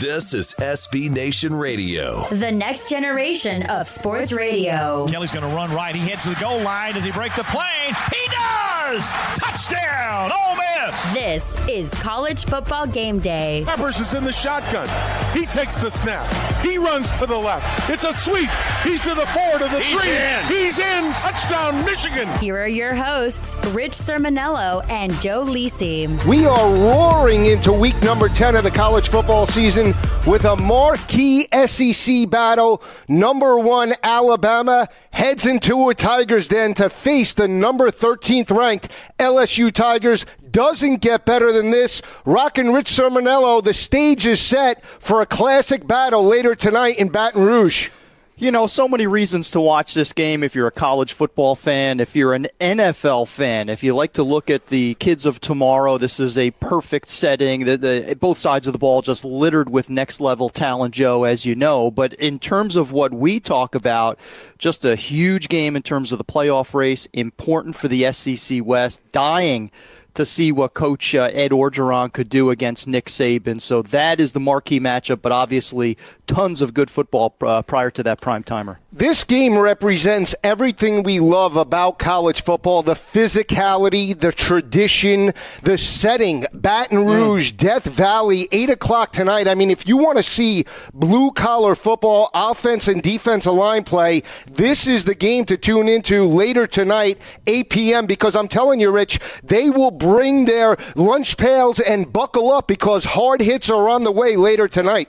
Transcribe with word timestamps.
This 0.00 0.34
is 0.34 0.54
SB 0.58 1.10
Nation 1.10 1.54
Radio. 1.54 2.28
The 2.28 2.52
next 2.52 2.90
generation 2.90 3.62
of 3.62 3.88
sports 3.88 4.30
radio. 4.32 5.06
Kelly's 5.08 5.32
going 5.32 5.48
to 5.48 5.56
run 5.56 5.72
right. 5.72 5.94
He 5.94 6.06
heads 6.06 6.24
to 6.24 6.30
the 6.30 6.34
goal 6.36 6.60
line. 6.60 6.92
Does 6.94 7.04
he 7.04 7.12
break 7.12 7.34
the 7.34 7.44
plane? 7.44 7.94
He 8.12 8.28
does! 8.28 9.08
Touchdown! 9.38 9.85
Ole 10.86 10.92
Miss! 10.92 11.14
This 11.14 11.68
is 11.68 11.94
college 11.94 12.44
football 12.44 12.86
game 12.86 13.18
day. 13.18 13.64
Peppers 13.66 13.98
is 13.98 14.14
in 14.14 14.22
the 14.24 14.32
shotgun. 14.32 14.88
He 15.36 15.44
takes 15.46 15.76
the 15.76 15.90
snap. 15.90 16.32
He 16.62 16.78
runs 16.78 17.10
to 17.18 17.26
the 17.26 17.36
left. 17.36 17.90
It's 17.90 18.04
a 18.04 18.12
sweep. 18.14 18.48
He's 18.84 19.00
to 19.02 19.14
the 19.14 19.26
four, 19.26 19.58
to 19.58 19.64
the 19.64 19.80
He's 19.80 20.00
three. 20.00 20.10
in. 20.10 20.44
He's 20.46 20.78
in. 20.78 21.12
Touchdown, 21.14 21.84
Michigan. 21.84 22.28
Here 22.38 22.56
are 22.56 22.68
your 22.68 22.94
hosts, 22.94 23.54
Rich 23.68 23.92
Cirminiello 23.92 24.88
and 24.88 25.12
Joe 25.20 25.44
Lisi. 25.44 26.06
We 26.26 26.46
are 26.46 26.70
roaring 26.70 27.46
into 27.46 27.72
week 27.72 28.00
number 28.02 28.28
10 28.28 28.54
of 28.56 28.62
the 28.62 28.70
college 28.70 29.08
football 29.08 29.46
season 29.46 29.92
with 30.26 30.44
a 30.44 30.56
marquee 30.56 31.48
SEC 31.66 32.30
battle. 32.30 32.82
Number 33.08 33.58
one, 33.58 33.94
Alabama 34.02 34.88
heads 35.16 35.46
into 35.46 35.88
a 35.88 35.94
Tigers 35.94 36.46
den 36.46 36.74
to 36.74 36.90
face 36.90 37.32
the 37.32 37.48
number 37.48 37.90
13th 37.90 38.54
ranked 38.54 38.90
LSU 39.18 39.72
Tigers. 39.72 40.26
Doesn't 40.50 41.00
get 41.00 41.24
better 41.24 41.52
than 41.52 41.70
this. 41.70 42.02
Rockin' 42.26 42.70
Rich 42.74 42.90
Cirminiello, 42.90 43.64
the 43.64 43.72
stage 43.72 44.26
is 44.26 44.42
set 44.42 44.84
for 44.84 45.22
a 45.22 45.26
classic 45.26 45.86
battle 45.86 46.22
later 46.22 46.54
tonight 46.54 46.98
in 46.98 47.08
Baton 47.08 47.42
Rouge. 47.42 47.88
You 48.38 48.50
know, 48.50 48.66
so 48.66 48.86
many 48.86 49.06
reasons 49.06 49.50
to 49.52 49.62
watch 49.62 49.94
this 49.94 50.12
game 50.12 50.42
if 50.42 50.54
you're 50.54 50.66
a 50.66 50.70
college 50.70 51.14
football 51.14 51.54
fan, 51.54 52.00
if 52.00 52.14
you're 52.14 52.34
an 52.34 52.48
NFL 52.60 53.28
fan, 53.28 53.70
if 53.70 53.82
you 53.82 53.94
like 53.94 54.12
to 54.12 54.22
look 54.22 54.50
at 54.50 54.66
the 54.66 54.92
kids 54.96 55.24
of 55.24 55.40
tomorrow, 55.40 55.96
this 55.96 56.20
is 56.20 56.36
a 56.36 56.50
perfect 56.50 57.08
setting. 57.08 57.64
The, 57.64 57.78
the, 57.78 58.16
both 58.20 58.36
sides 58.36 58.66
of 58.66 58.74
the 58.74 58.78
ball 58.78 59.00
just 59.00 59.24
littered 59.24 59.70
with 59.70 59.88
next 59.88 60.20
level 60.20 60.50
talent, 60.50 60.92
Joe, 60.92 61.24
as 61.24 61.46
you 61.46 61.54
know. 61.54 61.90
But 61.90 62.12
in 62.12 62.38
terms 62.38 62.76
of 62.76 62.92
what 62.92 63.14
we 63.14 63.40
talk 63.40 63.74
about, 63.74 64.18
just 64.58 64.84
a 64.84 64.96
huge 64.96 65.48
game 65.48 65.74
in 65.74 65.80
terms 65.80 66.12
of 66.12 66.18
the 66.18 66.24
playoff 66.24 66.74
race, 66.74 67.08
important 67.14 67.74
for 67.74 67.88
the 67.88 68.12
SEC 68.12 68.62
West, 68.62 69.00
dying 69.12 69.70
to 70.16 70.26
see 70.26 70.52
what 70.52 70.74
Coach 70.74 71.14
uh, 71.14 71.30
Ed 71.32 71.50
Orgeron 71.50 72.12
could 72.12 72.28
do 72.28 72.50
against 72.50 72.86
Nick 72.86 73.06
Saban. 73.06 73.60
So 73.60 73.82
that 73.82 74.20
is 74.20 74.32
the 74.32 74.40
marquee 74.40 74.80
matchup, 74.80 75.22
but 75.22 75.32
obviously 75.32 75.96
tons 76.26 76.60
of 76.60 76.74
good 76.74 76.90
football 76.90 77.34
uh, 77.40 77.62
prior 77.62 77.90
to 77.90 78.02
that 78.02 78.20
prime 78.20 78.42
timer. 78.42 78.80
This 78.92 79.24
game 79.24 79.58
represents 79.58 80.34
everything 80.42 81.02
we 81.02 81.20
love 81.20 81.56
about 81.56 81.98
college 81.98 82.42
football 82.42 82.82
the 82.82 82.94
physicality, 82.94 84.18
the 84.18 84.32
tradition, 84.32 85.32
the 85.62 85.76
setting. 85.76 86.46
Baton 86.52 87.04
Rouge, 87.04 87.52
Death 87.52 87.84
Valley, 87.84 88.48
8 88.50 88.70
o'clock 88.70 89.12
tonight. 89.12 89.48
I 89.48 89.54
mean, 89.54 89.70
if 89.70 89.86
you 89.86 89.98
want 89.98 90.16
to 90.16 90.22
see 90.22 90.64
blue 90.94 91.30
collar 91.32 91.74
football, 91.74 92.30
offense 92.32 92.88
and 92.88 93.02
defensive 93.02 93.52
line 93.52 93.84
play, 93.84 94.22
this 94.50 94.86
is 94.86 95.04
the 95.04 95.14
game 95.14 95.44
to 95.44 95.58
tune 95.58 95.88
into 95.88 96.24
later 96.24 96.66
tonight, 96.66 97.20
8 97.46 97.68
p.m., 97.68 98.06
because 98.06 98.34
I'm 98.34 98.48
telling 98.48 98.80
you, 98.80 98.90
Rich, 98.90 99.20
they 99.42 99.68
will 99.68 99.90
bring 100.06 100.44
their 100.44 100.76
lunch 100.94 101.36
pails 101.36 101.80
and 101.80 102.12
buckle 102.12 102.52
up 102.52 102.68
because 102.68 103.04
hard 103.04 103.40
hits 103.40 103.68
are 103.68 103.88
on 103.88 104.04
the 104.04 104.12
way 104.12 104.36
later 104.36 104.68
tonight. 104.68 105.08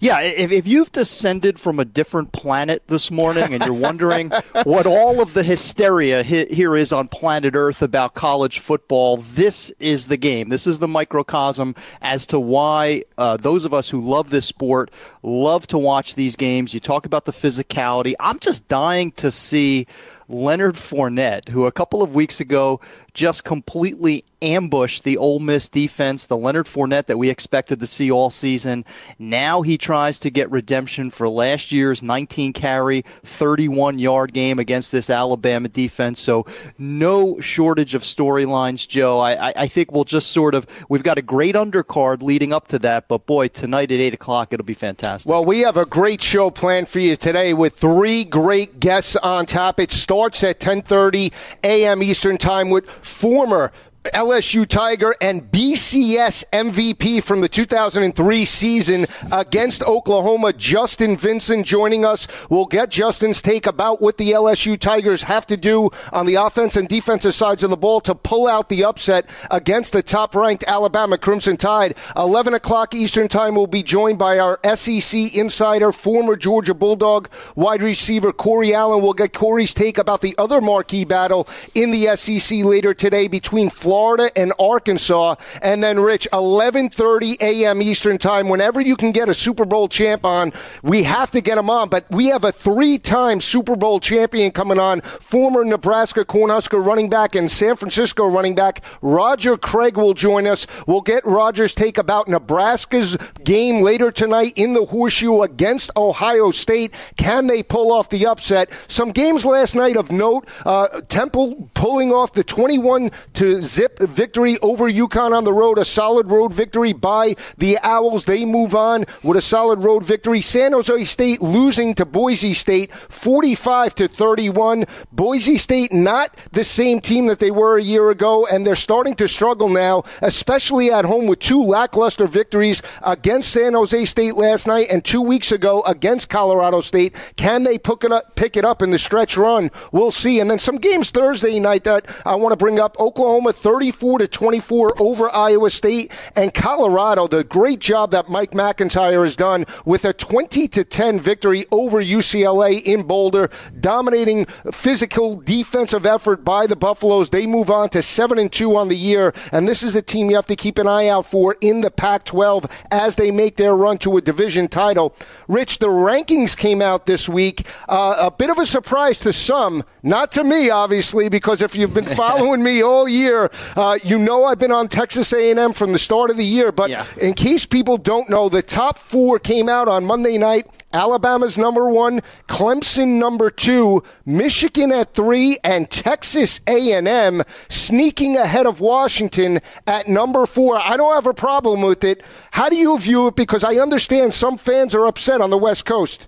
Yeah, 0.00 0.20
if, 0.20 0.50
if 0.50 0.66
you've 0.66 0.90
descended 0.90 1.58
from 1.60 1.78
a 1.78 1.84
different 1.84 2.32
planet 2.32 2.82
this 2.88 3.10
morning 3.10 3.54
and 3.54 3.62
you're 3.64 3.74
wondering 3.74 4.30
what 4.64 4.86
all 4.86 5.20
of 5.20 5.34
the 5.34 5.42
hysteria 5.42 6.22
he, 6.22 6.46
here 6.46 6.74
is 6.76 6.92
on 6.92 7.06
planet 7.08 7.54
Earth 7.54 7.82
about 7.82 8.14
college 8.14 8.58
football, 8.58 9.18
this 9.18 9.70
is 9.78 10.06
the 10.06 10.16
game. 10.16 10.48
This 10.48 10.66
is 10.66 10.78
the 10.78 10.88
microcosm 10.88 11.74
as 12.00 12.26
to 12.26 12.40
why 12.40 13.04
uh, 13.18 13.36
those 13.36 13.64
of 13.64 13.74
us 13.74 13.88
who 13.88 14.00
love 14.00 14.30
this 14.30 14.46
sport 14.46 14.90
love 15.22 15.66
to 15.68 15.78
watch 15.78 16.14
these 16.14 16.34
games. 16.34 16.74
You 16.74 16.80
talk 16.80 17.06
about 17.06 17.24
the 17.24 17.32
physicality. 17.32 18.14
I'm 18.18 18.38
just 18.38 18.66
dying 18.68 19.12
to 19.12 19.30
see 19.30 19.86
Leonard 20.28 20.74
Fournette, 20.74 21.48
who 21.48 21.66
a 21.66 21.72
couple 21.72 22.02
of 22.02 22.14
weeks 22.14 22.40
ago 22.40 22.80
just 23.18 23.42
completely 23.42 24.24
ambushed 24.42 25.04
the 25.04 25.16
Ole 25.16 25.40
Miss 25.40 25.68
defense, 25.68 26.26
the 26.26 26.36
Leonard 26.36 26.66
Fournette 26.66 27.06
that 27.06 27.18
we 27.18 27.28
expected 27.30 27.80
to 27.80 27.86
see 27.86 28.10
all 28.10 28.30
season. 28.30 28.84
Now 29.18 29.62
he 29.62 29.76
tries 29.76 30.20
to 30.20 30.30
get 30.30 30.50
redemption 30.50 31.10
for 31.10 31.28
last 31.28 31.72
year's 31.72 32.02
19 32.02 32.52
carry, 32.52 33.02
31 33.24 33.98
yard 33.98 34.32
game 34.32 34.58
against 34.58 34.92
this 34.92 35.10
Alabama 35.10 35.68
defense. 35.68 36.20
So 36.20 36.46
no 36.78 37.40
shortage 37.40 37.94
of 37.94 38.02
storylines, 38.02 38.86
Joe. 38.86 39.18
I, 39.18 39.52
I, 39.56 39.68
think 39.68 39.92
we'll 39.92 40.04
just 40.04 40.30
sort 40.30 40.54
of 40.54 40.66
we've 40.88 41.02
got 41.02 41.18
a 41.18 41.22
great 41.22 41.54
undercard 41.54 42.22
leading 42.22 42.52
up 42.52 42.68
to 42.68 42.78
that, 42.80 43.08
but 43.08 43.26
boy, 43.26 43.48
tonight 43.48 43.90
at 43.90 43.98
eight 43.98 44.14
o'clock 44.14 44.52
it'll 44.52 44.64
be 44.64 44.74
fantastic. 44.74 45.28
Well, 45.28 45.44
we 45.44 45.60
have 45.60 45.76
a 45.76 45.86
great 45.86 46.22
show 46.22 46.50
planned 46.50 46.88
for 46.88 47.00
you 47.00 47.16
today 47.16 47.54
with 47.54 47.74
three 47.74 48.24
great 48.24 48.80
guests 48.80 49.16
on 49.16 49.46
top. 49.46 49.80
It 49.80 49.90
starts 49.90 50.44
at 50.44 50.60
10:30 50.60 51.32
a.m. 51.64 52.02
Eastern 52.02 52.38
Time 52.38 52.70
with 52.70 52.88
former 53.08 53.72
LSU 54.04 54.66
Tiger 54.66 55.14
and 55.20 55.50
BCS 55.50 56.44
MVP 56.52 57.22
from 57.22 57.40
the 57.40 57.48
2003 57.48 58.44
season 58.44 59.06
against 59.30 59.82
Oklahoma, 59.82 60.52
Justin 60.52 61.16
Vincent 61.16 61.66
joining 61.66 62.04
us. 62.04 62.26
We'll 62.48 62.66
get 62.66 62.90
Justin's 62.90 63.42
take 63.42 63.66
about 63.66 64.00
what 64.00 64.16
the 64.16 64.30
LSU 64.30 64.78
Tigers 64.78 65.24
have 65.24 65.46
to 65.48 65.56
do 65.56 65.90
on 66.12 66.26
the 66.26 66.36
offense 66.36 66.76
and 66.76 66.88
defensive 66.88 67.34
sides 67.34 67.62
of 67.62 67.70
the 67.70 67.76
ball 67.76 68.00
to 68.02 68.14
pull 68.14 68.46
out 68.46 68.68
the 68.68 68.84
upset 68.84 69.28
against 69.50 69.92
the 69.92 70.02
top 70.02 70.34
ranked 70.34 70.64
Alabama 70.66 71.18
Crimson 71.18 71.56
Tide. 71.56 71.96
11 72.16 72.54
o'clock 72.54 72.94
Eastern 72.94 73.28
Time, 73.28 73.54
we'll 73.54 73.66
be 73.66 73.82
joined 73.82 74.18
by 74.18 74.38
our 74.38 74.58
SEC 74.74 75.34
insider, 75.34 75.92
former 75.92 76.36
Georgia 76.36 76.74
Bulldog 76.74 77.28
wide 77.56 77.82
receiver 77.82 78.32
Corey 78.32 78.74
Allen. 78.74 79.02
We'll 79.02 79.12
get 79.12 79.32
Corey's 79.32 79.74
take 79.74 79.98
about 79.98 80.20
the 80.20 80.34
other 80.38 80.60
marquee 80.60 81.04
battle 81.04 81.48
in 81.74 81.90
the 81.90 82.16
SEC 82.16 82.64
later 82.64 82.94
today 82.94 83.28
between 83.28 83.70
Florida 83.88 84.30
and 84.36 84.52
Arkansas. 84.58 85.36
And 85.62 85.82
then, 85.82 85.98
Rich, 85.98 86.28
11:30 86.30 87.40
a.m. 87.40 87.80
Eastern 87.80 88.18
Time. 88.18 88.50
Whenever 88.50 88.82
you 88.82 88.96
can 88.96 89.12
get 89.12 89.30
a 89.30 89.34
Super 89.34 89.64
Bowl 89.64 89.88
champ 89.88 90.26
on, 90.26 90.52
we 90.82 91.04
have 91.04 91.30
to 91.30 91.40
get 91.40 91.56
him 91.56 91.70
on. 91.70 91.88
But 91.88 92.04
we 92.10 92.26
have 92.26 92.44
a 92.44 92.52
three-time 92.52 93.40
Super 93.40 93.76
Bowl 93.76 93.98
champion 93.98 94.50
coming 94.50 94.78
on, 94.78 95.00
former 95.00 95.64
Nebraska 95.64 96.26
Cornhusker 96.26 96.84
running 96.84 97.08
back 97.08 97.34
and 97.34 97.50
San 97.50 97.76
Francisco 97.76 98.26
running 98.26 98.54
back 98.54 98.82
Roger 99.00 99.56
Craig 99.56 99.96
will 99.96 100.12
join 100.12 100.46
us. 100.46 100.66
We'll 100.86 101.00
get 101.00 101.24
Roger's 101.24 101.74
take 101.74 101.96
about 101.96 102.28
Nebraska's 102.28 103.16
game 103.42 103.82
later 103.82 104.12
tonight 104.12 104.52
in 104.56 104.74
the 104.74 104.84
Horseshoe 104.84 105.40
against 105.40 105.90
Ohio 105.96 106.50
State. 106.50 106.92
Can 107.16 107.46
they 107.46 107.62
pull 107.62 107.90
off 107.90 108.10
the 108.10 108.26
upset? 108.26 108.70
Some 108.86 109.12
games 109.12 109.46
last 109.46 109.74
night 109.74 109.96
of 109.96 110.12
note: 110.12 110.46
uh, 110.66 111.00
Temple 111.08 111.70
pulling 111.72 112.12
off 112.12 112.34
the 112.34 112.44
21 112.44 113.10
to 113.32 113.62
zip 113.78 114.00
victory 114.00 114.58
over 114.58 114.90
UConn 114.90 115.30
on 115.30 115.44
the 115.44 115.52
road, 115.52 115.78
a 115.78 115.84
solid 115.84 116.26
road 116.26 116.52
victory 116.52 116.92
by 116.92 117.36
the 117.58 117.78
Owls. 117.84 118.24
They 118.24 118.44
move 118.44 118.74
on 118.74 119.04
with 119.22 119.36
a 119.36 119.40
solid 119.40 119.78
road 119.78 120.04
victory. 120.04 120.40
San 120.40 120.72
Jose 120.72 121.04
State 121.04 121.40
losing 121.40 121.94
to 121.94 122.04
Boise 122.04 122.54
State 122.54 122.92
45 122.92 123.94
to 123.94 124.08
31. 124.08 124.84
Boise 125.12 125.56
State 125.58 125.92
not 125.92 126.36
the 126.50 126.64
same 126.64 127.00
team 127.00 127.26
that 127.26 127.38
they 127.38 127.52
were 127.52 127.78
a 127.78 127.82
year 127.82 128.10
ago, 128.10 128.48
and 128.48 128.66
they're 128.66 128.74
starting 128.74 129.14
to 129.14 129.28
struggle 129.28 129.68
now, 129.68 130.02
especially 130.22 130.90
at 130.90 131.04
home 131.04 131.28
with 131.28 131.38
two 131.38 131.62
lackluster 131.62 132.26
victories 132.26 132.82
against 133.04 133.52
San 133.52 133.74
Jose 133.74 134.04
State 134.06 134.34
last 134.34 134.66
night 134.66 134.88
and 134.90 135.04
two 135.04 135.22
weeks 135.22 135.52
ago 135.52 135.82
against 135.82 136.28
Colorado 136.28 136.80
State. 136.80 137.14
Can 137.36 137.62
they 137.62 137.78
pick 137.78 138.02
it 138.02 138.10
up, 138.10 138.34
pick 138.34 138.56
it 138.56 138.64
up 138.64 138.82
in 138.82 138.90
the 138.90 138.98
stretch 138.98 139.36
run? 139.36 139.70
We'll 139.92 140.10
see. 140.10 140.40
And 140.40 140.50
then 140.50 140.58
some 140.58 140.78
games 140.78 141.12
Thursday 141.12 141.60
night 141.60 141.84
that 141.84 142.06
I 142.26 142.34
want 142.34 142.50
to 142.50 142.56
bring 142.56 142.80
up. 142.80 142.98
Oklahoma 142.98 143.52
34 143.68 144.20
to 144.20 144.28
24 144.28 144.94
over 144.98 145.30
Iowa 145.30 145.68
State 145.68 146.10
and 146.34 146.54
Colorado. 146.54 147.28
The 147.28 147.44
great 147.44 147.80
job 147.80 148.12
that 148.12 148.30
Mike 148.30 148.52
McIntyre 148.52 149.22
has 149.22 149.36
done 149.36 149.66
with 149.84 150.06
a 150.06 150.14
20 150.14 150.68
to 150.68 150.84
10 150.84 151.20
victory 151.20 151.66
over 151.70 152.02
UCLA 152.02 152.82
in 152.82 153.02
Boulder, 153.02 153.50
dominating 153.78 154.46
physical 154.72 155.36
defensive 155.36 156.06
effort 156.06 156.46
by 156.46 156.66
the 156.66 156.76
Buffaloes. 156.76 157.28
They 157.28 157.46
move 157.46 157.68
on 157.68 157.90
to 157.90 158.00
7 158.00 158.38
and 158.38 158.50
2 158.50 158.74
on 158.74 158.88
the 158.88 158.96
year, 158.96 159.34
and 159.52 159.68
this 159.68 159.82
is 159.82 159.94
a 159.94 160.00
team 160.00 160.30
you 160.30 160.36
have 160.36 160.46
to 160.46 160.56
keep 160.56 160.78
an 160.78 160.88
eye 160.88 161.08
out 161.08 161.26
for 161.26 161.54
in 161.60 161.82
the 161.82 161.90
Pac-12 161.90 162.72
as 162.90 163.16
they 163.16 163.30
make 163.30 163.58
their 163.58 163.76
run 163.76 163.98
to 163.98 164.16
a 164.16 164.22
division 164.22 164.68
title. 164.68 165.14
Rich, 165.46 165.78
the 165.78 165.88
rankings 165.88 166.56
came 166.56 166.80
out 166.80 167.04
this 167.04 167.28
week. 167.28 167.66
Uh, 167.86 168.16
a 168.18 168.30
bit 168.30 168.48
of 168.48 168.56
a 168.56 168.64
surprise 168.64 169.18
to 169.18 169.32
some, 169.34 169.84
not 170.02 170.32
to 170.32 170.42
me, 170.42 170.70
obviously, 170.70 171.28
because 171.28 171.60
if 171.60 171.76
you've 171.76 171.92
been 171.92 172.06
following 172.16 172.62
me 172.62 172.82
all 172.82 173.06
year, 173.06 173.50
uh, 173.76 173.98
you 174.04 174.18
know 174.18 174.44
I've 174.44 174.58
been 174.58 174.72
on 174.72 174.88
Texas 174.88 175.32
A&M 175.32 175.72
from 175.72 175.92
the 175.92 175.98
start 175.98 176.30
of 176.30 176.36
the 176.36 176.44
year. 176.44 176.72
But 176.72 176.90
Yeah. 176.90 177.04
in 177.20 177.34
case 177.34 177.66
people 177.66 177.96
don't 177.96 178.28
know, 178.30 178.48
the 178.48 178.62
top 178.62 178.98
four 178.98 179.38
came 179.38 179.68
out 179.68 179.88
on 179.88 180.04
Monday 180.04 180.38
night. 180.38 180.66
Alabama's 180.92 181.58
number 181.58 181.90
one, 181.90 182.20
Clemson 182.48 183.18
number 183.18 183.50
two, 183.50 184.02
Michigan 184.24 184.90
at 184.90 185.12
three, 185.12 185.58
and 185.62 185.90
Texas 185.90 186.60
A&M 186.66 187.42
sneaking 187.68 188.36
ahead 188.38 188.64
of 188.64 188.80
Washington 188.80 189.60
at 189.86 190.08
number 190.08 190.46
four. 190.46 190.76
I 190.78 190.96
don't 190.96 191.14
have 191.14 191.26
a 191.26 191.34
problem 191.34 191.82
with 191.82 192.04
it. 192.04 192.22
How 192.52 192.70
do 192.70 192.76
you 192.76 192.98
view 192.98 193.26
it? 193.26 193.36
Because 193.36 193.64
I 193.64 193.74
understand 193.74 194.32
some 194.32 194.56
fans 194.56 194.94
are 194.94 195.04
upset 195.06 195.42
on 195.42 195.50
the 195.50 195.58
West 195.58 195.84
Coast. 195.84 196.26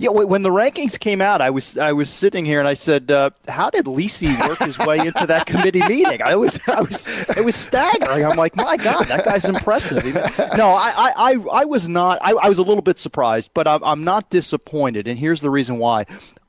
Yeah, 0.00 0.10
when 0.10 0.42
the 0.42 0.50
rankings 0.50 0.98
came 0.98 1.20
out, 1.20 1.40
I 1.40 1.50
was 1.50 1.76
I 1.76 1.92
was 1.92 2.08
sitting 2.08 2.44
here 2.44 2.60
and 2.60 2.68
I 2.68 2.74
said, 2.74 3.10
uh, 3.10 3.30
"How 3.48 3.68
did 3.70 3.86
Lisi 3.86 4.38
work 4.48 4.58
his 4.58 4.78
way 4.78 4.98
into 4.98 5.26
that 5.26 5.46
committee 5.46 5.82
meeting?" 5.88 6.22
I 6.22 6.36
was 6.36 6.60
I 6.68 6.80
was 6.82 7.08
it 7.36 7.44
was 7.44 7.56
staggering. 7.56 8.24
I'm 8.24 8.36
like, 8.36 8.54
"My 8.54 8.76
God, 8.76 9.06
that 9.06 9.24
guy's 9.24 9.44
impressive." 9.44 10.04
No, 10.56 10.68
I 10.68 11.12
I, 11.16 11.32
I 11.52 11.64
was 11.64 11.88
not. 11.88 12.18
I, 12.22 12.32
I 12.32 12.48
was 12.48 12.58
a 12.58 12.62
little 12.62 12.82
bit 12.82 12.98
surprised, 12.98 13.50
but 13.54 13.66
I'm, 13.66 13.82
I'm 13.82 14.04
not 14.04 14.30
disappointed, 14.30 15.08
and 15.08 15.18
here's 15.18 15.40
the 15.40 15.50
reason 15.50 15.78
why. 15.78 16.06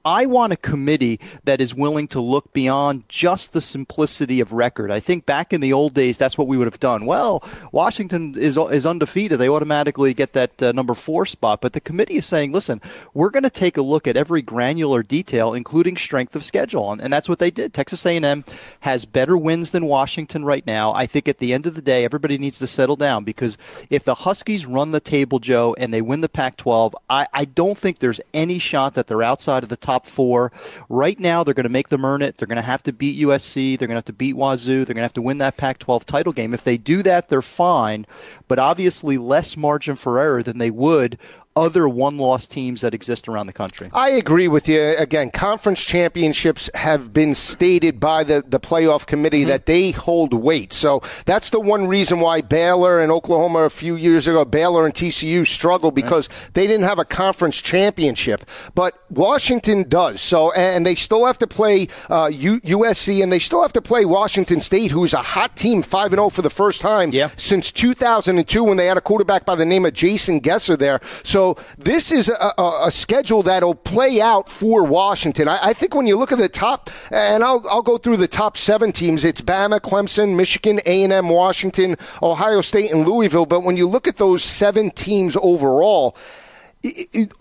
I 0.09 0.25
want 0.25 0.51
a 0.51 0.57
committee 0.57 1.19
that 1.43 1.61
is 1.61 1.75
willing 1.75 2.07
to 2.07 2.19
look 2.19 2.51
beyond 2.51 3.07
just 3.09 3.53
the 3.53 3.61
simplicity 3.61 4.39
of 4.39 4.51
record. 4.51 4.89
I 4.89 4.99
think 4.99 5.27
back 5.27 5.53
in 5.53 5.61
the 5.61 5.71
old 5.71 5.93
days, 5.93 6.17
that's 6.17 6.35
what 6.35 6.47
we 6.47 6.57
would 6.57 6.65
have 6.65 6.79
done. 6.79 7.05
Well, 7.05 7.43
Washington 7.71 8.33
is 8.35 8.57
is 8.57 8.87
undefeated; 8.87 9.37
they 9.37 9.47
automatically 9.47 10.15
get 10.15 10.33
that 10.33 10.63
uh, 10.63 10.71
number 10.71 10.95
four 10.95 11.27
spot. 11.27 11.61
But 11.61 11.73
the 11.73 11.79
committee 11.79 12.15
is 12.15 12.25
saying, 12.25 12.53
listen, 12.53 12.81
we're 13.13 13.29
going 13.29 13.43
to 13.43 13.51
take 13.51 13.77
a 13.77 13.83
look 13.83 14.07
at 14.07 14.17
every 14.17 14.41
granular 14.41 15.03
detail, 15.03 15.53
including 15.53 15.95
strength 15.95 16.35
of 16.35 16.43
schedule, 16.43 16.91
and, 16.91 16.99
and 16.99 17.13
that's 17.13 17.29
what 17.29 17.37
they 17.37 17.51
did. 17.51 17.75
Texas 17.75 18.03
A&M 18.03 18.43
has 18.79 19.05
better 19.05 19.37
wins 19.37 19.69
than 19.69 19.85
Washington 19.85 20.43
right 20.43 20.65
now. 20.65 20.91
I 20.91 21.05
think 21.05 21.27
at 21.27 21.37
the 21.37 21.53
end 21.53 21.67
of 21.67 21.75
the 21.75 21.83
day, 21.83 22.03
everybody 22.03 22.39
needs 22.39 22.57
to 22.57 22.67
settle 22.67 22.95
down 22.95 23.25
because 23.25 23.59
if 23.91 24.05
the 24.05 24.15
Huskies 24.15 24.65
run 24.65 24.89
the 24.89 24.99
table, 24.99 25.37
Joe, 25.37 25.75
and 25.77 25.93
they 25.93 26.01
win 26.01 26.21
the 26.21 26.29
Pac-12, 26.29 26.93
I, 27.11 27.27
I 27.31 27.45
don't 27.45 27.77
think 27.77 27.99
there's 27.99 28.21
any 28.33 28.57
shot 28.57 28.95
that 28.95 29.05
they're 29.05 29.21
outside 29.21 29.61
of 29.61 29.69
the 29.69 29.77
top 29.77 29.98
top 29.99 30.05
four. 30.05 30.51
Right 30.87 31.19
now, 31.19 31.43
they're 31.43 31.53
going 31.53 31.63
to 31.63 31.69
make 31.69 31.89
them 31.89 32.05
earn 32.05 32.21
it. 32.21 32.37
They're 32.37 32.47
going 32.47 32.55
to 32.55 32.61
have 32.61 32.83
to 32.83 32.93
beat 32.93 33.21
USC. 33.21 33.77
They're 33.77 33.87
going 33.87 33.95
to 33.95 33.99
have 33.99 34.05
to 34.05 34.13
beat 34.13 34.35
Wazoo. 34.35 34.85
They're 34.85 34.93
going 34.93 34.97
to 34.97 35.01
have 35.03 35.13
to 35.13 35.21
win 35.21 35.39
that 35.39 35.57
Pac 35.57 35.79
12 35.79 36.05
title 36.05 36.33
game. 36.33 36.53
If 36.53 36.63
they 36.63 36.77
do 36.77 37.03
that, 37.03 37.27
they're 37.27 37.41
fine, 37.41 38.05
but 38.47 38.59
obviously 38.59 39.17
less 39.17 39.57
margin 39.57 39.95
for 39.95 40.19
error 40.19 40.43
than 40.43 40.57
they 40.57 40.71
would 40.71 41.17
other 41.59 41.89
one 41.89 42.17
loss 42.17 42.47
teams 42.47 42.81
that 42.81 42.93
exist 42.93 43.27
around 43.27 43.47
the 43.47 43.53
country. 43.53 43.89
I 43.93 44.11
agree 44.11 44.47
with 44.47 44.69
you. 44.69 44.95
Again, 44.97 45.29
conference 45.29 45.83
championships 45.83 46.69
have 46.73 47.11
been 47.13 47.35
stated 47.35 47.99
by 47.99 48.23
the, 48.23 48.43
the 48.47 48.59
playoff 48.59 49.05
committee 49.05 49.41
mm-hmm. 49.41 49.49
that 49.49 49.65
they 49.65 49.91
hold 49.91 50.33
weight. 50.33 50.71
So 50.71 51.01
that's 51.25 51.49
the 51.49 51.59
one 51.59 51.87
reason 51.87 52.21
why 52.21 52.41
Baylor 52.41 52.99
and 52.99 53.11
Oklahoma 53.11 53.59
a 53.59 53.69
few 53.69 53.95
years 53.95 54.27
ago, 54.27 54.45
Baylor 54.45 54.85
and 54.85 54.93
TCU 54.93 55.45
struggled 55.45 55.95
because 55.95 56.29
right. 56.29 56.53
they 56.53 56.65
didn't 56.65 56.85
have 56.85 56.99
a 56.99 57.05
conference 57.05 57.57
championship. 57.57 58.45
But 58.73 59.01
Washington 59.09 59.87
does. 59.89 60.21
So, 60.21 60.51
and 60.53 60.85
they 60.85 60.95
still 60.95 61.25
have 61.25 61.37
to 61.39 61.47
play 61.47 61.87
uh, 62.09 62.29
U- 62.33 62.61
USC 62.61 63.21
and 63.21 63.31
they 63.31 63.39
still 63.39 63.61
have 63.61 63.73
to 63.73 63.81
play 63.81 64.05
Washington 64.05 64.61
State, 64.61 64.91
who's 64.91 65.13
a 65.13 65.21
hot 65.21 65.57
team, 65.57 65.81
5 65.81 66.11
0 66.11 66.29
for 66.29 66.41
the 66.41 66.49
first 66.49 66.81
time 66.81 67.11
yeah. 67.11 67.29
since 67.35 67.71
2002 67.71 68.63
when 68.63 68.77
they 68.77 68.85
had 68.85 68.97
a 68.97 69.01
quarterback 69.01 69.45
by 69.45 69.55
the 69.55 69.65
name 69.65 69.85
of 69.85 69.93
Jason 69.93 70.39
Gesser 70.39 70.77
there. 70.77 70.99
So, 71.23 71.48
so 71.55 71.63
this 71.77 72.11
is 72.11 72.29
a, 72.29 72.53
a, 72.57 72.87
a 72.87 72.91
schedule 72.91 73.43
that'll 73.43 73.75
play 73.75 74.21
out 74.21 74.49
for 74.49 74.83
Washington. 74.83 75.47
I, 75.47 75.69
I, 75.69 75.73
think 75.73 75.95
when 75.95 76.05
you 76.05 76.17
look 76.17 76.31
at 76.31 76.37
the 76.37 76.49
top, 76.49 76.89
and 77.11 77.43
I'll, 77.43 77.63
I'll 77.69 77.81
go 77.81 77.97
through 77.97 78.17
the 78.17 78.27
top 78.27 78.57
seven 78.57 78.91
teams. 78.91 79.23
It's 79.23 79.41
Bama, 79.41 79.79
Clemson, 79.79 80.35
Michigan, 80.35 80.79
A&M, 80.85 81.29
Washington, 81.29 81.95
Ohio 82.21 82.61
State, 82.61 82.91
and 82.91 83.07
Louisville. 83.07 83.45
But 83.45 83.63
when 83.63 83.77
you 83.77 83.87
look 83.87 84.07
at 84.07 84.17
those 84.17 84.43
seven 84.43 84.91
teams 84.91 85.35
overall, 85.41 86.15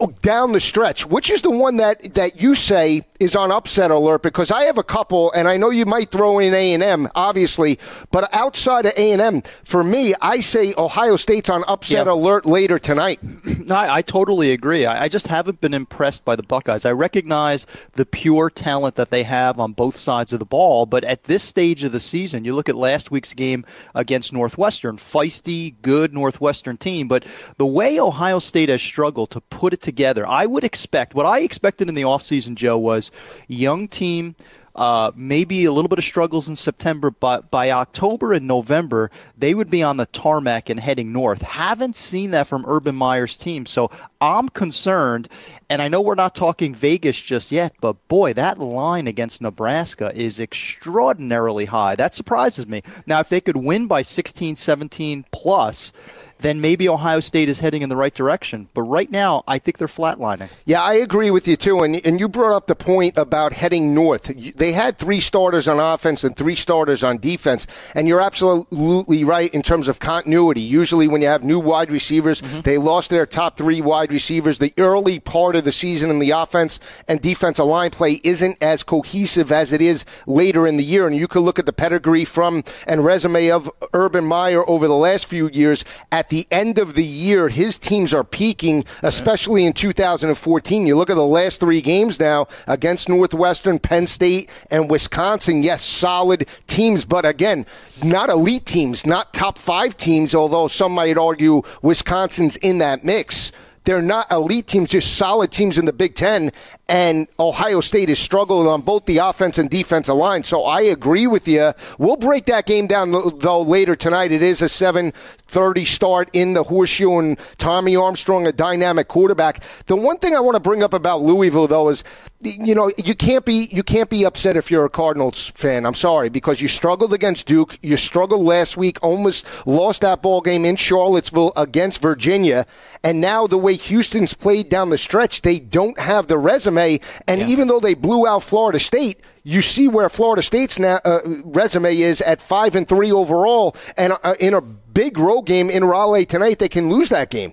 Oh, 0.01 0.13
down 0.21 0.51
the 0.51 0.59
stretch, 0.59 1.07
which 1.07 1.31
is 1.31 1.43
the 1.43 1.51
one 1.51 1.77
that, 1.77 2.15
that 2.15 2.43
you 2.43 2.57
say 2.57 3.03
is 3.21 3.37
on 3.37 3.53
upset 3.53 3.93
alert? 3.93 4.21
Because 4.21 4.51
I 4.51 4.65
have 4.65 4.79
a 4.79 4.83
couple, 4.83 5.31
and 5.31 5.47
I 5.47 5.57
know 5.57 5.71
you 5.71 5.87
might 5.87 6.11
throw 6.11 6.41
in 6.41 6.53
A 6.55 6.75
and 6.75 6.83
M, 6.83 7.09
obviously, 7.15 7.79
but 8.11 8.33
outside 8.35 8.87
of 8.87 8.95
A 8.97 9.13
and 9.13 9.23
M, 9.23 9.43
for 9.63 9.85
me, 9.85 10.13
I 10.21 10.41
say 10.41 10.75
Ohio 10.77 11.15
State's 11.15 11.49
on 11.49 11.63
upset 11.69 12.07
yep. 12.07 12.09
alert 12.09 12.47
later 12.47 12.81
tonight. 12.81 13.21
No, 13.69 13.77
I, 13.77 13.99
I 13.99 14.03
totally 14.03 14.51
agree. 14.51 14.87
I, 14.87 15.05
I, 15.05 15.09
just 15.09 15.29
haven't 15.29 15.61
been 15.61 15.75
impressed 15.75 16.25
by 16.25 16.35
the 16.35 16.43
Buckeyes. 16.43 16.85
I 16.85 16.93
recognize 16.93 17.67
the 17.93 18.07
pure 18.07 18.51
talent 18.51 18.95
that 18.97 19.11
they 19.11 19.23
have 19.23 19.61
on 19.61 19.73
both 19.73 19.97
sides 19.97 20.33
of 20.33 20.39
the 20.39 20.47
ball, 20.47 20.87
but 20.87 21.05
at 21.05 21.25
this 21.25 21.45
stage 21.45 21.85
of 21.85 21.93
the 21.93 22.01
season, 22.01 22.45
you 22.45 22.55
look 22.55 22.69
at 22.69 22.77
last 22.77 23.11
week's 23.11 23.35
game 23.35 23.65
against 23.95 24.33
Northwestern, 24.33 24.97
feisty, 24.97 25.75
good 25.83 26.13
Northwestern 26.13 26.77
team, 26.77 27.09
but 27.09 27.25
the 27.57 27.67
way 27.67 28.01
Ohio 28.01 28.39
State 28.39 28.69
has 28.69 28.83
struggled 28.83 29.28
to 29.31 29.41
put 29.41 29.73
it 29.73 29.83
together. 29.83 30.27
I 30.27 30.47
would 30.47 30.65
expect 30.65 31.15
what 31.15 31.27
I 31.27 31.41
expected 31.41 31.89
in 31.89 31.95
the 31.95 32.03
offseason, 32.03 32.55
Joe, 32.55 32.79
was 32.79 33.11
young 33.47 33.89
team. 33.89 34.35
Uh, 34.79 35.11
maybe 35.17 35.65
a 35.65 35.73
little 35.73 35.89
bit 35.89 35.99
of 35.99 36.05
struggles 36.05 36.49
in 36.49 36.55
September, 36.55 37.11
but 37.11 37.51
by 37.51 37.73
October 37.73 38.33
and 38.33 38.47
November, 38.47 39.11
they 39.37 39.53
would 39.53 39.69
be 39.69 39.83
on 39.83 39.97
the 39.97 40.07
tarmac 40.07 40.71
and 40.71 40.79
heading 40.79 41.13
north. 41.13 41.43
Haven't 41.43 41.97
seen 41.97 42.31
that 42.31 42.47
from 42.47 42.65
Urban 42.65 42.95
Meyer's 42.95 43.37
team, 43.37 43.67
so 43.67 43.91
I'm 44.21 44.49
concerned. 44.49 45.29
And 45.69 45.83
I 45.83 45.89
know 45.89 46.01
we're 46.01 46.15
not 46.15 46.37
talking 46.37 46.77
Vegas 46.77 47.21
just 47.21 47.51
yet, 47.51 47.75
but 47.81 48.07
boy, 48.07 48.35
that 48.35 48.61
line 48.61 49.09
against 49.09 49.43
Nebraska 49.43 50.13
is 50.15 50.39
extraordinarily 50.39 51.65
high. 51.65 51.97
That 51.97 52.15
surprises 52.15 52.69
me. 52.69 52.85
Now, 53.05 53.19
if 53.19 53.29
they 53.29 53.41
could 53.41 53.57
win 53.57 53.89
by 53.89 54.03
16, 54.03 54.55
17 54.55 55.25
plus, 55.33 55.93
then 56.39 56.61
maybe 56.61 56.89
Ohio 56.89 57.21
State 57.21 57.49
is 57.49 57.61
heading 57.61 57.83
in 57.83 57.89
the 57.89 57.97
right 57.97 58.15
direction. 58.15 58.69
But 58.75 58.83
right 58.83 59.11
now, 59.11 59.43
I 59.47 59.59
think 59.59 59.79
they're 59.79 59.89
flatlining. 59.89 60.51
Yeah, 60.65 60.83
I 60.83 60.95
agree 60.95 61.31
with 61.31 61.49
you 61.49 61.57
too. 61.57 61.81
And 61.81 61.97
and 62.05 62.21
you 62.21 62.29
brought 62.29 62.55
up 62.55 62.67
the 62.67 62.77
point 62.77 63.17
about 63.17 63.53
heading 63.53 63.95
north. 63.95 64.25
They 64.57 64.73
had 64.73 64.99
three 64.99 65.21
starters 65.21 65.69
on 65.69 65.81
offense 65.81 66.25
and 66.25 66.37
three 66.37 66.55
starters 66.55 67.03
on 67.03 67.19
defense, 67.19 67.67
and 67.95 68.09
you're 68.09 68.21
absolutely 68.21 69.25
right 69.25 69.53
in 69.53 69.63
terms 69.63 69.89
of 69.89 70.01
continuity. 70.01 70.61
Usually, 70.61 71.09
when 71.09 71.23
you 71.23 71.29
have 71.29 71.43
new 71.43 71.59
wide 71.59 71.91
receivers, 71.91 72.41
mm-hmm. 72.41 72.61
they 72.61 72.79
lost 72.79 73.11
their 73.11 73.27
top 73.27 73.57
three 73.57 73.81
wide 73.81 74.13
receivers. 74.13 74.59
The 74.59 74.75
early 74.79 75.19
part 75.21 75.57
of 75.57 75.65
the 75.65 75.73
season 75.73 76.11
in 76.11 76.19
the 76.19 76.31
offense 76.31 76.81
and 77.09 77.21
defensive 77.21 77.67
line 77.67 77.91
play 77.91 78.21
isn't 78.25 78.63
as 78.63 78.83
cohesive 78.83 79.53
as 79.53 79.73
it 79.73 79.81
is 79.81 80.05
later 80.27 80.67
in 80.67 80.77
the 80.77 80.85
year. 80.85 81.07
And 81.07 81.17
you 81.17 81.29
could 81.29 81.41
look 81.41 81.59
at 81.59 81.67
the 81.67 81.73
pedigree 81.73 82.25
from 82.25 82.65
and 82.87 83.05
resume 83.05 83.51
of 83.51 83.71
Urban 83.93 84.25
Meyer 84.25 84.69
over 84.69 84.87
the 84.87 84.95
last 84.95 85.27
few 85.27 85.49
years 85.49 85.85
at 86.13 86.28
the 86.29 86.47
end 86.51 86.79
of 86.79 86.95
the 86.95 87.05
year, 87.05 87.49
his 87.49 87.79
teams 87.79 88.13
are 88.13 88.25
peaking, 88.25 88.85
especially 89.03 89.65
in 89.65 89.73
2014. 89.73 90.87
You 90.87 90.97
look 90.97 91.11
at 91.11 91.15
the 91.15 91.27
last 91.27 91.61
three 91.61 91.81
games 91.81 92.21
now 92.21 92.47
against 92.67 93.09
Northwestern, 93.09 93.79
Penn 93.79 94.07
State, 94.07 94.51
and 94.71 94.91
Wisconsin. 94.91 95.63
Yes, 95.63 95.83
solid 95.85 96.49
teams, 96.67 97.05
but 97.05 97.25
again, 97.25 97.67
not 98.03 98.31
elite 98.31 98.67
teams, 98.67 99.07
not 99.07 99.33
top 99.35 99.59
five 99.59 99.97
teams, 99.97 100.35
although 100.35 100.69
some 100.69 100.93
might 100.93 101.19
argue 101.19 101.63
Wisconsin's 101.83 102.57
in 102.57 102.79
that 102.79 103.05
mix. 103.05 103.53
They're 103.89 104.03
not 104.03 104.31
elite 104.31 104.67
teams, 104.67 104.91
just 104.91 105.17
solid 105.17 105.51
teams 105.51 105.79
in 105.79 105.87
the 105.87 105.95
Big 105.95 106.15
Ten. 106.15 106.53
And 106.91 107.27
Ohio 107.41 107.81
State 107.81 108.11
is 108.11 108.19
struggling 108.19 108.69
on 108.69 108.83
both 108.83 109.07
the 109.07 109.17
offense 109.17 109.57
and 109.57 109.71
defensive 109.71 110.15
line. 110.15 110.45
So 110.45 110.65
I 110.65 110.83
agree 110.83 111.27
with 111.27 111.49
you. 111.49 111.73
We'll 111.99 112.19
break 112.19 112.45
that 112.47 112.67
game 112.67 112.87
down 112.87 113.13
though 113.13 113.63
later 113.63 113.97
tonight. 113.97 114.31
It 114.31 114.43
is 114.43 114.61
a 114.61 114.69
7:30 114.69 115.87
start 115.87 116.29
in 116.35 116.53
the 116.53 116.65
horseshoe, 116.65 117.19
and 117.19 117.39
Tommy 117.57 117.97
Armstrong, 117.97 118.47
a 118.47 118.53
dynamic 118.53 119.09
quarterback. 119.09 119.63
The 119.87 119.97
one 119.97 120.19
thing 120.19 120.37
I 120.37 120.41
want 120.41 120.57
to 120.57 120.61
bring 120.61 120.83
up 120.83 120.93
about 120.93 121.23
Louisville 121.23 121.67
though 121.67 121.89
is 121.89 122.05
you 122.41 122.75
know 122.75 122.91
you 122.97 123.15
can't 123.15 123.45
be 123.45 123.69
you 123.73 123.83
can't 123.83 124.09
be 124.09 124.25
upset 124.25 124.57
if 124.57 124.71
you're 124.71 124.85
a 124.85 124.91
Cardinals 124.91 125.49
fan. 125.49 125.85
I'm 125.85 125.95
sorry 125.95 126.29
because 126.29 126.61
you 126.61 126.69
struggled 126.69 127.13
against 127.13 127.47
Duke. 127.47 127.77
You 127.83 127.97
struggled 127.97 128.43
last 128.43 128.77
week, 128.77 129.03
almost 129.03 129.47
lost 129.67 130.03
that 130.03 130.23
ball 130.23 130.41
game 130.41 130.65
in 130.65 130.77
Charlottesville 130.77 131.53
against 131.57 132.01
Virginia, 132.01 132.67
and 133.03 133.21
now 133.21 133.47
the 133.47 133.59
way 133.59 133.75
Houston's 133.75 134.35
played 134.35 134.69
down 134.69 134.91
the 134.91 134.99
stretch, 134.99 135.43
they 135.43 135.59
don't 135.59 135.99
have 135.99 136.29
the 136.29 136.39
resume. 136.39 137.01
And 137.27 137.41
yeah. 137.41 137.49
even 137.49 137.69
though 137.69 137.81
they 137.81 137.95
blew 137.95 138.27
out 138.27 138.45
Florida 138.45 138.79
State, 138.79 139.21
you 139.43 139.61
see 139.61 139.89
where 139.89 140.09
Florida 140.09 140.43
State's 140.43 140.79
uh, 140.79 141.21
resume 141.45 141.97
is 141.97 142.21
at 142.21 142.41
five 142.41 142.77
and 142.77 142.89
three 142.89 143.11
overall, 143.11 143.75
and 143.97 144.13
uh, 144.23 144.35
in 144.39 144.55
a 144.55 144.61
big 144.61 145.19
road 145.19 145.43
game 145.43 145.71
in 145.71 145.85
Raleigh 145.85 146.27
tonight, 146.27 146.61
they 146.61 146.69
can 146.69 146.89
lose 146.89 147.09
that 147.09 147.31
game. 147.31 147.53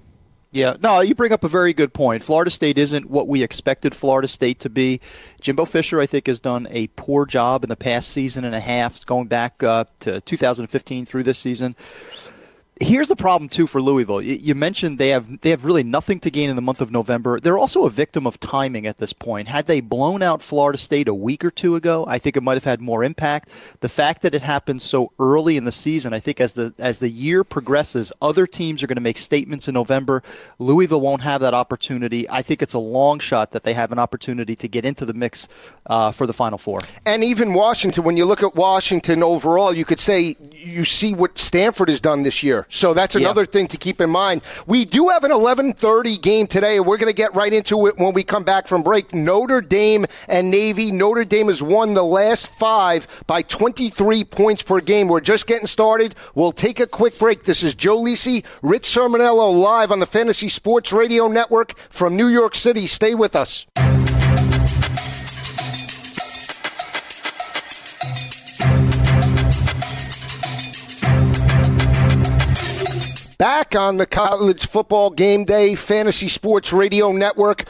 Yeah, 0.56 0.78
no, 0.82 1.02
you 1.02 1.16
bring 1.16 1.34
up 1.34 1.44
a 1.44 1.50
very 1.50 1.74
good 1.74 1.94
point. 1.94 2.24
Florida 2.24 2.50
State 2.50 2.78
isn't 2.78 3.10
what 3.10 3.28
we 3.28 3.44
expected 3.44 3.94
Florida 3.94 4.30
State 4.30 4.58
to 4.62 4.70
be. 4.70 5.02
Jimbo 5.42 5.66
Fisher, 5.66 6.00
I 6.00 6.06
think, 6.06 6.28
has 6.28 6.40
done 6.40 6.66
a 6.72 6.88
poor 6.96 7.26
job 7.26 7.66
in 7.66 7.70
the 7.70 7.76
past 7.76 8.08
season 8.08 8.46
and 8.46 8.56
a 8.56 8.62
half, 8.62 9.06
going 9.06 9.28
back 9.28 9.62
uh, 9.62 9.84
to 10.00 10.22
2015 10.22 11.06
through 11.06 11.24
this 11.24 11.40
season 11.40 11.76
Here's 12.82 13.08
the 13.08 13.16
problem 13.16 13.48
too 13.48 13.68
for 13.68 13.82
Louisville. 13.82 14.22
You 14.22 14.54
mentioned 14.54 14.98
they 14.98 15.10
have 15.10 15.40
they 15.40 15.52
have 15.52 15.64
really 15.64 15.84
nothing 15.84 16.20
to 16.20 16.30
gain 16.30 16.50
in 16.50 16.58
the 16.58 16.62
month 16.62 16.82
of 16.82 16.92
November. 16.92 17.40
They're 17.40 17.58
also 17.58 17.86
a 17.86 17.90
victim 17.90 18.28
of 18.28 18.38
timing 18.38 18.86
at 18.86 18.98
this 18.98 19.14
point. 19.14 19.48
Had 19.48 19.68
they 19.68 19.80
blown 19.80 20.22
out 20.22 20.42
Florida 20.42 20.78
State 20.78 21.08
a 21.08 21.14
week 21.14 21.46
or 21.46 21.52
two 21.52 21.78
ago, 21.78 22.04
I 22.06 22.20
think 22.20 22.36
it 22.36 22.44
might 22.44 22.56
have 22.56 22.66
had 22.66 22.82
more 22.82 23.02
impact. 23.02 23.48
The 23.80 23.88
fact 23.88 24.24
that 24.24 24.36
it 24.36 24.42
happened 24.42 24.82
so 24.82 25.14
early 25.20 25.56
in 25.56 25.64
the 25.64 25.72
season, 25.72 26.14
I 26.14 26.20
think 26.20 26.42
as 26.42 26.52
the 26.52 26.74
as 26.78 27.00
the 27.00 27.10
year 27.10 27.46
progresses, 27.46 28.12
other 28.22 28.46
teams 28.46 28.84
are 28.84 28.88
going 28.88 28.98
to 28.98 29.02
make 29.02 29.20
statements 29.20 29.70
in 29.70 29.74
November. 29.74 30.22
Louisville 30.60 31.00
won't 31.00 31.22
have 31.22 31.40
that 31.42 31.54
opportunity. 31.54 32.30
I 32.30 32.42
think 32.42 32.62
it's 32.62 32.74
a 32.74 32.80
long 32.80 33.20
shot 33.20 33.52
that 33.52 33.64
they 33.64 33.74
have 33.74 33.94
an 33.94 34.00
opportunity 34.00 34.54
to 34.58 34.68
get 34.68 34.84
into 34.84 35.06
the 35.06 35.14
mix 35.14 35.48
uh, 35.86 36.12
for 36.12 36.28
the 36.28 36.34
Final 36.34 36.58
Four. 36.58 36.82
And 37.06 37.24
even 37.24 37.54
Washington, 37.54 38.04
when 38.04 38.18
you 38.18 38.26
look 38.26 38.44
at 38.44 38.54
Washington 38.54 39.24
overall, 39.24 39.74
you 39.74 39.86
could 39.86 40.02
say 40.02 40.36
you 40.52 40.84
see 40.84 41.14
what 41.14 41.40
Stanford 41.40 41.88
has 41.88 42.02
done 42.02 42.24
this 42.24 42.44
year. 42.44 42.65
So 42.70 42.94
that's 42.94 43.16
another 43.16 43.42
yeah. 43.42 43.52
thing 43.52 43.68
to 43.68 43.78
keep 43.78 44.02
in 44.02 44.10
mind. 44.10 44.42
We 44.68 44.86
do 44.86 45.10
have 45.10 45.24
an 45.24 45.32
11:30 45.32 46.22
game 46.22 46.48
today, 46.48 46.78
and 46.78 46.86
we're 46.86 46.98
going 46.98 47.10
to 47.10 47.14
get 47.14 47.36
right 47.36 47.52
into 47.52 47.88
it 47.88 47.98
when 47.98 48.14
we 48.14 48.24
come 48.24 48.44
back 48.44 48.68
from 48.68 48.84
break. 48.84 49.14
Notre 49.14 49.62
Dame 49.62 50.06
and 50.28 50.52
Navy. 50.52 50.92
Notre 50.92 51.26
Dame 51.26 51.48
has 51.48 51.62
won 51.62 51.94
the 51.94 52.04
last 52.04 52.48
five 52.48 53.08
by 53.28 53.42
23 53.42 54.24
points 54.24 54.64
per 54.64 54.80
game. 54.80 55.08
We're 55.08 55.22
just 55.22 55.48
getting 55.48 55.68
started. 55.68 56.16
We'll 56.34 56.52
take 56.52 56.80
a 56.80 56.88
quick 56.88 57.18
break. 57.20 57.44
This 57.44 57.64
is 57.64 57.76
Joe 57.76 58.00
Lisi, 58.00 58.46
Rich 58.62 58.84
Cirminiello 58.84 59.58
live 59.58 59.92
on 59.92 60.00
the 60.00 60.06
Fantasy 60.06 60.50
Sports 60.50 60.92
Radio 60.92 61.28
Network 61.28 61.78
from 61.78 62.16
New 62.16 62.28
York 62.28 62.56
City. 62.56 62.88
Stay 62.88 63.16
with 63.16 63.36
us. 63.36 63.66
Back 73.38 73.76
on 73.76 73.98
the 73.98 74.06
College 74.06 74.66
Football 74.66 75.10
Game 75.10 75.44
Day 75.44 75.76
Fantasy 75.76 76.30
Sports 76.30 76.72
Radio 76.72 77.12
Network. 77.12 77.66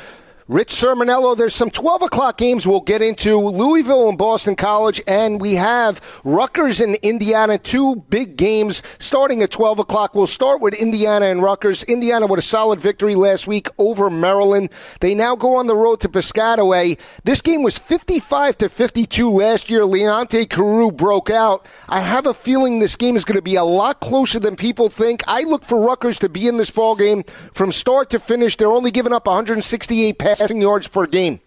Rich 0.47 0.73
Cirminiello, 0.73 1.35
there's 1.35 1.55
some 1.55 1.71
12 1.71 2.03
o'clock 2.03 2.37
games 2.37 2.67
we'll 2.67 2.79
get 2.79 3.01
into. 3.01 3.35
Louisville 3.35 4.09
and 4.09 4.15
Boston 4.15 4.55
College, 4.55 5.01
and 5.07 5.41
we 5.41 5.55
have 5.55 5.99
Rutgers 6.23 6.79
and 6.81 6.93
Indiana, 7.01 7.57
two 7.57 7.95
big 8.11 8.37
games 8.37 8.83
starting 8.99 9.41
at 9.41 9.49
12 9.49 9.79
o'clock. 9.79 10.13
We'll 10.13 10.27
start 10.27 10.61
with 10.61 10.75
Indiana 10.75 11.25
and 11.25 11.41
Rutgers. 11.41 11.81
Indiana 11.85 12.27
with 12.27 12.37
a 12.37 12.43
solid 12.43 12.79
victory 12.79 13.15
last 13.15 13.47
week 13.47 13.69
over 13.79 14.07
Maryland. 14.11 14.69
They 14.99 15.15
now 15.15 15.35
go 15.35 15.55
on 15.55 15.65
the 15.65 15.75
road 15.75 15.99
to 16.01 16.09
Piscataway. 16.09 16.99
This 17.23 17.41
game 17.41 17.63
was 17.63 17.79
55 17.79 18.59
to 18.59 18.69
52 18.69 19.27
last 19.27 19.71
year. 19.71 19.81
Leonte 19.81 20.47
Carroo 20.47 20.91
broke 20.91 21.31
out. 21.31 21.65
I 21.89 22.01
have 22.01 22.27
a 22.27 22.35
feeling 22.35 22.77
this 22.77 22.95
game 22.95 23.15
is 23.15 23.25
going 23.25 23.37
to 23.37 23.41
be 23.41 23.55
a 23.55 23.63
lot 23.63 23.99
closer 23.99 24.39
than 24.39 24.55
people 24.55 24.89
think. 24.89 25.23
I 25.27 25.41
look 25.41 25.65
for 25.65 25.81
Rutgers 25.81 26.19
to 26.19 26.29
be 26.29 26.47
in 26.47 26.57
this 26.57 26.69
ball 26.69 26.95
game 26.95 27.23
from 27.23 27.71
start 27.71 28.11
to 28.11 28.19
finish. 28.19 28.57
They're 28.57 28.67
only 28.67 28.91
giving 28.91 29.11
up 29.11 29.25
168 29.25 30.19
passes 30.19 30.35
passing 30.39 30.62
yards 30.62 30.88
per 30.88 31.06
game. 31.06 31.39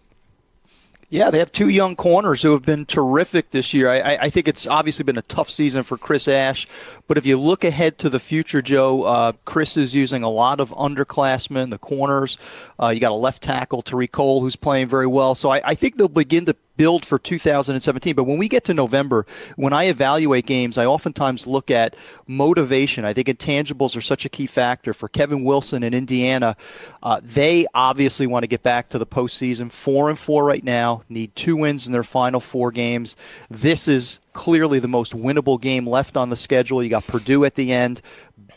Yeah, 1.10 1.30
they 1.30 1.38
have 1.38 1.52
two 1.52 1.70
young 1.70 1.96
corners 1.96 2.42
who 2.42 2.50
have 2.52 2.66
been 2.66 2.84
terrific 2.84 3.50
this 3.50 3.72
year. 3.72 3.88
I, 3.88 4.16
I, 4.16 4.30
think 4.30 4.46
it's 4.46 4.66
obviously 4.66 5.04
been 5.04 5.16
a 5.16 5.22
tough 5.22 5.48
season 5.48 5.82
for 5.82 5.96
Chris 5.96 6.28
Ash, 6.28 6.66
but 7.08 7.18
if 7.18 7.26
you 7.26 7.38
look 7.38 7.64
ahead 7.64 7.98
to 7.98 8.10
the 8.10 8.20
future, 8.20 8.62
Joe, 8.62 9.02
uh, 9.02 9.32
Chris 9.44 9.76
is 9.76 9.94
using 9.94 10.22
a 10.22 10.30
lot 10.30 10.60
of 10.60 10.70
underclassmen, 10.70 11.70
the 11.70 11.78
corners. 11.78 12.38
Uh, 12.80 12.88
you 12.88 13.00
got 13.00 13.12
a 13.12 13.16
left 13.16 13.42
tackle, 13.42 13.82
Tariq 13.82 14.12
Cole, 14.12 14.42
who's 14.42 14.56
playing 14.56 14.86
very 14.88 15.06
well. 15.06 15.34
So 15.34 15.50
I, 15.50 15.62
I 15.64 15.74
think 15.74 15.96
they'll 15.96 16.08
begin 16.08 16.44
to 16.44 16.56
build 16.78 17.04
for 17.04 17.18
2017. 17.18 18.14
But 18.14 18.24
when 18.24 18.38
we 18.38 18.48
get 18.48 18.64
to 18.64 18.74
November, 18.74 19.26
when 19.56 19.74
I 19.74 19.84
evaluate 19.84 20.46
games, 20.46 20.78
I 20.78 20.86
oftentimes 20.86 21.46
look 21.46 21.70
at 21.70 21.96
motivation. 22.26 23.04
I 23.04 23.12
think 23.12 23.28
intangibles 23.28 23.96
are 23.96 24.00
such 24.00 24.24
a 24.24 24.30
key 24.30 24.46
factor 24.46 24.94
for 24.94 25.08
Kevin 25.08 25.44
Wilson 25.44 25.82
in 25.82 25.92
Indiana. 25.92 26.56
Uh, 27.02 27.20
they 27.22 27.66
obviously 27.74 28.26
want 28.26 28.44
to 28.44 28.46
get 28.46 28.62
back 28.62 28.90
to 28.90 28.98
the 28.98 29.06
postseason. 29.06 29.70
Four 29.70 30.08
and 30.08 30.18
four 30.18 30.44
right 30.44 30.64
now. 30.64 31.02
Need 31.08 31.34
two 31.34 31.56
wins 31.56 31.86
in 31.86 31.92
their 31.92 32.04
final 32.04 32.40
four 32.40 32.70
games. 32.70 33.16
This 33.50 33.88
is 33.88 34.20
clearly 34.38 34.78
the 34.78 34.86
most 34.86 35.16
winnable 35.16 35.60
game 35.60 35.84
left 35.84 36.16
on 36.16 36.30
the 36.30 36.36
schedule. 36.36 36.80
You 36.80 36.88
got 36.88 37.04
Purdue 37.04 37.44
at 37.44 37.56
the 37.56 37.72
end 37.72 38.00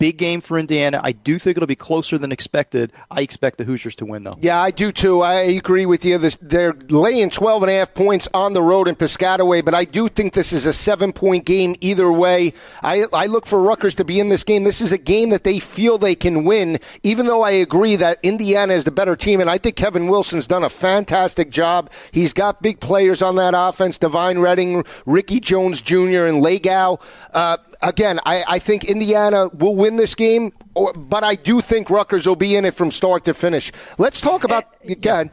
big 0.02 0.18
game 0.18 0.42
for 0.42 0.58
Indiana. 0.58 1.00
I 1.04 1.12
do 1.12 1.38
think 1.38 1.58
it'll 1.58 1.68
be 1.68 1.76
closer 1.76 2.18
than 2.18 2.32
expected. 2.32 2.92
I 3.12 3.22
expect 3.22 3.60
the 3.60 3.66
Hoosiers 3.66 3.96
to 3.98 4.06
win, 4.08 4.24
though. 4.24 4.34
Yeah, 4.42 4.60
I 4.60 4.72
do 4.72 4.92
too. 4.92 5.22
I 5.22 5.36
agree 5.36 5.86
with 5.86 6.04
you. 6.04 6.18
they're 6.18 6.74
laying 6.90 7.30
12 7.30 7.62
and 7.62 7.72
a 7.72 7.76
half 7.76 7.94
points 7.94 8.28
on 8.34 8.54
the 8.54 8.64
road 8.64 8.88
in 8.88 8.96
Piscataway, 8.96 9.64
but 9.64 9.76
I 9.76 9.86
do 9.86 10.08
think 10.08 10.34
this 10.34 10.54
is 10.54 10.66
a 10.66 10.74
seven 10.74 11.14
point 11.14 11.46
game 11.46 11.76
either 11.82 12.12
way. 12.12 12.54
I, 12.82 13.06
I 13.14 13.28
look 13.28 13.46
for 13.46 13.62
Rutgers 13.62 13.94
to 13.96 14.04
be 14.04 14.20
in 14.20 14.30
this 14.30 14.44
game. 14.44 14.64
This 14.64 14.82
is 14.82 14.92
a 14.92 14.98
game 14.98 15.30
that 15.30 15.44
they 15.44 15.60
feel 15.60 16.00
they 16.00 16.16
can 16.16 16.46
win, 16.46 16.80
even 17.04 17.28
though 17.28 17.44
I 17.44 17.52
agree 17.52 17.96
that 17.98 18.18
Indiana 18.24 18.74
is 18.74 18.86
the 18.86 18.92
better 18.92 19.16
team. 19.16 19.40
And 19.40 19.52
I 19.52 19.60
think 19.60 19.76
Kevin 19.76 20.08
Wilson's 20.08 20.48
done 20.48 20.64
a 20.64 20.70
fantastic 20.70 21.52
job. 21.52 21.92
He's 22.12 22.34
got 22.34 22.64
big 22.64 22.80
players 22.80 23.22
on 23.22 23.36
that 23.36 23.54
offense 23.56 24.00
Devine 24.00 24.40
Redding, 24.40 24.84
Ricky 25.06 25.40
Jones 25.40 25.80
Jr., 25.80 26.26
and 26.26 26.42
Lagow. 26.42 27.00
Uh, 27.36 27.58
again, 27.82 28.20
I, 28.26 28.44
I 28.48 28.60
think 28.60 28.86
Indiana 28.86 29.50
will 29.50 29.76
win 29.76 29.98
this 29.98 30.16
game, 30.16 30.52
or, 30.74 30.94
but 30.94 31.24
I 31.24 31.36
do 31.36 31.62
think 31.62 31.90
Rutgers 31.90 32.26
will 32.26 32.36
be 32.36 32.56
in 32.56 32.66
it 32.66 32.74
from 32.74 32.92
start 32.92 33.26
to 33.26 33.34
finish. 33.34 33.72
Let's 33.98 34.22
talk 34.22 34.44
about. 34.44 34.66
Go 35.02 35.12
ahead. 35.12 35.32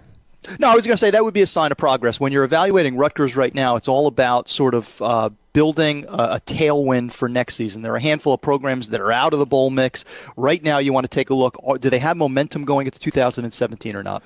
No, 0.59 0.71
I 0.71 0.75
was 0.75 0.87
going 0.87 0.95
to 0.95 0.99
say 0.99 1.11
that 1.11 1.25
would 1.25 1.35
be 1.35 1.43
a 1.43 1.47
sign 1.47 1.73
of 1.73 1.79
progress. 1.79 2.21
When 2.21 2.33
you're 2.33 2.45
evaluating 2.45 2.97
Rutgers 2.97 3.35
right 3.35 3.55
now, 3.55 3.77
it's 3.77 3.89
all 3.89 4.07
about 4.07 4.49
sort 4.49 4.75
of 4.75 5.03
uh, 5.03 5.31
building 5.53 6.05
a, 6.09 6.41
tailwind 6.47 7.13
for 7.13 7.29
next 7.29 7.57
season. 7.57 7.83
There 7.83 7.93
are 7.93 7.97
a 7.97 8.03
handful 8.03 8.35
of 8.35 8.41
programs 8.41 8.91
that 8.91 9.01
are 9.01 9.13
out 9.13 9.33
of 9.33 9.39
the 9.39 9.47
bowl 9.47 9.71
mix. 9.71 10.05
Right 10.37 10.63
now, 10.63 10.79
you 10.79 10.93
want 10.93 11.05
to 11.05 11.09
take 11.09 11.31
a 11.31 11.35
look. 11.35 11.57
Do 11.81 11.91
they 11.91 11.99
have 11.99 12.17
momentum 12.17 12.65
going 12.65 12.87
into 12.87 12.99
2017 12.99 13.97
or 13.97 14.03
not? 14.03 14.23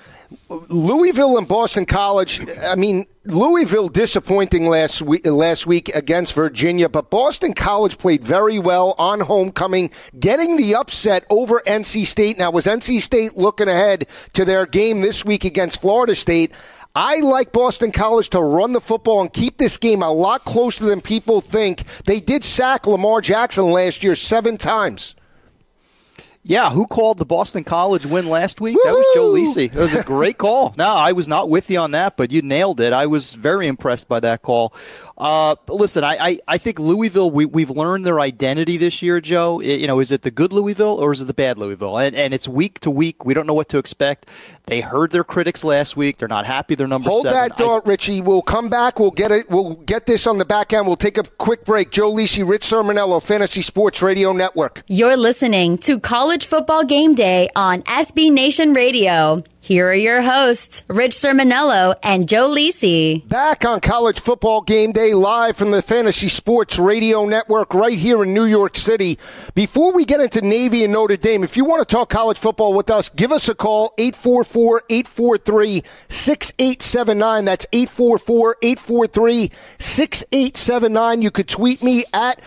Louisville 0.49 1.39
and 1.39 1.49
Boston 1.49 1.87
College, 1.87 2.41
I 2.63 2.75
mean, 2.75 3.07
Louisville 3.25 3.89
disappointing 3.89 4.69
last 4.69 5.01
week, 5.01 5.25
last 5.25 5.67
week 5.67 5.95
against 5.95 6.35
Virginia, 6.35 6.89
but 6.89 7.09
Boston 7.09 7.53
College 7.55 7.97
played 7.97 8.25
very 8.25 8.59
well 8.59 8.97
on 8.99 9.21
homecoming, 9.21 9.91
getting 10.19 10.57
the 10.57 10.75
upset 10.75 11.25
over 11.31 11.63
NC 11.67 12.05
State. 12.05 12.37
Now, 12.37 12.51
was 12.51 12.67
NC 12.67 13.01
State 13.01 13.37
looking 13.37 13.69
ahead 13.69 14.09
to 14.33 14.45
their 14.45 14.67
game 14.67 15.03
this 15.03 15.25
week 15.25 15.45
against 15.45 15.81
Florida 15.81 16.17
State? 16.17 16.53
I 16.95 17.21
like 17.21 17.53
Boston 17.53 17.91
College 17.91 18.31
to 18.31 18.41
run 18.41 18.75
the 18.75 18.81
football 18.81 19.23
and 19.23 19.33
keep 19.33 19.57
this 19.57 19.79
game 19.79 20.03
a 20.03 20.11
lot 20.13 20.45
closer 20.45 20.85
than 20.85 21.01
people 21.01 21.41
think. 21.41 21.85
They 22.05 22.21
did 22.21 22.45
sack 22.45 22.87
Lamar 22.87 23.23
Jackson 23.23 23.71
last 23.71 24.03
year 24.05 24.15
seven 24.15 24.59
times. 24.59 25.17
Yeah, 26.45 26.71
who 26.71 26.87
called 26.87 27.19
the 27.19 27.25
Boston 27.25 27.63
College 27.63 28.05
win 28.05 28.29
last 28.29 28.61
week? 28.61 28.75
Woo-hoo! 28.75 28.91
That 28.91 28.97
was 28.97 29.07
Joe 29.15 29.31
Lisi. 29.31 29.73
It 29.73 29.79
was 29.79 29.95
a 29.95 30.03
great 30.03 30.39
call. 30.39 30.75
No, 30.77 30.93
I 30.93 31.13
was 31.13 31.29
not 31.29 31.49
with 31.49 31.71
you 31.71 31.79
on 31.79 31.93
that, 31.93 32.17
but 32.17 32.33
you 32.33 32.43
nailed 32.43 32.81
it. 32.81 32.93
I 32.93 33.07
was 33.07 33.35
very 33.35 33.69
impressed 33.69 34.09
by 34.09 34.19
that 34.21 34.43
call. 34.43 34.75
Uh, 35.19 35.55
listen, 35.69 36.05
I, 36.05 36.17
I, 36.19 36.39
I, 36.49 36.59
think 36.59 36.79
Louisville, 36.79 37.31
we, 37.31 37.45
we've 37.45 37.71
learned 37.71 38.07
their 38.07 38.19
identity 38.19 38.77
this 38.77 39.03
year, 39.03 39.21
Joe. 39.21 39.61
It, 39.61 39.81
you 39.81 39.87
know, 39.87 40.01
is 40.01 40.11
it 40.11 40.23
the 40.23 40.31
good 40.31 40.53
Louisville 40.53 40.95
or 40.95 41.13
is 41.13 41.21
it 41.21 41.27
the 41.27 41.35
bad 41.35 41.59
Louisville? 41.59 41.99
And, 41.99 42.17
and 42.17 42.33
it's 42.33 42.49
week 42.49 42.81
to 42.81 42.91
week. 42.91 43.25
We 43.25 43.35
don't 43.35 43.47
know 43.47 43.55
what 43.55 43.69
to 43.71 43.79
expect. 43.79 44.29
They 44.67 44.81
heard 44.81 45.11
their 45.11 45.25
critics 45.25 45.65
last 45.65 45.97
week. 45.97 46.17
They're 46.17 46.29
not 46.29 46.47
happy. 46.47 46.75
They're 46.75 46.87
number 46.87 47.11
Hold 47.11 47.25
seven. 47.25 47.37
that 47.37 47.59
thought, 47.59 47.87
Richie. 47.87 48.21
We'll 48.21 48.43
come 48.43 48.71
back. 48.71 48.99
We'll 48.99 49.11
get 49.11 49.31
it. 49.31 49.51
We'll 49.51 49.75
get 49.75 50.07
this 50.07 50.27
on 50.27 50.39
the 50.39 50.45
back 50.45 50.73
end. 50.73 50.87
We'll 50.87 50.97
take 50.97 51.19
a 51.19 51.25
quick 51.25 51.65
break. 51.65 51.91
Joe 51.91 52.11
Lisi, 52.11 52.49
Rich 52.49 52.63
Cirminiello, 52.63 53.23
Fantasy 53.23 53.63
Sports 53.63 54.01
Radio 54.03 54.33
Network. 54.33 54.83
You're 54.87 55.17
listening 55.17 55.77
to 55.79 56.01
College 56.01 56.47
Football 56.47 56.85
Game 56.85 57.15
Day 57.15 57.51
on 57.55 57.83
SB 57.83 58.33
Nation 58.33 58.73
Radio. 58.73 59.43
Here 59.65 59.89
are 59.89 59.95
your 59.95 60.23
hosts, 60.23 60.83
Rich 60.89 61.13
Cirminiello 61.13 61.95
and 62.03 62.29
Joe 62.29 62.51
Lisi. 62.51 63.29
Back 63.29 63.65
on 63.65 63.79
College 63.79 64.19
Football 64.19 64.63
Game 64.63 64.91
Day, 64.91 65.15
live 65.15 65.57
from 65.57 65.71
the 65.71 65.81
Fantasy 65.81 66.29
Sports 66.29 66.81
Radio 66.81 67.27
Network 67.27 67.73
right 67.73 67.97
here 67.97 68.25
in 68.25 68.35
New 68.35 68.45
York 68.45 68.77
City. 68.77 69.21
Before 69.55 69.93
we 69.93 70.05
get 70.05 70.21
into 70.21 70.41
Navy 70.41 70.83
and 70.83 70.93
Notre 70.93 71.17
Dame, 71.17 71.45
if 71.45 71.57
you 71.57 71.65
want 71.65 71.89
to 71.89 71.95
talk 71.95 72.11
college 72.11 72.39
football 72.39 72.75
with 72.75 72.91
us, 72.91 73.09
give 73.11 73.31
us 73.31 73.49
a 73.49 73.55
call, 73.55 73.95
844 73.99 74.83
843 74.91 75.85
6879. 76.09 77.45
That's 77.45 77.67
844 77.73 78.57
843 78.63 79.53
6879. 79.79 81.23
You 81.23 81.31
could 81.31 81.49
tweet 81.49 81.85
me 81.85 82.03
at 82.13 82.41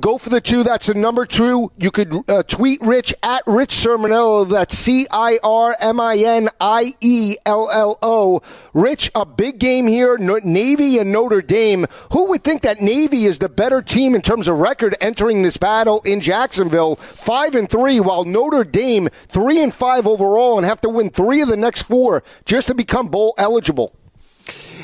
Go 0.00 0.18
for 0.18 0.28
the 0.28 0.40
two. 0.40 0.64
That's 0.64 0.86
the 0.86 0.94
number 0.94 1.24
two. 1.24 1.70
You 1.78 1.92
could 1.92 2.28
uh, 2.28 2.42
tweet 2.42 2.80
Rich 2.80 3.14
at 3.22 3.42
Rich 3.46 3.70
Cirminiello. 3.70 4.48
That's 4.48 4.76
C 4.76 5.06
I 5.08 5.38
R 5.44 5.76
M 5.80 6.00
I 6.00 6.16
N 6.16 6.48
I 6.60 6.94
E 7.00 7.36
L 7.46 7.70
L 7.72 7.98
O. 8.02 8.40
Rich, 8.72 9.12
a 9.14 9.24
big 9.24 9.60
game 9.60 9.86
here. 9.86 10.18
Navy 10.18 10.98
and 10.98 11.12
Notre 11.12 11.42
Dame. 11.42 11.86
Who 12.10 12.28
would 12.30 12.42
think 12.42 12.62
that 12.62 12.80
Navy 12.80 13.24
is 13.26 13.38
the 13.38 13.48
better 13.48 13.82
team 13.82 14.16
in 14.16 14.22
terms 14.22 14.48
of 14.48 14.58
record 14.58 14.96
entering 15.00 15.42
this 15.42 15.56
battle 15.56 16.02
in 16.04 16.20
Jacksonville? 16.20 16.96
Five 16.96 17.54
and 17.54 17.70
three, 17.70 18.00
while 18.00 18.24
Notre 18.24 18.64
Dame 18.64 19.08
three 19.28 19.62
and 19.62 19.72
five 19.72 20.08
overall 20.08 20.58
and 20.58 20.66
have 20.66 20.80
to 20.80 20.88
win 20.88 21.10
three 21.10 21.40
of 21.40 21.48
the 21.48 21.56
next 21.56 21.84
four 21.84 22.24
just 22.44 22.66
to 22.66 22.74
become 22.74 23.06
bowl 23.06 23.34
eligible. 23.38 23.94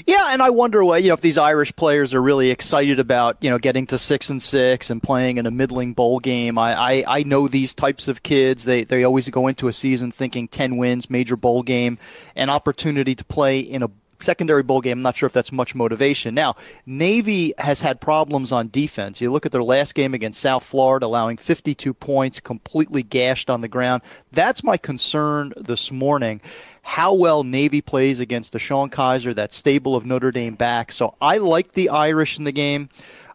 Yeah, 0.07 0.29
and 0.31 0.43
I 0.43 0.51
wonder 0.51 0.85
what 0.85 1.03
you 1.03 1.09
know 1.09 1.15
if 1.15 1.21
these 1.21 1.39
Irish 1.39 1.75
players 1.77 2.15
are 2.15 2.23
really 2.23 2.51
excited 2.51 2.99
about 2.99 3.37
you 3.41 3.51
know 3.51 3.59
getting 3.59 3.87
to 3.89 3.99
six 3.99 4.31
and 4.31 4.43
six 4.43 4.91
and 4.91 5.03
playing 5.03 5.39
in 5.39 5.47
a 5.47 5.51
middling 5.51 5.93
bowl 5.93 6.19
game. 6.21 6.59
I, 6.59 6.75
I, 6.75 7.05
I 7.07 7.23
know 7.23 7.49
these 7.49 7.75
types 7.75 8.09
of 8.09 8.23
kids. 8.23 8.65
They 8.65 8.85
they 8.85 9.05
always 9.05 9.29
go 9.29 9.47
into 9.47 9.69
a 9.69 9.73
season 9.73 10.11
thinking 10.11 10.49
ten 10.49 10.77
wins, 10.77 11.11
major 11.11 11.37
bowl 11.37 11.63
game, 11.63 11.99
an 12.37 12.51
opportunity 12.51 13.15
to 13.15 13.25
play 13.25 13.61
in 13.61 13.83
a 13.83 13.91
secondary 14.23 14.63
bowl 14.63 14.81
game. 14.81 14.99
I'm 14.99 15.03
not 15.03 15.17
sure 15.17 15.27
if 15.27 15.33
that's 15.33 15.53
much 15.53 15.75
motivation. 15.75 16.35
Now, 16.35 16.57
Navy 16.87 17.55
has 17.59 17.81
had 17.81 18.01
problems 18.01 18.53
on 18.53 18.69
defense. 18.69 19.21
You 19.21 19.33
look 19.33 19.47
at 19.47 19.53
their 19.53 19.63
last 19.63 19.95
game 19.95 20.15
against 20.15 20.41
South 20.41 20.65
Florida, 20.65 21.07
allowing 21.07 21.37
52 21.37 21.95
points, 21.95 22.41
completely 22.41 23.03
gashed 23.03 23.51
on 23.51 23.61
the 23.61 23.69
ground. 23.69 24.03
That's 24.33 24.63
my 24.63 24.77
concern 24.77 25.53
this 25.57 25.91
morning. 25.91 26.41
How 26.83 27.13
well 27.13 27.45
Navy 27.45 27.81
plays 27.81 28.21
against 28.21 28.53
DeShone 28.53 28.91
Kizer, 28.91 29.35
that 29.35 29.53
stable 29.53 29.95
of 29.95 30.05
Notre 30.05 30.31
Dame 30.31 30.55
back. 30.55 30.93
So 30.93 31.15
I 31.21 31.37
like 31.37 31.73
the 31.73 31.89
Irish 31.89 32.39
in 32.39 32.45
the 32.45 32.53
game. 32.53 32.89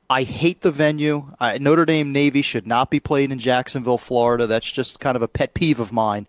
I 0.09 0.23
hate 0.23 0.61
the 0.61 0.71
venue. 0.71 1.31
Notre 1.59 1.85
Dame 1.85 2.11
Navy 2.11 2.41
should 2.41 2.67
not 2.67 2.91
be 2.91 2.99
played 2.99 3.31
in 3.31 3.39
Jacksonville, 3.39 3.97
Florida. 3.97 4.45
That's 4.45 4.71
just 4.71 4.99
kind 4.99 5.15
of 5.15 5.21
a 5.21 5.27
pet 5.27 5.53
peeve 5.53 5.79
of 5.79 5.91
mine. 5.91 6.27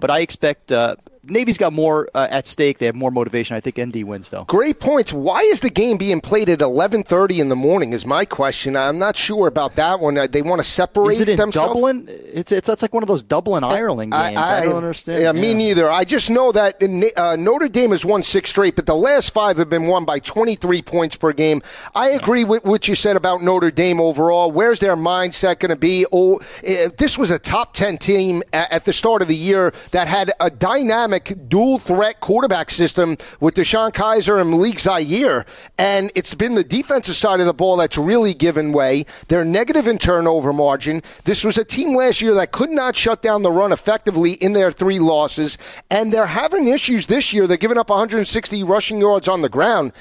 But 0.00 0.10
I 0.10 0.20
expect 0.20 0.72
uh, 0.72 0.96
Navy's 1.30 1.58
got 1.58 1.72
more 1.72 2.08
uh, 2.14 2.26
at 2.30 2.46
stake. 2.46 2.78
They 2.78 2.86
have 2.86 2.94
more 2.94 3.10
motivation. 3.10 3.56
I 3.56 3.60
think 3.60 3.78
ND 3.78 4.04
wins 4.04 4.30
though. 4.30 4.44
Great 4.44 4.80
points. 4.80 5.12
Why 5.12 5.40
is 5.40 5.60
the 5.60 5.70
game 5.70 5.96
being 5.96 6.20
played 6.20 6.48
at 6.48 6.60
11:30 6.60 7.38
in 7.38 7.48
the 7.48 7.56
morning? 7.56 7.92
Is 7.92 8.06
my 8.06 8.24
question. 8.24 8.76
I'm 8.76 8.98
not 8.98 9.16
sure 9.16 9.46
about 9.46 9.76
that 9.76 10.00
one. 10.00 10.18
Uh, 10.18 10.26
they 10.26 10.42
want 10.42 10.60
to 10.60 10.68
separate 10.68 11.14
is 11.14 11.20
it 11.20 11.28
in 11.30 11.36
themselves. 11.36 11.74
Dublin? 11.74 12.06
It's 12.08 12.52
it's 12.52 12.66
that's 12.66 12.82
like 12.82 12.94
one 12.94 13.02
of 13.02 13.08
those 13.08 13.22
Dublin 13.22 13.64
Ireland 13.64 14.12
games. 14.12 14.36
I, 14.36 14.56
I, 14.56 14.58
I 14.60 14.64
don't 14.64 14.76
understand. 14.76 15.22
Yeah, 15.22 15.32
me 15.32 15.54
neither. 15.54 15.90
I 15.90 16.04
just 16.04 16.30
know 16.30 16.52
that 16.52 16.82
uh, 17.16 17.36
Notre 17.36 17.68
Dame 17.68 17.90
has 17.90 18.04
won 18.04 18.22
six 18.22 18.50
straight, 18.50 18.76
but 18.76 18.86
the 18.86 18.94
last 18.96 19.32
five 19.32 19.58
have 19.58 19.70
been 19.70 19.86
won 19.86 20.04
by 20.04 20.18
23 20.18 20.82
points 20.82 21.16
per 21.16 21.32
game. 21.32 21.62
I 21.94 22.10
agree 22.10 22.44
with 22.44 22.64
what 22.64 22.88
you 22.88 22.94
said 22.94 23.16
about 23.16 23.42
Notre 23.42 23.70
Dame 23.70 24.00
overall. 24.00 24.50
Where's 24.50 24.80
their 24.80 24.96
mindset 24.96 25.58
going 25.58 25.70
to 25.70 25.76
be? 25.76 26.06
Oh, 26.12 26.40
this 26.62 27.18
was 27.18 27.30
a 27.30 27.38
top 27.38 27.74
10 27.74 27.98
team 27.98 28.42
at 28.52 28.84
the 28.84 28.92
start 28.92 29.22
of 29.22 29.28
the 29.28 29.36
year 29.36 29.72
that 29.90 30.08
had 30.08 30.32
a 30.40 30.50
dynamic 30.50 31.17
dual 31.20 31.78
threat 31.78 32.20
quarterback 32.20 32.70
system 32.70 33.16
with 33.40 33.54
DeShone 33.54 33.92
Kizer 33.92 34.40
and 34.40 34.50
Malik 34.50 34.80
Zaire. 34.80 35.46
And 35.78 36.10
it's 36.14 36.34
been 36.34 36.54
the 36.54 36.64
defensive 36.64 37.14
side 37.14 37.40
of 37.40 37.46
the 37.46 37.54
ball 37.54 37.76
that's 37.76 37.98
really 37.98 38.34
given 38.34 38.72
way. 38.72 39.04
They're 39.28 39.44
negative 39.44 39.86
in 39.86 39.98
turnover 39.98 40.52
margin. 40.52 41.02
This 41.24 41.44
was 41.44 41.58
a 41.58 41.64
team 41.64 41.96
last 41.96 42.20
year 42.20 42.34
that 42.34 42.52
could 42.52 42.70
not 42.70 42.96
shut 42.96 43.22
down 43.22 43.42
the 43.42 43.52
run 43.52 43.72
effectively 43.72 44.32
in 44.32 44.52
their 44.52 44.70
three 44.70 44.98
losses. 44.98 45.58
And 45.90 46.12
they're 46.12 46.26
having 46.26 46.68
issues 46.68 47.06
this 47.06 47.32
year. 47.32 47.46
They're 47.46 47.56
giving 47.56 47.78
up 47.78 47.90
160 47.90 48.62
rushing 48.64 49.00
yards 49.00 49.28
on 49.28 49.42
the 49.42 49.48
ground. 49.48 49.92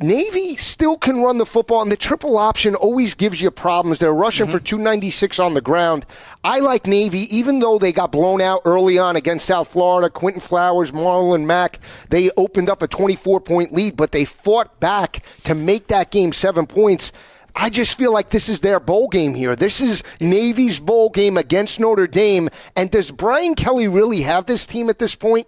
Navy 0.00 0.56
still 0.56 0.96
can 0.96 1.22
run 1.22 1.38
the 1.38 1.46
football, 1.46 1.82
and 1.82 1.92
the 1.92 1.96
triple 1.96 2.38
option 2.38 2.74
always 2.74 3.14
gives 3.14 3.40
you 3.40 3.50
problems. 3.50 3.98
They're 3.98 4.12
rushing 4.12 4.46
mm-hmm. 4.46 4.56
for 4.56 4.64
296 4.64 5.38
on 5.38 5.54
the 5.54 5.60
ground. 5.60 6.06
I 6.42 6.60
like 6.60 6.86
Navy, 6.86 7.26
even 7.36 7.60
though 7.60 7.78
they 7.78 7.92
got 7.92 8.10
blown 8.10 8.40
out 8.40 8.62
early 8.64 8.98
on 8.98 9.16
against 9.16 9.46
South 9.46 9.68
Florida. 9.68 10.10
Quinton 10.10 10.40
Flowers, 10.40 10.92
Marlon 10.92 11.44
Mack, 11.44 11.78
they 12.08 12.30
opened 12.36 12.70
up 12.70 12.82
a 12.82 12.88
24 12.88 13.40
point 13.40 13.72
lead, 13.72 13.96
but 13.96 14.12
they 14.12 14.24
fought 14.24 14.80
back 14.80 15.24
to 15.44 15.54
make 15.54 15.88
that 15.88 16.10
game 16.10 16.32
seven 16.32 16.66
points. 16.66 17.12
I 17.54 17.68
just 17.68 17.98
feel 17.98 18.12
like 18.12 18.30
this 18.30 18.48
is 18.48 18.60
their 18.60 18.80
bowl 18.80 19.08
game 19.08 19.34
here. 19.34 19.54
This 19.54 19.80
is 19.80 20.02
Navy's 20.20 20.80
bowl 20.80 21.10
game 21.10 21.36
against 21.36 21.78
Notre 21.78 22.06
Dame. 22.06 22.48
And 22.74 22.90
does 22.90 23.10
Brian 23.10 23.54
Kelly 23.54 23.88
really 23.88 24.22
have 24.22 24.46
this 24.46 24.66
team 24.66 24.88
at 24.88 24.98
this 24.98 25.14
point? 25.14 25.46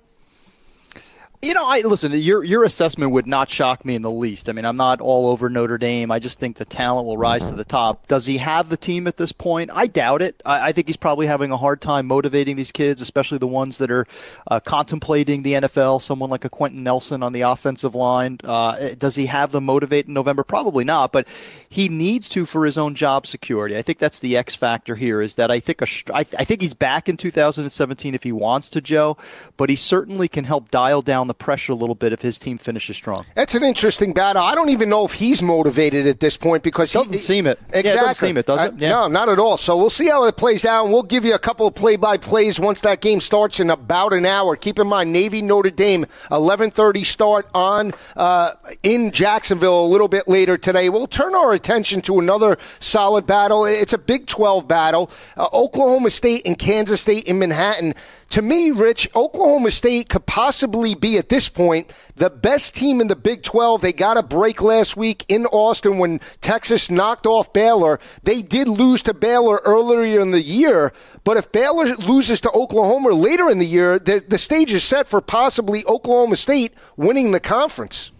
You 1.44 1.52
know, 1.52 1.62
I 1.62 1.82
listen. 1.82 2.12
Your 2.12 2.42
your 2.42 2.64
assessment 2.64 3.12
would 3.12 3.26
not 3.26 3.50
shock 3.50 3.84
me 3.84 3.94
in 3.94 4.00
the 4.00 4.10
least. 4.10 4.48
I 4.48 4.52
mean, 4.52 4.64
I'm 4.64 4.76
not 4.76 5.02
all 5.02 5.28
over 5.28 5.50
Notre 5.50 5.76
Dame. 5.76 6.10
I 6.10 6.18
just 6.18 6.40
think 6.40 6.56
the 6.56 6.64
talent 6.64 7.06
will 7.06 7.18
rise 7.18 7.50
to 7.50 7.54
the 7.54 7.64
top. 7.64 8.08
Does 8.08 8.24
he 8.24 8.38
have 8.38 8.70
the 8.70 8.78
team 8.78 9.06
at 9.06 9.18
this 9.18 9.30
point? 9.30 9.70
I 9.74 9.86
doubt 9.86 10.22
it. 10.22 10.42
I, 10.46 10.68
I 10.68 10.72
think 10.72 10.86
he's 10.86 10.96
probably 10.96 11.26
having 11.26 11.50
a 11.50 11.58
hard 11.58 11.82
time 11.82 12.06
motivating 12.06 12.56
these 12.56 12.72
kids, 12.72 13.02
especially 13.02 13.36
the 13.36 13.46
ones 13.46 13.76
that 13.76 13.90
are 13.90 14.06
uh, 14.50 14.58
contemplating 14.60 15.42
the 15.42 15.52
NFL. 15.52 16.00
Someone 16.00 16.30
like 16.30 16.46
a 16.46 16.48
Quenton 16.48 16.82
Nelson 16.82 17.22
on 17.22 17.34
the 17.34 17.42
offensive 17.42 17.94
line. 17.94 18.38
Uh, 18.42 18.94
does 18.94 19.16
he 19.16 19.26
have 19.26 19.52
them 19.52 19.64
motivate 19.64 20.06
in 20.06 20.14
November? 20.14 20.44
Probably 20.44 20.84
not. 20.84 21.12
But 21.12 21.28
he 21.68 21.90
needs 21.90 22.30
to 22.30 22.46
for 22.46 22.64
his 22.64 22.78
own 22.78 22.94
job 22.94 23.26
security. 23.26 23.76
I 23.76 23.82
think 23.82 23.98
that's 23.98 24.18
the 24.18 24.34
X 24.34 24.54
factor 24.54 24.94
here. 24.94 25.20
Is 25.20 25.34
that 25.34 25.50
I 25.50 25.60
think 25.60 25.82
a, 25.82 25.86
I, 26.14 26.20
I 26.20 26.44
think 26.44 26.62
he's 26.62 26.72
back 26.72 27.06
in 27.06 27.18
2017 27.18 28.14
if 28.14 28.22
he 28.22 28.32
wants 28.32 28.70
to, 28.70 28.80
Joe. 28.80 29.18
But 29.58 29.68
he 29.68 29.76
certainly 29.76 30.26
can 30.26 30.44
help 30.44 30.70
dial 30.70 31.02
down 31.02 31.28
the 31.28 31.33
the 31.38 31.44
pressure 31.44 31.72
a 31.72 31.74
little 31.74 31.94
bit 31.94 32.12
if 32.12 32.22
his 32.22 32.38
team 32.38 32.58
finishes 32.58 32.96
strong. 32.96 33.24
That's 33.34 33.54
an 33.54 33.64
interesting 33.64 34.12
battle. 34.12 34.42
I 34.42 34.54
don't 34.54 34.70
even 34.70 34.88
know 34.88 35.04
if 35.04 35.14
he's 35.14 35.42
motivated 35.42 36.06
at 36.06 36.20
this 36.20 36.36
point 36.36 36.62
because 36.62 36.92
doesn't 36.92 37.12
he, 37.12 37.18
seem 37.18 37.46
it. 37.46 37.58
Exactly, 37.68 37.90
yeah, 37.90 37.94
it 37.94 37.96
doesn't 37.96 38.26
seem 38.26 38.36
it, 38.36 38.46
does 38.46 38.62
it? 38.62 38.74
Yeah. 38.76 38.90
No, 38.90 39.08
not 39.08 39.28
at 39.28 39.38
all. 39.38 39.56
So 39.56 39.76
we'll 39.76 39.90
see 39.90 40.08
how 40.08 40.24
it 40.24 40.36
plays 40.36 40.64
out, 40.64 40.84
and 40.84 40.92
we'll 40.92 41.02
give 41.02 41.24
you 41.24 41.34
a 41.34 41.38
couple 41.38 41.66
of 41.66 41.74
play-by-plays 41.74 42.60
once 42.60 42.80
that 42.82 43.00
game 43.00 43.20
starts 43.20 43.60
in 43.60 43.70
about 43.70 44.12
an 44.12 44.26
hour. 44.26 44.56
Keep 44.56 44.78
in 44.78 44.86
mind, 44.86 45.12
Navy 45.12 45.42
Notre 45.42 45.70
Dame, 45.70 46.06
11:30 46.30 47.04
start 47.04 47.48
on 47.54 47.92
uh, 48.16 48.52
in 48.82 49.10
Jacksonville 49.10 49.84
a 49.84 49.88
little 49.88 50.08
bit 50.08 50.28
later 50.28 50.56
today. 50.56 50.88
We'll 50.88 51.06
turn 51.06 51.34
our 51.34 51.52
attention 51.52 52.00
to 52.02 52.18
another 52.18 52.58
solid 52.78 53.26
battle. 53.26 53.64
It's 53.64 53.92
a 53.92 53.98
Big 53.98 54.26
12 54.26 54.68
battle. 54.68 55.10
Uh, 55.36 55.48
Oklahoma 55.52 56.10
State 56.10 56.42
and 56.44 56.58
Kansas 56.58 57.00
State 57.00 57.24
in 57.24 57.38
Manhattan 57.38 57.94
to 58.30 58.42
me, 58.42 58.70
Rich, 58.70 59.08
Oklahoma 59.14 59.70
State 59.70 60.08
could 60.08 60.26
possibly 60.26 60.94
be 60.94 61.18
at 61.18 61.28
this 61.28 61.48
point 61.48 61.92
the 62.16 62.30
best 62.30 62.74
team 62.74 63.00
in 63.00 63.08
the 63.08 63.16
Big 63.16 63.42
12. 63.42 63.80
They 63.80 63.92
got 63.92 64.16
a 64.16 64.22
break 64.22 64.62
last 64.62 64.96
week 64.96 65.24
in 65.28 65.46
Austin 65.46 65.98
when 65.98 66.20
Texas 66.40 66.90
knocked 66.90 67.26
off 67.26 67.52
Baylor. 67.52 68.00
They 68.22 68.42
did 68.42 68.68
lose 68.68 69.02
to 69.04 69.14
Baylor 69.14 69.60
earlier 69.64 70.20
in 70.20 70.30
the 70.30 70.42
year, 70.42 70.92
but 71.22 71.36
if 71.36 71.52
Baylor 71.52 71.94
loses 71.96 72.40
to 72.42 72.50
Oklahoma 72.52 73.10
later 73.10 73.48
in 73.48 73.58
the 73.58 73.66
year, 73.66 73.98
the, 73.98 74.24
the 74.26 74.38
stage 74.38 74.72
is 74.72 74.84
set 74.84 75.06
for 75.06 75.20
possibly 75.20 75.84
Oklahoma 75.86 76.36
State 76.36 76.72
winning 76.96 77.32
the 77.32 77.40
conference. 77.40 78.12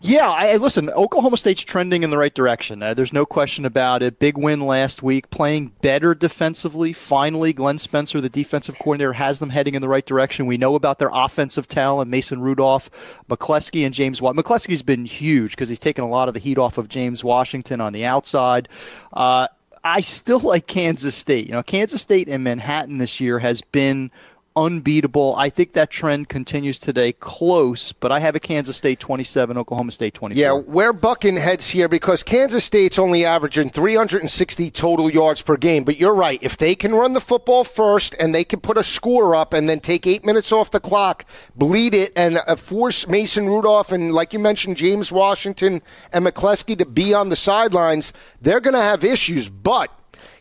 Yeah, 0.00 0.28
I, 0.30 0.56
listen, 0.56 0.90
Oklahoma 0.90 1.36
State's 1.36 1.62
trending 1.62 2.02
in 2.02 2.10
the 2.10 2.18
right 2.18 2.34
direction. 2.34 2.82
Uh, 2.82 2.94
there's 2.94 3.12
no 3.12 3.24
question 3.26 3.64
about 3.64 4.02
it. 4.02 4.18
Big 4.18 4.36
win 4.36 4.60
last 4.60 5.02
week, 5.02 5.30
playing 5.30 5.72
better 5.80 6.14
defensively. 6.14 6.92
Finally, 6.92 7.52
Glenn 7.52 7.78
Spencer, 7.78 8.20
the 8.20 8.28
defensive 8.28 8.78
coordinator, 8.78 9.14
has 9.14 9.38
them 9.38 9.50
heading 9.50 9.74
in 9.74 9.82
the 9.82 9.88
right 9.88 10.04
direction. 10.04 10.46
We 10.46 10.58
know 10.58 10.74
about 10.74 10.98
their 10.98 11.10
offensive 11.12 11.66
talent, 11.68 12.10
Mason 12.10 12.40
Rudolph, 12.40 12.90
McCleskey, 13.28 13.84
and 13.84 13.94
James 13.94 14.20
Watt. 14.20 14.36
McCleskey's 14.36 14.82
been 14.82 15.04
huge 15.04 15.52
because 15.52 15.68
he's 15.68 15.78
taken 15.78 16.04
a 16.04 16.08
lot 16.08 16.28
of 16.28 16.34
the 16.34 16.40
heat 16.40 16.58
off 16.58 16.78
of 16.78 16.88
James 16.88 17.24
Washington 17.24 17.80
on 17.80 17.92
the 17.92 18.04
outside. 18.04 18.68
Uh, 19.12 19.48
I 19.82 20.00
still 20.00 20.40
like 20.40 20.66
Kansas 20.66 21.14
State. 21.14 21.46
You 21.46 21.52
know, 21.52 21.62
Kansas 21.62 22.02
State 22.02 22.28
and 22.28 22.42
Manhattan 22.42 22.98
this 22.98 23.20
year 23.20 23.38
has 23.38 23.62
been 23.62 24.10
unbeatable. 24.56 25.36
I 25.36 25.50
think 25.50 25.72
that 25.74 25.90
trend 25.90 26.28
continues 26.28 26.80
today. 26.80 27.12
Close, 27.12 27.92
but 27.92 28.10
I 28.10 28.20
have 28.20 28.34
a 28.34 28.40
Kansas 28.40 28.76
State 28.76 28.98
27, 28.98 29.58
Oklahoma 29.58 29.92
State 29.92 30.14
24. 30.14 30.40
Yeah, 30.40 30.52
we're 30.52 30.94
bucking 30.94 31.36
heads 31.36 31.68
here 31.68 31.88
because 31.88 32.22
Kansas 32.22 32.64
State's 32.64 32.98
only 32.98 33.24
averaging 33.24 33.70
360 33.70 34.70
total 34.70 35.10
yards 35.10 35.42
per 35.42 35.56
game. 35.56 35.84
But 35.84 35.98
you're 35.98 36.14
right. 36.14 36.42
If 36.42 36.56
they 36.56 36.74
can 36.74 36.94
run 36.94 37.12
the 37.12 37.20
football 37.20 37.64
first 37.64 38.14
and 38.18 38.34
they 38.34 38.44
can 38.44 38.60
put 38.60 38.78
a 38.78 38.84
score 38.84 39.34
up 39.34 39.52
and 39.52 39.68
then 39.68 39.80
take 39.80 40.06
eight 40.06 40.24
minutes 40.24 40.50
off 40.50 40.70
the 40.70 40.80
clock, 40.80 41.24
bleed 41.54 41.94
it, 41.94 42.12
and 42.16 42.38
uh, 42.38 42.56
force 42.56 43.06
Mason 43.06 43.48
Rudolph 43.48 43.92
and, 43.92 44.12
like 44.12 44.32
you 44.32 44.38
mentioned, 44.38 44.76
James 44.78 45.12
Washington 45.12 45.82
and 46.12 46.24
McCleskey 46.24 46.78
to 46.78 46.86
be 46.86 47.12
on 47.12 47.28
the 47.28 47.36
sidelines, 47.36 48.12
they're 48.40 48.60
going 48.60 48.74
to 48.74 48.80
have 48.80 49.04
issues. 49.04 49.48
But 49.48 49.90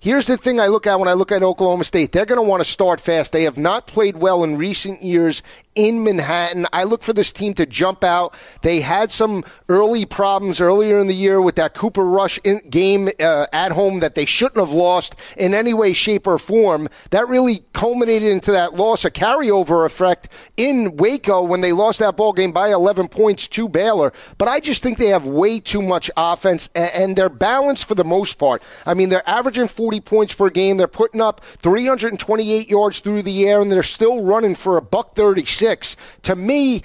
Here's 0.05 0.27
the 0.27 0.37
thing 0.37 0.59
I 0.59 0.67
look 0.67 0.85
at 0.85 0.99
when 0.99 1.07
I 1.07 1.13
look 1.13 1.31
at 1.31 1.41
Oklahoma 1.41 1.83
State. 1.83 2.11
They're 2.11 2.27
going 2.27 2.39
to 2.39 2.47
want 2.47 2.63
to 2.63 2.69
start 2.69 3.01
fast. 3.01 3.31
They 3.31 3.41
have 3.45 3.57
not 3.57 3.87
played 3.87 4.17
well 4.17 4.43
in 4.43 4.55
recent 4.55 5.01
years 5.01 5.41
in 5.73 6.03
Manhattan. 6.03 6.65
I 6.71 6.83
look 6.83 7.03
for 7.03 7.11
this 7.11 7.31
team 7.31 7.53
to 7.55 7.65
jump 7.65 8.03
out. 8.03 8.33
They 8.61 8.81
had 8.81 9.11
some 9.11 9.43
early 9.67 10.05
problems 10.05 10.61
earlier 10.61 10.99
in 10.99 11.07
the 11.07 11.15
year 11.15 11.41
with 11.41 11.55
that 11.55 11.73
Cooper 11.73 12.05
Rush 12.05 12.39
game 12.69 13.09
uh, 13.19 13.47
at 13.51 13.73
home 13.73 13.99
that 13.99 14.15
they 14.15 14.25
shouldn't 14.25 14.59
have 14.59 14.71
lost 14.71 15.15
in 15.37 15.53
any 15.53 15.73
way, 15.73 15.91
shape, 15.93 16.27
or 16.27 16.37
form. 16.37 16.87
That 17.09 17.27
really 17.27 17.65
culminated 17.73 18.31
into 18.31 18.51
that 18.53 18.73
loss, 18.75 19.05
a 19.05 19.11
carryover 19.11 19.85
effect 19.85 20.29
in 20.55 20.95
Waco 20.95 21.41
when 21.43 21.61
they 21.61 21.73
lost 21.73 21.99
that 21.99 22.15
ball 22.15 22.31
game 22.31 22.53
by 22.53 22.71
11 22.71 23.09
points 23.09 23.47
to 23.49 23.67
Baylor. 23.67 24.13
But 24.37 24.47
I 24.47 24.59
just 24.59 24.81
think 24.81 24.97
they 24.97 25.07
have 25.07 25.27
way 25.27 25.59
too 25.59 25.81
much 25.81 26.09
offense 26.15 26.69
and 26.73 27.15
they're 27.15 27.27
balanced 27.27 27.87
for 27.87 27.95
the 27.95 28.05
most 28.05 28.37
part. 28.37 28.63
I 28.85 28.93
mean, 28.93 29.09
they're 29.09 29.27
averaging 29.27 29.67
40 29.67 29.94
points 29.99 30.33
per 30.33 30.49
game. 30.49 30.77
They're 30.77 30.87
putting 30.87 31.21
up 31.21 31.43
328 31.43 32.69
yards 32.69 32.99
through 32.99 33.23
the 33.23 33.47
air 33.47 33.61
and 33.61 33.71
they're 33.71 33.83
still 33.83 34.23
running 34.23 34.55
for 34.55 34.77
a 34.77 34.81
buck 34.81 35.15
36. 35.15 35.95
To 36.23 36.35
me, 36.35 36.81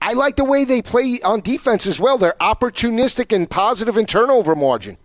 I 0.00 0.12
like 0.12 0.36
the 0.36 0.44
way 0.44 0.64
they 0.64 0.82
play 0.82 1.18
on 1.24 1.40
defense 1.40 1.86
as 1.86 1.98
well. 1.98 2.18
They're 2.18 2.34
opportunistic 2.40 3.34
and 3.34 3.48
positive 3.48 3.96
in 3.96 4.06
turnover 4.06 4.54
margin. 4.54 4.98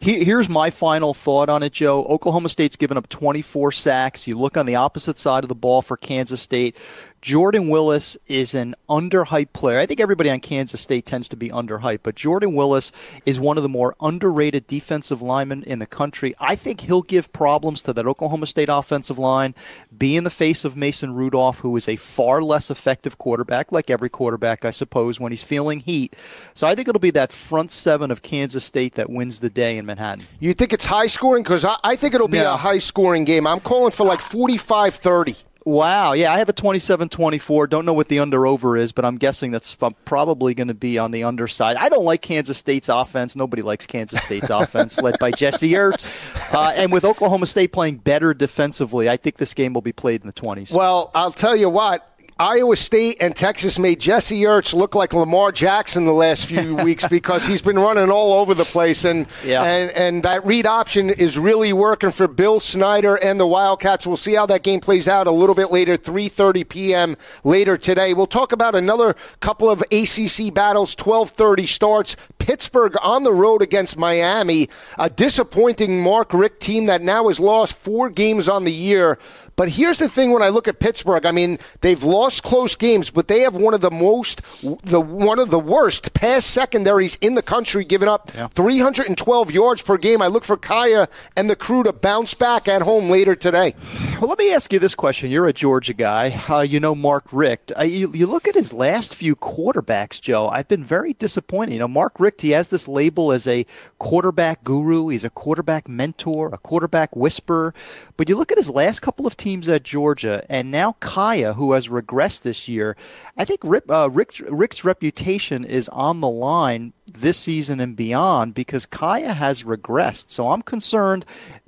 Here's 0.00 0.48
my 0.48 0.70
final 0.70 1.12
thought 1.12 1.50
on 1.50 1.62
it, 1.62 1.72
Joe. 1.72 2.04
Oklahoma 2.04 2.48
State's 2.48 2.76
given 2.76 2.96
up 2.96 3.08
24 3.08 3.72
sacks. 3.72 4.26
You 4.26 4.38
look 4.38 4.56
on 4.56 4.64
the 4.64 4.76
opposite 4.76 5.18
side 5.18 5.44
of 5.44 5.48
the 5.48 5.54
ball 5.54 5.82
for 5.82 5.98
Kansas 5.98 6.40
State. 6.40 6.78
Jordan 7.26 7.68
Willis 7.68 8.16
is 8.28 8.54
an 8.54 8.76
underhyped 8.88 9.52
player. 9.52 9.80
I 9.80 9.86
think 9.86 9.98
everybody 9.98 10.30
on 10.30 10.38
Kansas 10.38 10.80
State 10.80 11.06
tends 11.06 11.28
to 11.30 11.36
be 11.36 11.48
underhyped, 11.48 12.04
but 12.04 12.14
Jordan 12.14 12.54
Willis 12.54 12.92
is 13.24 13.40
one 13.40 13.56
of 13.56 13.64
the 13.64 13.68
more 13.68 13.96
underrated 14.00 14.68
defensive 14.68 15.20
linemen 15.20 15.64
in 15.64 15.80
the 15.80 15.88
country. 15.88 16.36
I 16.38 16.54
think 16.54 16.82
he'll 16.82 17.02
give 17.02 17.32
problems 17.32 17.82
to 17.82 17.92
that 17.94 18.06
Oklahoma 18.06 18.46
State 18.46 18.68
offensive 18.68 19.18
line, 19.18 19.56
be 19.98 20.14
in 20.14 20.22
the 20.22 20.30
face 20.30 20.64
of 20.64 20.76
Mason 20.76 21.14
Rudolph, 21.14 21.58
who 21.58 21.76
is 21.76 21.88
a 21.88 21.96
far 21.96 22.42
less 22.42 22.70
effective 22.70 23.18
quarterback, 23.18 23.72
like 23.72 23.90
every 23.90 24.08
quarterback, 24.08 24.64
I 24.64 24.70
suppose, 24.70 25.18
when 25.18 25.32
he's 25.32 25.42
feeling 25.42 25.80
heat. 25.80 26.14
So 26.54 26.68
I 26.68 26.76
think 26.76 26.86
it'll 26.86 27.00
be 27.00 27.10
that 27.10 27.32
front 27.32 27.72
seven 27.72 28.12
of 28.12 28.22
Kansas 28.22 28.64
State 28.64 28.94
that 28.94 29.10
wins 29.10 29.40
the 29.40 29.50
day 29.50 29.78
in 29.78 29.84
Manhattan. 29.84 30.28
You 30.38 30.54
think 30.54 30.72
it's 30.72 30.86
high 30.86 31.08
scoring? 31.08 31.42
Because 31.42 31.64
I, 31.64 31.76
I, 31.82 31.96
think 31.96 32.14
it'll 32.14 32.28
be 32.28 32.38
no. 32.38 32.54
a 32.54 32.56
high 32.56 32.78
scoring 32.78 33.24
game. 33.24 33.48
I'm 33.48 33.58
calling 33.58 33.90
for 33.90 34.06
like 34.06 34.20
45 34.20 34.94
30. 34.94 35.34
Wow. 35.66 36.12
Yeah, 36.12 36.32
I 36.32 36.38
have 36.38 36.48
a 36.48 36.52
27 36.52 37.08
24. 37.08 37.66
Don't 37.66 37.84
know 37.84 37.92
what 37.92 38.06
the 38.06 38.20
under 38.20 38.46
over 38.46 38.76
is, 38.76 38.92
but 38.92 39.04
I'm 39.04 39.16
guessing 39.16 39.50
that's 39.50 39.76
probably 40.04 40.54
going 40.54 40.68
to 40.68 40.74
be 40.74 40.96
on 40.96 41.10
the 41.10 41.24
underside. 41.24 41.74
I 41.74 41.88
don't 41.88 42.04
like 42.04 42.22
Kansas 42.22 42.56
State's 42.56 42.88
offense. 42.88 43.34
Nobody 43.34 43.62
likes 43.62 43.84
Kansas 43.84 44.22
State's 44.22 44.48
offense, 44.50 44.96
led 45.00 45.18
by 45.18 45.32
Jesse 45.32 45.72
Ertz. 45.72 46.54
Uh, 46.54 46.72
and 46.76 46.92
with 46.92 47.04
Oklahoma 47.04 47.46
State 47.48 47.72
playing 47.72 47.96
better 47.96 48.32
defensively, 48.32 49.10
I 49.10 49.16
think 49.16 49.38
this 49.38 49.54
game 49.54 49.72
will 49.72 49.82
be 49.82 49.90
played 49.90 50.20
in 50.20 50.28
the 50.28 50.32
20s. 50.32 50.72
Well, 50.72 51.10
I'll 51.16 51.32
tell 51.32 51.56
you 51.56 51.68
what. 51.68 52.15
Iowa 52.38 52.76
State 52.76 53.16
and 53.20 53.34
Texas 53.34 53.78
made 53.78 53.98
Jesse 53.98 54.42
Ertz 54.42 54.74
look 54.74 54.94
like 54.94 55.14
Lamar 55.14 55.52
Jackson 55.52 56.04
the 56.04 56.12
last 56.12 56.44
few 56.44 56.74
weeks 56.84 57.08
because 57.08 57.46
he's 57.46 57.62
been 57.62 57.78
running 57.78 58.10
all 58.10 58.34
over 58.34 58.52
the 58.52 58.66
place, 58.66 59.06
and 59.06 59.26
yeah. 59.42 59.62
and 59.62 59.90
and 59.92 60.22
that 60.24 60.44
read 60.44 60.66
option 60.66 61.08
is 61.08 61.38
really 61.38 61.72
working 61.72 62.10
for 62.10 62.28
Bill 62.28 62.60
Snyder 62.60 63.14
and 63.16 63.40
the 63.40 63.46
Wildcats. 63.46 64.06
We'll 64.06 64.18
see 64.18 64.34
how 64.34 64.44
that 64.46 64.62
game 64.62 64.80
plays 64.80 65.08
out 65.08 65.26
a 65.26 65.30
little 65.30 65.54
bit 65.54 65.70
later, 65.70 65.96
3:30 65.96 66.68
p.m. 66.68 67.16
later 67.42 67.78
today. 67.78 68.12
We'll 68.12 68.26
talk 68.26 68.52
about 68.52 68.74
another 68.74 69.14
couple 69.40 69.70
of 69.70 69.80
ACC 69.90 70.52
battles. 70.52 70.94
12:30 70.94 71.66
starts. 71.66 72.16
Pittsburgh 72.38 72.96
on 73.02 73.24
the 73.24 73.32
road 73.32 73.62
against 73.62 73.96
Miami, 73.96 74.68
a 74.98 75.08
disappointing 75.08 76.02
Mark 76.02 76.34
Richt 76.34 76.60
team 76.60 76.84
that 76.86 77.00
now 77.00 77.28
has 77.28 77.40
lost 77.40 77.76
four 77.78 78.10
games 78.10 78.46
on 78.46 78.64
the 78.64 78.72
year. 78.72 79.18
But 79.56 79.70
here's 79.70 79.98
the 79.98 80.08
thing: 80.08 80.32
when 80.32 80.42
I 80.42 80.50
look 80.50 80.68
at 80.68 80.78
Pittsburgh, 80.78 81.24
I 81.24 81.30
mean 81.30 81.58
they've 81.80 82.04
lost 82.04 82.25
close 82.40 82.76
games, 82.76 83.10
but 83.10 83.28
they 83.28 83.40
have 83.40 83.54
one 83.54 83.74
of 83.74 83.80
the 83.80 83.90
most, 83.90 84.42
the 84.62 85.00
one 85.00 85.38
of 85.38 85.50
the 85.50 85.58
worst 85.58 86.14
pass 86.14 86.44
secondaries 86.44 87.16
in 87.20 87.34
the 87.34 87.42
country, 87.42 87.84
giving 87.84 88.08
up 88.08 88.30
yeah. 88.34 88.48
312 88.48 89.50
yards 89.50 89.82
per 89.82 89.96
game. 89.96 90.20
I 90.20 90.26
look 90.26 90.44
for 90.44 90.56
Kaaya 90.56 91.08
and 91.36 91.48
the 91.48 91.56
crew 91.56 91.82
to 91.82 91.92
bounce 91.92 92.34
back 92.34 92.68
at 92.68 92.82
home 92.82 93.08
later 93.08 93.34
today. 93.34 93.74
Well, 94.20 94.28
let 94.28 94.38
me 94.38 94.52
ask 94.52 94.72
you 94.72 94.78
this 94.78 94.94
question: 94.94 95.30
You're 95.30 95.46
a 95.46 95.52
Georgia 95.52 95.94
guy. 95.94 96.40
Uh, 96.48 96.60
you 96.60 96.80
know 96.80 96.94
Mark 96.94 97.24
Richt. 97.32 97.72
Uh, 97.76 97.82
you, 97.82 98.12
you 98.14 98.26
look 98.26 98.48
at 98.48 98.54
his 98.54 98.72
last 98.72 99.14
few 99.14 99.36
quarterbacks, 99.36 100.20
Joe. 100.20 100.48
I've 100.48 100.68
been 100.68 100.84
very 100.84 101.12
disappointed. 101.12 101.74
You 101.74 101.80
know, 101.80 101.88
Mark 101.88 102.18
Richt. 102.18 102.40
He 102.40 102.50
has 102.50 102.68
this 102.68 102.88
label 102.88 103.32
as 103.32 103.46
a 103.46 103.66
quarterback 103.98 104.64
guru. 104.64 105.08
He's 105.08 105.24
a 105.24 105.30
quarterback 105.30 105.88
mentor, 105.88 106.50
a 106.52 106.58
quarterback 106.58 107.14
whisperer. 107.14 107.74
But 108.16 108.28
you 108.28 108.36
look 108.36 108.50
at 108.50 108.58
his 108.58 108.70
last 108.70 109.00
couple 109.00 109.26
of 109.26 109.36
teams 109.36 109.68
at 109.68 109.82
Georgia, 109.82 110.44
and 110.48 110.70
now 110.70 110.96
Kaaya, 111.00 111.54
who 111.54 111.72
has 111.72 111.88
regressed 111.88 112.15
this 112.42 112.68
year. 112.68 112.96
I 113.36 113.44
think 113.44 113.60
uh, 113.64 114.10
Richt, 114.10 114.40
Richt's 114.40 114.84
reputation 114.84 115.64
is 115.64 115.88
on 115.90 116.20
the 116.20 116.28
line 116.28 116.92
this 117.12 117.38
season 117.38 117.80
and 117.80 117.96
beyond 117.96 118.54
because 118.54 118.86
Kaaya 118.86 119.34
has 119.34 119.62
regressed. 119.62 120.30
So 120.30 120.48
I'm 120.48 120.62
concerned. 120.62 121.24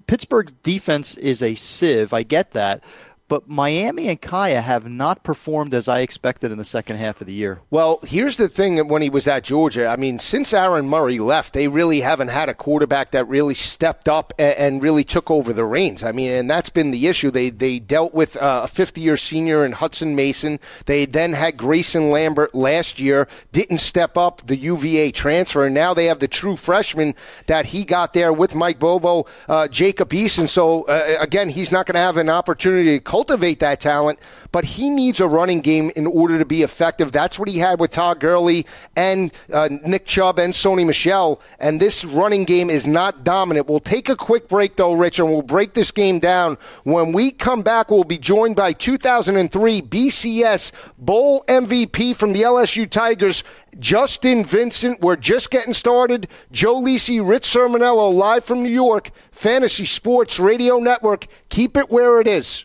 Pittsburgh's 0.06 0.52
defense 0.62 1.16
is 1.16 1.42
a 1.42 1.54
sieve. 1.54 2.12
I 2.12 2.22
get 2.22 2.52
that. 2.52 2.82
But 3.28 3.48
Miami 3.48 4.08
and 4.08 4.20
Kaaya 4.20 4.62
have 4.62 4.88
not 4.88 5.22
performed 5.22 5.74
as 5.74 5.86
I 5.86 6.00
expected 6.00 6.50
in 6.50 6.58
the 6.58 6.64
second 6.64 6.96
half 6.96 7.20
of 7.20 7.26
the 7.26 7.34
year. 7.34 7.60
Well, 7.70 8.00
here's 8.02 8.38
the 8.38 8.48
thing 8.48 8.88
when 8.88 9.02
he 9.02 9.10
was 9.10 9.28
at 9.28 9.44
Georgia. 9.44 9.86
I 9.86 9.96
mean, 9.96 10.18
since 10.18 10.54
Aaron 10.54 10.88
Murray 10.88 11.18
left, 11.18 11.52
they 11.52 11.68
really 11.68 12.00
haven't 12.00 12.28
had 12.28 12.48
a 12.48 12.54
quarterback 12.54 13.10
that 13.10 13.28
really 13.28 13.54
stepped 13.54 14.08
up 14.08 14.32
and 14.38 14.82
really 14.82 15.04
took 15.04 15.30
over 15.30 15.52
the 15.52 15.64
reins. 15.64 16.02
I 16.02 16.12
mean, 16.12 16.30
and 16.30 16.48
that's 16.48 16.70
been 16.70 16.90
the 16.90 17.06
issue. 17.06 17.30
They 17.30 17.50
they 17.50 17.78
dealt 17.78 18.14
with 18.14 18.36
uh, 18.36 18.62
a 18.64 18.68
50 18.68 19.00
year 19.00 19.16
senior 19.16 19.64
in 19.64 19.72
Hutson 19.72 20.14
Mason. 20.14 20.58
They 20.86 21.04
then 21.04 21.34
had 21.34 21.56
Grayson 21.56 22.10
Lambert 22.10 22.54
last 22.54 22.98
year, 22.98 23.28
didn't 23.52 23.78
step 23.78 24.16
up 24.16 24.46
the 24.46 24.56
UVA 24.56 25.10
transfer, 25.10 25.64
and 25.64 25.74
now 25.74 25.92
they 25.92 26.06
have 26.06 26.20
the 26.20 26.28
true 26.28 26.56
freshman 26.56 27.14
that 27.46 27.66
he 27.66 27.84
got 27.84 28.12
there 28.12 28.32
with 28.32 28.54
Mike 28.54 28.78
Bobo, 28.78 29.26
uh, 29.48 29.68
Jacob 29.68 30.10
Eason. 30.10 30.48
So, 30.48 30.84
uh, 30.84 31.16
again, 31.20 31.50
he's 31.50 31.72
not 31.72 31.86
going 31.86 31.94
to 31.94 32.00
have 32.00 32.16
an 32.16 32.28
opportunity 32.28 32.98
to 32.98 33.00
cultivate 33.18 33.58
that 33.58 33.80
talent, 33.80 34.16
but 34.52 34.64
he 34.64 34.88
needs 34.88 35.18
a 35.18 35.26
running 35.26 35.60
game 35.60 35.90
in 35.96 36.06
order 36.06 36.38
to 36.38 36.44
be 36.44 36.62
effective. 36.62 37.10
That's 37.10 37.36
what 37.36 37.48
he 37.48 37.58
had 37.58 37.80
with 37.80 37.90
Todd 37.90 38.20
Gurley 38.20 38.64
and 38.94 39.32
uh, 39.52 39.68
Nick 39.84 40.06
Chubb 40.06 40.38
and 40.38 40.52
Sony 40.52 40.86
Michel, 40.86 41.40
And 41.58 41.80
this 41.80 42.04
running 42.04 42.44
game 42.44 42.70
is 42.70 42.86
not 42.86 43.24
dominant. 43.24 43.66
We'll 43.66 43.80
take 43.80 44.08
a 44.08 44.14
quick 44.14 44.46
break, 44.48 44.76
though, 44.76 44.92
Rich, 44.92 45.18
and 45.18 45.28
we'll 45.28 45.42
break 45.42 45.74
this 45.74 45.90
game 45.90 46.20
down. 46.20 46.58
When 46.84 47.10
we 47.10 47.32
come 47.32 47.62
back, 47.62 47.90
we'll 47.90 48.04
be 48.04 48.18
joined 48.18 48.54
by 48.54 48.72
2003 48.72 49.82
BCS 49.82 50.70
Bowl 50.96 51.42
MVP 51.48 52.14
from 52.14 52.32
the 52.32 52.42
LSU 52.42 52.88
Tigers, 52.88 53.42
Justin 53.80 54.44
Vincent. 54.44 55.00
We're 55.00 55.16
just 55.16 55.50
getting 55.50 55.74
started. 55.74 56.28
Joe 56.52 56.80
Lisi, 56.80 57.18
Rich 57.28 57.48
Cirminiello, 57.48 58.14
live 58.14 58.44
from 58.44 58.62
New 58.62 58.70
York, 58.70 59.10
Fantasy 59.32 59.86
Sports 59.86 60.38
Radio 60.38 60.78
Network. 60.78 61.26
Keep 61.48 61.76
it 61.76 61.90
where 61.90 62.20
it 62.20 62.28
is. 62.28 62.64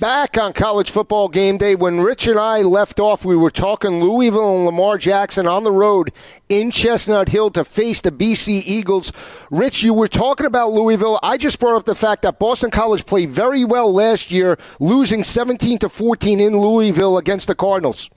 Back 0.00 0.38
on 0.38 0.52
college 0.52 0.92
football 0.92 1.28
game 1.28 1.56
day, 1.56 1.74
when 1.74 2.00
Rich 2.00 2.28
and 2.28 2.38
I 2.38 2.62
left 2.62 3.00
off, 3.00 3.24
we 3.24 3.36
were 3.36 3.50
talking 3.50 4.00
Louisville 4.00 4.54
and 4.54 4.64
Lamar 4.64 4.96
Jackson 4.96 5.48
on 5.48 5.64
the 5.64 5.72
road 5.72 6.12
in 6.48 6.70
Chestnut 6.70 7.28
Hill 7.28 7.50
to 7.50 7.64
face 7.64 8.00
the 8.00 8.12
BC 8.12 8.62
Eagles. 8.64 9.12
Rich, 9.50 9.82
you 9.82 9.92
were 9.92 10.06
talking 10.06 10.46
about 10.46 10.72
Louisville. 10.72 11.18
I 11.20 11.36
just 11.36 11.58
brought 11.58 11.76
up 11.76 11.84
the 11.84 11.96
fact 11.96 12.22
that 12.22 12.38
Boston 12.38 12.70
College 12.70 13.06
played 13.06 13.30
very 13.30 13.64
well 13.64 13.92
last 13.92 14.30
year, 14.30 14.56
losing 14.78 15.24
17 15.24 15.78
to 15.78 15.88
14 15.88 16.38
in 16.38 16.56
Louisville 16.56 17.18
against 17.18 17.48
the 17.48 17.56
Cardinals. 17.56 18.08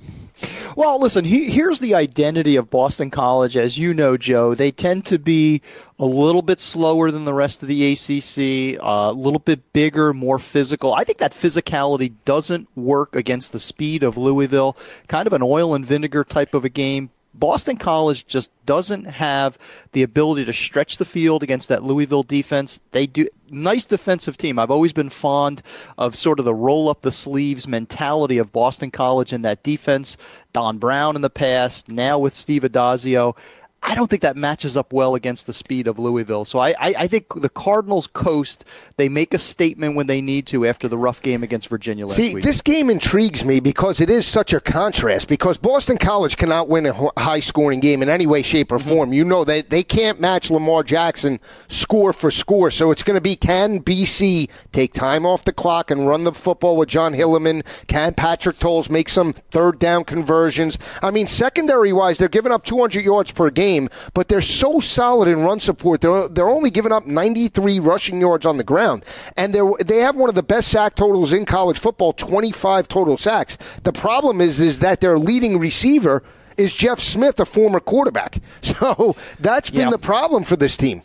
Well, 0.76 1.00
listen, 1.00 1.26
he, 1.26 1.50
here's 1.50 1.80
the 1.80 1.96
identity 1.96 2.56
of 2.56 2.70
Boston 2.70 3.10
College. 3.10 3.58
As 3.58 3.78
you 3.78 3.94
know, 3.94 4.18
Joe, 4.18 4.56
they 4.56 4.72
tend 4.72 5.06
to 5.06 5.20
be 5.20 5.62
a 6.00 6.06
little 6.06 6.42
bit 6.42 6.60
slower 6.60 7.12
than 7.12 7.26
the 7.26 7.34
rest 7.34 7.62
of 7.62 7.68
the 7.68 7.92
ACC, 7.92 8.82
uh, 8.82 9.12
a 9.12 9.14
little 9.14 9.40
bit 9.40 9.74
bigger, 9.74 10.14
more 10.14 10.40
physical. 10.40 10.94
I 10.94 11.04
think 11.04 11.20
that 11.20 11.34
physicality 11.34 12.14
doesn't 12.26 12.70
work 12.76 13.16
against 13.16 13.52
the 13.52 13.60
speed 13.60 14.04
of 14.04 14.18
Louisville. 14.18 14.78
Kind 15.08 15.28
of 15.28 15.34
an 15.34 15.44
oil 15.44 15.76
and 15.76 15.86
vinegar 15.86 16.24
type 16.24 16.54
of 16.54 16.66
a 16.66 16.70
game. 16.70 17.12
Boston 17.34 17.78
College 17.78 18.28
just 18.28 18.52
doesn't 18.66 19.06
have 19.06 19.58
the 19.94 20.04
ability 20.04 20.46
to 20.46 20.54
stretch 20.54 20.98
the 20.98 21.06
field 21.06 21.44
against 21.44 21.70
that 21.70 21.84
Louisville 21.84 22.24
defense. 22.24 22.80
They 22.92 23.08
do 23.08 23.28
nice 23.50 23.86
defensive 23.86 24.38
team. 24.38 24.60
I've 24.60 24.72
always 24.72 24.94
been 24.94 25.10
fond 25.10 25.62
of 25.98 26.16
sort 26.16 26.40
of 26.40 26.46
the 26.46 26.54
roll 26.54 26.90
up 26.90 27.02
the 27.02 27.12
sleeves 27.12 27.68
mentality 27.68 28.38
of 28.38 28.52
Boston 28.52 28.92
College 28.92 29.34
and 29.34 29.46
that 29.46 29.64
defense. 29.64 30.18
Don 30.54 30.78
Brown 30.78 31.16
in 31.16 31.22
the 31.22 31.30
past, 31.30 31.88
now 31.88 32.20
with 32.20 32.34
Steve 32.34 32.64
Addazio. 32.64 33.36
I 33.84 33.96
don't 33.96 34.10
think 34.10 34.22
that 34.22 34.38
matches 34.38 34.78
up 34.78 34.94
well 34.94 35.16
against 35.16 35.48
the 35.48 35.54
speed 35.54 35.88
of 35.88 35.98
Louisville. 35.98 36.46
So 36.46 36.60
I, 36.60 36.70
I, 36.70 36.94
I, 37.00 37.08
think 37.08 37.42
the 37.42 37.50
Cardinals 37.50 38.06
coast. 38.06 38.64
They 38.98 39.10
make 39.10 39.34
a 39.34 39.40
statement 39.40 39.96
when 39.96 40.06
they 40.06 40.22
need 40.22 40.46
to 40.48 40.68
after 40.68 40.88
the 40.88 40.98
rough 41.00 41.22
game 41.22 41.42
against 41.42 41.68
Virginia 41.68 42.06
last 42.06 42.16
See, 42.16 42.36
week. 42.36 42.44
this 42.44 42.62
game 42.62 42.92
intrigues 42.92 43.44
me 43.44 43.60
because 43.60 44.00
it 44.00 44.10
is 44.10 44.28
such 44.28 44.54
a 44.54 44.60
contrast. 44.60 45.28
Because 45.28 45.58
Boston 45.58 45.98
College 45.98 46.38
cannot 46.38 46.70
win 46.70 46.86
a 46.86 46.94
high-scoring 47.20 47.80
game 47.80 48.04
in 48.04 48.10
any 48.10 48.28
way, 48.28 48.44
shape, 48.44 48.72
or 48.72 48.78
mm-hmm. 48.78 48.90
form. 48.90 49.14
You 49.14 49.24
know 49.26 49.44
they 49.44 49.64
they 49.64 49.84
can't 49.84 50.20
match 50.20 50.52
Lamar 50.52 50.84
Jackson 50.84 51.40
score 51.68 52.14
for 52.14 52.30
score. 52.30 52.70
So 52.70 52.92
it's 52.92 53.02
going 53.02 53.18
to 53.18 53.22
be 53.22 53.36
can 53.36 53.80
BC 53.80 54.50
take 54.72 54.94
time 54.94 55.26
off 55.26 55.44
the 55.44 55.54
clock 55.54 55.90
and 55.90 56.08
run 56.08 56.24
the 56.24 56.34
football 56.34 56.78
with 56.78 56.90
Jon 56.90 57.14
Hilliman? 57.14 57.64
Can 57.88 58.14
Patrick 58.14 58.60
Towles 58.60 58.92
make 58.92 59.10
some 59.10 59.34
third 59.34 59.80
down 59.80 60.04
conversions? 60.04 60.78
I 61.02 61.10
mean, 61.10 61.26
secondary 61.26 61.94
wise, 61.94 62.20
they're 62.20 62.30
giving 62.30 62.52
up 62.52 62.64
200 62.64 63.04
yards 63.04 63.32
per 63.32 63.50
game 63.50 63.71
game, 63.72 63.90
but 64.14 64.28
they're 64.28 64.42
so 64.42 64.80
solid 64.80 65.28
in 65.28 65.42
run 65.42 65.60
support. 65.60 66.02
They're 66.02 66.28
they're 66.28 66.50
only 66.50 66.70
giving 66.70 66.92
up 66.92 67.06
93 67.06 67.80
rushing 67.80 68.20
yards 68.20 68.46
on 68.46 68.58
the 68.58 68.64
ground, 68.64 69.04
and 69.38 69.54
they 69.54 69.62
they 69.84 70.00
have 70.00 70.16
one 70.16 70.30
of 70.30 70.36
the 70.36 70.44
best 70.44 70.70
sack 70.70 70.96
totals 70.96 71.34
in 71.34 71.46
college 71.46 71.80
football, 71.80 72.14
25 72.14 72.88
total 72.88 73.18
sacks. 73.18 73.58
The 73.84 73.94
problem 73.94 74.42
is 74.42 74.60
is 74.60 74.80
that 74.80 75.02
their 75.02 75.18
leading 75.18 75.60
receiver 75.60 76.24
is 76.58 76.74
Jeff 76.74 77.00
Smith, 77.00 77.40
a 77.40 77.46
former 77.46 77.80
quarterback. 77.80 78.38
So 78.62 79.16
that's 79.40 79.70
been 79.70 79.90
yeah. 79.90 79.90
the 79.92 79.98
problem 79.98 80.44
for 80.44 80.56
this 80.56 80.78
team. 80.78 81.04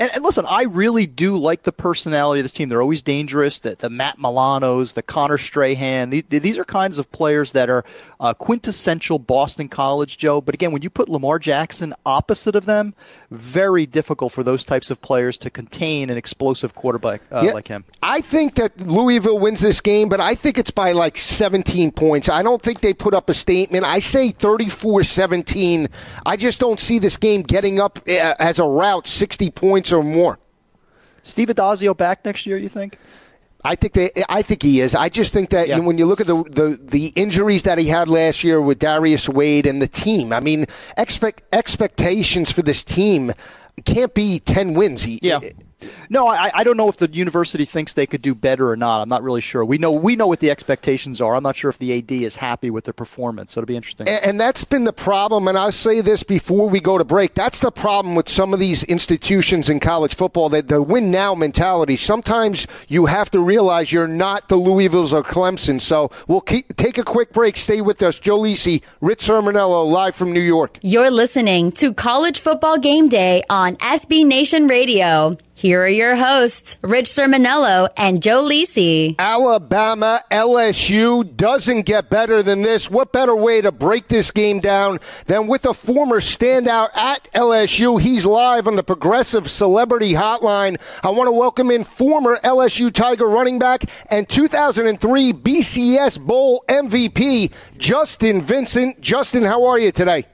And, 0.00 0.10
and, 0.14 0.24
listen, 0.24 0.46
I 0.48 0.62
really 0.62 1.06
do 1.06 1.36
like 1.36 1.64
the 1.64 1.72
personality 1.72 2.40
of 2.40 2.44
this 2.44 2.54
team. 2.54 2.70
They're 2.70 2.80
always 2.80 3.02
dangerous. 3.02 3.58
The, 3.58 3.74
the 3.74 3.90
Matt 3.90 4.18
Milanos, 4.18 4.94
the 4.94 5.02
Connor 5.02 5.36
Strachan. 5.36 6.08
These, 6.08 6.24
these 6.30 6.56
are 6.56 6.64
kinds 6.64 6.98
of 6.98 7.12
players 7.12 7.52
that 7.52 7.68
are 7.68 7.84
uh, 8.18 8.32
quintessential 8.32 9.18
Boston 9.18 9.68
College, 9.68 10.16
Joe. 10.16 10.40
But 10.40 10.54
again, 10.54 10.72
when 10.72 10.80
you 10.80 10.88
put 10.88 11.10
Lamar 11.10 11.38
Jackson 11.38 11.92
opposite 12.06 12.56
of 12.56 12.64
them, 12.64 12.94
very 13.30 13.84
difficult 13.84 14.32
for 14.32 14.42
those 14.42 14.64
types 14.64 14.90
of 14.90 15.02
players 15.02 15.36
to 15.36 15.50
contain 15.50 16.08
an 16.08 16.16
explosive 16.16 16.74
quarterback 16.74 17.20
uh, 17.30 17.42
yeah, 17.44 17.52
like 17.52 17.68
him. 17.68 17.84
I 18.02 18.22
think 18.22 18.54
that 18.54 18.80
Louisville 18.80 19.38
wins 19.38 19.60
this 19.60 19.82
game, 19.82 20.08
but 20.08 20.18
I 20.18 20.34
think 20.34 20.56
it's 20.56 20.70
by 20.70 20.92
like 20.92 21.18
17 21.18 21.92
points. 21.92 22.30
I 22.30 22.42
don't 22.42 22.62
think 22.62 22.80
they 22.80 22.94
put 22.94 23.12
up 23.12 23.28
a 23.28 23.34
statement. 23.34 23.84
I 23.84 24.00
say 24.00 24.30
34 24.30 25.04
17. 25.04 25.88
I 26.24 26.36
just 26.38 26.58
don't 26.58 26.80
see 26.80 26.98
this 26.98 27.18
game 27.18 27.42
getting 27.42 27.78
up 27.78 27.98
uh, 28.08 28.34
as 28.38 28.58
a 28.58 28.64
route 28.64 29.06
60 29.06 29.50
points 29.50 29.89
or 29.92 30.02
more. 30.02 30.38
Steve 31.22 31.48
Addazio 31.48 31.96
back 31.96 32.24
next 32.24 32.46
year, 32.46 32.56
you 32.56 32.68
think? 32.68 32.98
I 33.62 33.74
think 33.74 33.92
they. 33.92 34.10
I 34.28 34.40
think 34.40 34.62
he 34.62 34.80
is. 34.80 34.94
I 34.94 35.10
just 35.10 35.34
think 35.34 35.50
that 35.50 35.68
yeah. 35.68 35.78
when 35.80 35.98
you 35.98 36.06
look 36.06 36.20
at 36.20 36.26
the, 36.26 36.42
the 36.44 36.80
the 36.82 37.08
injuries 37.08 37.64
that 37.64 37.76
he 37.76 37.86
had 37.86 38.08
last 38.08 38.42
year 38.42 38.60
with 38.60 38.78
Darius 38.78 39.28
Wade 39.28 39.66
and 39.66 39.82
the 39.82 39.86
team, 39.86 40.32
I 40.32 40.40
mean, 40.40 40.64
expect 40.96 41.42
expectations 41.52 42.50
for 42.50 42.62
this 42.62 42.82
team 42.82 43.32
can't 43.84 44.14
be 44.14 44.38
ten 44.38 44.74
wins. 44.74 45.02
He, 45.02 45.18
yeah. 45.22 45.40
No, 46.08 46.26
I, 46.26 46.50
I 46.54 46.64
don't 46.64 46.76
know 46.76 46.88
if 46.88 46.96
the 46.96 47.10
university 47.10 47.64
thinks 47.64 47.94
they 47.94 48.06
could 48.06 48.22
do 48.22 48.34
better 48.34 48.70
or 48.70 48.76
not. 48.76 49.02
I'm 49.02 49.08
not 49.08 49.22
really 49.22 49.40
sure. 49.40 49.64
We 49.64 49.78
know 49.78 49.90
we 49.90 50.16
know 50.16 50.26
what 50.26 50.40
the 50.40 50.50
expectations 50.50 51.20
are. 51.20 51.34
I'm 51.34 51.42
not 51.42 51.56
sure 51.56 51.70
if 51.70 51.78
the 51.78 51.96
AD 51.98 52.10
is 52.10 52.36
happy 52.36 52.70
with 52.70 52.84
their 52.84 52.92
performance. 52.92 53.52
So 53.52 53.60
it'll 53.60 53.66
be 53.66 53.76
interesting. 53.76 54.08
And, 54.08 54.24
and 54.24 54.40
that's 54.40 54.64
been 54.64 54.84
the 54.84 54.92
problem. 54.92 55.48
And 55.48 55.56
I'll 55.56 55.72
say 55.72 56.00
this 56.00 56.22
before 56.22 56.68
we 56.68 56.80
go 56.80 56.98
to 56.98 57.04
break. 57.04 57.34
That's 57.34 57.60
the 57.60 57.70
problem 57.70 58.14
with 58.14 58.28
some 58.28 58.52
of 58.52 58.60
these 58.60 58.82
institutions 58.84 59.68
in 59.68 59.80
college 59.80 60.14
football. 60.14 60.48
That 60.48 60.68
the 60.68 60.82
win 60.82 61.10
now 61.10 61.34
mentality. 61.34 61.96
Sometimes 61.96 62.66
you 62.88 63.06
have 63.06 63.30
to 63.30 63.40
realize 63.40 63.92
you're 63.92 64.06
not 64.06 64.48
the 64.48 64.56
Louisvilles 64.56 65.12
or 65.12 65.22
Clemson. 65.22 65.80
So 65.80 66.10
we'll 66.28 66.40
keep, 66.40 66.76
take 66.76 66.98
a 66.98 67.04
quick 67.04 67.32
break. 67.32 67.56
Stay 67.56 67.80
with 67.80 68.02
us, 68.02 68.18
Joe 68.18 68.38
Lisi, 68.38 68.82
Rich 69.00 69.20
Cirminiello, 69.20 69.90
live 69.90 70.14
from 70.14 70.32
New 70.32 70.40
York. 70.40 70.78
You're 70.82 71.10
listening 71.10 71.72
to 71.72 71.92
College 71.92 72.40
Football 72.40 72.78
Game 72.78 73.08
Day 73.08 73.42
on 73.50 73.76
SB 73.76 74.26
Nation 74.26 74.66
Radio. 74.66 75.36
Here 75.60 75.82
are 75.82 75.88
your 75.88 76.16
hosts, 76.16 76.78
Rich 76.80 77.04
Cirminiello 77.04 77.90
and 77.94 78.22
Joe 78.22 78.42
Lisi. 78.44 79.14
Alabama 79.18 80.22
LSU 80.30 81.36
doesn't 81.36 81.82
get 81.82 82.08
better 82.08 82.42
than 82.42 82.62
this. 82.62 82.90
What 82.90 83.12
better 83.12 83.36
way 83.36 83.60
to 83.60 83.70
break 83.70 84.08
this 84.08 84.30
game 84.30 84.60
down 84.60 85.00
than 85.26 85.48
with 85.48 85.66
a 85.66 85.74
former 85.74 86.20
standout 86.20 86.96
at 86.96 87.30
LSU? 87.34 88.00
He's 88.00 88.24
live 88.24 88.68
on 88.68 88.76
the 88.76 88.82
Progressive 88.82 89.50
Celebrity 89.50 90.14
Hotline. 90.14 90.80
I 91.02 91.10
want 91.10 91.26
to 91.26 91.32
welcome 91.32 91.70
in 91.70 91.84
former 91.84 92.38
LSU 92.42 92.90
Tiger 92.90 93.26
running 93.26 93.58
back 93.58 93.84
and 94.10 94.26
2003 94.26 95.34
BCS 95.34 96.26
Bowl 96.26 96.64
MVP, 96.70 97.52
Justin 97.76 98.40
Vincent. 98.40 98.98
Justin, 99.02 99.42
how 99.42 99.66
are 99.66 99.78
you 99.78 99.92
today? 99.92 100.24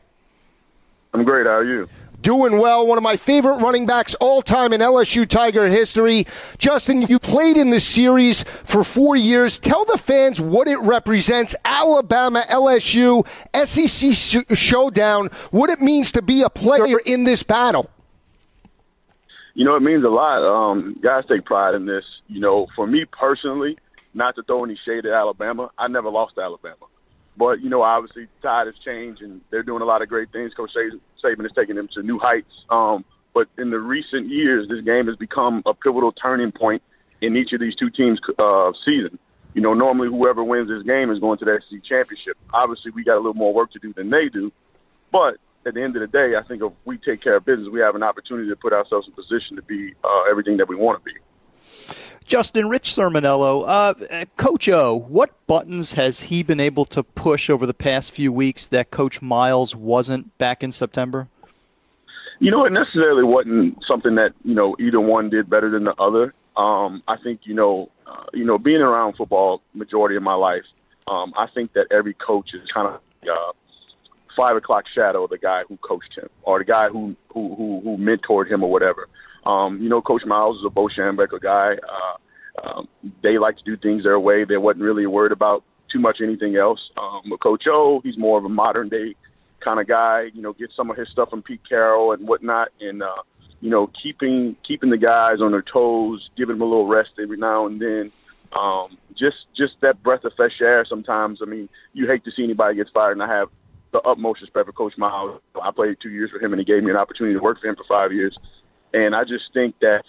I'm 1.13 1.25
great. 1.25 1.47
How 1.47 1.55
are 1.55 1.65
you? 1.65 1.89
Doing 2.27 2.59
well. 2.59 2.85
One 2.85 2.99
of 2.99 3.05
my 3.05 3.17
favorite 3.17 3.59
running 3.59 3.87
backs 3.87 4.15
all 4.15 4.43
time 4.43 4.73
in 4.73 4.81
LSU 4.81 5.29
Tiger 5.29 5.69
history. 5.69 6.27
Justin, 6.59 7.03
you 7.03 7.21
played 7.21 7.57
in 7.57 7.71
this 7.71 7.87
series 7.87 8.43
for 8.43 8.83
four 8.83 9.15
years. 9.15 9.61
Tell 9.61 9.85
the 9.85 9.97
fans 9.97 10.41
what 10.41 10.67
it 10.67 10.79
represents 10.81 11.55
Alabama, 11.65 12.43
LSU, 12.51 13.25
SEC 13.55 14.59
showdown, 14.59 15.29
what 15.53 15.71
it 15.71 15.81
means 15.81 16.11
to 16.13 16.21
be 16.21 16.43
a 16.43 16.51
player 16.51 16.99
in 17.07 17.23
this 17.23 17.45
battle. 17.45 17.89
You 19.55 19.65
know, 19.65 19.77
it 19.77 19.83
means 19.83 20.03
a 20.03 20.09
lot. 20.09 20.43
Um, 20.43 20.99
guys 21.01 21.23
take 21.29 21.45
pride 21.45 21.77
in 21.77 21.87
this. 21.87 22.05
You 22.27 22.41
know, 22.41 22.67
for 22.75 22.89
me 22.89 23.05
personally, 23.05 23.79
not 24.15 24.35
to 24.35 24.43
throw 24.43 24.65
any 24.65 24.77
shade 24.85 25.07
at 25.07 25.13
Alabama, 25.13 25.71
I 25.79 25.87
never 25.87 26.11
lost 26.11 26.35
to 26.35 26.41
Alabama. 26.41 26.87
But 27.37 27.61
you 27.61 27.69
know, 27.69 27.83
obviously, 27.83 28.29
tide 28.43 28.67
has 28.67 28.77
changed, 28.79 29.23
and 29.23 29.41
they're 29.51 29.63
doing 29.63 29.83
a 29.83 29.85
lot 29.85 30.03
of 30.03 30.09
great 30.09 30.33
things. 30.33 30.55
Coach 30.55 30.73
Saban 31.23 31.45
is 31.45 31.53
taking 31.53 31.77
them 31.77 31.89
to 31.95 32.03
new 32.03 32.19
heights. 32.19 32.65
Um, 32.71 33.05
but 33.35 33.49
in 33.59 33.71
the 33.71 33.79
recent 33.79 34.29
years, 34.29 34.69
this 34.69 34.81
game 34.83 35.07
has 35.09 35.17
become 35.17 35.63
a 35.67 35.75
pivotal 35.75 36.13
turning 36.13 36.53
point 36.53 36.83
in 37.21 37.37
each 37.37 37.53
of 37.53 37.61
these 37.61 37.77
two 37.77 37.91
teams' 37.91 38.19
uh, 38.39 38.73
season. 38.85 39.19
You 39.53 39.63
know, 39.63 39.75
normally 39.75 40.09
whoever 40.09 40.43
wins 40.43 40.69
this 40.69 40.83
game 40.83 41.11
is 41.11 41.19
going 41.19 41.39
to 41.39 41.45
the 41.45 41.61
SEC 41.69 41.83
championship. 41.85 42.37
Obviously, 42.53 42.91
we 42.93 43.05
got 43.05 43.15
a 43.15 43.21
little 43.21 43.35
more 43.35 43.53
work 43.53 43.73
to 43.73 43.79
do 43.79 43.93
than 43.93 44.11
they 44.11 44.29
do, 44.29 44.53
but 45.13 45.37
at 45.67 45.75
the 45.75 45.83
end 45.83 45.97
of 45.97 46.01
the 46.01 46.07
day, 46.07 46.37
I 46.37 46.43
think 46.43 46.63
if 46.63 46.73
we 46.85 46.97
take 46.99 47.21
care 47.21 47.37
of 47.37 47.45
business, 47.45 47.69
we 47.69 47.81
have 47.81 47.97
an 47.97 48.03
opportunity 48.03 48.49
to 48.49 48.57
put 48.57 48.73
ourselves 48.73 49.09
in 49.09 49.15
position 49.15 49.57
to 49.57 49.63
be 49.63 49.95
uh, 50.05 50.23
everything 50.31 50.59
that 50.59 50.69
we 50.69 50.77
want 50.77 51.03
to 51.03 51.05
be. 51.05 51.19
Justin 52.27 52.69
Rich 52.69 52.91
Cirminiello, 52.91 53.65
uh, 53.67 54.25
Coach 54.37 54.69
O, 54.69 54.97
what 54.97 55.31
buttons 55.47 55.93
has 55.93 56.23
he 56.23 56.43
been 56.43 56.59
able 56.59 56.85
to 56.87 57.05
push 57.05 57.49
over 57.49 57.67
the 57.67 57.75
past 57.75 58.11
few 58.11 58.33
weeks 58.33 58.67
that 58.67 58.91
Coach 58.91 59.23
Miles 59.23 59.77
wasn't 59.77 60.37
back 60.37 60.65
in 60.65 60.73
September? 60.73 61.29
You 62.41 62.51
know, 62.51 62.65
it 62.65 62.73
necessarily 62.73 63.23
wasn't 63.23 63.79
something 63.87 64.17
that 64.17 64.33
you 64.45 64.55
know 64.55 64.77
either 64.79 65.01
one 65.01 65.31
did 65.31 65.49
better 65.49 65.71
than 65.71 65.85
the 65.85 65.95
other. 66.01 66.35
Um, 66.57 67.03
I 67.07 67.17
think 67.17 67.43
you 67.45 67.55
know, 67.55 67.91
uh, 68.07 68.25
you 68.35 68.45
know, 68.45 68.59
being 68.59 68.83
around 68.83 69.15
football 69.17 69.63
majority 69.73 70.17
of 70.17 70.23
my 70.23 70.35
life, 70.35 70.65
um, 71.07 71.33
I 71.39 71.47
think 71.47 71.73
that 71.75 71.87
every 71.93 72.15
coach 72.15 72.53
is 72.55 72.69
kind 72.73 72.89
of 72.89 73.01
uh, 73.27 73.53
five 74.37 74.57
o'clock 74.57 74.85
shadow 74.93 75.25
of 75.25 75.31
the 75.31 75.39
guy 75.39 75.63
who 75.69 75.77
coached 75.79 76.17
him 76.17 76.29
or 76.43 76.59
the 76.59 76.65
guy 76.65 76.89
who 76.89 77.15
who 77.33 77.55
who, 77.55 77.81
who 77.85 77.97
mentored 77.97 78.51
him 78.51 78.65
or 78.65 78.71
whatever. 78.71 79.09
Um, 79.47 79.81
you 79.81 79.89
know, 79.89 80.03
Coach 80.03 80.25
Miles 80.25 80.59
is 80.59 80.65
a 80.65 80.71
Bo 80.71 80.89
Schembechler 80.89 81.41
guy. 81.41 81.77
Uh, 81.77 82.17
um, 82.65 82.89
they 83.23 83.39
like 83.39 83.57
to 83.59 83.65
do 83.65 83.77
things 83.77 84.03
their 84.03 84.19
way. 84.19 84.45
They 84.45 84.57
wasn't 84.57 84.85
really 84.85 85.07
worried 85.07 85.33
about 85.33 85.63
too 85.89 86.01
much 86.01 86.21
anything 86.21 86.57
else. 86.57 86.91
Um, 86.97 87.23
but 87.31 87.41
Coach 87.41 87.67
O, 87.69 88.01
he's 88.01 88.19
more 88.19 88.39
of 88.39 88.45
a 88.45 88.49
modern 88.49 88.89
day 88.89 89.15
kind 89.61 89.81
of 89.81 89.87
guy. 89.87 90.31
You 90.35 90.43
know, 90.43 90.53
get 90.53 90.73
some 90.73 90.91
of 90.91 90.97
his 90.97 91.09
stuff 91.09 91.31
from 91.31 91.43
Pete 91.43 91.61
Carroll 91.69 92.13
and 92.13 92.27
whatnot, 92.27 92.73
and 92.81 93.03
uh, 93.03 93.23
you 93.61 93.71
know, 93.71 93.87
keeping 93.89 94.57
keeping 94.63 94.91
the 94.91 94.99
guys 94.99 95.41
on 95.41 95.53
their 95.53 95.63
toes, 95.63 96.29
giving 96.37 96.57
them 96.57 96.63
a 96.63 96.65
little 96.65 96.87
rest 96.87 97.13
every 97.21 97.37
now 97.37 97.67
and 97.67 97.81
then. 97.81 98.13
Um, 98.53 98.97
just 99.15 99.47
just 99.57 99.81
that 99.81 100.03
breath 100.03 100.25
of 100.25 100.33
fresh 100.35 100.61
air. 100.61 100.85
Sometimes, 100.85 101.41
I 101.41 101.45
mean, 101.45 101.69
you 101.93 102.07
hate 102.07 102.25
to 102.25 102.31
see 102.31 102.45
anybody 102.45 102.77
get 102.77 102.91
fired, 102.93 103.13
and 103.13 103.23
I 103.23 103.29
have 103.29 103.49
the 103.93 104.01
utmost 104.01 104.41
respect 104.41 104.67
for 104.67 104.73
Coach 104.73 104.99
Miles. 104.99 105.41
I 105.61 105.71
played 105.71 105.99
two 106.01 106.11
years 106.11 106.31
for 106.31 106.39
him, 106.39 106.53
and 106.53 106.61
he 106.61 106.65
gave 106.65 106.83
me 106.83 106.91
an 106.91 106.97
opportunity 106.97 107.35
to 107.35 107.41
work 107.41 107.61
for 107.61 107.69
him 107.69 107.77
for 107.77 107.85
five 107.85 108.13
years. 108.13 108.37
And 108.97 109.15
I 109.15 109.25
just 109.25 109.53
think 109.53 109.79
that 109.81 110.05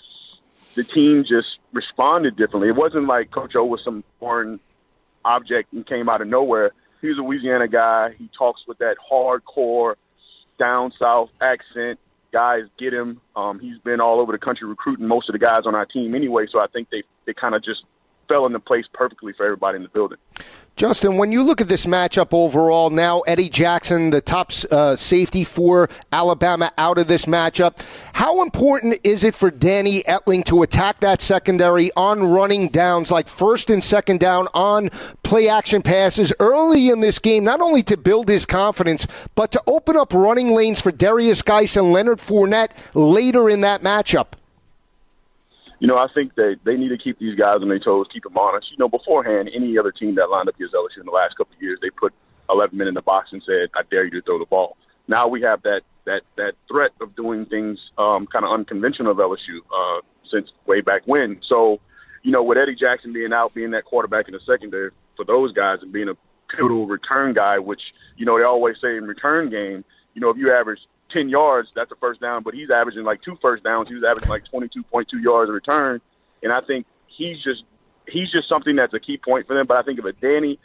the 0.75 0.83
team 0.83 1.25
just 1.27 1.59
responded 1.73 2.37
differently. 2.37 2.69
It 2.69 2.75
wasn't 2.75 3.05
like 3.05 3.31
Coach 3.31 3.53
O 3.57 3.65
was 3.65 3.83
some 3.83 4.01
foreign 4.17 4.61
object 5.25 5.73
and 5.73 5.85
came 5.85 6.07
out 6.07 6.21
of 6.21 6.29
nowhere. 6.29 6.71
He's 7.01 7.17
a 7.17 7.21
Louisiana 7.21 7.67
guy. 7.67 8.13
He 8.17 8.29
talks 8.37 8.61
with 8.65 8.77
that 8.77 8.95
hardcore 9.11 9.95
down 10.57 10.93
south 10.97 11.29
accent. 11.41 11.99
Guys 12.31 12.63
get 12.79 12.93
him. 12.93 13.19
Um, 13.35 13.59
he's 13.59 13.77
been 13.79 13.99
all 13.99 14.21
over 14.21 14.31
the 14.31 14.37
country 14.37 14.65
recruiting 14.65 15.05
most 15.05 15.27
of 15.27 15.33
the 15.33 15.39
guys 15.39 15.63
on 15.65 15.75
our 15.75 15.85
team 15.85 16.15
anyway. 16.15 16.45
So 16.49 16.59
I 16.59 16.67
think 16.67 16.89
they 16.89 17.03
they 17.25 17.33
kind 17.33 17.55
of 17.55 17.63
just 17.63 17.83
fell 18.27 18.45
into 18.45 18.59
place 18.59 18.85
perfectly 18.93 19.33
for 19.33 19.45
everybody 19.45 19.77
in 19.77 19.83
the 19.83 19.89
building. 19.89 20.17
Justin, 20.77 21.17
when 21.17 21.31
you 21.31 21.41
look 21.41 21.59
at 21.59 21.67
this 21.67 21.87
matchup 21.87 22.27
overall, 22.31 22.91
now 22.91 23.21
Eddie 23.21 23.49
Jackson, 23.49 24.11
the 24.11 24.21
top 24.21 24.51
uh, 24.69 24.95
safety 24.95 25.43
for 25.43 25.89
Alabama, 26.11 26.71
out 26.77 26.99
of 26.99 27.07
this 27.07 27.25
matchup, 27.25 27.83
how 28.13 28.43
important 28.43 28.99
is 29.03 29.23
it 29.23 29.33
for 29.33 29.49
Danny 29.49 30.03
Etling 30.03 30.45
to 30.45 30.61
attack 30.61 30.99
that 30.99 31.19
secondary 31.19 31.89
on 31.95 32.23
running 32.23 32.67
downs, 32.67 33.09
like 33.09 33.27
first 33.27 33.71
and 33.71 33.83
second 33.83 34.19
down 34.19 34.47
on 34.53 34.89
play 35.23 35.49
action 35.49 35.81
passes 35.81 36.31
early 36.39 36.89
in 36.89 36.99
this 36.99 37.17
game, 37.17 37.43
not 37.43 37.59
only 37.59 37.81
to 37.81 37.97
build 37.97 38.29
his 38.29 38.45
confidence, 38.45 39.07
but 39.33 39.51
to 39.53 39.63
open 39.65 39.97
up 39.97 40.13
running 40.13 40.51
lanes 40.51 40.79
for 40.79 40.91
Derrius 40.91 41.43
Guice 41.43 41.75
and 41.75 41.91
Leonard 41.91 42.19
Fournette 42.19 42.69
later 42.93 43.49
in 43.49 43.61
that 43.61 43.81
matchup? 43.81 44.27
You 45.79 45.87
know, 45.87 45.97
I 45.97 46.07
think 46.13 46.35
that 46.35 46.59
they 46.63 46.75
need 46.75 46.89
to 46.89 46.97
keep 46.97 47.19
these 47.19 47.35
guys 47.35 47.57
on 47.61 47.69
their 47.69 47.79
toes, 47.79 48.07
keep 48.11 48.23
them 48.23 48.37
honest. 48.37 48.71
You 48.71 48.77
know, 48.77 48.89
beforehand, 48.89 49.49
any 49.53 49.77
other 49.77 49.91
team 49.91 50.15
that 50.15 50.29
lined 50.29 50.49
up 50.49 50.55
against 50.55 50.73
LSU 50.73 50.99
in 50.99 51.05
the 51.05 51.11
last 51.11 51.37
couple 51.37 51.55
of 51.55 51.61
years, 51.61 51.79
they 51.81 51.89
put 51.91 52.13
11 52.49 52.77
men 52.77 52.87
in 52.87 52.93
the 52.93 53.01
box 53.01 53.31
and 53.31 53.43
said, 53.43 53.69
"I 53.75 53.83
dare 53.89 54.05
you 54.05 54.11
to 54.11 54.21
throw 54.21 54.39
the 54.39 54.45
ball." 54.45 54.77
Now 55.07 55.27
we 55.27 55.41
have 55.41 55.61
that 55.63 55.81
that 56.05 56.23
that 56.37 56.53
threat 56.67 56.91
of 57.01 57.15
doing 57.15 57.45
things 57.45 57.91
um, 57.97 58.27
kind 58.27 58.45
of 58.45 58.51
unconventional 58.51 59.11
of 59.11 59.17
LSU 59.17 59.59
uh, 59.73 60.01
since 60.29 60.51
way 60.65 60.81
back 60.81 61.03
when. 61.05 61.39
So, 61.47 61.79
you 62.23 62.31
know, 62.31 62.41
with 62.41 62.57
Eddie 62.57 62.75
Jackson 62.75 63.13
being 63.13 63.33
out, 63.33 63.53
being 63.53 63.71
that 63.71 63.85
quarterback 63.85 64.27
in 64.27 64.33
the 64.33 64.39
secondary 64.45 64.91
for 65.15 65.25
those 65.25 65.51
guys, 65.51 65.79
and 65.81 65.91
being 65.91 66.09
a 66.09 66.15
pivotal 66.49 66.87
return 66.87 67.33
guy, 67.33 67.59
which 67.59 67.81
you 68.15 68.25
know 68.25 68.37
they 68.37 68.43
always 68.43 68.77
say 68.81 68.97
in 68.97 69.05
return 69.05 69.49
game, 69.49 69.83
you 70.13 70.21
know, 70.21 70.29
if 70.29 70.37
you 70.37 70.51
average 70.51 70.79
10 71.11 71.29
yards, 71.29 71.69
that's 71.75 71.91
a 71.91 71.95
first 71.95 72.21
down, 72.21 72.43
but 72.43 72.53
he's 72.53 72.69
averaging 72.69 73.03
like 73.03 73.21
two 73.21 73.37
first 73.41 73.63
downs. 73.63 73.89
He 73.89 73.95
was 73.95 74.03
averaging 74.03 74.29
like 74.29 74.43
22.2 74.51 75.05
yards 75.21 75.49
in 75.49 75.53
return. 75.53 76.01
And 76.43 76.51
I 76.51 76.61
think 76.61 76.85
he's 77.07 77.41
just 77.43 77.63
he's 78.07 78.31
just 78.31 78.47
something 78.47 78.75
that's 78.75 78.93
a 78.93 78.99
key 78.99 79.17
point 79.17 79.47
for 79.47 79.55
them. 79.55 79.67
But 79.67 79.79
I 79.79 79.83
think 79.83 79.99
if 79.99 80.05
a 80.05 80.13
Danny 80.13 80.59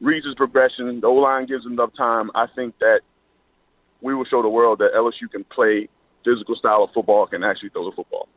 reads 0.00 0.26
his 0.26 0.34
progression, 0.34 1.00
the 1.00 1.06
O 1.06 1.14
line 1.14 1.46
gives 1.46 1.64
him 1.64 1.72
enough 1.72 1.94
time, 1.96 2.30
I 2.34 2.46
think 2.46 2.78
that 2.80 3.00
we 4.00 4.14
will 4.14 4.24
show 4.24 4.42
the 4.42 4.48
world 4.48 4.78
that 4.80 4.92
LSU 4.94 5.30
can 5.30 5.44
play 5.44 5.88
physical 6.24 6.56
style 6.56 6.84
of 6.84 6.90
football, 6.92 7.26
can 7.26 7.44
actually 7.44 7.70
throw 7.70 7.88
the 7.88 7.96
football. 7.96 8.28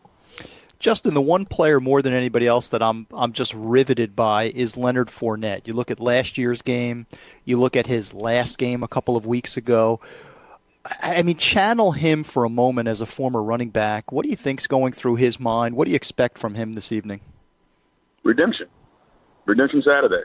Justin, 0.80 1.14
the 1.14 1.22
one 1.22 1.46
player 1.46 1.82
more 1.82 2.02
than 2.02 2.14
anybody 2.14 2.48
else 2.48 2.70
that 2.70 2.82
I'm 2.82 3.06
I'm 3.12 3.34
just 3.34 3.54
riveted 3.54 4.16
by 4.16 4.46
is 4.46 4.78
Leonard 4.78 5.10
Fournette. 5.10 5.68
You 5.68 5.74
look 5.74 5.92
at 5.92 6.00
last 6.00 6.38
year's 6.38 6.62
game, 6.62 7.06
you 7.44 7.58
look 7.58 7.76
at 7.76 7.88
his 7.88 8.14
last 8.14 8.58
game 8.58 8.82
a 8.82 8.88
couple 8.88 9.18
of 9.18 9.26
weeks 9.26 9.58
ago. 9.58 10.00
I 11.02 11.22
mean, 11.22 11.38
channel 11.38 11.92
him 11.92 12.24
for 12.24 12.46
a 12.46 12.50
moment 12.50 12.88
as 12.88 13.02
a 13.02 13.06
former 13.06 13.44
running 13.44 13.70
back. 13.70 14.12
What 14.12 14.24
do 14.24 14.30
you 14.30 14.36
think's 14.36 14.68
going 14.68 14.94
through 14.94 15.16
his 15.16 15.40
mind? 15.40 15.76
What 15.76 15.86
do 15.86 15.92
you 15.92 15.96
expect 15.96 16.38
from 16.38 16.56
him 16.56 16.74
this 16.74 16.92
evening? 16.92 17.22
Redemption, 18.24 18.68
redemption 19.46 19.84
Saturday. 19.84 20.24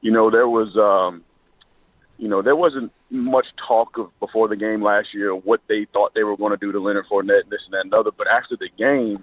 You 0.00 0.10
know, 0.10 0.30
there 0.30 0.48
was, 0.48 0.76
um, 0.76 1.22
you 2.18 2.28
know, 2.28 2.42
there 2.42 2.56
wasn't 2.56 2.92
much 3.10 3.46
talk 3.56 3.98
of 3.98 4.18
before 4.20 4.48
the 4.48 4.56
game 4.56 4.82
last 4.82 5.12
year 5.12 5.32
of 5.32 5.44
what 5.44 5.60
they 5.68 5.86
thought 5.92 6.14
they 6.14 6.24
were 6.24 6.36
going 6.36 6.52
to 6.52 6.56
do 6.56 6.72
to 6.72 6.80
Leonard 6.80 7.06
Fournette, 7.10 7.42
and 7.42 7.50
this 7.50 7.62
and 7.64 7.74
that 7.74 7.84
and 7.84 7.94
other. 7.94 8.10
But 8.16 8.28
after 8.28 8.56
the 8.56 8.68
game, 8.78 9.22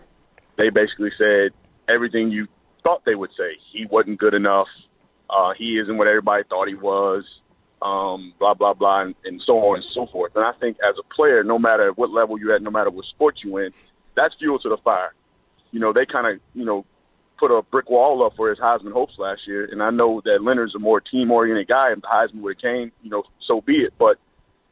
they 0.58 0.70
basically 0.70 1.12
said 1.18 1.52
everything 1.88 2.32
you 2.32 2.48
thought 2.84 3.04
they 3.06 3.16
would 3.16 3.32
say. 3.38 3.58
He 3.72 3.86
wasn't 3.86 4.20
good 4.20 4.34
enough. 4.34 4.68
Uh, 5.30 5.54
he 5.54 5.78
isn't 5.78 5.98
what 5.98 6.08
everybody 6.08 6.44
thought 6.50 6.68
he 6.68 6.76
was. 6.76 7.24
Um, 7.82 8.34
blah 8.40 8.56
blah 8.56 8.74
blah, 8.74 9.02
and, 9.02 9.16
and 9.24 9.42
so 9.42 9.60
on 9.60 9.78
and 9.78 9.86
so 9.94 10.08
forth. 10.08 10.36
And 10.36 10.44
I 10.44 10.52
think 10.54 10.78
as 10.84 10.96
a 10.98 11.14
player, 11.14 11.44
no 11.44 11.60
matter 11.60 11.92
what 11.94 12.10
level 12.10 12.40
you're 12.40 12.56
at, 12.56 12.62
no 12.64 12.72
matter 12.72 12.90
what 12.90 13.06
sport 13.06 13.40
you 13.44 13.58
in, 13.58 13.72
that's 14.16 14.34
fuel 14.36 14.58
to 14.60 14.70
the 14.70 14.78
fire. 14.78 15.14
You 15.72 15.80
know, 15.80 15.94
they 15.94 16.06
kind 16.08 16.26
of 16.26 16.40
you 16.56 16.66
know 16.66 16.86
put 17.38 17.52
a 17.52 17.62
brick 17.62 17.90
wall 17.90 18.26
up 18.26 18.36
for 18.36 18.50
his 18.50 18.58
Heisman 18.58 18.92
hopes 18.92 19.14
last 19.18 19.48
year, 19.48 19.66
and 19.72 19.82
I 19.82 19.92
know 19.92 20.22
that 20.26 20.42
Leonard's 20.42 20.76
a 20.76 20.80
more 20.80 21.00
team 21.00 21.32
oriented 21.32 21.68
guy, 21.68 21.92
and 21.92 22.02
the 22.02 22.08
Heisman 22.08 22.42
would 22.42 22.56
have 22.56 22.62
came, 22.62 22.92
you 23.04 23.10
know, 23.10 23.24
so 23.40 23.62
be 23.62 23.78
it. 23.78 23.94
But 23.98 24.18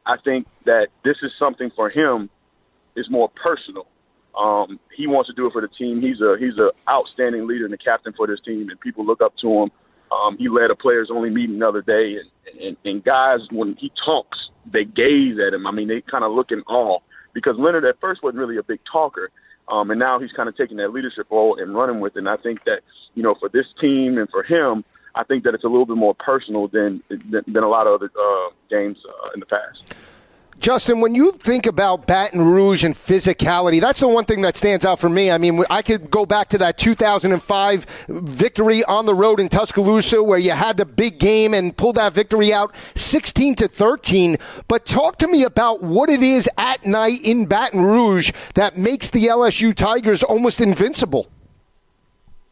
I 0.06 0.18
think 0.18 0.48
that 0.66 0.90
this 1.04 1.18
is 1.22 1.32
something 1.38 1.72
for 1.76 1.90
him 1.90 2.30
is 2.96 3.10
more 3.10 3.30
personal. 3.30 3.88
Um, 4.38 4.80
he 4.96 5.08
wants 5.08 5.30
to 5.30 5.34
do 5.34 5.48
it 5.48 5.54
for 5.54 5.62
the 5.62 5.68
team. 5.68 6.02
He's 6.02 6.20
a 6.22 6.36
he's 6.38 6.58
an 6.58 6.72
outstanding 6.90 7.48
leader 7.48 7.66
and 7.66 7.74
a 7.74 7.78
captain 7.78 8.14
for 8.14 8.28
this 8.28 8.42
team, 8.42 8.70
and 8.70 8.80
people 8.80 9.06
look 9.06 9.22
up 9.22 9.36
to 9.38 9.64
him. 9.64 9.72
Um, 10.12 10.38
he 10.38 10.50
led 10.50 10.72
a 10.72 10.76
players 10.76 11.10
only 11.12 11.30
meeting 11.30 11.60
the 11.60 11.68
other 11.68 11.82
day, 11.82 12.18
and, 12.18 12.60
and, 12.62 12.78
and 12.86 13.04
guys 13.04 13.42
when 13.52 13.76
he 13.76 13.92
talks, 14.04 14.50
they 14.66 14.86
gaze 14.86 15.38
at 15.40 15.54
him. 15.54 15.68
I 15.68 15.72
mean, 15.72 15.88
they 15.88 16.02
kind 16.02 16.24
of 16.24 16.32
look 16.32 16.52
in 16.52 16.62
awe 16.68 17.00
because 17.34 17.58
Leonard 17.58 17.86
at 17.86 18.00
first 18.00 18.24
wasn't 18.24 18.40
really 18.40 18.58
a 18.58 18.64
big 18.64 18.80
talker, 18.92 19.32
um, 19.68 19.92
and 19.92 20.00
now 20.00 20.20
he's 20.20 20.32
kind 20.32 20.48
of 20.48 20.56
taking 20.56 20.78
that 20.78 20.92
leadership 20.94 21.28
role 21.30 21.60
and 21.60 21.76
running 21.76 22.00
with 22.00 22.16
it. 22.16 22.20
And 22.20 22.30
I 22.30 22.38
think 22.38 22.64
that 22.66 22.82
you 23.16 23.24
know 23.24 23.36
for 23.36 23.50
this 23.50 23.68
team 23.80 24.18
and 24.18 24.30
for 24.30 24.44
him, 24.44 24.84
I 25.16 25.24
think 25.24 25.44
that 25.44 25.54
it's 25.54 25.64
a 25.64 25.70
little 25.70 25.86
bit 25.86 25.98
more 25.98 26.16
personal 26.16 26.68
than 26.68 27.02
than, 27.10 27.44
than 27.48 27.64
a 27.64 27.70
lot 27.70 27.88
of 27.88 27.94
other 27.96 28.12
uh, 28.20 28.50
games 28.70 29.04
uh, 29.08 29.30
in 29.34 29.40
the 29.40 29.46
past. 29.46 29.94
Justin, 30.60 31.02
when 31.02 31.14
you 31.14 31.32
think 31.34 31.66
about 31.66 32.08
Baton 32.08 32.42
Rouge 32.42 32.84
and 32.84 32.96
physicality, 32.96 33.82
that's 33.82 34.00
the 34.00 34.08
one 34.08 34.26
thing 34.26 34.42
that 34.42 34.56
stands 34.56 34.86
out 34.86 35.00
for 35.00 35.10
me. 35.10 35.30
I 35.30 35.38
mean, 35.38 35.64
I 35.70 35.82
could 35.82 36.10
go 36.10 36.26
back 36.26 36.50
to 36.50 36.58
that 36.60 36.78
2005 36.78 37.86
victory 38.08 38.84
on 38.86 39.06
the 39.06 39.14
road 39.14 39.40
in 39.40 39.50
Tuscaloosa 39.50 40.24
where 40.24 40.40
you 40.40 40.52
had 40.52 40.78
the 40.78 40.86
big 40.86 41.20
game 41.20 41.54
and 41.54 41.76
pulled 41.76 41.98
that 41.98 42.14
victory 42.14 42.54
out 42.54 42.74
16 42.96 43.56
to 43.56 43.68
13. 43.68 44.38
But 44.68 44.86
talk 44.86 45.18
to 45.18 45.28
me 45.28 45.44
about 45.44 45.84
what 45.84 46.10
it 46.10 46.24
is 46.24 46.50
at 46.58 46.86
night 46.86 47.20
in 47.24 47.46
Baton 47.46 47.84
Rouge 47.84 48.32
that 48.56 48.78
makes 48.78 49.10
the 49.10 49.26
LSU 49.26 49.74
Tigers 49.74 50.24
almost 50.24 50.62
invincible. 50.62 51.28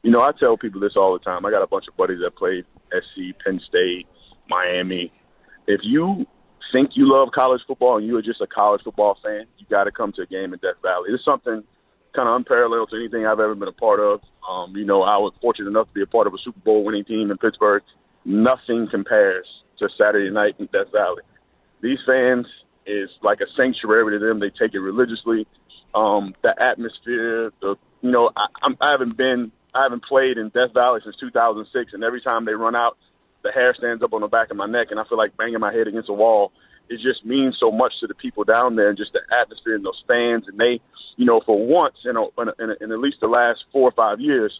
You 0.03 0.11
know, 0.11 0.21
I 0.21 0.33
tell 0.33 0.57
people 0.57 0.81
this 0.81 0.97
all 0.97 1.13
the 1.13 1.19
time. 1.19 1.45
I 1.45 1.51
got 1.51 1.63
a 1.63 1.67
bunch 1.67 1.87
of 1.87 1.95
buddies 1.95 2.19
that 2.19 2.35
played 2.35 2.65
SC, 2.91 3.37
Penn 3.43 3.59
State, 3.59 4.05
Miami. 4.49 5.11
If 5.65 5.79
you 5.83 6.27
think 6.73 6.97
you 6.97 7.09
love 7.09 7.29
college 7.31 7.61
football 7.65 7.97
and 7.97 8.05
you 8.05 8.17
are 8.17 8.21
just 8.21 8.41
a 8.41 8.47
college 8.47 8.81
football 8.83 9.17
fan, 9.23 9.45
you 9.57 9.65
got 9.69 9.85
to 9.85 9.91
come 9.91 10.11
to 10.13 10.23
a 10.23 10.25
game 10.25 10.53
in 10.53 10.59
Death 10.59 10.81
Valley. 10.81 11.11
It's 11.11 11.23
something 11.23 11.63
kind 12.13 12.27
of 12.27 12.35
unparalleled 12.35 12.89
to 12.89 12.97
anything 12.97 13.25
I've 13.25 13.39
ever 13.39 13.55
been 13.55 13.69
a 13.69 13.71
part 13.71 13.99
of. 13.99 14.21
Um, 14.49 14.75
you 14.75 14.83
know, 14.83 15.03
I 15.03 15.17
was 15.17 15.33
fortunate 15.41 15.69
enough 15.69 15.87
to 15.87 15.93
be 15.93 16.01
a 16.01 16.07
part 16.07 16.27
of 16.27 16.33
a 16.33 16.37
Super 16.37 16.59
Bowl 16.59 16.83
winning 16.83 17.05
team 17.05 17.31
in 17.31 17.37
Pittsburgh. 17.37 17.83
Nothing 18.25 18.87
compares 18.89 19.45
to 19.79 19.87
Saturday 19.97 20.29
night 20.29 20.55
in 20.59 20.65
Death 20.67 20.91
Valley. 20.91 21.23
These 21.81 21.99
fans 22.05 22.47
is 22.85 23.09
like 23.21 23.39
a 23.39 23.45
sanctuary 23.55 24.19
to 24.19 24.25
them. 24.25 24.39
They 24.39 24.49
take 24.49 24.73
it 24.73 24.79
religiously. 24.79 25.47
Um, 25.95 26.33
the 26.41 26.55
atmosphere, 26.59 27.51
the 27.61 27.75
you 28.01 28.11
know, 28.11 28.31
I, 28.35 28.47
I'm, 28.63 28.77
I 28.81 28.91
haven't 28.91 29.15
been, 29.15 29.51
I 29.73 29.83
haven't 29.83 30.03
played 30.03 30.37
in 30.37 30.49
Death 30.49 30.73
Valley 30.73 31.01
since 31.03 31.15
2006, 31.17 31.93
and 31.93 32.03
every 32.03 32.21
time 32.21 32.45
they 32.45 32.53
run 32.53 32.75
out, 32.75 32.97
the 33.43 33.51
hair 33.51 33.73
stands 33.73 34.03
up 34.03 34.13
on 34.13 34.21
the 34.21 34.27
back 34.27 34.49
of 34.51 34.57
my 34.57 34.65
neck, 34.65 34.87
and 34.91 34.99
I 34.99 35.03
feel 35.05 35.17
like 35.17 35.35
banging 35.37 35.59
my 35.59 35.73
head 35.73 35.87
against 35.87 36.09
a 36.09 36.13
wall. 36.13 36.51
It 36.89 36.99
just 36.99 37.25
means 37.25 37.57
so 37.59 37.71
much 37.71 37.99
to 37.99 38.07
the 38.07 38.13
people 38.13 38.43
down 38.43 38.75
there, 38.75 38.89
and 38.89 38.97
just 38.97 39.13
the 39.13 39.21
atmosphere 39.41 39.75
and 39.75 39.85
those 39.85 40.03
fans. 40.07 40.47
And 40.47 40.57
they, 40.57 40.81
you 41.15 41.25
know, 41.25 41.41
for 41.41 41.65
once 41.65 41.95
in, 42.05 42.17
a, 42.17 42.23
in, 42.41 42.49
a, 42.49 42.83
in 42.83 42.91
at 42.91 42.99
least 42.99 43.17
the 43.21 43.27
last 43.27 43.65
four 43.71 43.87
or 43.87 43.91
five 43.91 44.19
years, 44.19 44.59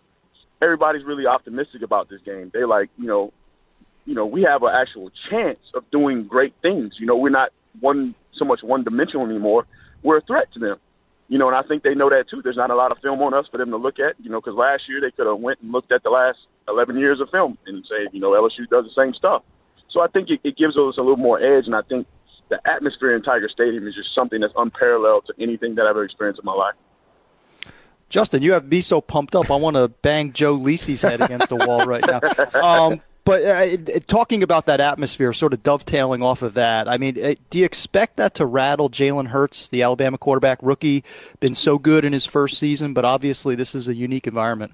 everybody's 0.62 1.04
really 1.04 1.26
optimistic 1.26 1.82
about 1.82 2.10
this 2.10 2.22
game. 2.22 2.52
They 2.54 2.63
like, 2.63 2.89
you 2.98 3.08
know, 3.08 3.34
you 4.06 4.15
know, 4.15 4.26
we 4.26 4.43
have 4.43 4.63
an 4.63 4.74
actual 4.74 5.12
chance 5.30 5.60
of 5.74 5.89
doing 5.91 6.26
great 6.26 6.54
things. 6.62 6.96
You 7.00 7.06
know, 7.06 7.15
we're 7.15 7.30
not 7.30 7.52
one 7.80 8.15
so 8.34 8.46
much 8.46 8.63
one 8.63 8.84
dimensional 8.84 9.26
anymore. 9.26 9.65
We're 10.02 10.17
a 10.17 10.22
threat 10.22 10.52
to 10.54 10.60
them. 10.60 10.78
You 11.34 11.39
know, 11.39 11.48
and 11.48 11.58
I 11.58 11.63
think 11.63 11.82
they 11.82 11.96
know 11.96 12.12
that 12.12 12.30
too. 12.30 12.43
There's 12.43 12.58
not 12.58 12.69
a 12.69 12.76
lot 12.76 12.91
of 12.91 13.00
film 13.00 13.19
on 13.24 13.34
us 13.34 13.48
for 13.50 13.58
them 13.58 13.72
to 13.72 13.78
look 13.78 13.98
at. 13.98 14.13
You 14.19 14.30
know, 14.30 14.39
because 14.39 14.54
last 14.54 14.88
year 14.88 15.02
they 15.02 15.10
could 15.10 15.26
have 15.26 15.39
went 15.39 15.60
and 15.62 15.72
looked 15.72 15.91
at 15.91 16.04
the 16.04 16.12
last 16.12 16.38
11 16.67 17.00
years 17.00 17.19
of 17.19 17.28
film 17.32 17.58
and 17.65 17.84
say, 17.89 18.08
you 18.12 18.19
know, 18.19 18.34
LSU 18.34 18.69
does 18.69 18.86
the 18.86 18.91
same 18.96 19.15
stuff. 19.15 19.41
So 19.89 20.02
I 20.02 20.08
think 20.10 20.30
it, 20.30 20.41
it 20.43 20.56
gives 20.58 20.78
us 20.78 20.98
a 21.00 21.02
little 21.02 21.17
more 21.17 21.41
edge, 21.41 21.65
and 21.65 21.76
I 21.76 21.82
think 21.82 22.06
the 22.50 22.60
atmosphere 22.69 23.15
in 23.15 23.24
Tiger 23.24 23.50
Stadium 23.50 23.88
is 23.88 23.96
just 23.96 24.13
something 24.13 24.41
that's 24.41 24.54
unparalleled 24.56 25.26
to 25.26 25.34
anything 25.41 25.74
that 25.74 25.88
I've 25.88 25.98
ever 25.98 26.04
experienced 26.04 26.39
in 26.39 26.46
my 26.46 26.54
life. 26.54 26.76
Justin, 28.10 28.43
you 28.43 28.54
have 28.54 28.67
me 28.67 28.82
so 28.82 29.02
pumped 29.02 29.36
up. 29.36 29.50
I 29.50 29.56
want 29.56 29.76
to 29.76 29.88
bang 29.88 30.34
Joe 30.34 30.54
Lisi's 30.54 31.02
head 31.02 31.19
against 31.19 31.50
the 31.50 31.56
wall 31.56 31.84
right 31.88 32.06
now. 32.06 32.22
Um, 32.62 33.02
but 33.26 33.44
uh, 33.44 34.00
talking 34.08 34.44
about 34.44 34.66
that 34.66 34.82
atmosphere, 34.82 35.32
sort 35.34 35.54
of 35.54 35.64
dovetailing 35.64 36.22
off 36.22 36.42
of 36.42 36.56
that, 36.56 36.88
I 36.88 36.98
mean, 36.98 37.14
do 37.50 37.58
you 37.60 37.66
expect 37.66 38.18
that 38.18 38.36
to 38.36 38.46
rattle 38.46 38.90
Jalen 38.90 39.28
Hurts, 39.28 39.70
the 39.70 39.82
Alabama 39.82 40.18
quarterback 40.18 40.60
rookie? 40.62 41.04
Been 41.40 41.56
so 41.56 41.78
good 41.78 42.04
in 42.04 42.12
his 42.14 42.26
first 42.26 42.58
season, 42.58 42.94
but 42.94 43.06
obviously 43.06 43.56
this 43.56 43.76
is 43.76 43.88
a 43.88 43.96
unique 43.96 44.28
environment. 44.28 44.74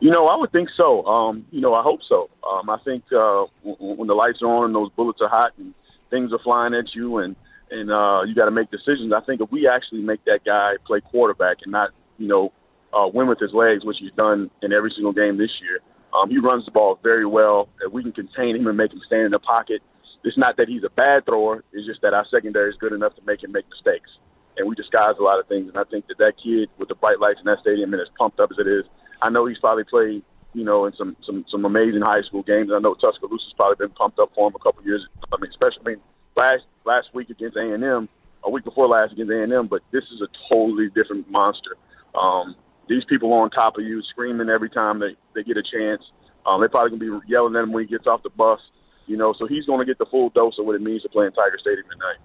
You 0.00 0.10
know, 0.10 0.26
I 0.26 0.36
would 0.36 0.50
think 0.50 0.68
so. 0.76 1.04
Um, 1.06 1.46
you 1.50 1.60
know, 1.60 1.74
I 1.74 1.82
hope 1.82 2.00
so. 2.08 2.28
Um, 2.50 2.68
I 2.70 2.78
think 2.84 3.04
uh, 3.12 3.44
when 3.62 4.08
the 4.08 4.14
lights 4.14 4.42
are 4.42 4.46
on 4.46 4.64
and 4.66 4.74
those 4.74 4.90
bullets 4.96 5.20
are 5.20 5.28
hot 5.28 5.52
and 5.58 5.74
things 6.10 6.32
are 6.32 6.40
flying 6.40 6.74
at 6.74 6.94
you 6.94 7.18
and 7.18 7.36
and 7.70 7.90
uh, 7.90 8.22
you 8.26 8.34
got 8.34 8.44
to 8.44 8.50
make 8.50 8.70
decisions. 8.70 9.12
I 9.12 9.20
think 9.20 9.40
if 9.40 9.50
we 9.50 9.66
actually 9.66 10.02
make 10.02 10.24
that 10.26 10.44
guy 10.44 10.74
play 10.86 11.00
quarterback 11.00 11.58
and 11.62 11.72
not, 11.72 11.90
you 12.18 12.28
know, 12.28 12.52
uh, 12.92 13.08
win 13.08 13.28
with 13.28 13.38
his 13.38 13.54
legs, 13.54 13.84
which 13.84 13.96
he's 13.98 14.12
done 14.12 14.50
in 14.60 14.72
every 14.72 14.90
single 14.90 15.12
game 15.12 15.38
this 15.38 15.50
year, 15.62 15.80
um, 16.12 16.30
he 16.30 16.38
runs 16.38 16.64
the 16.64 16.70
ball 16.70 16.98
very 17.02 17.26
well. 17.26 17.68
If 17.84 17.92
we 17.92 18.02
can 18.02 18.12
contain 18.12 18.56
him 18.56 18.66
and 18.66 18.76
make 18.76 18.92
him 18.92 19.00
stand 19.06 19.26
in 19.26 19.30
the 19.32 19.38
pocket, 19.38 19.82
it's 20.24 20.36
not 20.36 20.56
that 20.56 20.68
he's 20.68 20.84
a 20.84 20.90
bad 20.90 21.24
thrower. 21.24 21.64
It's 21.72 21.86
just 21.86 22.02
that 22.02 22.14
our 22.14 22.26
secondary 22.26 22.70
is 22.70 22.76
good 22.76 22.92
enough 22.92 23.14
to 23.16 23.22
make 23.24 23.42
him 23.42 23.52
make 23.52 23.68
mistakes. 23.68 24.10
And 24.56 24.68
we 24.68 24.74
disguise 24.74 25.14
a 25.18 25.22
lot 25.22 25.40
of 25.40 25.48
things. 25.48 25.68
And 25.68 25.78
I 25.78 25.84
think 25.84 26.06
that 26.08 26.18
that 26.18 26.34
kid 26.42 26.68
with 26.78 26.88
the 26.88 26.94
bright 26.94 27.18
lights 27.18 27.40
in 27.40 27.46
that 27.46 27.60
stadium 27.60 27.92
and 27.92 28.02
as 28.02 28.08
pumped 28.18 28.38
up 28.38 28.50
as 28.52 28.58
it 28.58 28.66
is, 28.66 28.84
I 29.22 29.30
know 29.30 29.46
he's 29.46 29.58
probably 29.58 29.84
played, 29.84 30.22
you 30.52 30.64
know, 30.64 30.84
in 30.84 30.92
some 30.94 31.16
some 31.24 31.44
some 31.48 31.64
amazing 31.64 32.02
high 32.02 32.22
school 32.22 32.42
games. 32.42 32.70
I 32.72 32.78
know 32.78 32.94
Tuscaloosa's 32.94 33.54
probably 33.56 33.86
been 33.86 33.94
pumped 33.94 34.18
up 34.18 34.30
for 34.34 34.48
him 34.48 34.54
a 34.54 34.58
couple 34.58 34.84
years. 34.84 35.06
I 35.32 35.36
mean, 35.40 35.50
especially 35.50 35.96
last 36.36 36.64
last 36.84 37.14
week 37.14 37.30
against 37.30 37.56
A 37.56 37.72
and 37.72 37.82
M, 37.82 38.08
a 38.44 38.50
week 38.50 38.64
before 38.64 38.86
last 38.86 39.12
against 39.12 39.32
A 39.32 39.42
and 39.42 39.52
M. 39.52 39.66
But 39.66 39.82
this 39.90 40.04
is 40.12 40.20
a 40.20 40.28
totally 40.52 40.90
different 40.90 41.30
monster. 41.30 41.76
Um, 42.14 42.54
these 42.88 43.04
people 43.04 43.32
on 43.32 43.50
top 43.50 43.78
of 43.78 43.84
you, 43.84 44.02
screaming 44.02 44.48
every 44.48 44.70
time 44.70 44.98
they 44.98 45.16
they 45.34 45.42
get 45.42 45.56
a 45.56 45.62
chance. 45.62 46.02
Um, 46.44 46.60
they're 46.60 46.68
probably 46.68 46.98
gonna 46.98 47.20
be 47.20 47.26
yelling 47.28 47.54
at 47.56 47.62
him 47.62 47.72
when 47.72 47.84
he 47.84 47.88
gets 47.88 48.06
off 48.06 48.22
the 48.22 48.30
bus. 48.30 48.60
You 49.06 49.16
know, 49.16 49.32
so 49.32 49.46
he's 49.46 49.66
going 49.66 49.80
to 49.80 49.84
get 49.84 49.98
the 49.98 50.06
full 50.06 50.30
dose 50.30 50.58
of 50.60 50.64
what 50.64 50.76
it 50.76 50.80
means 50.80 51.02
to 51.02 51.08
play 51.08 51.26
in 51.26 51.32
Tiger 51.32 51.58
Stadium 51.58 51.86
tonight. 51.90 52.18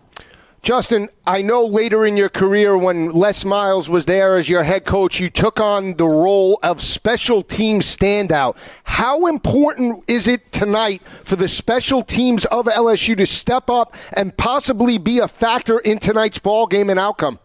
Justin, 0.62 1.08
I 1.26 1.44
know 1.44 1.66
later 1.66 2.06
in 2.06 2.18
your 2.18 2.30
career 2.30 2.78
when 2.78 3.12
Les 3.12 3.46
Miles 3.46 3.90
was 3.90 4.06
there 4.06 4.36
as 4.36 4.50
your 4.50 4.64
head 4.64 4.86
coach, 4.86 5.20
you 5.20 5.30
took 5.30 5.62
on 5.62 5.94
the 5.96 6.06
role 6.06 6.60
of 6.62 6.82
special 6.82 7.42
team 7.42 7.80
standout. 7.80 8.58
How 8.84 9.28
important 9.28 10.04
is 10.10 10.28
it 10.28 10.52
tonight 10.52 11.02
for 11.08 11.38
the 11.38 11.48
special 11.48 12.04
teams 12.04 12.44
of 12.46 12.66
LSU 12.66 13.16
to 13.16 13.26
step 13.26 13.70
up 13.70 13.96
and 14.14 14.36
possibly 14.36 14.98
be 14.98 15.20
a 15.20 15.28
factor 15.28 15.80
in 15.80 16.00
tonight's 16.00 16.40
ball 16.40 16.68
game 16.68 16.90
and 16.90 17.00
outcome? 17.00 17.40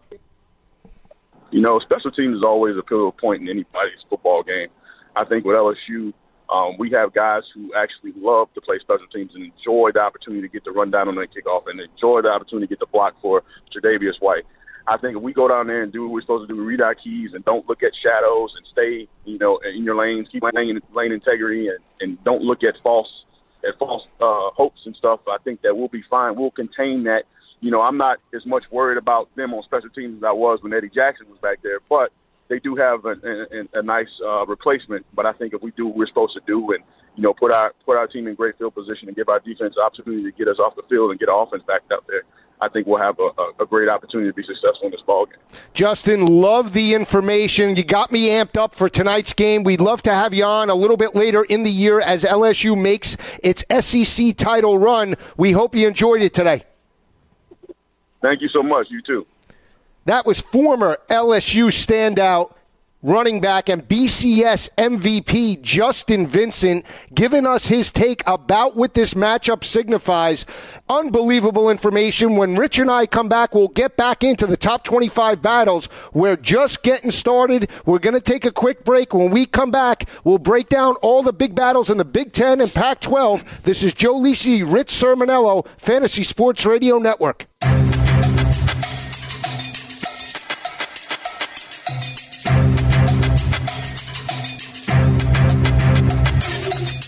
You 1.53 1.61
know, 1.61 1.77
special 1.77 2.09
teams 2.09 2.37
is 2.37 2.43
always 2.43 2.75
a 2.77 2.81
pivotal 2.81 3.11
point 3.11 3.43
in 3.43 3.47
anybody's 3.47 4.01
football 4.09 4.41
game. 4.41 4.69
I 5.15 5.23
think 5.23 5.45
with 5.45 5.55
LSU, 5.55 6.11
um, 6.49 6.77
we 6.79 6.89
have 6.89 7.13
guys 7.13 7.43
who 7.53 7.71
actually 7.75 8.13
love 8.17 8.51
to 8.55 8.61
play 8.61 8.79
special 8.79 9.05
teams 9.13 9.35
and 9.35 9.43
enjoy 9.43 9.91
the 9.93 9.99
opportunity 9.99 10.41
to 10.41 10.51
get 10.51 10.63
the 10.65 10.71
run 10.71 10.89
down 10.89 11.09
on 11.09 11.15
that 11.15 11.27
kickoff 11.31 11.67
and 11.67 11.79
enjoy 11.79 12.23
the 12.23 12.29
opportunity 12.29 12.65
to 12.65 12.69
get 12.71 12.79
the 12.79 12.87
block 12.87 13.13
for 13.21 13.43
Tre'Davious 13.71 14.19
White. 14.19 14.45
I 14.87 14.97
think 14.97 15.15
if 15.15 15.21
we 15.21 15.31
go 15.31 15.47
down 15.47 15.67
there 15.67 15.83
and 15.83 15.93
do 15.93 16.01
what 16.01 16.13
we're 16.13 16.21
supposed 16.21 16.49
to 16.49 16.55
do, 16.55 16.59
read 16.59 16.81
our 16.81 16.95
keys 16.95 17.35
and 17.35 17.45
don't 17.45 17.69
look 17.69 17.83
at 17.83 17.91
shadows 18.01 18.55
and 18.57 18.65
stay, 18.71 19.07
you 19.23 19.37
know, 19.37 19.57
in 19.57 19.83
your 19.83 19.95
lanes, 19.95 20.29
keep 20.31 20.41
lane, 20.41 20.79
lane 20.91 21.11
integrity 21.11 21.67
and, 21.67 21.77
and 22.01 22.23
don't 22.23 22.41
look 22.41 22.63
at 22.63 22.73
false 22.81 23.25
at 23.65 23.77
false 23.77 24.07
uh, 24.19 24.49
hopes 24.55 24.87
and 24.87 24.95
stuff. 24.95 25.19
I 25.27 25.37
think 25.43 25.61
that 25.61 25.77
we'll 25.77 25.87
be 25.87 26.03
fine. 26.09 26.35
We'll 26.35 26.51
contain 26.51 27.03
that 27.03 27.25
you 27.63 27.71
know, 27.71 27.81
I'm 27.81 27.97
not 27.97 28.19
as 28.35 28.45
much 28.45 28.63
worried 28.71 28.97
about 28.97 29.33
them 29.37 29.53
on 29.53 29.63
special 29.63 29.89
teams 29.89 30.17
as 30.17 30.23
I 30.25 30.33
was 30.33 30.61
when 30.61 30.73
Eddie 30.73 30.89
Jackson 30.89 31.29
was 31.29 31.39
back 31.39 31.59
there. 31.63 31.79
But 31.89 32.11
they 32.49 32.59
do 32.59 32.75
have 32.75 33.05
a, 33.05 33.81
nice 33.81 34.09
uh, 34.23 34.45
replacement. 34.45 35.05
But 35.15 35.25
I 35.25 35.31
think 35.31 35.53
if 35.53 35.61
we 35.61 35.71
do 35.71 35.87
what 35.87 35.95
we're 35.95 36.07
supposed 36.07 36.33
to 36.33 36.41
do 36.45 36.73
and 36.73 36.83
you 37.15 37.23
know 37.23 37.33
put 37.33 37.53
our 37.53 37.73
put 37.85 37.95
our 37.95 38.07
team 38.07 38.27
in 38.27 38.35
great 38.35 38.57
field 38.57 38.75
position 38.75 39.07
and 39.07 39.15
give 39.15 39.29
our 39.29 39.39
defense 39.39 39.75
opportunity 39.77 40.23
to 40.23 40.31
get 40.37 40.49
us 40.49 40.59
off 40.59 40.75
the 40.75 40.83
field 40.89 41.11
and 41.11 41.19
get 41.19 41.29
our 41.29 41.43
offense 41.43 41.63
back 41.65 41.83
up 41.93 42.05
there, 42.07 42.23
I 42.59 42.67
think 42.67 42.85
we'll 42.85 42.99
have 42.99 43.17
a, 43.19 43.63
a, 43.63 43.65
great 43.65 43.87
opportunity 43.87 44.29
to 44.29 44.35
be 44.35 44.43
successful 44.43 44.87
in 44.87 44.91
this 44.91 45.01
ball 45.01 45.25
game. 45.25 45.37
Justin, 45.73 46.25
love 46.25 46.73
the 46.73 46.93
information. 46.93 47.77
You 47.77 47.85
got 47.85 48.11
me 48.11 48.27
amped 48.27 48.57
up 48.57 48.75
for 48.75 48.89
tonight's 48.89 49.31
game. 49.31 49.63
We'd 49.63 49.81
love 49.81 50.01
to 50.01 50.11
have 50.11 50.33
you 50.33 50.43
on 50.43 50.69
a 50.69 50.75
little 50.75 50.97
bit 50.97 51.15
later 51.15 51.43
in 51.45 51.63
the 51.63 51.71
year 51.71 52.01
as 52.01 52.25
LSU 52.25 52.79
makes 52.79 53.15
its 53.41 53.63
SEC 53.79 54.35
title 54.35 54.77
run. 54.79 55.15
We 55.37 55.53
hope 55.53 55.75
you 55.75 55.87
enjoyed 55.87 56.21
it 56.21 56.33
today. 56.33 56.63
Thank 58.23 58.41
you 58.41 58.47
so 58.47 58.63
much. 58.63 58.89
You 58.89 59.01
too. 59.01 59.27
That 60.05 60.25
was 60.25 60.41
former 60.41 60.97
LSU 61.09 61.67
standout 61.67 62.53
running 63.03 63.41
back 63.41 63.67
and 63.67 63.85
BCS 63.85 64.69
MVP 64.77 65.61
Justin 65.61 66.25
Vincent 66.25 66.85
giving 67.13 67.45
us 67.45 67.67
his 67.67 67.91
take 67.91 68.23
about 68.25 68.77
what 68.77 68.93
this 68.93 69.13
matchup 69.13 69.63
signifies. 69.63 70.45
Unbelievable 70.89 71.69
information. 71.69 72.37
When 72.37 72.55
Rich 72.55 72.79
and 72.79 72.89
I 72.89 73.05
come 73.05 73.27
back, 73.27 73.53
we'll 73.53 73.67
get 73.67 73.97
back 73.97 74.23
into 74.23 74.47
the 74.47 74.57
top 74.57 74.85
25 74.85 75.41
battles. 75.41 75.89
We're 76.13 76.37
just 76.37 76.81
getting 76.81 77.11
started. 77.11 77.69
We're 77.85 77.99
going 77.99 78.15
to 78.15 78.21
take 78.21 78.45
a 78.45 78.51
quick 78.51 78.85
break. 78.85 79.13
When 79.13 79.31
we 79.31 79.45
come 79.45 79.69
back, 79.69 80.09
we'll 80.23 80.37
break 80.37 80.69
down 80.69 80.95
all 81.01 81.23
the 81.23 81.33
big 81.33 81.55
battles 81.55 81.89
in 81.89 81.97
the 81.97 82.05
Big 82.05 82.31
Ten 82.31 82.61
and 82.61 82.73
Pac 82.73 83.01
12. 83.01 83.63
This 83.63 83.83
is 83.83 83.93
Joe 83.93 84.15
Lisi, 84.15 84.63
Rich 84.63 84.87
Cirminiello, 84.87 85.67
Fantasy 85.77 86.23
Sports 86.23 86.65
Radio 86.65 86.97
Network. 86.99 87.47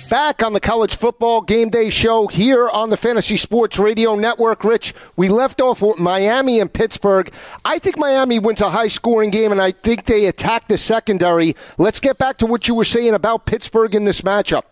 Back 0.09 0.43
on 0.43 0.53
the 0.53 0.59
college 0.59 0.95
football 0.95 1.41
game 1.41 1.69
day 1.69 1.89
show 1.89 2.27
here 2.27 2.69
on 2.69 2.91
the 2.91 2.97
Fantasy 2.97 3.37
Sports 3.37 3.79
Radio 3.79 4.15
Network. 4.15 4.63
Rich, 4.63 4.93
we 5.15 5.29
left 5.29 5.59
off 5.61 5.81
with 5.81 5.97
Miami 5.97 6.59
and 6.59 6.71
Pittsburgh. 6.71 7.33
I 7.63 7.79
think 7.79 7.97
Miami 7.97 8.37
wins 8.37 8.61
a 8.61 8.69
high 8.69 8.87
scoring 8.87 9.31
game, 9.31 9.51
and 9.51 9.59
I 9.59 9.71
think 9.71 10.05
they 10.05 10.27
attack 10.27 10.67
the 10.67 10.77
secondary. 10.77 11.55
Let's 11.79 11.99
get 11.99 12.19
back 12.19 12.37
to 12.37 12.45
what 12.45 12.67
you 12.67 12.75
were 12.75 12.85
saying 12.85 13.15
about 13.15 13.47
Pittsburgh 13.47 13.95
in 13.95 14.05
this 14.05 14.21
matchup. 14.21 14.63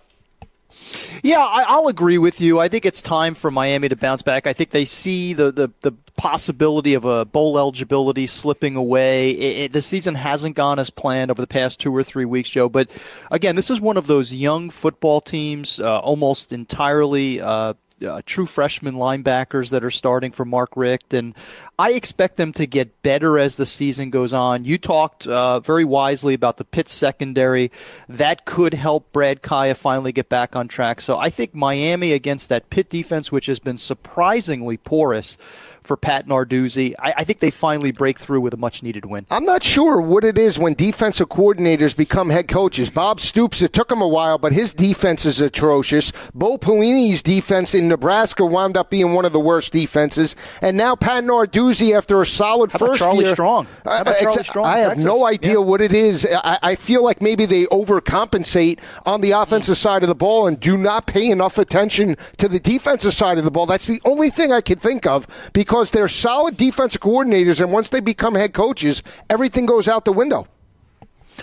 Yeah, 1.24 1.40
I, 1.40 1.78
will 1.78 1.88
agree 1.88 2.18
with 2.18 2.42
you. 2.42 2.60
I 2.60 2.68
think 2.68 2.86
it's 2.86 3.02
time 3.02 3.36
for 3.36 3.52
Miami 3.52 3.88
to 3.90 3.96
bounce 3.96 4.22
back. 4.22 4.48
I 4.48 4.54
think 4.54 4.72
they 4.72 4.86
see 4.86 5.34
the, 5.34 5.52
the, 5.52 5.72
the 5.82 5.92
possibility 6.18 6.94
of 6.94 7.06
a 7.06 7.26
bowl 7.26 7.58
eligibility 7.58 8.28
slipping 8.28 8.76
away. 8.76 9.32
It, 9.32 9.58
it, 9.58 9.74
the 9.74 9.82
season 9.82 10.16
hasn't 10.16 10.56
gone 10.56 10.80
as 10.80 10.90
planned 10.90 11.32
over 11.32 11.42
the 11.42 11.48
past 11.48 11.80
two 11.80 11.96
or 11.96 12.04
three 12.04 12.26
weeks, 12.26 12.50
Joe. 12.50 12.70
But 12.70 12.92
again, 13.32 13.56
this 13.56 13.70
is 13.70 13.80
one 13.80 13.98
of 13.98 14.08
those 14.08 14.34
young 14.34 14.70
football 14.70 15.22
teams, 15.22 15.80
uh, 15.80 16.00
almost 16.00 16.52
entirely 16.52 17.40
uh, 17.42 17.74
uh, 18.06 18.22
true 18.26 18.46
freshman 18.46 18.96
linebackers 18.96 19.70
that 19.70 19.84
are 19.84 19.92
starting 19.92 20.32
for 20.32 20.46
Mark 20.46 20.76
Richt, 20.76 21.14
and 21.14 21.36
I 21.78 21.94
expect 21.94 22.38
them 22.38 22.54
to 22.54 22.68
get 22.68 23.02
better 23.02 23.40
as 23.40 23.56
the 23.56 23.66
season 23.66 24.12
goes 24.12 24.32
on. 24.32 24.64
You 24.64 24.78
talked 24.78 25.26
uh, 25.26 25.60
very 25.60 25.84
wisely 25.84 26.34
about 26.34 26.58
the 26.58 26.66
Pitt 26.66 26.88
secondary. 26.88 27.72
That 28.08 28.46
could 28.46 28.74
help 28.76 29.12
Brad 29.12 29.42
Kaaya 29.42 29.76
finally 29.76 30.12
get 30.12 30.30
back 30.30 30.56
on 30.56 30.68
track. 30.68 31.02
So 31.02 31.18
I 31.18 31.30
think 31.30 31.56
Miami 31.56 32.14
against 32.14 32.50
that 32.50 32.70
Pitt 32.70 32.90
defense, 32.90 33.32
which 33.32 33.48
has 33.48 33.60
been 33.60 33.78
surprisingly 33.78 34.78
porous, 34.78 35.38
for 35.84 35.98
Pat 35.98 36.28
Narduzzi. 36.28 36.94
I, 36.98 37.14
I 37.18 37.24
think 37.24 37.40
they 37.40 37.52
finally 37.52 37.92
break 37.92 38.20
through 38.20 38.42
with 38.42 38.54
a 38.54 38.58
much 38.58 38.84
needed 38.84 39.06
win. 39.06 39.26
I'm 39.30 39.46
not 39.46 39.64
sure 39.64 40.00
what 40.00 40.24
it 40.24 40.38
is 40.38 40.58
when 40.58 40.74
defensive 40.74 41.30
coordinators 41.30 41.96
become 41.96 42.30
head 42.30 42.48
coaches. 42.48 42.90
Bob 42.90 43.20
Stoops, 43.20 43.62
it 43.62 43.74
took 43.74 43.92
him 43.92 44.02
a 44.02 44.08
while, 44.08 44.38
but 44.38 44.54
his 44.54 44.74
defense 44.74 45.26
is 45.26 45.42
atrocious. 45.42 46.14
Bo 46.34 46.58
Pelini's 46.58 47.22
defense 47.22 47.76
in 47.76 47.88
Nebraska 47.88 48.46
wound 48.46 48.78
up 48.78 48.90
being 48.90 49.14
one 49.14 49.26
of 49.26 49.34
the 49.34 49.40
worst 49.40 49.74
defenses. 49.74 50.36
And 50.62 50.78
now 50.78 50.96
Pat 50.96 51.24
Narduzzi, 51.24 51.63
after 51.72 52.22
a 52.22 52.26
solid 52.26 52.72
How 52.72 52.80
first 52.80 53.00
Charlie 53.00 53.26
year, 53.26 53.34
Strong? 53.34 53.68
How 53.84 54.02
about 54.02 54.20
Charlie 54.20 54.44
Strong? 54.44 54.66
I 54.66 54.78
have 54.80 54.90
Texas? 54.90 55.06
no 55.06 55.26
idea 55.26 55.54
yeah. 55.54 55.58
what 55.60 55.82
it 55.82 55.94
is. 55.94 56.28
I, 56.32 56.60
I 56.62 56.76
feel 56.76 57.04
like 57.04 57.22
maybe 57.22 57.46
they 57.46 57.66
overcompensate 57.66 58.80
on 59.06 59.22
the 59.22 59.32
offensive 59.32 59.76
mm. 59.76 59.82
side 59.82 60.04
of 60.04 60.10
the 60.10 60.16
ball 60.16 60.48
and 60.48 60.60
do 60.60 60.78
not 60.78 61.08
pay 61.08 61.30
enough 61.30 61.58
attention 61.58 62.16
to 62.38 62.48
the 62.48 62.60
defensive 62.60 63.14
side 63.14 63.38
of 63.38 63.44
the 63.44 63.52
ball. 63.52 63.66
That's 63.66 63.88
the 63.88 64.02
only 64.06 64.30
thing 64.30 64.52
I 64.52 64.62
can 64.62 64.80
think 64.80 65.06
of 65.06 65.28
because 65.54 65.92
they're 65.92 66.08
solid 66.08 66.58
defensive 66.58 67.02
coordinators, 67.02 67.62
and 67.62 67.72
once 67.72 67.90
they 67.90 68.00
become 68.00 68.36
head 68.36 68.54
coaches, 68.54 69.04
everything 69.30 69.66
goes 69.66 69.88
out 69.88 70.06
the 70.06 70.14
window. 70.14 70.48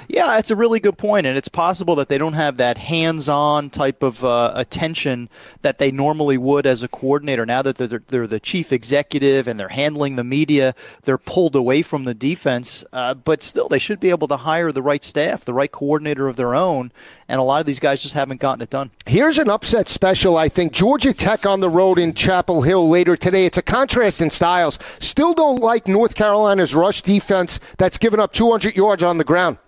Yeah, 0.08 0.26
that's 0.26 0.50
a 0.50 0.56
really 0.56 0.80
good 0.80 0.98
point, 0.98 1.26
and 1.26 1.36
it's 1.36 1.48
possible 1.48 1.94
that 1.96 2.08
they 2.08 2.18
don't 2.18 2.34
have 2.34 2.56
that 2.58 2.78
hands-on 2.78 3.70
type 3.70 4.02
of 4.02 4.24
uh, 4.24 4.52
attention 4.54 5.28
that 5.62 5.78
they 5.78 5.90
normally 5.90 6.38
would 6.38 6.66
as 6.66 6.82
a 6.82 6.88
coordinator. 6.88 7.46
Now 7.46 7.62
that 7.62 7.76
they're, 7.76 8.02
they're, 8.06 8.26
the 8.26 8.40
chief 8.40 8.72
executive 8.72 9.48
and 9.48 9.58
they're 9.58 9.68
handling 9.68 10.16
the 10.16 10.24
media, 10.24 10.74
they're 11.02 11.18
pulled 11.18 11.56
away 11.56 11.82
from 11.82 12.04
the 12.04 12.14
defense. 12.14 12.84
Uh, 12.92 13.14
but 13.14 13.42
still, 13.42 13.68
they 13.68 13.78
should 13.78 14.00
be 14.00 14.10
able 14.10 14.28
to 14.28 14.36
hire 14.36 14.72
the 14.72 14.82
right 14.82 15.02
staff, 15.02 15.44
the 15.44 15.54
right 15.54 15.70
coordinator 15.70 16.28
of 16.28 16.36
their 16.36 16.54
own, 16.54 16.92
and 17.28 17.40
a 17.40 17.42
lot 17.44 17.60
of 17.60 17.66
these 17.66 17.80
guys 17.80 18.02
just 18.02 18.14
haven't 18.14 18.40
gotten 18.40 18.62
it 18.62 18.70
done. 18.70 18.90
Here's 19.06 19.38
an 19.38 19.48
upset 19.48 19.88
special, 19.88 20.36
I 20.36 20.48
think. 20.48 20.72
Georgia 20.72 21.12
Tech 21.12 21.46
on 21.46 21.60
the 21.60 21.70
road 21.70 21.98
in 21.98 22.14
Chapel 22.14 22.62
Hill 22.62 22.88
later 22.88 23.16
today. 23.16 23.46
It's 23.46 23.58
a 23.58 23.62
contrast 23.62 24.20
in 24.20 24.30
styles. 24.30 24.78
Still 24.98 25.34
don't 25.34 25.60
like 25.60 25.88
North 25.88 26.14
Carolina's 26.14 26.74
rush 26.74 27.02
defense 27.02 27.60
that's 27.78 27.98
given 27.98 28.20
up 28.20 28.32
200 28.32 28.76
yards 28.76 29.02
on 29.02 29.18
the 29.18 29.24
ground. 29.24 29.58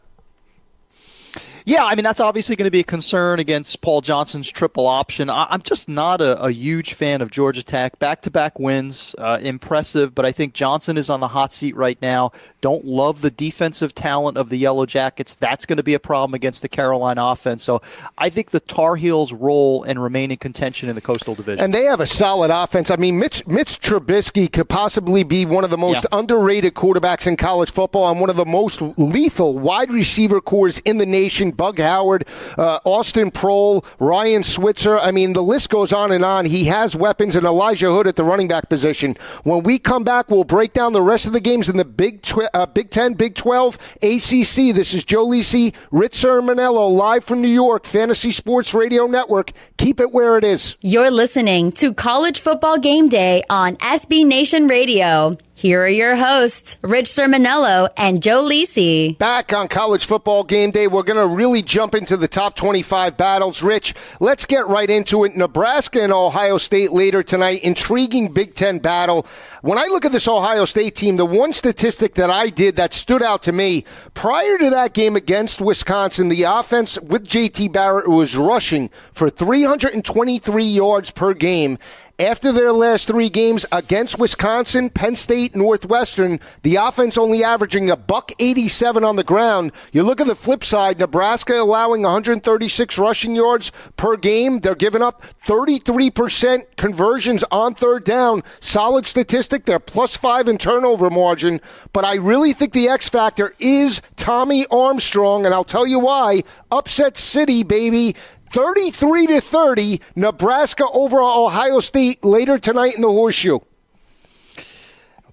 Yeah, 1.65 1.85
I 1.85 1.95
mean 1.95 2.05
that's 2.05 2.21
obviously 2.21 2.57
going 2.57 2.67
to 2.67 2.71
be 2.71 2.81
a 2.81 2.85
concern 2.85 3.39
against 3.39 3.81
Paul 3.81 4.01
Johnson's 4.01 4.51
triple 4.51 4.87
option. 4.87 5.31
I, 5.31 5.47
am 5.51 5.63
just 5.63 5.89
not 5.89 6.21
a, 6.21 6.41
a, 6.43 6.51
huge 6.51 6.95
fan 6.95 7.23
of 7.23 7.31
Georgia 7.31 7.63
Tech. 7.63 7.99
Back-to-back 7.99 8.59
wins, 8.59 9.15
uh, 9.19 9.39
impressive, 9.41 10.15
but 10.15 10.25
I 10.25 10.33
think 10.33 10.55
Johnson 10.55 10.97
is 10.97 11.09
on 11.09 11.21
the 11.21 11.29
hot 11.29 11.53
seat 11.53 11.77
right 11.77 12.01
now. 12.03 12.33
Don't 12.61 12.85
love 12.85 13.21
the 13.21 13.31
defensive 13.31 13.95
talent 13.95 14.37
of 14.37 14.49
the 14.49 14.57
Yellow 14.57 14.87
Jackets. 14.87 15.35
That's 15.35 15.67
going 15.67 15.77
to 15.77 15.83
be 15.83 15.95
a 15.95 16.01
problem 16.01 16.35
against 16.35 16.63
the 16.63 16.69
Carolina 16.69 17.25
offense. 17.25 17.63
So 17.63 17.81
I 18.19 18.29
think 18.29 18.51
the 18.51 18.61
Tar 18.61 18.97
Heels' 18.97 19.33
role 19.33 19.83
and 19.85 20.03
remain 20.03 20.31
in 20.31 20.37
contention 20.37 20.89
in 20.89 20.95
the 20.95 21.01
Coastal 21.01 21.35
Division. 21.35 21.65
And 21.65 21.75
they 21.75 21.85
have 21.85 22.01
a 22.01 22.07
solid 22.07 22.51
offense. 22.51 22.91
I 22.91 22.97
mean, 22.97 23.19
Mitch, 23.19 23.47
Mitch 23.47 23.81
Trubisky 23.81 24.53
could 24.53 24.69
possibly 24.69 25.23
be 25.23 25.47
one 25.47 25.65
of 25.65 25.71
the 25.71 25.79
most 25.79 26.05
yeah. 26.05 26.19
underrated 26.19 26.75
quarterbacks 26.75 27.27
in 27.27 27.37
college 27.37 27.71
football 27.71 28.11
and 28.11 28.21
one 28.21 28.31
of 28.31 28.37
the 28.37 28.45
most 28.45 28.83
lethal 28.97 29.59
wide 29.59 29.93
receiver 29.93 30.41
cores 30.41 30.79
in 30.81 30.99
the 30.99 31.07
nation. 31.07 31.52
Bug 31.57 31.79
Howard, 31.79 32.27
uh, 32.59 32.81
Austin 32.85 33.31
Proehl, 33.31 33.85
Ryan 33.99 34.43
Switzer. 34.43 34.99
I 34.99 35.11
mean, 35.11 35.33
the 35.33 35.43
list 35.43 35.71
goes 35.71 35.93
on 35.93 36.13
and 36.13 36.25
on. 36.25 36.47
He 36.47 36.65
has 36.67 36.97
weapons 36.97 37.37
and 37.37 37.47
Elijah 37.47 37.91
Hood 37.93 38.07
at 38.07 38.17
the 38.17 38.25
running 38.25 38.49
back 38.49 38.69
position. 38.69 39.17
When 39.45 39.63
we 39.63 39.79
come 39.79 40.05
back, 40.05 40.31
we'll 40.31 40.45
break 40.45 40.73
down 40.73 40.93
the 40.93 41.03
rest 41.03 41.27
of 41.27 41.33
the 41.33 41.41
games 41.41 41.69
in 41.69 41.77
the 41.77 41.85
Big 41.85 42.23
tw- 42.23 42.49
uh, 42.55 42.67
Big 42.67 42.91
Ten, 42.91 43.15
Big 43.15 43.35
12, 43.35 43.75
ACC. 44.03 44.75
This 44.75 44.95
is 44.95 45.05
Joe 45.05 45.27
Lisi, 45.27 45.75
Rich 45.91 46.13
Cirminiello, 46.13 46.91
live 46.95 47.25
from 47.25 47.43
New 47.43 47.49
York, 47.49 47.85
Fantasy 47.85 48.33
Sports 48.33 48.75
Radio 48.75 49.07
Network. 49.07 49.53
Keep 49.79 50.01
it 50.01 50.13
where 50.13 50.37
it 50.39 50.45
is. 50.45 50.77
You're 50.81 51.11
listening 51.11 51.73
to 51.73 51.93
College 51.93 52.41
Football 52.41 52.79
Game 52.79 53.09
Day 53.09 53.43
on 53.51 53.77
SB 53.77 54.27
Nation 54.27 54.67
Radio. 54.67 55.37
Here 55.55 55.83
are 55.83 55.89
your 55.89 56.17
hosts, 56.17 56.79
Rich 56.81 57.05
Cirminiello 57.07 57.91
and 57.97 58.23
Joe 58.23 58.43
Lisi. 58.43 59.19
Back 59.19 59.53
on 59.53 59.69
college 59.69 60.07
football 60.07 60.45
game 60.45 60.71
day, 60.71 60.89
we're 60.89 61.03
going 61.03 61.21
to 61.21 61.33
really 61.33 61.61
jump 61.61 61.95
into 61.95 62.17
the 62.17 62.27
top 62.27 62.57
25 62.57 63.19
battles. 63.19 63.63
Rich, 63.63 63.95
let's 64.19 64.47
get 64.47 64.67
right 64.67 64.89
into 64.89 65.25
it. 65.25 65.37
Nebraska 65.37 66.03
and 66.03 66.13
Ohio 66.13 66.57
State 66.57 66.91
later 66.91 67.23
tonight. 67.23 67.63
Intriguing 67.63 68.33
Big 68.33 68.55
Ten 68.55 68.79
battle. 68.79 69.27
When 69.61 69.77
I 69.77 69.85
look 69.85 70.07
at 70.07 70.13
this 70.13 70.27
Ohio 70.27 70.65
State 70.65 70.97
team, 70.97 71.17
the 71.17 71.27
one 71.27 71.53
statistic 71.53 72.15
that 72.15 72.31
I 72.31 72.49
did 72.49 72.77
that 72.77 72.95
stood 72.95 73.23
out 73.23 73.43
to 73.43 73.53
me 73.53 73.85
prior 74.15 74.57
to 74.57 74.71
that 74.71 74.95
game 74.95 75.17
against 75.17 75.61
Wisconsin, 75.61 76.29
the 76.31 76.45
offense 76.45 76.99
with 76.99 77.29
JT 77.29 77.73
Barrett 77.73 78.09
was 78.09 78.35
rushing 78.35 78.89
for 79.13 79.29
323 79.29 80.65
yards 80.65 81.11
per 81.11 81.35
game. 81.35 81.79
After 82.23 82.53
their 82.53 82.73
last 82.73 83.09
three 83.09 83.29
games 83.29 83.67
against 83.73 84.17
Wisconsin, 84.17 84.91
Penn 84.91 85.17
State, 85.17 85.57
Northwestern, 85.57 86.39
the 86.63 86.77
offense 86.77 87.19
only 87.19 87.43
averaging 87.43 87.91
a 87.91 87.97
buck 87.97 88.31
87 88.39 89.03
on 89.03 89.17
the 89.17 89.25
ground. 89.25 89.73
You 89.91 90.05
look 90.05 90.21
at 90.21 90.29
the 90.29 90.37
flip 90.37 90.63
side, 90.63 91.01
Nebraska 91.01 91.55
allowing 91.55 92.03
136 92.03 92.97
rushing 92.97 93.35
yards 93.35 93.73
per 93.97 94.17
game. 94.17 94.61
They're 94.61 94.77
giving 94.77 95.03
up 95.03 95.25
33% 95.49 96.63
conversions 96.77 97.43
on 97.51 97.75
third 97.75 98.05
down. 98.05 98.43
Solid 98.61 99.05
statistic. 99.05 99.65
They're 99.65 99.81
plus 99.81 100.17
five 100.17 100.47
in 100.47 100.59
turnover 100.59 101.11
margin. 101.11 101.61
But 101.93 102.05
I 102.05 102.15
really 102.15 102.53
think 102.53 102.73
the 102.73 102.87
X 102.87 103.09
factor 103.09 103.53
is 103.59 104.01
Tommy 104.15 104.65
Armstrong, 104.71 105.45
and 105.45 105.53
I'll 105.53 105.65
tell 105.65 105.89
you 105.89 105.99
why. 105.99 106.45
Upset 106.71 107.17
City, 107.17 107.65
baby. 107.65 108.15
33 108.53 109.27
to 109.29 109.41
30, 109.41 110.01
Nebraska 110.15 110.87
over 110.93 111.21
Ohio 111.21 111.81
State 111.81 112.23
later 112.23 112.59
tonight 112.59 112.95
in 112.95 113.01
the 113.01 113.09
Horseshoe. 113.09 113.61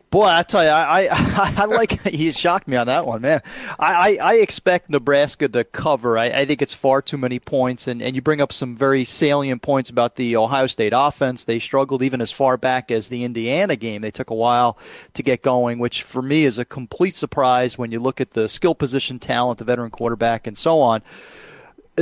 Boy, 0.09 0.26
I 0.26 0.41
tell 0.41 0.63
you, 0.63 0.70
I, 0.70 1.07
I, 1.11 1.53
I 1.57 1.65
like 1.65 2.01
he 2.07 2.32
shocked 2.32 2.67
me 2.67 2.78
on 2.78 2.88
that 2.88 3.05
one, 3.05 3.22
man. 3.22 3.43
I, 3.78 3.93
I, 3.93 4.17
I 4.22 4.34
expect 4.36 4.89
Nebraska 4.89 5.47
to 5.49 5.63
cover. 5.63 6.17
I, 6.17 6.28
I, 6.28 6.45
think 6.45 6.63
it's 6.63 6.74
far 6.74 7.01
too 7.03 7.17
many 7.17 7.39
points, 7.39 7.88
and, 7.88 8.01
and 8.01 8.15
you 8.15 8.22
bring 8.22 8.41
up 8.41 8.51
some 8.51 8.76
very 8.76 9.03
salient 9.03 9.61
points 9.61 9.91
about 9.91 10.15
the 10.15 10.36
Ohio 10.36 10.65
State 10.65 10.93
offense. 10.95 11.43
They 11.43 11.59
struggled 11.59 12.01
even 12.01 12.22
as 12.22 12.32
far 12.32 12.57
back 12.57 12.89
as 12.89 13.09
the 13.09 13.24
Indiana 13.24 13.76
game. 13.76 14.01
They 14.01 14.09
took 14.09 14.32
a 14.32 14.36
while 14.36 14.80
to 15.13 15.22
get 15.22 15.43
going, 15.43 15.78
which 15.78 16.01
for 16.01 16.24
me 16.24 16.45
is 16.45 16.57
a 16.57 16.65
complete 16.65 17.13
surprise 17.13 17.78
when 17.78 17.91
you 17.91 17.99
look 17.99 18.20
at 18.20 18.32
the 18.32 18.49
skill 18.49 18.74
position 18.74 19.20
talent, 19.20 19.59
the 19.59 19.65
veteran 19.65 19.91
quarterback, 19.91 20.47
and 20.47 20.57
so 20.57 20.82
on. 20.82 21.03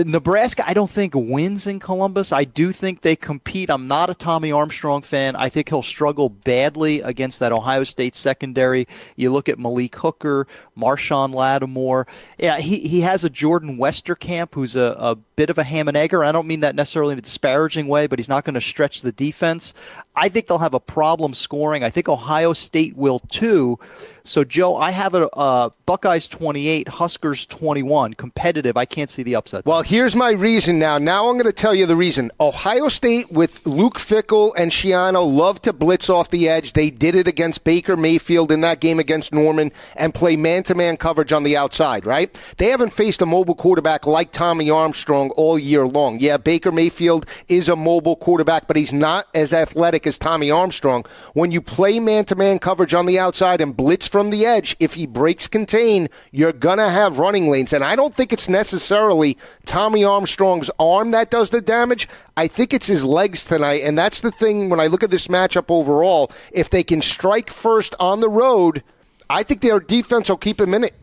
Nebraska, 0.05 0.63
I 0.67 0.73
don't 0.73 0.89
think 0.89 1.13
wins 1.15 1.65
in 1.65 1.79
Columbus. 1.79 2.31
I 2.31 2.43
do 2.43 2.71
think 2.71 3.01
they 3.01 3.15
compete. 3.15 3.69
I'm 3.69 3.87
not 3.87 4.09
a 4.09 4.13
Tommy 4.13 4.51
Armstrong 4.51 5.01
fan. 5.01 5.35
I 5.35 5.49
think 5.49 5.69
he'll 5.69 5.81
struggle 5.81 6.29
badly 6.29 7.01
against 7.01 7.39
that 7.39 7.51
Ohio 7.51 7.83
State 7.83 8.13
secondary. 8.13 8.87
You 9.15 9.31
look 9.31 9.49
at 9.49 9.57
Malik 9.57 9.95
Hooker, 9.95 10.47
Marshon 10.77 11.33
Lattimore. 11.33 12.07
Yeah, 12.37 12.59
he, 12.59 12.79
he 12.79 13.01
has 13.01 13.23
a 13.23 13.29
Jordan 13.29 13.77
Westerkamp 13.77 14.53
who's 14.53 14.75
a, 14.75 14.95
a 14.99 15.15
bit 15.15 15.49
of 15.49 15.57
a 15.57 15.63
ham 15.63 15.87
and 15.87 15.97
egger. 15.97 16.23
I 16.23 16.31
don't 16.31 16.47
mean 16.47 16.59
that 16.61 16.75
necessarily 16.75 17.13
in 17.13 17.19
a 17.19 17.21
disparaging 17.21 17.87
way, 17.87 18.07
but 18.07 18.19
he's 18.19 18.29
not 18.29 18.43
going 18.43 18.55
to 18.55 18.61
stretch 18.61 19.01
the 19.01 19.11
defense. 19.11 19.73
I 20.15 20.29
think 20.29 20.47
they'll 20.47 20.57
have 20.59 20.73
a 20.73 20.79
problem 20.79 21.33
scoring. 21.33 21.83
I 21.83 21.89
think 21.89 22.09
Ohio 22.09 22.53
State 22.53 22.95
will 22.95 23.19
too. 23.19 23.79
So, 24.23 24.43
Joe, 24.43 24.75
I 24.75 24.91
have 24.91 25.15
a 25.15 25.29
uh, 25.29 25.69
Buckeyes 25.85 26.27
28, 26.27 26.87
Huskers 26.89 27.45
21. 27.45 28.15
Competitive. 28.15 28.75
I 28.75 28.85
can't 28.85 29.09
see 29.09 29.23
the 29.23 29.35
upset. 29.35 29.65
Well, 29.65 29.83
here's 29.87 30.17
my 30.17 30.31
reason 30.31 30.77
now. 30.77 30.97
Now 30.97 31.29
I'm 31.29 31.35
going 31.35 31.45
to 31.45 31.53
tell 31.53 31.73
you 31.73 31.85
the 31.85 31.95
reason. 31.95 32.29
Ohio 32.41 32.89
State 32.89 33.31
with 33.31 33.65
Luke 33.65 33.97
Fickell 33.97 34.51
and 34.57 34.69
Schiano 34.69 35.25
love 35.25 35.61
to 35.61 35.71
blitz 35.71 36.09
off 36.09 36.29
the 36.29 36.49
edge. 36.49 36.73
They 36.73 36.89
did 36.89 37.15
it 37.15 37.25
against 37.25 37.63
Baker 37.63 37.95
Mayfield 37.95 38.51
in 38.51 38.59
that 38.61 38.81
game 38.81 38.99
against 38.99 39.33
Norman 39.33 39.71
and 39.95 40.13
play 40.13 40.35
man 40.35 40.63
to 40.63 40.75
man 40.75 40.97
coverage 40.97 41.31
on 41.31 41.43
the 41.43 41.55
outside, 41.55 42.05
right? 42.05 42.37
They 42.57 42.65
haven't 42.65 42.91
faced 42.91 43.21
a 43.21 43.25
mobile 43.25 43.55
quarterback 43.55 44.05
like 44.05 44.33
Tommy 44.33 44.69
Armstrong 44.69 45.29
all 45.37 45.57
year 45.57 45.87
long. 45.87 46.19
Yeah, 46.19 46.35
Baker 46.35 46.73
Mayfield 46.73 47.25
is 47.47 47.69
a 47.69 47.77
mobile 47.77 48.17
quarterback, 48.17 48.67
but 48.67 48.75
he's 48.75 48.91
not 48.91 49.27
as 49.33 49.53
athletic 49.53 50.05
as 50.05 50.19
Tommy 50.19 50.51
Armstrong. 50.51 51.05
When 51.31 51.51
you 51.53 51.61
play 51.61 52.01
man 52.01 52.25
to 52.25 52.35
man 52.35 52.59
coverage 52.59 52.93
on 52.93 53.05
the 53.05 53.19
outside 53.19 53.61
and 53.61 53.75
blitz 53.75 54.05
from 54.05 54.31
the 54.31 54.45
edge, 54.45 54.75
if 54.81 54.95
he 54.95 55.07
breaks 55.07 55.47
contain, 55.47 56.09
you're 56.33 56.51
going 56.51 56.79
to 56.79 56.89
have 56.89 57.19
running 57.19 57.49
lanes. 57.49 57.71
And 57.71 57.85
I 57.85 57.95
don't 57.95 58.13
think 58.13 58.33
it's 58.33 58.49
necessarily 58.49 59.37
Tommy 59.63 59.76
Armstrong's 59.77 60.69
arm 60.79 61.11
that 61.11 61.29
does 61.29 61.49
the 61.49 61.61
damage. 61.61 62.07
I 62.35 62.47
think 62.47 62.73
it's 62.73 62.87
his 62.87 63.03
legs 63.03 63.45
tonight. 63.45 63.83
And 63.83 63.97
that's 63.97 64.21
the 64.21 64.31
thing 64.31 64.69
when 64.69 64.79
I 64.79 64.87
look 64.87 65.03
at 65.03 65.11
this 65.11 65.27
matchup 65.27 65.65
overall. 65.69 66.31
If 66.51 66.69
they 66.69 66.83
can 66.83 67.01
strike 67.01 67.49
first 67.49 67.93
on 67.99 68.19
the 68.19 68.29
road, 68.29 68.83
I 69.29 69.43
think 69.43 69.61
their 69.61 69.79
defense 69.79 70.29
will 70.29 70.37
keep 70.37 70.59
him 70.59 70.73
in 70.73 70.83
it. 70.83 70.95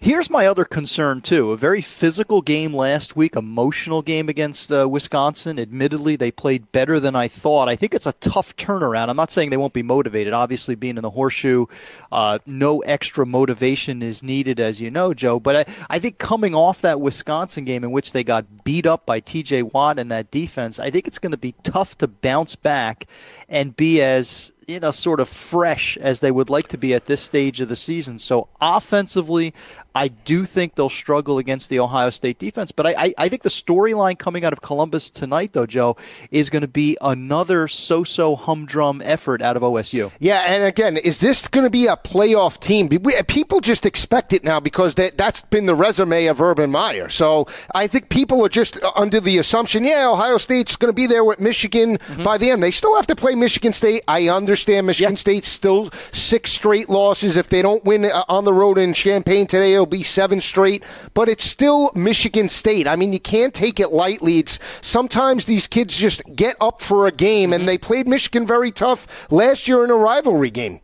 Here's 0.00 0.30
my 0.30 0.46
other 0.46 0.64
concern, 0.64 1.22
too. 1.22 1.50
A 1.50 1.56
very 1.56 1.80
physical 1.80 2.40
game 2.40 2.72
last 2.72 3.16
week, 3.16 3.34
emotional 3.34 4.00
game 4.00 4.28
against 4.28 4.70
uh, 4.70 4.88
Wisconsin. 4.88 5.58
Admittedly, 5.58 6.14
they 6.14 6.30
played 6.30 6.70
better 6.70 7.00
than 7.00 7.16
I 7.16 7.26
thought. 7.26 7.68
I 7.68 7.74
think 7.74 7.94
it's 7.94 8.06
a 8.06 8.12
tough 8.12 8.54
turnaround. 8.56 9.08
I'm 9.08 9.16
not 9.16 9.32
saying 9.32 9.50
they 9.50 9.56
won't 9.56 9.72
be 9.72 9.82
motivated. 9.82 10.32
Obviously, 10.32 10.76
being 10.76 10.98
in 10.98 11.02
the 11.02 11.10
horseshoe, 11.10 11.66
uh, 12.12 12.38
no 12.46 12.78
extra 12.80 13.26
motivation 13.26 14.00
is 14.00 14.22
needed, 14.22 14.60
as 14.60 14.80
you 14.80 14.88
know, 14.88 15.12
Joe. 15.12 15.40
But 15.40 15.56
I, 15.56 15.74
I 15.90 15.98
think 15.98 16.18
coming 16.18 16.54
off 16.54 16.80
that 16.82 17.00
Wisconsin 17.00 17.64
game 17.64 17.82
in 17.82 17.90
which 17.90 18.12
they 18.12 18.22
got 18.22 18.62
beat 18.62 18.86
up 18.86 19.04
by 19.04 19.20
TJ 19.20 19.72
Watt 19.72 19.98
and 19.98 20.12
that 20.12 20.30
defense, 20.30 20.78
I 20.78 20.90
think 20.90 21.08
it's 21.08 21.18
going 21.18 21.32
to 21.32 21.36
be 21.36 21.56
tough 21.64 21.98
to 21.98 22.06
bounce 22.06 22.54
back 22.54 23.06
and 23.48 23.74
be 23.74 24.00
as 24.00 24.52
you 24.68 24.78
know, 24.78 24.90
sort 24.90 25.18
of 25.18 25.28
fresh 25.30 25.96
as 25.96 26.20
they 26.20 26.30
would 26.30 26.50
like 26.50 26.68
to 26.68 26.76
be 26.76 26.92
at 26.92 27.06
this 27.06 27.22
stage 27.22 27.60
of 27.62 27.68
the 27.68 27.74
season. 27.74 28.18
So 28.18 28.48
offensively, 28.60 29.54
I 29.94 30.08
do 30.08 30.44
think 30.44 30.74
they'll 30.74 30.90
struggle 30.90 31.38
against 31.38 31.70
the 31.70 31.80
Ohio 31.80 32.10
State 32.10 32.38
defense. 32.38 32.70
But 32.70 32.86
I, 32.86 32.94
I, 32.98 33.14
I 33.16 33.28
think 33.30 33.42
the 33.42 33.48
storyline 33.48 34.18
coming 34.18 34.44
out 34.44 34.52
of 34.52 34.60
Columbus 34.60 35.08
tonight, 35.08 35.54
though, 35.54 35.64
Joe, 35.64 35.96
is 36.30 36.50
going 36.50 36.60
to 36.60 36.68
be 36.68 36.98
another 37.00 37.66
so-so 37.66 38.36
humdrum 38.36 39.00
effort 39.02 39.40
out 39.40 39.56
of 39.56 39.62
OSU. 39.62 40.12
Yeah, 40.20 40.40
and 40.40 40.64
again, 40.64 40.98
is 40.98 41.18
this 41.18 41.48
going 41.48 41.64
to 41.64 41.70
be 41.70 41.86
a 41.86 41.96
playoff 41.96 42.60
team? 42.60 42.90
People 42.90 43.60
just 43.60 43.86
expect 43.86 44.34
it 44.34 44.44
now 44.44 44.60
because 44.60 44.96
that, 44.96 45.16
that's 45.16 45.40
been 45.42 45.64
the 45.64 45.74
resume 45.74 46.26
of 46.26 46.42
Urban 46.42 46.70
Meyer. 46.70 47.08
So 47.08 47.46
I 47.74 47.86
think 47.86 48.10
people 48.10 48.44
are 48.44 48.50
just 48.50 48.78
under 48.94 49.18
the 49.18 49.38
assumption, 49.38 49.82
yeah, 49.82 50.10
Ohio 50.10 50.36
State's 50.36 50.76
going 50.76 50.92
to 50.92 50.96
be 50.96 51.06
there 51.06 51.24
with 51.24 51.40
Michigan 51.40 51.96
mm-hmm. 51.96 52.22
by 52.22 52.36
the 52.36 52.50
end. 52.50 52.62
They 52.62 52.70
still 52.70 52.94
have 52.96 53.06
to 53.06 53.16
play 53.16 53.34
Michigan 53.34 53.72
State. 53.72 54.04
I 54.06 54.28
understand 54.28 54.57
understand 54.58 54.86
Michigan 54.88 55.12
yep. 55.12 55.18
State 55.18 55.44
still 55.44 55.90
six 56.10 56.50
straight 56.50 56.88
losses. 56.88 57.36
If 57.36 57.48
they 57.48 57.62
don't 57.62 57.84
win 57.84 58.04
uh, 58.04 58.24
on 58.28 58.44
the 58.44 58.52
road 58.52 58.76
in 58.76 58.92
Champaign 58.92 59.46
today, 59.46 59.74
it'll 59.74 59.86
be 59.86 60.02
seven 60.02 60.40
straight. 60.40 60.82
But 61.14 61.28
it's 61.28 61.44
still 61.44 61.92
Michigan 61.94 62.48
State. 62.48 62.88
I 62.88 62.96
mean, 62.96 63.12
you 63.12 63.20
can't 63.20 63.54
take 63.54 63.78
it 63.78 63.92
lightly. 63.92 64.38
It's 64.38 64.58
sometimes 64.80 65.44
these 65.44 65.68
kids 65.68 65.96
just 65.96 66.22
get 66.34 66.56
up 66.60 66.80
for 66.80 67.06
a 67.06 67.12
game, 67.12 67.52
and 67.52 67.60
mm-hmm. 67.60 67.66
they 67.66 67.78
played 67.78 68.08
Michigan 68.08 68.46
very 68.46 68.72
tough 68.72 69.30
last 69.30 69.68
year 69.68 69.84
in 69.84 69.90
a 69.90 69.96
rivalry 69.96 70.50
game. 70.50 70.80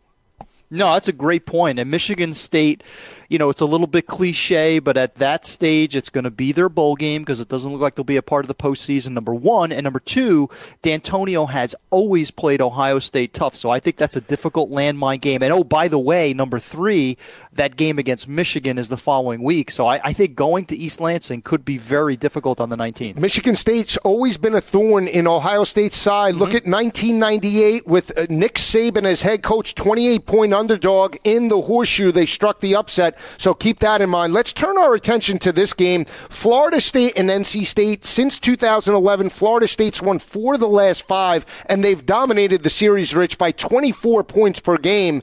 No, 0.71 0.93
that's 0.93 1.07
a 1.09 1.13
great 1.13 1.45
point. 1.45 1.77
And 1.77 1.91
Michigan 1.91 2.33
State 2.33 2.81
you 3.29 3.37
know, 3.37 3.49
it's 3.49 3.61
a 3.61 3.65
little 3.65 3.87
bit 3.87 4.07
cliche, 4.07 4.79
but 4.79 4.97
at 4.97 5.15
that 5.15 5.45
stage, 5.45 5.95
it's 5.95 6.09
going 6.09 6.23
to 6.23 6.31
be 6.31 6.51
their 6.51 6.69
bowl 6.69 6.95
game 6.95 7.21
because 7.21 7.39
it 7.39 7.49
doesn't 7.49 7.71
look 7.71 7.81
like 7.81 7.95
they'll 7.95 8.03
be 8.03 8.17
a 8.17 8.21
part 8.21 8.45
of 8.45 8.47
the 8.47 8.55
postseason, 8.55 9.11
number 9.11 9.33
one. 9.33 9.71
And 9.71 9.83
number 9.83 9.99
two, 9.99 10.49
Dantonio 10.83 11.49
has 11.49 11.75
always 11.89 12.31
played 12.31 12.61
Ohio 12.61 12.99
State 12.99 13.33
tough. 13.33 13.55
So 13.55 13.69
I 13.69 13.79
think 13.79 13.97
that's 13.97 14.15
a 14.15 14.21
difficult 14.21 14.69
landmine 14.69 15.21
game. 15.21 15.41
And 15.41 15.51
oh, 15.51 15.63
by 15.63 15.87
the 15.87 15.99
way, 15.99 16.33
number 16.33 16.59
three, 16.59 17.17
that 17.53 17.75
game 17.75 17.97
against 17.97 18.27
Michigan 18.27 18.77
is 18.77 18.89
the 18.89 18.97
following 18.97 19.41
week. 19.41 19.71
So 19.71 19.85
I, 19.85 19.99
I 20.03 20.13
think 20.13 20.35
going 20.35 20.65
to 20.65 20.75
East 20.75 20.99
Lansing 21.01 21.41
could 21.41 21.65
be 21.65 21.77
very 21.77 22.15
difficult 22.15 22.59
on 22.59 22.69
the 22.69 22.77
19th. 22.77 23.17
Michigan 23.17 23.55
State's 23.55 23.97
always 23.97 24.37
been 24.37 24.55
a 24.55 24.61
thorn 24.61 25.07
in 25.07 25.27
Ohio 25.27 25.63
State's 25.63 25.97
side. 25.97 26.33
Mm-hmm. 26.33 26.39
Look 26.39 26.49
at 26.49 26.65
1998 26.65 27.87
with 27.87 28.17
uh, 28.17 28.25
Nick 28.29 28.55
Saban 28.55 29.05
as 29.05 29.21
head 29.21 29.41
coach, 29.41 29.75
28 29.75 30.25
point 30.25 30.53
underdog 30.53 31.15
in 31.23 31.49
the 31.49 31.61
horseshoe. 31.61 32.11
They 32.11 32.25
struck 32.25 32.59
the 32.59 32.75
upset. 32.75 33.14
So 33.37 33.53
keep 33.53 33.79
that 33.79 34.01
in 34.01 34.09
mind. 34.09 34.33
Let's 34.33 34.53
turn 34.53 34.77
our 34.77 34.93
attention 34.93 35.39
to 35.39 35.51
this 35.51 35.73
game. 35.73 36.05
Florida 36.05 36.81
State 36.81 37.13
and 37.17 37.29
NC 37.29 37.65
State. 37.65 38.05
Since 38.05 38.39
2011, 38.39 39.29
Florida 39.29 39.67
State's 39.67 40.01
won 40.01 40.19
four 40.19 40.55
of 40.55 40.59
the 40.59 40.67
last 40.67 41.03
five, 41.03 41.45
and 41.67 41.83
they've 41.83 42.05
dominated 42.05 42.63
the 42.63 42.69
series, 42.69 43.15
Rich, 43.15 43.37
by 43.37 43.51
24 43.51 44.23
points 44.23 44.59
per 44.59 44.77
game. 44.77 45.21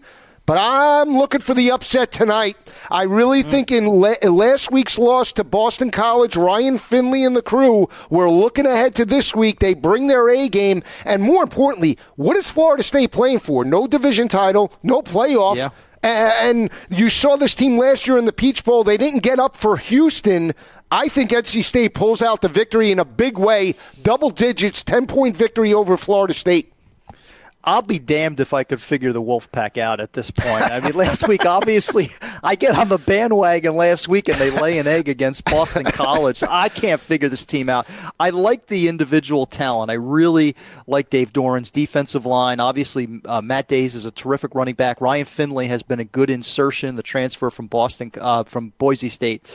But 0.52 0.60
I'm 0.60 1.16
looking 1.16 1.40
for 1.40 1.54
the 1.54 1.70
upset 1.70 2.12
tonight. 2.12 2.58
I 2.90 3.04
really 3.04 3.42
mm. 3.42 3.50
think 3.50 3.72
in 3.72 3.86
la- 3.86 4.16
last 4.22 4.70
week's 4.70 4.98
loss 4.98 5.32
to 5.32 5.44
Boston 5.44 5.90
College, 5.90 6.36
Ryan 6.36 6.76
Finley 6.76 7.24
and 7.24 7.34
the 7.34 7.40
crew, 7.40 7.88
we're 8.10 8.28
looking 8.28 8.66
ahead 8.66 8.94
to 8.96 9.06
this 9.06 9.34
week. 9.34 9.60
They 9.60 9.72
bring 9.72 10.08
their 10.08 10.28
A 10.28 10.50
game. 10.50 10.82
And 11.06 11.22
more 11.22 11.42
importantly, 11.42 11.96
what 12.16 12.36
is 12.36 12.50
Florida 12.50 12.82
State 12.82 13.12
playing 13.12 13.38
for? 13.38 13.64
No 13.64 13.86
division 13.86 14.28
title, 14.28 14.74
no 14.82 15.00
playoff. 15.00 15.56
Yeah. 15.56 15.70
And 16.02 16.70
you 16.90 17.08
saw 17.08 17.36
this 17.36 17.54
team 17.54 17.78
last 17.78 18.06
year 18.06 18.18
in 18.18 18.26
the 18.26 18.30
Peach 18.30 18.62
Bowl. 18.62 18.84
They 18.84 18.98
didn't 18.98 19.22
get 19.22 19.38
up 19.38 19.56
for 19.56 19.78
Houston. 19.78 20.52
I 20.90 21.08
think 21.08 21.30
NC 21.30 21.62
State 21.64 21.94
pulls 21.94 22.20
out 22.20 22.42
the 22.42 22.48
victory 22.48 22.90
in 22.90 22.98
a 22.98 23.06
big 23.06 23.38
way. 23.38 23.74
Double 24.02 24.28
digits, 24.28 24.84
10 24.84 25.06
point 25.06 25.34
victory 25.34 25.72
over 25.72 25.96
Florida 25.96 26.34
State. 26.34 26.74
I'll 27.64 27.82
be 27.82 28.00
damned 28.00 28.40
if 28.40 28.52
I 28.52 28.64
could 28.64 28.80
figure 28.80 29.12
the 29.12 29.22
Wolfpack 29.22 29.78
out 29.78 30.00
at 30.00 30.14
this 30.14 30.30
point. 30.32 30.62
I 30.62 30.80
mean, 30.80 30.94
last 30.94 31.28
week, 31.28 31.46
obviously, 31.46 32.10
I 32.42 32.56
get 32.56 32.76
on 32.76 32.88
the 32.88 32.98
bandwagon 32.98 33.76
last 33.76 34.08
week 34.08 34.28
and 34.28 34.36
they 34.38 34.50
lay 34.50 34.78
an 34.78 34.88
egg 34.88 35.08
against 35.08 35.44
Boston 35.44 35.84
College. 35.84 36.42
I 36.42 36.68
can't 36.68 37.00
figure 37.00 37.28
this 37.28 37.46
team 37.46 37.68
out. 37.68 37.86
I 38.18 38.30
like 38.30 38.66
the 38.66 38.88
individual 38.88 39.46
talent. 39.46 39.90
I 39.90 39.94
really 39.94 40.56
like 40.88 41.08
Dave 41.08 41.32
Doeren's 41.32 41.70
defensive 41.70 42.26
line. 42.26 42.58
Obviously, 42.58 43.20
uh, 43.26 43.40
Matt 43.40 43.68
Dayes 43.68 43.94
is 43.94 44.06
a 44.06 44.10
terrific 44.10 44.56
running 44.56 44.74
back. 44.74 45.00
Ryan 45.00 45.24
Finley 45.24 45.68
has 45.68 45.84
been 45.84 46.00
a 46.00 46.04
good 46.04 46.30
insertion, 46.30 46.96
the 46.96 47.02
transfer 47.02 47.48
from 47.48 47.68
Boston, 47.68 48.10
uh, 48.20 48.42
from 48.42 48.72
Boise 48.78 49.08
State. 49.08 49.48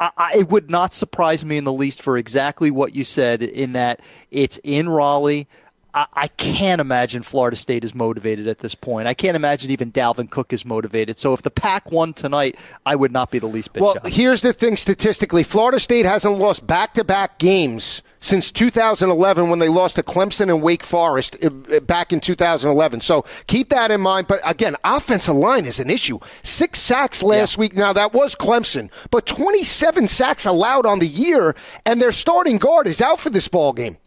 I, 0.00 0.34
it 0.38 0.48
would 0.48 0.70
not 0.70 0.92
surprise 0.92 1.44
me 1.44 1.56
in 1.56 1.64
the 1.64 1.72
least 1.72 2.02
for 2.02 2.16
exactly 2.16 2.70
what 2.70 2.94
you 2.94 3.02
said 3.02 3.42
in 3.42 3.72
that 3.72 4.00
it's 4.30 4.60
in 4.62 4.88
Raleigh. 4.88 5.48
I, 5.94 6.28
can't 6.28 6.80
imagine 6.80 7.22
Florida 7.22 7.56
State 7.56 7.82
is 7.82 7.94
motivated 7.94 8.46
at 8.46 8.58
this 8.58 8.74
point. 8.74 9.08
I 9.08 9.14
can't 9.14 9.36
imagine 9.36 9.70
even 9.70 9.90
Dalvin 9.90 10.30
Cook 10.30 10.52
is 10.52 10.64
motivated. 10.64 11.18
So 11.18 11.32
if 11.32 11.42
the 11.42 11.50
Pack 11.50 11.90
won 11.90 12.12
tonight, 12.12 12.56
I 12.84 12.94
would 12.94 13.10
not 13.10 13.30
be 13.30 13.38
the 13.38 13.46
least 13.46 13.72
bit 13.72 13.82
well, 13.82 13.94
shocked. 13.94 14.08
here's 14.08 14.42
the 14.42 14.52
thing 14.52 14.76
statistically 14.76 15.42
Florida 15.42 15.80
State 15.80 16.04
hasn't 16.04 16.38
lost 16.38 16.66
back 16.66 16.94
to 16.94 17.04
back 17.04 17.38
games 17.38 18.02
since 18.20 18.50
2011 18.50 19.48
when 19.48 19.58
they 19.58 19.68
lost 19.68 19.96
to 19.96 20.02
Clemson 20.02 20.48
and 20.48 20.62
Wake 20.62 20.82
Forest 20.82 21.36
uh, 21.42 21.50
uh, 21.74 21.80
back 21.80 22.12
in 22.12 22.20
2011. 22.20 23.00
So 23.00 23.24
keep 23.46 23.70
that 23.70 23.90
in 23.90 24.00
mind. 24.00 24.26
But 24.26 24.40
again, 24.44 24.76
offensive 24.84 25.34
line 25.34 25.64
is 25.64 25.80
an 25.80 25.90
issue. 25.90 26.18
Six 26.42 26.80
sacks 26.80 27.22
last 27.22 27.56
yeah. 27.56 27.60
week. 27.60 27.76
Now, 27.76 27.92
that 27.92 28.12
was 28.12 28.34
Clemson, 28.34 28.90
but 29.10 29.26
27 29.26 30.08
sacks 30.08 30.46
allowed 30.46 30.86
on 30.86 30.98
the 30.98 31.06
year, 31.06 31.54
and 31.86 32.00
their 32.00 32.12
starting 32.12 32.58
guard 32.58 32.86
is 32.86 33.00
out 33.00 33.20
for 33.20 33.30
this 33.30 33.48
ball 33.48 33.72
game. 33.72 33.98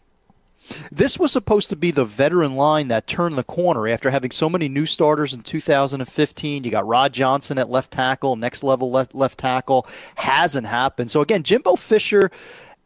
This 0.91 1.17
was 1.17 1.31
supposed 1.31 1.69
to 1.69 1.75
be 1.75 1.91
the 1.91 2.05
veteran 2.05 2.55
line 2.55 2.87
that 2.89 3.07
turned 3.07 3.37
the 3.37 3.43
corner 3.43 3.87
after 3.87 4.11
having 4.11 4.31
so 4.31 4.49
many 4.49 4.69
new 4.69 4.85
starters 4.85 5.33
in 5.33 5.41
2015. 5.41 6.63
You 6.63 6.71
got 6.71 6.87
Rod 6.87 7.13
Johnson 7.13 7.57
at 7.57 7.69
left 7.69 7.91
tackle, 7.91 8.35
next 8.35 8.63
level 8.63 8.91
left, 8.91 9.15
left 9.15 9.39
tackle. 9.39 9.87
Hasn't 10.15 10.67
happened. 10.67 11.11
So 11.11 11.21
again, 11.21 11.43
Jimbo 11.43 11.75
Fisher 11.75 12.31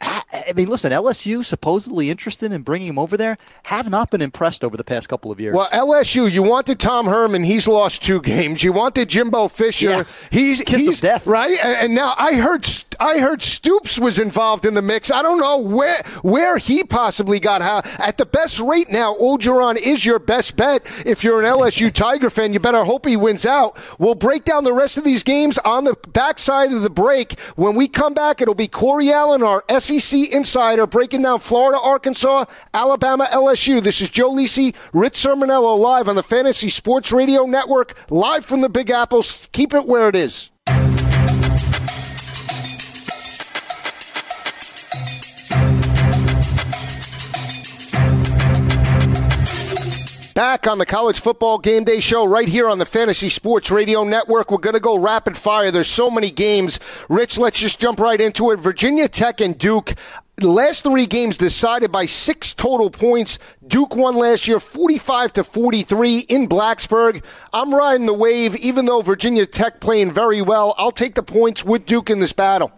I 0.02 0.54
mean, 0.56 0.68
listen, 0.68 0.92
LSU 0.92 1.44
supposedly 1.44 2.10
interested 2.10 2.52
in 2.52 2.64
bringing 2.64 2.90
him 2.90 3.00
over 3.00 3.16
there 3.16 3.38
have 3.64 3.90
not 3.90 4.12
been 4.12 4.22
impressed 4.22 4.64
over 4.64 4.76
the 4.76 4.84
past 4.84 5.08
couple 5.08 5.32
of 5.32 5.40
years. 5.40 5.56
Well, 5.56 5.70
LSU, 5.70 6.30
you 6.30 6.44
wanted 6.44 6.80
Tom 6.80 7.06
Herman, 7.06 7.44
he's 7.44 7.68
lost 7.68 8.04
two 8.04 8.22
games. 8.22 8.62
You 8.62 8.74
wanted 8.74 9.10
Jimbo 9.10 9.48
Fisher, 9.48 9.90
yeah. 9.90 10.04
he's 10.32 10.62
kiss 10.62 10.82
he's, 10.86 10.98
of 10.98 11.02
death, 11.02 11.28
right? 11.28 11.58
And 11.64 11.96
now 11.96 12.14
I 12.18 12.34
heard 12.34 12.66
I 13.00 13.20
heard 13.20 13.42
Stoops 13.42 14.00
was 14.00 14.20
involved 14.20 14.66
in 14.66 14.74
the 14.74 14.82
mix. 14.82 15.12
I 15.12 15.22
don't 15.22 15.40
know 15.40 15.58
where 15.58 16.02
where 16.22 16.58
he 16.58 16.84
possibly 16.84 17.40
got 17.40 17.62
how. 17.62 17.82
At 18.00 18.18
the 18.18 18.26
best 18.26 18.60
rate 18.60 18.92
now, 18.92 19.16
Orgeron 19.16 19.78
is 19.78 20.06
your 20.06 20.20
best 20.20 20.56
bet. 20.56 20.86
If 21.06 21.24
you're 21.24 21.40
an 21.40 21.46
LSU 21.46 21.92
Tiger 21.92 22.30
fan, 22.30 22.54
you 22.54 22.60
better 22.60 22.84
hope 22.84 23.06
he 23.06 23.16
wins 23.16 23.46
out. 23.46 23.78
We'll 24.00 24.16
break 24.16 24.44
down 24.44 24.64
the 24.64 24.74
rest 24.74 24.98
of 24.98 25.04
these 25.04 25.24
games 25.24 25.58
on 25.60 25.84
the 25.84 25.96
backside 26.10 26.74
of 26.74 26.82
the 26.82 26.90
break. 26.90 27.40
When 27.56 27.76
we 27.76 27.88
come 27.88 28.14
back, 28.14 28.42
it'll 28.42 28.56
be 28.56 28.68
Corey 28.68 29.12
Allen, 29.12 29.44
our 29.44 29.64
SEC 29.80 30.32
insider, 30.32 30.88
breaking 30.88 31.24
down 31.24 31.40
Florida, 31.40 31.80
Arkansas, 31.82 32.46
Alabama, 32.74 33.28
LSU. 33.32 33.82
This 33.82 34.02
is 34.02 34.10
Joe 34.10 34.32
Lisi, 34.32 34.76
Rich 34.94 35.14
Cirminiello, 35.14 35.78
live 35.78 36.08
on 36.08 36.16
the 36.16 36.24
Fantasy 36.24 36.70
Sports 36.70 37.12
Radio 37.12 37.44
Network, 37.44 37.98
live 38.10 38.46
from 38.46 38.62
the 38.62 38.70
Big 38.70 38.90
Apple. 38.90 39.24
Keep 39.52 39.74
it 39.74 39.86
where 39.86 40.10
it 40.10 40.16
is. 40.16 40.52
Back 50.36 50.68
on 50.68 50.80
the 50.80 50.86
college 50.86 51.22
football 51.22 51.60
game 51.60 51.86
day 51.86 52.02
show 52.02 52.26
right 52.26 52.50
here 52.50 52.68
on 52.68 52.78
the 52.78 52.86
Fantasy 52.86 53.30
Sports 53.30 53.72
Radio 53.72 54.04
Network. 54.04 54.52
We're 54.52 54.58
going 54.58 54.74
to 54.74 54.82
go 54.82 55.00
rapid 55.00 55.38
fire. 55.38 55.72
There's 55.72 55.88
so 55.88 56.12
many 56.12 56.30
games. 56.30 56.78
Rich, 57.08 57.38
let's 57.38 57.58
just 57.58 57.80
jump 57.80 58.02
right 58.02 58.20
into 58.20 58.52
it. 58.52 58.58
Virginia 58.58 59.08
Tech 59.08 59.40
and 59.40 59.58
Duke. 59.58 59.94
Last 60.42 60.84
three 60.84 61.06
games 61.06 61.38
decided 61.38 61.90
by 61.90 62.06
six 62.06 62.54
total 62.54 62.90
points. 62.90 63.40
Duke 63.66 63.96
won 63.96 64.18
last 64.18 64.46
year 64.46 64.60
45 64.60 65.32
to 65.32 65.44
43 65.46 66.20
in 66.28 66.50
Blacksburg. 66.50 67.24
I'm 67.54 67.74
riding 67.74 68.06
the 68.06 68.14
wave, 68.14 68.58
even 68.58 68.88
though 68.88 69.02
Virginia 69.02 69.46
Tech 69.46 69.80
playing 69.80 70.12
very 70.12 70.42
well. 70.42 70.76
I'll 70.78 70.92
take 70.92 71.16
the 71.16 71.24
points 71.24 71.64
with 71.64 71.86
Duke 71.86 72.10
in 72.10 72.20
this 72.20 72.34
battle. 72.34 72.74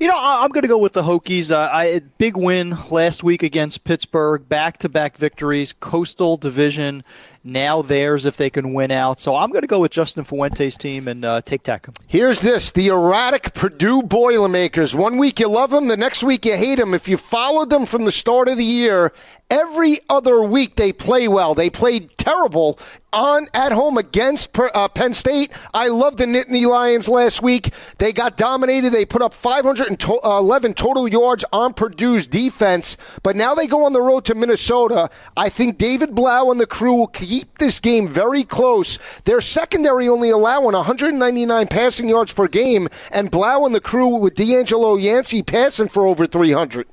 You 0.00 0.08
know, 0.08 0.16
I'm 0.18 0.50
going 0.50 0.62
to 0.62 0.68
go 0.68 0.78
with 0.78 0.94
the 0.94 1.02
Hokies. 1.02 1.52
Uh, 1.52 1.68
I 1.72 2.00
big 2.18 2.36
win 2.36 2.76
last 2.90 3.22
week 3.22 3.44
against 3.44 3.84
Pittsburgh, 3.84 4.48
back-to-back 4.48 5.16
victories, 5.16 5.72
Coastal 5.72 6.36
Division 6.36 7.04
now 7.44 7.82
theirs 7.82 8.24
if 8.24 8.36
they 8.36 8.48
can 8.48 8.72
win 8.72 8.90
out. 8.90 9.20
So 9.20 9.36
I'm 9.36 9.50
going 9.50 9.62
to 9.62 9.68
go 9.68 9.80
with 9.80 9.92
Justin 9.92 10.24
Fuente's 10.24 10.76
team 10.76 11.06
and 11.06 11.24
uh, 11.24 11.42
take 11.42 11.62
Tech. 11.62 11.86
Here's 12.06 12.40
this 12.40 12.70
the 12.70 12.88
erratic 12.88 13.52
Purdue 13.54 14.02
Boilermakers. 14.02 14.94
One 14.94 15.18
week 15.18 15.38
you 15.38 15.48
love 15.48 15.70
them, 15.70 15.88
the 15.88 15.96
next 15.96 16.24
week 16.24 16.46
you 16.46 16.56
hate 16.56 16.78
them. 16.78 16.94
If 16.94 17.06
you 17.06 17.16
followed 17.16 17.70
them 17.70 17.84
from 17.84 18.06
the 18.06 18.12
start 18.12 18.48
of 18.48 18.56
the 18.56 18.64
year, 18.64 19.12
every 19.50 19.98
other 20.08 20.42
week 20.42 20.76
they 20.76 20.92
play 20.92 21.28
well. 21.28 21.54
They 21.54 21.70
played 21.70 22.16
terrible 22.16 22.78
on 23.12 23.46
at 23.54 23.70
home 23.72 23.96
against 23.96 24.58
uh, 24.58 24.88
Penn 24.88 25.14
State. 25.14 25.52
I 25.72 25.88
love 25.88 26.16
the 26.16 26.24
Nittany 26.24 26.66
Lions 26.66 27.08
last 27.08 27.42
week. 27.42 27.72
They 27.98 28.12
got 28.12 28.36
dominated. 28.36 28.90
They 28.90 29.04
put 29.04 29.22
up 29.22 29.32
511 29.32 30.74
total 30.74 31.08
yards 31.08 31.44
on 31.52 31.74
Purdue's 31.74 32.26
defense, 32.26 32.96
but 33.22 33.36
now 33.36 33.54
they 33.54 33.66
go 33.66 33.84
on 33.84 33.92
the 33.92 34.02
road 34.02 34.24
to 34.26 34.34
Minnesota. 34.34 35.10
I 35.36 35.48
think 35.48 35.78
David 35.78 36.14
Blough 36.14 36.50
and 36.50 36.60
the 36.60 36.66
crew 36.66 36.94
will 36.94 37.06
keep 37.34 37.58
this 37.58 37.80
game 37.80 38.08
very 38.08 38.44
close. 38.44 38.98
Their 39.24 39.40
secondary 39.40 40.08
only 40.08 40.30
allowing 40.30 40.76
199 40.76 41.66
passing 41.66 42.08
yards 42.08 42.32
per 42.32 42.46
game, 42.46 42.88
and 43.10 43.30
Blough 43.30 43.66
and 43.66 43.74
the 43.74 43.80
crew 43.80 44.06
with 44.06 44.34
D'Angelo 44.34 44.94
Yancey 44.96 45.42
passing 45.42 45.88
for 45.88 46.06
over 46.06 46.26
300. 46.26 46.86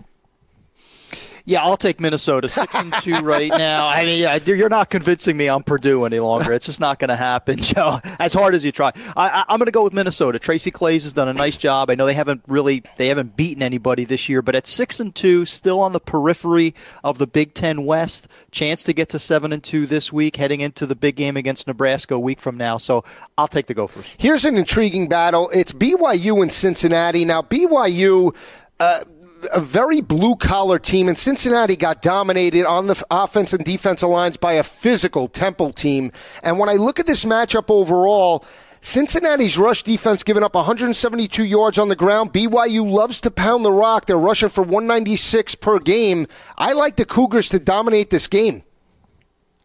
Yeah, 1.51 1.65
I'll 1.65 1.75
take 1.75 1.99
Minnesota 1.99 2.47
six 2.47 2.73
and 2.75 2.93
two 3.01 3.19
right 3.19 3.49
now. 3.49 3.89
I 3.89 4.05
mean, 4.05 4.19
yeah, 4.19 4.39
you're 4.45 4.69
not 4.69 4.89
convincing 4.89 5.35
me 5.35 5.49
on 5.49 5.63
Purdue 5.63 6.05
any 6.05 6.19
longer. 6.19 6.53
It's 6.53 6.65
just 6.65 6.79
not 6.79 6.97
going 6.97 7.09
to 7.09 7.17
happen, 7.17 7.57
Joe. 7.61 7.99
As 8.19 8.33
hard 8.33 8.55
as 8.55 8.63
you 8.63 8.71
try, 8.71 8.93
I, 9.17 9.43
am 9.49 9.59
going 9.59 9.65
to 9.65 9.71
go 9.71 9.83
with 9.83 9.91
Minnesota. 9.91 10.39
Tracy 10.39 10.71
Claeys 10.71 11.03
has 11.03 11.11
done 11.11 11.27
a 11.27 11.33
nice 11.33 11.57
job. 11.57 11.89
I 11.89 11.95
know 11.95 12.05
they 12.05 12.13
haven't 12.13 12.41
really 12.47 12.83
they 12.95 13.09
haven't 13.09 13.35
beaten 13.35 13.61
anybody 13.61 14.05
this 14.05 14.29
year, 14.29 14.41
but 14.41 14.55
at 14.55 14.65
six 14.65 15.01
and 15.01 15.13
two, 15.13 15.43
still 15.43 15.81
on 15.81 15.91
the 15.91 15.99
periphery 15.99 16.73
of 17.03 17.17
the 17.17 17.27
Big 17.27 17.53
Ten 17.53 17.85
West. 17.85 18.29
Chance 18.51 18.83
to 18.83 18.93
get 18.93 19.09
to 19.09 19.19
seven 19.19 19.51
and 19.51 19.61
two 19.61 19.85
this 19.85 20.13
week, 20.13 20.37
heading 20.37 20.61
into 20.61 20.87
the 20.87 20.95
big 20.95 21.17
game 21.17 21.35
against 21.35 21.67
Nebraska 21.67 22.15
a 22.15 22.19
week 22.19 22.39
from 22.39 22.55
now. 22.55 22.77
So 22.77 23.03
I'll 23.37 23.49
take 23.49 23.65
the 23.65 23.73
Gophers. 23.73 24.15
Here's 24.17 24.45
an 24.45 24.55
intriguing 24.55 25.09
battle. 25.09 25.49
It's 25.53 25.73
BYU 25.73 26.41
and 26.41 26.49
Cincinnati. 26.49 27.25
Now 27.25 27.41
BYU. 27.41 28.33
Uh, 28.79 29.03
a 29.51 29.59
very 29.59 30.01
blue 30.01 30.35
collar 30.35 30.79
team, 30.79 31.07
and 31.07 31.17
Cincinnati 31.17 31.75
got 31.75 32.01
dominated 32.01 32.65
on 32.65 32.87
the 32.87 33.03
offense 33.09 33.53
and 33.53 33.63
defensive 33.63 34.09
lines 34.09 34.37
by 34.37 34.53
a 34.53 34.63
physical 34.63 35.27
Temple 35.27 35.73
team. 35.73 36.11
And 36.43 36.59
when 36.59 36.69
I 36.69 36.73
look 36.73 36.99
at 36.99 37.07
this 37.07 37.25
matchup 37.25 37.69
overall, 37.69 38.45
Cincinnati's 38.81 39.57
rush 39.57 39.83
defense 39.83 40.23
giving 40.23 40.43
up 40.43 40.55
172 40.55 41.43
yards 41.43 41.77
on 41.77 41.89
the 41.89 41.95
ground. 41.95 42.33
BYU 42.33 42.89
loves 42.89 43.21
to 43.21 43.31
pound 43.31 43.63
the 43.63 43.71
rock. 43.71 44.05
They're 44.05 44.17
rushing 44.17 44.49
for 44.49 44.63
196 44.63 45.55
per 45.55 45.79
game. 45.79 46.25
I 46.57 46.73
like 46.73 46.95
the 46.95 47.05
Cougars 47.05 47.49
to 47.49 47.59
dominate 47.59 48.09
this 48.09 48.27
game. 48.27 48.63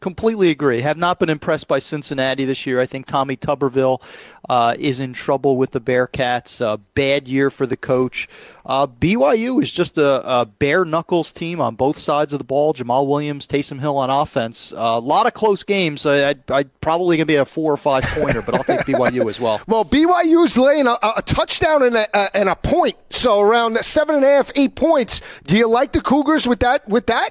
Completely 0.01 0.51
agree. 0.51 0.83
Have 0.83 0.99
not 0.99 1.19
been 1.19 1.31
impressed 1.31 1.69
by 1.69 1.79
Cincinnati 1.79 2.45
this 2.45 2.67
year. 2.67 2.81
I 2.81 2.87
think 2.87 3.07
Tommy 3.07 3.37
Tuberville 3.37 4.03
uh, 4.49 4.75
is 4.79 5.01
in 5.01 5.13
trouble 5.13 5.57
with 5.57 5.71
the 5.71 5.81
Bearcats. 5.81 6.61
A 6.61 6.77
bad 6.77 7.27
year 7.27 7.51
for 7.51 7.67
the 7.67 7.77
coach. 7.77 8.29
Uh, 8.65 8.87
BYU 8.87 9.63
is 9.63 9.73
just 9.73 9.97
a, 9.97 10.41
a, 10.41 10.45
bare 10.45 10.85
knuckles 10.85 11.33
team 11.33 11.61
on 11.61 11.77
both 11.77 11.99
sides 11.99 12.33
of 12.33 12.39
the 12.39 12.45
ball. 12.45 12.75
Jamaal 12.75 13.07
Williams, 13.07 13.47
Taysom 13.47 13.81
Hill 13.81 13.97
on 13.97 14.11
offense. 14.11 14.73
Uh, 14.73 14.77
a 14.77 15.01
lot 15.01 15.27
of 15.27 15.35
close 15.35 15.63
games. 15.63 16.05
I, 16.05 16.31
I'd, 16.31 16.51
I'd 16.51 16.81
probably 16.81 17.17
going 17.17 17.27
to 17.27 17.33
be 17.33 17.37
a 17.37 17.45
four 17.45 17.73
or 17.73 17.77
five 17.77 18.05
pointer, 18.05 18.43
but 18.43 18.55
I'll 18.55 18.65
take 18.65 18.81
BYU 18.87 19.29
as 19.31 19.41
well. 19.41 19.61
Well, 19.67 19.85
BYU's 19.85 20.59
laying 20.59 20.87
a, 20.87 20.99
a 21.17 21.23
touchdown 21.23 21.83
and 21.83 21.97
a, 21.97 22.37
and 22.37 22.49
a 22.49 22.57
point, 22.57 22.97
so 23.11 23.41
around 23.41 23.79
seven 23.79 24.17
and 24.17 24.25
a 24.25 24.29
half, 24.29 24.51
eight 24.57 24.75
points. 24.75 25.23
Do 25.45 25.57
you 25.57 25.69
like 25.69 25.93
the 25.93 26.01
Cougars 26.01 26.47
with 26.47 26.61
that? 26.61 26.87
With 26.89 27.07
that? 27.07 27.31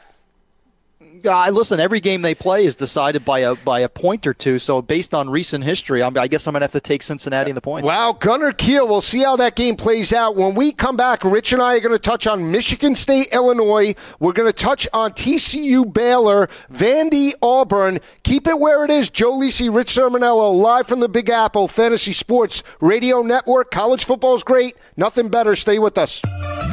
Uh, 1.25 1.49
listen, 1.51 1.79
every 1.79 1.99
game 1.99 2.21
they 2.21 2.35
play 2.35 2.65
is 2.65 2.75
decided 2.75 3.25
by 3.25 3.39
a 3.39 3.55
by 3.55 3.79
a 3.79 3.89
point 3.89 4.25
or 4.27 4.33
two. 4.33 4.59
So 4.59 4.81
based 4.81 5.13
on 5.13 5.29
recent 5.29 5.63
history, 5.63 6.01
I'm, 6.01 6.17
i 6.17 6.27
guess 6.27 6.47
I'm 6.47 6.53
to 6.53 6.59
have 6.59 6.71
to 6.71 6.79
take 6.79 7.03
Cincinnati 7.03 7.49
in 7.49 7.55
the 7.55 7.61
points. 7.61 7.87
Wow, 7.87 8.13
Gunner 8.13 8.51
Kiel. 8.51 8.87
We'll 8.87 9.01
see 9.01 9.19
how 9.19 9.35
that 9.37 9.55
game 9.55 9.75
plays 9.75 10.13
out. 10.13 10.35
When 10.35 10.55
we 10.55 10.71
come 10.71 10.95
back, 10.95 11.23
Rich 11.23 11.53
and 11.53 11.61
I 11.61 11.75
are 11.75 11.79
going 11.79 11.91
to 11.91 11.99
touch 11.99 12.27
on 12.27 12.51
Michigan 12.51 12.95
State, 12.95 13.27
Illinois. 13.31 13.95
We're 14.19 14.33
going 14.33 14.51
to 14.51 14.57
touch 14.57 14.87
on 14.93 15.11
TCU, 15.11 15.91
Baylor, 15.91 16.47
Vandy, 16.71 17.33
Auburn. 17.41 17.99
Keep 18.23 18.47
it 18.47 18.59
where 18.59 18.83
it 18.85 18.91
is. 18.91 19.09
Joe 19.09 19.33
Lisi, 19.33 19.73
Rich 19.73 19.89
Cirminiello, 19.95 20.53
live 20.59 20.87
from 20.87 20.99
the 20.99 21.09
Big 21.09 21.29
Apple 21.29 21.67
Fantasy 21.67 22.13
Sports 22.13 22.63
Radio 22.79 23.21
Network. 23.21 23.71
College 23.71 24.05
football 24.05 24.35
is 24.35 24.43
great. 24.43 24.75
Nothing 24.97 25.29
better. 25.29 25.55
Stay 25.55 25.79
with 25.79 25.97
us. 25.97 26.21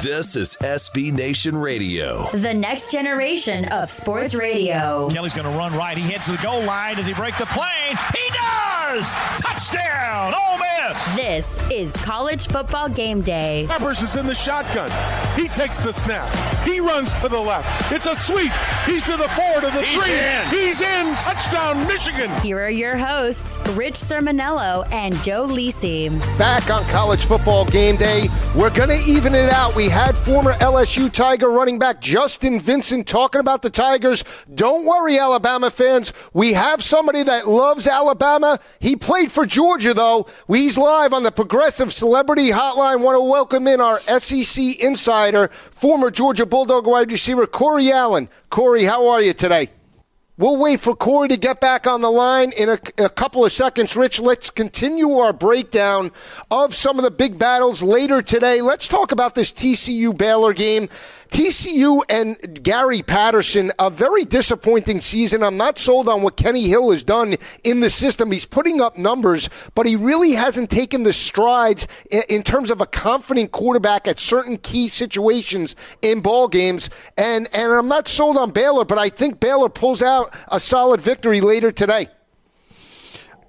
This 0.02 0.34
is 0.34 0.56
SB 0.56 1.12
Nation 1.12 1.56
Radio. 1.56 2.28
The 2.32 2.52
next 2.52 2.90
generation 2.90 3.66
of 3.66 3.88
sports 3.88 4.34
radio. 4.34 5.08
Kelly's 5.08 5.32
going 5.32 5.48
to 5.48 5.56
run 5.56 5.72
right. 5.76 5.96
He 5.96 6.02
heads 6.10 6.26
to 6.26 6.32
the 6.32 6.42
goal 6.42 6.64
line. 6.64 6.96
Does 6.96 7.06
he 7.06 7.14
break 7.14 7.38
the 7.38 7.46
plane? 7.46 7.96
He 8.12 8.28
does! 8.30 9.08
Touchdown! 9.38 10.34
Ole 10.34 10.51
Miss! 10.88 11.14
This 11.14 11.58
is 11.70 11.92
college 11.98 12.48
football 12.48 12.88
game 12.88 13.20
day. 13.20 13.66
Peppers 13.68 14.02
is 14.02 14.16
in 14.16 14.26
the 14.26 14.34
shotgun. 14.34 14.90
He 15.38 15.46
takes 15.48 15.78
the 15.78 15.92
snap. 15.92 16.34
He 16.66 16.80
runs 16.80 17.14
to 17.20 17.28
the 17.28 17.38
left. 17.38 17.92
It's 17.92 18.06
a 18.06 18.16
sweep. 18.16 18.50
He's 18.86 19.02
to 19.04 19.16
the 19.16 19.28
four, 19.28 19.60
to 19.60 19.66
the 19.66 19.82
He's 19.82 20.02
three. 20.02 20.12
in. 20.12 20.46
He's 20.48 20.80
in. 20.80 21.14
Touchdown, 21.16 21.86
Michigan. 21.86 22.30
Here 22.40 22.58
are 22.58 22.70
your 22.70 22.96
hosts, 22.96 23.56
Rich 23.70 23.94
Cirminiello 23.94 24.90
and 24.92 25.14
Joe 25.22 25.46
Lisi. 25.46 26.10
Back 26.38 26.70
on 26.70 26.84
college 26.86 27.24
football 27.26 27.64
game 27.64 27.96
day. 27.96 28.28
We're 28.56 28.70
going 28.74 28.88
to 28.88 29.02
even 29.08 29.34
it 29.34 29.52
out. 29.52 29.76
We 29.76 29.88
had 29.88 30.16
former 30.16 30.54
LSU 30.54 31.10
Tiger 31.12 31.48
running 31.50 31.78
back 31.78 32.00
Justin 32.00 32.60
Vincent 32.60 33.06
talking 33.06 33.40
about 33.40 33.62
the 33.62 33.70
Tigers. 33.70 34.24
Don't 34.54 34.84
worry, 34.84 35.18
Alabama 35.18 35.70
fans. 35.70 36.12
We 36.32 36.54
have 36.54 36.82
somebody 36.82 37.22
that 37.22 37.46
loves 37.48 37.86
Alabama. 37.86 38.58
He 38.80 38.96
played 38.96 39.30
for 39.30 39.46
Georgia, 39.46 39.94
though. 39.94 40.26
He's 40.72 40.78
live 40.78 41.12
on 41.12 41.22
the 41.22 41.30
Progressive 41.30 41.92
Celebrity 41.92 42.48
Hotline. 42.48 43.02
Want 43.02 43.16
to 43.16 43.22
welcome 43.22 43.66
in 43.66 43.78
our 43.78 44.00
SEC 44.18 44.80
insider, 44.80 45.48
former 45.48 46.10
Georgia 46.10 46.46
Bulldog 46.46 46.86
wide 46.86 47.12
receiver, 47.12 47.46
Corey 47.46 47.92
Allen. 47.92 48.30
Corey, 48.48 48.84
how 48.84 49.08
are 49.08 49.20
you 49.20 49.34
today? 49.34 49.68
We'll 50.38 50.56
wait 50.56 50.80
for 50.80 50.96
Corey 50.96 51.28
to 51.28 51.36
get 51.36 51.60
back 51.60 51.86
on 51.86 52.00
the 52.00 52.10
line 52.10 52.52
in 52.56 52.70
a, 52.70 52.78
a, 52.96 53.10
couple 53.10 53.44
of 53.44 53.52
seconds. 53.52 53.96
Rich, 53.96 54.18
let's 54.18 54.48
continue 54.48 55.18
our 55.18 55.34
breakdown 55.34 56.10
of 56.50 56.74
some 56.74 56.98
of 56.98 57.04
the 57.04 57.10
big 57.10 57.38
battles 57.38 57.82
later 57.82 58.22
today. 58.22 58.62
Let's 58.62 58.88
talk 58.88 59.12
about 59.12 59.34
this 59.34 59.52
TCU 59.52 60.16
Baylor 60.16 60.54
game. 60.54 60.88
TCU 61.32 62.02
and 62.10 62.62
Gary 62.62 63.00
Patterson, 63.00 63.72
a 63.78 63.88
very 63.88 64.26
disappointing 64.26 65.00
season. 65.00 65.42
I'm 65.42 65.56
not 65.56 65.78
sold 65.78 66.06
on 66.06 66.20
what 66.20 66.36
Kenny 66.36 66.68
Hill 66.68 66.90
has 66.90 67.02
done 67.02 67.36
in 67.64 67.80
the 67.80 67.88
system. 67.88 68.30
He's 68.30 68.44
putting 68.44 68.82
up 68.82 68.98
numbers, 68.98 69.48
but 69.74 69.86
he 69.86 69.96
really 69.96 70.32
hasn't 70.32 70.68
taken 70.68 71.04
the 71.04 71.14
strides 71.14 71.88
in 72.28 72.42
terms 72.42 72.70
of 72.70 72.82
a 72.82 72.86
confident 72.86 73.50
quarterback 73.50 74.06
at 74.06 74.18
certain 74.18 74.58
key 74.58 74.88
situations 74.88 75.74
in 76.02 76.20
ball 76.20 76.48
games. 76.48 76.90
And 77.16 77.48
and 77.54 77.72
I'm 77.72 77.88
not 77.88 78.08
sold 78.08 78.36
on 78.36 78.50
Baylor, 78.50 78.84
but 78.84 78.98
I 78.98 79.08
think 79.08 79.40
Baylor 79.40 79.70
pulls 79.70 80.02
out 80.02 80.36
a 80.48 80.60
solid 80.60 81.00
victory 81.00 81.40
later 81.40 81.72
today. 81.72 82.08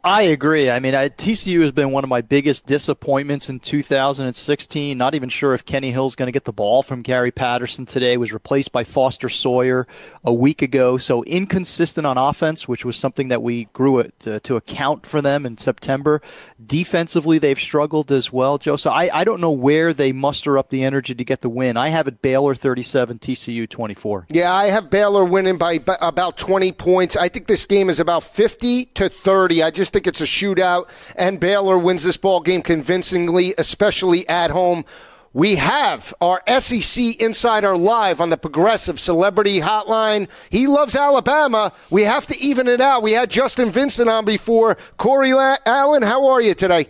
I 0.05 0.23
agree. 0.23 0.69
I 0.69 0.81
mean, 0.81 0.95
I, 0.95 1.07
TCU 1.07 1.61
has 1.61 1.71
been 1.71 1.91
one 1.91 2.03
of 2.03 2.09
my 2.09 2.19
biggest 2.19 2.65
disappointments 2.65 3.47
in 3.47 3.61
2016. 3.61 4.97
Not 4.97 5.15
even 5.15 5.29
sure 5.29 5.53
if 5.53 5.63
Kenny 5.63 5.91
Hill's 5.91 6.15
going 6.15 6.27
to 6.27 6.33
get 6.33 6.43
the 6.43 6.51
ball 6.51 6.83
from 6.83 7.03
Gary 7.03 7.31
Patterson 7.31 7.85
today. 7.85 8.17
Was 8.17 8.33
replaced 8.33 8.73
by 8.73 8.83
Foster 8.83 9.29
Sawyer 9.29 9.87
a 10.25 10.33
week 10.33 10.61
ago. 10.61 10.97
So 10.97 11.23
inconsistent 11.23 12.05
on 12.05 12.17
offense, 12.17 12.67
which 12.67 12.83
was 12.83 12.97
something 12.97 13.29
that 13.29 13.41
we 13.41 13.65
grew 13.71 14.03
to, 14.19 14.41
to 14.41 14.57
account 14.57 15.05
for 15.05 15.21
them 15.21 15.45
in 15.45 15.57
September. 15.57 16.21
Defensively, 16.65 17.37
they've 17.37 17.59
struggled 17.59 18.11
as 18.11 18.29
well, 18.29 18.57
Joe. 18.57 18.75
So 18.75 18.89
I, 18.89 19.09
I 19.13 19.23
don't 19.23 19.39
know 19.39 19.51
where 19.51 19.93
they 19.93 20.11
muster 20.11 20.57
up 20.57 20.69
the 20.69 20.83
energy 20.83 21.15
to 21.15 21.23
get 21.23 21.39
the 21.39 21.49
win. 21.49 21.77
I 21.77 21.87
have 21.87 22.09
it 22.09 22.21
Baylor 22.21 22.55
37, 22.55 23.19
TCU 23.19 23.69
24. 23.69 24.27
Yeah, 24.33 24.53
I 24.53 24.65
have 24.65 24.89
Baylor 24.89 25.23
winning 25.23 25.57
by 25.57 25.79
about 26.01 26.35
20 26.35 26.73
points. 26.73 27.15
I 27.15 27.29
think 27.29 27.47
this 27.47 27.65
game 27.65 27.89
is 27.89 28.01
about 28.01 28.23
50 28.23 28.85
to 28.85 29.07
30. 29.07 29.63
I 29.63 29.71
just 29.71 29.92
think 29.93 30.07
it's 30.07 30.21
a 30.21 30.25
shootout, 30.25 30.89
and 31.15 31.39
Baylor 31.39 31.77
wins 31.77 32.03
this 32.03 32.17
ball 32.17 32.41
game 32.41 32.63
convincingly, 32.63 33.53
especially 33.57 34.27
at 34.27 34.49
home. 34.49 34.83
We 35.31 35.55
have 35.55 36.13
our 36.21 36.43
SEC 36.59 37.19
Insider 37.19 37.75
live 37.75 38.21
on 38.21 38.29
the 38.29 38.37
Progressive 38.37 38.99
Celebrity 38.99 39.59
Hotline. 39.61 40.29
He 40.51 40.67
loves 40.67 40.95
Alabama. 40.95 41.71
We 41.89 42.03
have 42.03 42.27
to 42.27 42.39
even 42.39 42.67
it 42.67 42.81
out. 42.81 43.01
We 43.01 43.13
had 43.13 43.31
Justin 43.31 43.71
Vincent 43.71 44.09
on 44.09 44.25
before. 44.25 44.75
Corey 44.97 45.31
Allen, 45.65 46.03
how 46.03 46.27
are 46.27 46.41
you 46.41 46.53
today? 46.53 46.87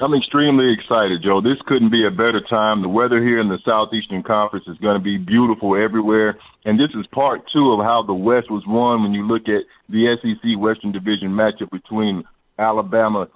I'm 0.00 0.14
extremely 0.14 0.72
excited, 0.72 1.22
Joe. 1.22 1.40
This 1.40 1.58
couldn't 1.66 1.90
be 1.90 2.06
a 2.06 2.10
better 2.10 2.40
time. 2.40 2.82
The 2.82 2.88
weather 2.88 3.22
here 3.22 3.38
in 3.38 3.48
the 3.48 3.58
Southeastern 3.64 4.22
Conference 4.22 4.66
is 4.66 4.78
going 4.78 4.94
to 4.94 5.02
be 5.02 5.18
beautiful 5.18 5.76
everywhere. 5.76 6.38
And 6.64 6.78
this 6.78 6.90
is 6.94 7.06
part 7.06 7.42
two 7.52 7.72
of 7.72 7.84
how 7.84 8.02
the 8.02 8.14
West 8.14 8.50
was 8.50 8.62
won 8.66 9.02
when 9.02 9.14
you 9.14 9.26
look 9.26 9.48
at 9.48 9.62
the 9.88 10.16
SEC 10.20 10.58
Western 10.58 10.92
Division 10.92 11.30
matchup 11.30 11.70
between 11.70 12.24
Alabama 12.58 13.28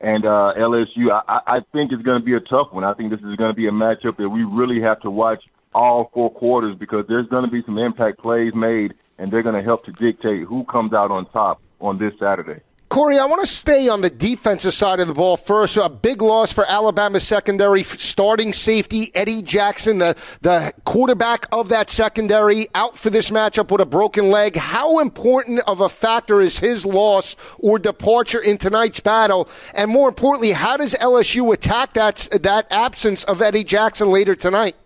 and 0.00 0.24
uh, 0.24 0.54
LSU. 0.56 1.10
I, 1.10 1.40
I 1.46 1.60
think 1.72 1.90
it's 1.92 2.02
going 2.02 2.20
to 2.20 2.24
be 2.24 2.34
a 2.34 2.40
tough 2.40 2.72
one. 2.72 2.84
I 2.84 2.94
think 2.94 3.10
this 3.10 3.20
is 3.20 3.36
going 3.36 3.50
to 3.50 3.56
be 3.56 3.66
a 3.66 3.72
matchup 3.72 4.16
that 4.18 4.28
we 4.28 4.44
really 4.44 4.80
have 4.80 5.00
to 5.00 5.10
watch 5.10 5.42
all 5.74 6.10
four 6.14 6.30
quarters 6.30 6.76
because 6.76 7.04
there's 7.08 7.26
going 7.26 7.44
to 7.44 7.50
be 7.50 7.62
some 7.64 7.78
impact 7.78 8.18
plays 8.18 8.54
made, 8.54 8.94
and 9.18 9.32
they're 9.32 9.42
going 9.42 9.56
to 9.56 9.62
help 9.62 9.84
to 9.86 9.92
dictate 9.92 10.44
who 10.44 10.64
comes 10.64 10.92
out 10.92 11.10
on 11.10 11.26
top 11.30 11.60
on 11.80 11.98
this 11.98 12.12
Saturday. 12.18 12.60
Corey, 12.88 13.18
I 13.18 13.26
want 13.26 13.42
to 13.42 13.46
stay 13.46 13.88
on 13.88 14.00
the 14.00 14.08
defensive 14.08 14.72
side 14.72 14.98
of 14.98 15.08
the 15.08 15.14
ball 15.14 15.36
first. 15.36 15.76
A 15.76 15.90
big 15.90 16.22
loss 16.22 16.54
for 16.54 16.64
Alabama 16.66 17.20
secondary 17.20 17.82
starting 17.82 18.54
safety 18.54 19.10
Eddie 19.14 19.42
Jackson, 19.42 19.98
the 19.98 20.16
the 20.40 20.72
quarterback 20.86 21.46
of 21.52 21.68
that 21.68 21.90
secondary, 21.90 22.66
out 22.74 22.96
for 22.96 23.10
this 23.10 23.30
matchup 23.30 23.70
with 23.70 23.82
a 23.82 23.86
broken 23.86 24.30
leg. 24.30 24.56
How 24.56 25.00
important 25.00 25.60
of 25.66 25.82
a 25.82 25.88
factor 25.90 26.40
is 26.40 26.58
his 26.58 26.86
loss 26.86 27.36
or 27.58 27.78
departure 27.78 28.40
in 28.40 28.56
tonight's 28.56 29.00
battle? 29.00 29.50
And 29.74 29.90
more 29.90 30.08
importantly, 30.08 30.52
how 30.52 30.78
does 30.78 30.94
LSU 30.94 31.52
attack 31.52 31.92
that 31.92 32.26
that 32.40 32.68
absence 32.70 33.22
of 33.24 33.42
Eddie 33.42 33.64
Jackson 33.64 34.10
later 34.10 34.34
tonight? 34.34 34.76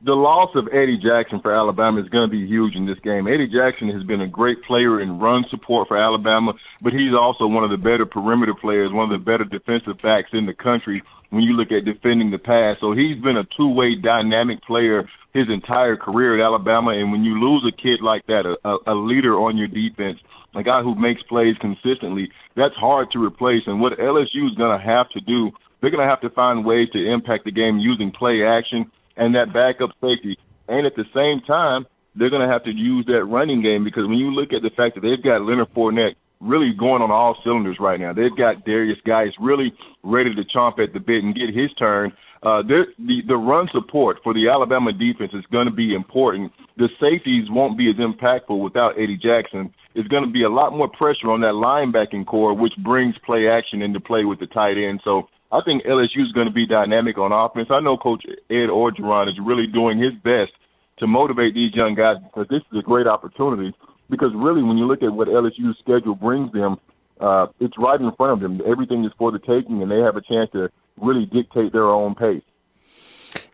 The 0.00 0.14
loss 0.14 0.54
of 0.54 0.68
Eddie 0.72 0.98
Jackson 0.98 1.40
for 1.40 1.52
Alabama 1.52 2.00
is 2.00 2.08
going 2.08 2.28
to 2.28 2.30
be 2.30 2.46
huge 2.46 2.76
in 2.76 2.86
this 2.86 2.98
game. 3.00 3.26
Eddie 3.26 3.48
Jackson 3.48 3.88
has 3.90 4.04
been 4.04 4.20
a 4.20 4.28
great 4.28 4.62
player 4.62 5.00
in 5.00 5.18
run 5.18 5.44
support 5.50 5.88
for 5.88 5.96
Alabama, 5.96 6.54
but 6.80 6.92
he's 6.92 7.14
also 7.14 7.46
one 7.46 7.64
of 7.64 7.70
the 7.70 7.76
better 7.76 8.06
perimeter 8.06 8.54
players, 8.54 8.92
one 8.92 9.10
of 9.12 9.18
the 9.18 9.24
better 9.24 9.44
defensive 9.44 9.98
backs 9.98 10.30
in 10.32 10.46
the 10.46 10.54
country 10.54 11.02
when 11.30 11.42
you 11.42 11.54
look 11.54 11.72
at 11.72 11.84
defending 11.84 12.30
the 12.30 12.38
pass. 12.38 12.76
So 12.80 12.92
he's 12.92 13.16
been 13.16 13.36
a 13.36 13.44
two-way 13.56 13.96
dynamic 13.96 14.62
player 14.62 15.08
his 15.34 15.48
entire 15.48 15.96
career 15.96 16.38
at 16.38 16.44
Alabama. 16.44 16.92
And 16.92 17.10
when 17.10 17.24
you 17.24 17.38
lose 17.40 17.64
a 17.66 17.76
kid 17.76 18.00
like 18.00 18.26
that, 18.26 18.46
a, 18.46 18.76
a 18.86 18.94
leader 18.94 19.34
on 19.38 19.56
your 19.56 19.68
defense, 19.68 20.20
a 20.54 20.62
guy 20.62 20.82
who 20.82 20.94
makes 20.94 21.22
plays 21.24 21.56
consistently, 21.58 22.30
that's 22.54 22.74
hard 22.74 23.10
to 23.12 23.22
replace. 23.22 23.64
And 23.66 23.80
what 23.80 23.98
LSU 23.98 24.48
is 24.48 24.54
going 24.56 24.78
to 24.78 24.84
have 24.84 25.10
to 25.10 25.20
do, 25.20 25.50
they're 25.80 25.90
going 25.90 26.04
to 26.04 26.08
have 26.08 26.20
to 26.22 26.30
find 26.30 26.64
ways 26.64 26.88
to 26.90 27.12
impact 27.12 27.44
the 27.44 27.52
game 27.52 27.78
using 27.78 28.12
play 28.12 28.44
action 28.44 28.90
and 29.18 29.34
that 29.34 29.52
backup 29.52 29.90
safety. 30.00 30.38
And 30.68 30.86
at 30.86 30.96
the 30.96 31.04
same 31.14 31.40
time, 31.42 31.86
they're 32.14 32.30
going 32.30 32.42
to 32.42 32.52
have 32.52 32.64
to 32.64 32.72
use 32.72 33.04
that 33.06 33.24
running 33.24 33.60
game 33.60 33.84
because 33.84 34.06
when 34.06 34.18
you 34.18 34.30
look 34.30 34.52
at 34.52 34.62
the 34.62 34.70
fact 34.70 34.94
that 34.94 35.02
they've 35.02 35.22
got 35.22 35.42
Leonard 35.42 35.72
Fournette 35.74 36.14
really 36.40 36.72
going 36.72 37.02
on 37.02 37.10
all 37.10 37.36
cylinders 37.44 37.78
right 37.78 38.00
now, 38.00 38.12
they've 38.12 38.36
got 38.36 38.64
Derrius 38.64 39.02
Guice 39.04 39.32
really 39.38 39.74
ready 40.02 40.34
to 40.34 40.44
chomp 40.44 40.78
at 40.78 40.92
the 40.92 41.00
bit 41.00 41.22
and 41.22 41.34
get 41.34 41.54
his 41.54 41.72
turn. 41.74 42.12
Uh, 42.40 42.62
the 42.62 42.86
the 43.26 43.36
run 43.36 43.68
support 43.72 44.18
for 44.22 44.32
the 44.32 44.48
Alabama 44.48 44.92
defense 44.92 45.32
is 45.34 45.44
going 45.50 45.66
to 45.66 45.72
be 45.72 45.92
important. 45.92 46.52
The 46.76 46.88
safeties 47.00 47.50
won't 47.50 47.76
be 47.76 47.90
as 47.90 47.96
impactful 47.96 48.62
without 48.62 48.96
Eddie 48.96 49.16
Jackson. 49.16 49.74
It's 49.96 50.06
going 50.06 50.22
to 50.22 50.30
be 50.30 50.44
a 50.44 50.48
lot 50.48 50.72
more 50.72 50.86
pressure 50.86 51.32
on 51.32 51.40
that 51.40 51.54
linebacking 51.54 52.26
core, 52.26 52.54
which 52.54 52.76
brings 52.76 53.18
play 53.26 53.48
action 53.48 53.82
into 53.82 53.98
play 53.98 54.24
with 54.24 54.38
the 54.38 54.46
tight 54.46 54.78
end. 54.78 55.00
So 55.02 55.28
I 55.50 55.60
think 55.62 55.84
LSU 55.84 56.26
is 56.26 56.32
going 56.32 56.46
to 56.46 56.52
be 56.52 56.66
dynamic 56.66 57.16
on 57.18 57.32
offense. 57.32 57.68
I 57.70 57.80
know 57.80 57.96
Coach 57.96 58.24
Ed 58.50 58.68
Orgeron 58.68 59.28
is 59.28 59.38
really 59.42 59.66
doing 59.66 59.98
his 59.98 60.12
best 60.22 60.52
to 60.98 61.06
motivate 61.06 61.54
these 61.54 61.74
young 61.74 61.94
guys 61.94 62.16
because 62.22 62.48
this 62.48 62.62
is 62.70 62.78
a 62.78 62.82
great 62.82 63.06
opportunity. 63.06 63.74
Because 64.10 64.32
really, 64.34 64.62
when 64.62 64.76
you 64.78 64.86
look 64.86 65.02
at 65.02 65.12
what 65.12 65.28
LSU's 65.28 65.78
schedule 65.78 66.14
brings 66.14 66.52
them, 66.52 66.78
uh, 67.20 67.46
it's 67.60 67.76
right 67.78 68.00
in 68.00 68.12
front 68.12 68.32
of 68.32 68.40
them. 68.40 68.60
Everything 68.66 69.04
is 69.04 69.12
for 69.18 69.32
the 69.32 69.38
taking, 69.38 69.82
and 69.82 69.90
they 69.90 70.00
have 70.00 70.16
a 70.16 70.22
chance 70.22 70.50
to 70.52 70.70
really 71.00 71.26
dictate 71.26 71.72
their 71.72 71.88
own 71.88 72.14
pace. 72.14 72.42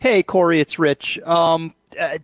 Hey, 0.01 0.23
Corey, 0.23 0.61
it's 0.61 0.79
Rich. 0.79 1.19
Um, 1.21 1.75
uh, 1.99 2.19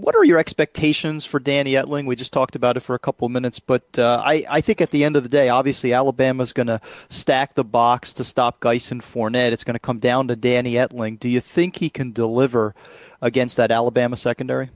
what 0.00 0.14
are 0.14 0.24
your 0.24 0.38
expectations 0.38 1.24
for 1.24 1.40
Danny 1.40 1.72
Etling? 1.72 2.06
We 2.06 2.14
just 2.14 2.32
talked 2.32 2.54
about 2.54 2.76
it 2.76 2.80
for 2.80 2.94
a 2.94 2.98
couple 2.98 3.26
of 3.26 3.32
minutes, 3.32 3.58
but 3.58 3.98
uh, 3.98 4.22
I, 4.24 4.44
I 4.48 4.60
think 4.60 4.80
at 4.80 4.90
the 4.90 5.04
end 5.04 5.16
of 5.16 5.22
the 5.24 5.28
day, 5.28 5.48
obviously 5.48 5.92
Alabama's 5.92 6.52
going 6.52 6.68
to 6.68 6.80
stack 7.08 7.54
the 7.54 7.64
box 7.64 8.12
to 8.14 8.24
stop 8.24 8.60
Guice 8.60 8.92
and 8.92 9.02
Fournette. 9.02 9.52
It's 9.52 9.64
going 9.64 9.74
to 9.74 9.80
come 9.80 9.98
down 9.98 10.28
to 10.28 10.36
Danny 10.36 10.74
Etling. 10.74 11.18
Do 11.18 11.28
you 11.28 11.40
think 11.40 11.76
he 11.76 11.90
can 11.90 12.12
deliver 12.12 12.74
against 13.20 13.56
that 13.56 13.70
Alabama 13.70 14.16
secondary? 14.16 14.70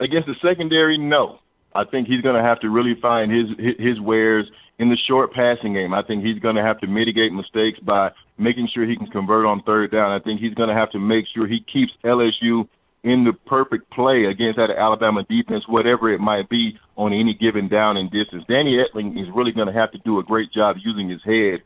Against 0.00 0.26
the 0.26 0.36
secondary, 0.40 0.96
no. 0.96 1.40
I 1.74 1.84
think 1.84 2.08
he's 2.08 2.22
going 2.22 2.36
to 2.36 2.42
have 2.42 2.60
to 2.60 2.70
really 2.70 2.94
find 3.00 3.30
his 3.30 3.76
his 3.78 4.00
wares 4.00 4.46
in 4.78 4.88
the 4.88 4.96
short 4.96 5.32
passing 5.34 5.74
game. 5.74 5.92
I 5.92 6.02
think 6.02 6.24
he's 6.24 6.38
going 6.38 6.56
to 6.56 6.62
have 6.62 6.80
to 6.80 6.86
mitigate 6.86 7.32
mistakes 7.32 7.78
by 7.80 8.12
making 8.38 8.68
sure 8.72 8.86
he 8.86 8.96
can 8.96 9.08
convert 9.08 9.44
on 9.44 9.62
third 9.62 9.90
down. 9.90 10.10
I 10.12 10.18
think 10.18 10.40
he's 10.40 10.54
going 10.54 10.70
to 10.70 10.74
have 10.74 10.90
to 10.92 10.98
make 10.98 11.26
sure 11.34 11.46
he 11.46 11.60
keeps 11.60 11.92
LSU 12.04 12.68
in 13.08 13.24
the 13.24 13.32
perfect 13.32 13.90
play 13.90 14.24
against 14.24 14.58
that 14.58 14.70
Alabama 14.70 15.22
defense, 15.22 15.66
whatever 15.66 16.10
it 16.12 16.20
might 16.20 16.48
be 16.48 16.78
on 16.96 17.12
any 17.12 17.34
given 17.34 17.68
down 17.68 17.96
and 17.96 18.10
distance. 18.10 18.44
Danny 18.48 18.76
Etling 18.76 19.20
is 19.20 19.28
really 19.34 19.52
going 19.52 19.68
to 19.68 19.72
have 19.72 19.92
to 19.92 19.98
do 19.98 20.18
a 20.18 20.22
great 20.22 20.52
job 20.52 20.76
using 20.78 21.08
his 21.08 21.22
head 21.22 21.62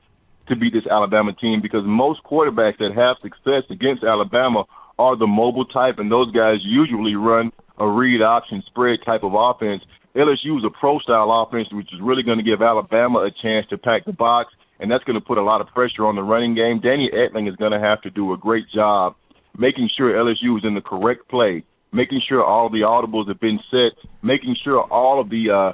to 0.48 0.56
beat 0.56 0.72
this 0.72 0.86
Alabama 0.86 1.32
team 1.32 1.60
because 1.60 1.84
most 1.84 2.22
quarterbacks 2.22 2.78
that 2.78 2.94
have 2.94 3.18
success 3.20 3.64
against 3.70 4.04
Alabama 4.04 4.64
are 4.98 5.16
the 5.16 5.26
mobile 5.26 5.64
type, 5.64 5.98
and 5.98 6.12
those 6.12 6.30
guys 6.32 6.58
usually 6.62 7.16
run 7.16 7.52
a 7.78 7.88
read 7.88 8.22
option 8.22 8.62
spread 8.66 9.02
type 9.04 9.22
of 9.22 9.34
offense. 9.34 9.82
LSU 10.14 10.58
is 10.58 10.64
a 10.64 10.70
pro 10.70 10.98
style 10.98 11.32
offense, 11.32 11.72
which 11.72 11.92
is 11.92 12.00
really 12.00 12.22
going 12.22 12.38
to 12.38 12.44
give 12.44 12.60
Alabama 12.60 13.20
a 13.20 13.30
chance 13.30 13.66
to 13.68 13.78
pack 13.78 14.04
the 14.04 14.12
box, 14.12 14.52
and 14.78 14.90
that's 14.90 15.04
going 15.04 15.18
to 15.18 15.24
put 15.24 15.38
a 15.38 15.42
lot 15.42 15.60
of 15.60 15.68
pressure 15.68 16.06
on 16.06 16.14
the 16.14 16.22
running 16.22 16.54
game. 16.54 16.80
Danny 16.80 17.08
Etling 17.10 17.48
is 17.48 17.56
going 17.56 17.72
to 17.72 17.80
have 17.80 18.02
to 18.02 18.10
do 18.10 18.32
a 18.32 18.36
great 18.36 18.68
job 18.68 19.14
making 19.56 19.90
sure 19.96 20.12
LSU 20.12 20.58
is 20.58 20.64
in 20.64 20.74
the 20.74 20.80
correct 20.80 21.28
play, 21.28 21.64
making 21.92 22.20
sure 22.26 22.44
all 22.44 22.68
the 22.68 22.80
audibles 22.80 23.28
have 23.28 23.40
been 23.40 23.60
set, 23.70 23.92
making 24.22 24.56
sure 24.62 24.82
all 24.82 25.20
of 25.20 25.28
the 25.30 25.50
uh, 25.50 25.72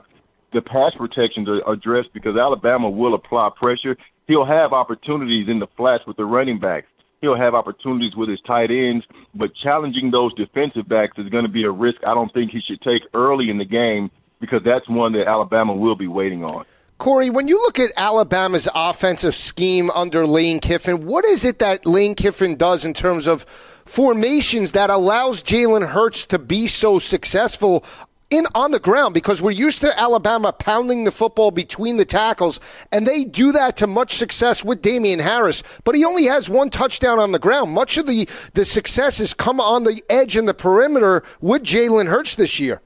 the 0.50 0.62
pass 0.62 0.94
protections 0.94 1.48
are 1.48 1.60
addressed 1.70 2.12
because 2.12 2.36
Alabama 2.36 2.88
will 2.88 3.14
apply 3.14 3.50
pressure. 3.56 3.96
He'll 4.26 4.46
have 4.46 4.72
opportunities 4.72 5.48
in 5.48 5.58
the 5.58 5.66
flats 5.76 6.06
with 6.06 6.16
the 6.16 6.24
running 6.24 6.58
backs. 6.58 6.86
He'll 7.20 7.36
have 7.36 7.54
opportunities 7.54 8.14
with 8.14 8.28
his 8.28 8.40
tight 8.42 8.70
ends, 8.70 9.04
but 9.34 9.54
challenging 9.54 10.10
those 10.10 10.32
defensive 10.34 10.88
backs 10.88 11.18
is 11.18 11.28
going 11.28 11.44
to 11.44 11.50
be 11.50 11.64
a 11.64 11.70
risk 11.70 11.98
I 12.06 12.14
don't 12.14 12.32
think 12.32 12.50
he 12.50 12.60
should 12.60 12.80
take 12.80 13.02
early 13.12 13.50
in 13.50 13.58
the 13.58 13.64
game 13.64 14.10
because 14.40 14.62
that's 14.62 14.88
one 14.88 15.12
that 15.12 15.26
Alabama 15.26 15.74
will 15.74 15.96
be 15.96 16.06
waiting 16.06 16.44
on. 16.44 16.64
Corey, 16.98 17.30
when 17.30 17.46
you 17.46 17.58
look 17.58 17.78
at 17.78 17.92
Alabama's 17.96 18.68
offensive 18.74 19.36
scheme 19.36 19.88
under 19.90 20.26
Lane 20.26 20.58
Kiffin, 20.58 21.06
what 21.06 21.24
is 21.24 21.44
it 21.44 21.60
that 21.60 21.86
Lane 21.86 22.16
Kiffin 22.16 22.56
does 22.56 22.84
in 22.84 22.92
terms 22.92 23.28
of 23.28 23.44
formations 23.44 24.72
that 24.72 24.90
allows 24.90 25.40
Jalen 25.40 25.90
Hurts 25.90 26.26
to 26.26 26.40
be 26.40 26.66
so 26.66 26.98
successful 26.98 27.84
in 28.30 28.46
on 28.52 28.72
the 28.72 28.80
ground 28.80 29.14
because 29.14 29.40
we're 29.40 29.52
used 29.52 29.80
to 29.82 29.98
Alabama 29.98 30.52
pounding 30.52 31.04
the 31.04 31.12
football 31.12 31.52
between 31.52 31.98
the 31.98 32.04
tackles, 32.04 32.58
and 32.90 33.06
they 33.06 33.24
do 33.24 33.52
that 33.52 33.76
to 33.76 33.86
much 33.86 34.16
success 34.16 34.64
with 34.64 34.82
Damien 34.82 35.20
Harris. 35.20 35.62
But 35.84 35.94
he 35.94 36.04
only 36.04 36.24
has 36.24 36.50
one 36.50 36.68
touchdown 36.68 37.20
on 37.20 37.30
the 37.30 37.38
ground. 37.38 37.70
Much 37.70 37.96
of 37.96 38.08
the 38.08 38.28
the 38.54 38.64
success 38.64 39.18
has 39.18 39.34
come 39.34 39.60
on 39.60 39.84
the 39.84 40.02
edge 40.10 40.36
and 40.36 40.48
the 40.48 40.52
perimeter 40.52 41.22
with 41.40 41.62
Jalen 41.62 42.08
Hurts 42.08 42.34
this 42.34 42.58
year. 42.58 42.82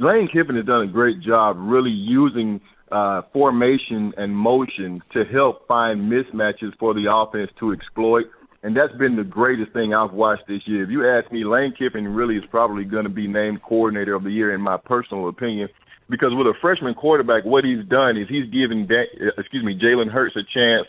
Lane 0.00 0.28
Kiffin 0.28 0.56
has 0.56 0.64
done 0.64 0.80
a 0.80 0.86
great 0.86 1.20
job 1.20 1.56
really 1.58 1.90
using 1.90 2.58
uh, 2.90 3.20
formation 3.34 4.14
and 4.16 4.34
motion 4.34 5.02
to 5.12 5.24
help 5.26 5.68
find 5.68 6.10
mismatches 6.10 6.72
for 6.78 6.94
the 6.94 7.12
offense 7.12 7.50
to 7.60 7.72
exploit. 7.72 8.24
And 8.62 8.74
that's 8.74 8.94
been 8.94 9.14
the 9.14 9.24
greatest 9.24 9.72
thing 9.72 9.92
I've 9.92 10.12
watched 10.12 10.46
this 10.48 10.62
year. 10.64 10.84
If 10.84 10.88
you 10.88 11.06
ask 11.06 11.30
me, 11.30 11.44
Lane 11.44 11.74
Kiffin 11.78 12.08
really 12.08 12.36
is 12.36 12.44
probably 12.50 12.84
going 12.84 13.04
to 13.04 13.10
be 13.10 13.26
named 13.26 13.62
coordinator 13.62 14.14
of 14.14 14.24
the 14.24 14.30
year, 14.30 14.54
in 14.54 14.60
my 14.62 14.78
personal 14.78 15.28
opinion, 15.28 15.68
because 16.08 16.32
with 16.32 16.46
a 16.46 16.54
freshman 16.62 16.94
quarterback, 16.94 17.44
what 17.44 17.64
he's 17.64 17.84
done 17.84 18.16
is 18.16 18.26
he's 18.26 18.48
given, 18.50 18.88
excuse 19.36 19.64
me, 19.64 19.78
Jalen 19.78 20.10
Hurts 20.10 20.34
a 20.36 20.42
chance 20.42 20.86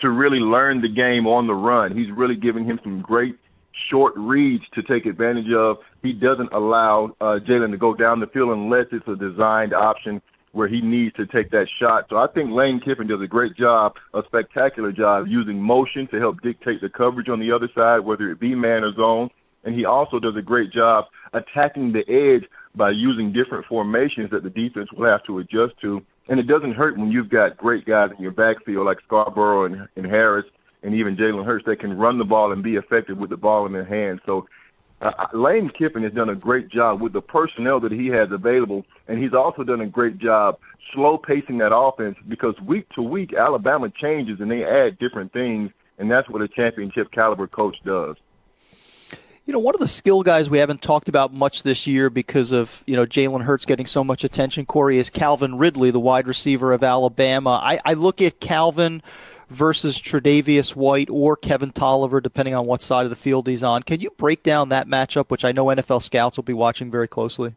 to 0.00 0.10
really 0.10 0.38
learn 0.38 0.80
the 0.80 0.88
game 0.88 1.26
on 1.26 1.48
the 1.48 1.54
run. 1.54 1.96
He's 1.96 2.10
really 2.12 2.36
giving 2.36 2.64
him 2.64 2.78
some 2.84 3.02
great 3.02 3.36
short 3.90 4.14
reads 4.16 4.64
to 4.74 4.82
take 4.82 5.06
advantage 5.06 5.52
of. 5.52 5.78
He 6.02 6.12
doesn't 6.12 6.52
allow 6.52 7.14
uh, 7.20 7.38
Jalen 7.46 7.70
to 7.70 7.78
go 7.78 7.94
down 7.94 8.20
the 8.20 8.26
field 8.26 8.50
unless 8.50 8.86
it's 8.92 9.06
a 9.08 9.16
designed 9.16 9.72
option 9.74 10.20
where 10.52 10.68
he 10.68 10.80
needs 10.80 11.14
to 11.16 11.26
take 11.26 11.50
that 11.50 11.66
shot. 11.80 12.06
So 12.10 12.18
I 12.18 12.26
think 12.26 12.50
Lane 12.50 12.80
Kiffin 12.80 13.06
does 13.06 13.22
a 13.22 13.26
great 13.26 13.56
job, 13.56 13.94
a 14.12 14.22
spectacular 14.26 14.92
job 14.92 15.26
using 15.26 15.60
motion 15.60 16.06
to 16.08 16.18
help 16.18 16.42
dictate 16.42 16.80
the 16.80 16.90
coverage 16.90 17.28
on 17.28 17.40
the 17.40 17.50
other 17.50 17.68
side, 17.74 18.00
whether 18.00 18.30
it 18.30 18.38
be 18.38 18.54
man 18.54 18.84
or 18.84 18.92
zone. 18.94 19.30
And 19.64 19.74
he 19.74 19.84
also 19.84 20.18
does 20.18 20.36
a 20.36 20.42
great 20.42 20.70
job 20.72 21.06
attacking 21.32 21.92
the 21.92 22.06
edge 22.08 22.48
by 22.74 22.90
using 22.90 23.32
different 23.32 23.64
formations 23.66 24.30
that 24.30 24.42
the 24.42 24.50
defense 24.50 24.92
will 24.92 25.06
have 25.06 25.24
to 25.24 25.38
adjust 25.38 25.74
to. 25.80 26.02
And 26.28 26.38
it 26.38 26.46
doesn't 26.46 26.72
hurt 26.72 26.98
when 26.98 27.10
you've 27.10 27.30
got 27.30 27.56
great 27.56 27.86
guys 27.86 28.10
in 28.16 28.22
your 28.22 28.32
backfield 28.32 28.86
like 28.86 28.98
Scarborough 29.06 29.64
and, 29.64 29.88
and 29.96 30.06
Harris 30.06 30.46
and 30.82 30.94
even 30.94 31.16
Jalen 31.16 31.44
Hurts 31.44 31.64
that 31.66 31.80
can 31.80 31.96
run 31.96 32.18
the 32.18 32.24
ball 32.24 32.52
and 32.52 32.62
be 32.62 32.76
effective 32.76 33.18
with 33.18 33.30
the 33.30 33.36
ball 33.36 33.66
in 33.66 33.72
their 33.72 33.84
hands. 33.84 34.20
So 34.26 34.46
uh, 35.00 35.12
uh, 35.18 35.26
Lane 35.36 35.68
Kiffin 35.68 36.02
has 36.04 36.12
done 36.12 36.28
a 36.28 36.36
great 36.36 36.68
job 36.68 37.00
with 37.00 37.12
the 37.12 37.20
personnel 37.20 37.80
that 37.80 37.92
he 37.92 38.08
has 38.08 38.30
available, 38.30 38.84
and 39.08 39.20
he's 39.20 39.34
also 39.34 39.64
done 39.64 39.80
a 39.80 39.86
great 39.86 40.18
job 40.18 40.58
slow 40.92 41.16
pacing 41.16 41.58
that 41.58 41.74
offense 41.74 42.16
because 42.28 42.58
week 42.60 42.88
to 42.90 43.02
week 43.02 43.32
Alabama 43.34 43.90
changes 43.90 44.40
and 44.40 44.50
they 44.50 44.64
add 44.64 44.98
different 44.98 45.32
things, 45.32 45.70
and 45.98 46.10
that's 46.10 46.28
what 46.28 46.42
a 46.42 46.48
championship 46.48 47.10
caliber 47.10 47.46
coach 47.46 47.76
does. 47.84 48.16
You 49.44 49.52
know, 49.52 49.58
one 49.58 49.74
of 49.74 49.80
the 49.80 49.88
skill 49.88 50.22
guys 50.22 50.48
we 50.48 50.58
haven't 50.58 50.82
talked 50.82 51.08
about 51.08 51.32
much 51.32 51.64
this 51.64 51.84
year 51.84 52.10
because 52.10 52.52
of, 52.52 52.84
you 52.86 52.94
know, 52.94 53.04
Jalen 53.04 53.42
Hurts 53.42 53.64
getting 53.64 53.86
so 53.86 54.04
much 54.04 54.22
attention, 54.22 54.66
Corey, 54.66 54.98
is 54.98 55.10
Calvin 55.10 55.58
Ridley, 55.58 55.90
the 55.90 55.98
wide 55.98 56.28
receiver 56.28 56.72
of 56.72 56.84
Alabama. 56.84 57.60
I, 57.60 57.80
I 57.84 57.94
look 57.94 58.22
at 58.22 58.38
Calvin 58.38 59.02
versus 59.52 60.00
Tre'Davious 60.00 60.74
White 60.74 61.08
or 61.10 61.36
Kevin 61.36 61.72
Toliver, 61.72 62.22
depending 62.22 62.54
on 62.54 62.66
what 62.66 62.82
side 62.82 63.04
of 63.04 63.10
the 63.10 63.16
field 63.16 63.46
he's 63.46 63.62
on. 63.62 63.82
Can 63.82 64.00
you 64.00 64.10
break 64.10 64.42
down 64.42 64.70
that 64.70 64.88
matchup, 64.88 65.30
which 65.30 65.44
I 65.44 65.52
know 65.52 65.66
NFL 65.66 66.02
scouts 66.02 66.36
will 66.36 66.44
be 66.44 66.52
watching 66.52 66.90
very 66.90 67.08
closely? 67.08 67.54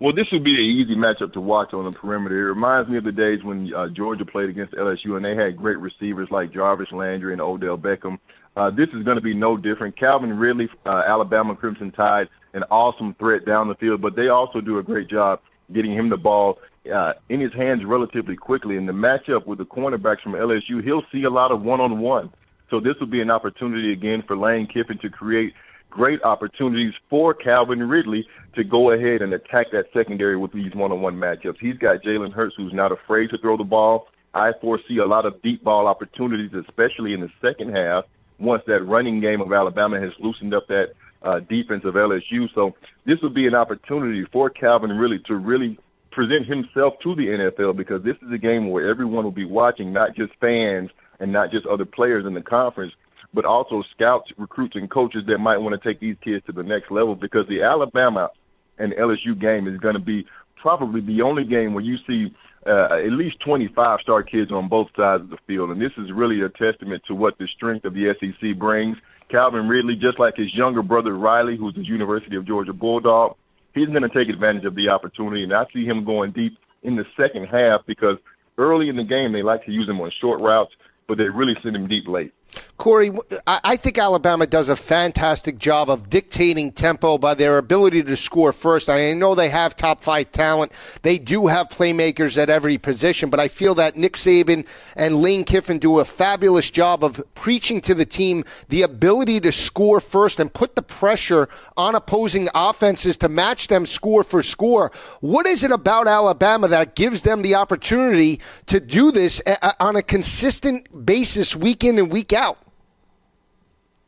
Well, 0.00 0.12
this 0.12 0.26
would 0.32 0.42
be 0.42 0.54
an 0.54 0.64
easy 0.64 0.96
matchup 0.96 1.32
to 1.34 1.40
watch 1.40 1.72
on 1.72 1.84
the 1.84 1.92
perimeter. 1.92 2.48
It 2.48 2.52
reminds 2.52 2.90
me 2.90 2.98
of 2.98 3.04
the 3.04 3.12
days 3.12 3.44
when 3.44 3.72
uh, 3.72 3.88
Georgia 3.88 4.24
played 4.24 4.48
against 4.48 4.74
LSU, 4.74 5.16
and 5.16 5.24
they 5.24 5.36
had 5.36 5.56
great 5.56 5.78
receivers 5.78 6.28
like 6.30 6.52
Jarvis 6.52 6.90
Landry 6.90 7.32
and 7.32 7.40
Odell 7.40 7.78
Beckham. 7.78 8.18
Uh, 8.56 8.70
this 8.70 8.88
is 8.88 9.04
going 9.04 9.16
to 9.16 9.22
be 9.22 9.32
no 9.32 9.56
different. 9.56 9.96
Calvin 9.96 10.36
Ridley, 10.36 10.68
uh, 10.84 11.02
Alabama 11.06 11.54
Crimson 11.54 11.92
Tide, 11.92 12.28
an 12.52 12.64
awesome 12.64 13.14
threat 13.14 13.46
down 13.46 13.68
the 13.68 13.76
field, 13.76 14.02
but 14.02 14.16
they 14.16 14.28
also 14.28 14.60
do 14.60 14.78
a 14.78 14.82
great 14.82 15.08
job 15.08 15.40
getting 15.72 15.94
him 15.94 16.08
the 16.08 16.16
ball 16.16 16.58
uh, 16.92 17.12
in 17.28 17.40
his 17.40 17.52
hands 17.52 17.84
relatively 17.84 18.36
quickly. 18.36 18.76
In 18.76 18.86
the 18.86 18.92
matchup 18.92 19.46
with 19.46 19.58
the 19.58 19.64
cornerbacks 19.64 20.20
from 20.20 20.32
LSU, 20.32 20.82
he'll 20.82 21.04
see 21.12 21.24
a 21.24 21.30
lot 21.30 21.52
of 21.52 21.62
one-on-one. 21.62 22.30
So 22.70 22.80
this 22.80 22.94
will 22.98 23.06
be 23.06 23.20
an 23.20 23.30
opportunity 23.30 23.92
again 23.92 24.22
for 24.26 24.36
Lane 24.36 24.66
Kiffin 24.66 24.98
to 24.98 25.10
create 25.10 25.52
great 25.90 26.22
opportunities 26.22 26.94
for 27.10 27.34
Calvin 27.34 27.86
Ridley 27.86 28.26
to 28.54 28.64
go 28.64 28.92
ahead 28.92 29.20
and 29.20 29.34
attack 29.34 29.66
that 29.72 29.86
secondary 29.92 30.36
with 30.36 30.52
these 30.52 30.74
one-on-one 30.74 31.14
matchups. 31.14 31.58
He's 31.60 31.76
got 31.76 32.02
Jalen 32.02 32.32
Hurts, 32.32 32.54
who's 32.56 32.72
not 32.72 32.90
afraid 32.92 33.28
to 33.30 33.38
throw 33.38 33.56
the 33.56 33.64
ball. 33.64 34.08
I 34.34 34.52
foresee 34.60 34.98
a 34.98 35.06
lot 35.06 35.26
of 35.26 35.40
deep 35.42 35.62
ball 35.62 35.86
opportunities, 35.86 36.52
especially 36.54 37.12
in 37.12 37.20
the 37.20 37.30
second 37.42 37.76
half, 37.76 38.04
once 38.38 38.62
that 38.66 38.82
running 38.86 39.20
game 39.20 39.42
of 39.42 39.52
Alabama 39.52 40.00
has 40.00 40.12
loosened 40.18 40.54
up 40.54 40.66
that 40.68 40.94
uh, 41.22 41.40
defense 41.40 41.84
of 41.84 41.94
LSU. 41.94 42.48
So 42.54 42.74
this 43.04 43.20
will 43.20 43.30
be 43.30 43.46
an 43.46 43.54
opportunity 43.54 44.24
for 44.32 44.48
Calvin 44.48 44.96
really 44.96 45.18
to 45.26 45.36
really 45.36 45.78
present 46.12 46.46
himself 46.46 46.94
to 47.02 47.14
the 47.14 47.26
NFL 47.26 47.76
because 47.76 48.02
this 48.02 48.16
is 48.22 48.32
a 48.32 48.38
game 48.38 48.70
where 48.70 48.88
everyone 48.88 49.24
will 49.24 49.30
be 49.30 49.44
watching, 49.44 49.92
not 49.92 50.14
just 50.14 50.32
fans 50.40 50.90
and 51.20 51.32
not 51.32 51.50
just 51.50 51.66
other 51.66 51.84
players 51.84 52.26
in 52.26 52.34
the 52.34 52.42
conference, 52.42 52.92
but 53.34 53.44
also 53.44 53.82
scouts, 53.94 54.30
recruits, 54.36 54.76
and 54.76 54.90
coaches 54.90 55.24
that 55.26 55.38
might 55.38 55.56
want 55.56 55.80
to 55.80 55.88
take 55.88 56.00
these 56.00 56.16
kids 56.22 56.44
to 56.46 56.52
the 56.52 56.62
next 56.62 56.90
level 56.90 57.14
because 57.14 57.48
the 57.48 57.62
Alabama 57.62 58.30
and 58.78 58.92
LSU 58.92 59.38
game 59.38 59.66
is 59.66 59.78
going 59.80 59.94
to 59.94 60.00
be 60.00 60.26
probably 60.56 61.00
the 61.00 61.22
only 61.22 61.44
game 61.44 61.74
where 61.74 61.84
you 61.84 61.96
see 62.06 62.32
uh, 62.66 62.94
at 62.94 63.12
least 63.12 63.40
25 63.40 64.00
star 64.00 64.22
kids 64.22 64.52
on 64.52 64.68
both 64.68 64.88
sides 64.96 65.22
of 65.22 65.30
the 65.30 65.38
field. 65.46 65.70
And 65.70 65.80
this 65.80 65.92
is 65.96 66.12
really 66.12 66.42
a 66.42 66.48
testament 66.48 67.02
to 67.08 67.14
what 67.14 67.38
the 67.38 67.48
strength 67.48 67.84
of 67.84 67.94
the 67.94 68.14
SEC 68.20 68.56
brings. 68.58 68.96
Calvin 69.28 69.66
Ridley, 69.66 69.96
just 69.96 70.18
like 70.18 70.36
his 70.36 70.54
younger 70.54 70.82
brother 70.82 71.16
Riley, 71.16 71.56
who's 71.56 71.74
the 71.74 71.84
University 71.84 72.36
of 72.36 72.46
Georgia 72.46 72.72
Bulldog, 72.72 73.36
he's 73.74 73.88
going 73.88 74.02
to 74.02 74.08
take 74.08 74.28
advantage 74.28 74.64
of 74.64 74.74
the 74.74 74.88
opportunity. 74.88 75.42
And 75.42 75.52
I 75.52 75.64
see 75.72 75.84
him 75.84 76.04
going 76.04 76.32
deep 76.32 76.58
in 76.82 76.96
the 76.96 77.04
second 77.16 77.46
half 77.46 77.80
because 77.86 78.16
early 78.58 78.88
in 78.88 78.96
the 78.96 79.04
game 79.04 79.32
they 79.32 79.42
like 79.42 79.64
to 79.66 79.72
use 79.72 79.88
him 79.88 80.00
on 80.00 80.10
short 80.20 80.40
routes, 80.40 80.72
but 81.08 81.18
they 81.18 81.24
really 81.24 81.54
send 81.62 81.76
him 81.76 81.88
deep 81.88 82.08
late. 82.08 82.32
Corey, 82.78 83.12
I 83.46 83.76
think 83.76 83.96
Alabama 83.96 84.44
does 84.44 84.68
a 84.68 84.74
fantastic 84.74 85.56
job 85.58 85.88
of 85.88 86.10
dictating 86.10 86.72
tempo 86.72 87.16
by 87.16 87.34
their 87.34 87.58
ability 87.58 88.02
to 88.02 88.16
score 88.16 88.52
first. 88.52 88.90
I 88.90 89.12
know 89.12 89.36
they 89.36 89.50
have 89.50 89.76
top 89.76 90.00
five 90.00 90.32
talent. 90.32 90.72
They 91.02 91.16
do 91.18 91.46
have 91.46 91.68
playmakers 91.68 92.36
at 92.42 92.50
every 92.50 92.78
position, 92.78 93.30
but 93.30 93.38
I 93.38 93.46
feel 93.46 93.76
that 93.76 93.94
Nick 93.94 94.14
Saban 94.14 94.66
and 94.96 95.22
Lane 95.22 95.44
Kiffin 95.44 95.78
do 95.78 96.00
a 96.00 96.04
fabulous 96.04 96.72
job 96.72 97.04
of 97.04 97.22
preaching 97.36 97.80
to 97.82 97.94
the 97.94 98.04
team 98.04 98.42
the 98.68 98.82
ability 98.82 99.38
to 99.40 99.52
score 99.52 100.00
first 100.00 100.40
and 100.40 100.52
put 100.52 100.74
the 100.74 100.82
pressure 100.82 101.48
on 101.76 101.94
opposing 101.94 102.48
offenses 102.52 103.16
to 103.18 103.28
match 103.28 103.68
them 103.68 103.86
score 103.86 104.24
for 104.24 104.42
score. 104.42 104.90
What 105.20 105.46
is 105.46 105.62
it 105.62 105.70
about 105.70 106.08
Alabama 106.08 106.66
that 106.66 106.96
gives 106.96 107.22
them 107.22 107.42
the 107.42 107.54
opportunity 107.54 108.40
to 108.66 108.80
do 108.80 109.12
this 109.12 109.40
on 109.78 109.94
a 109.94 110.02
consistent 110.02 111.06
basis 111.06 111.54
week 111.54 111.84
in 111.84 111.96
and 111.96 112.10
week 112.10 112.32
out? 112.32 112.58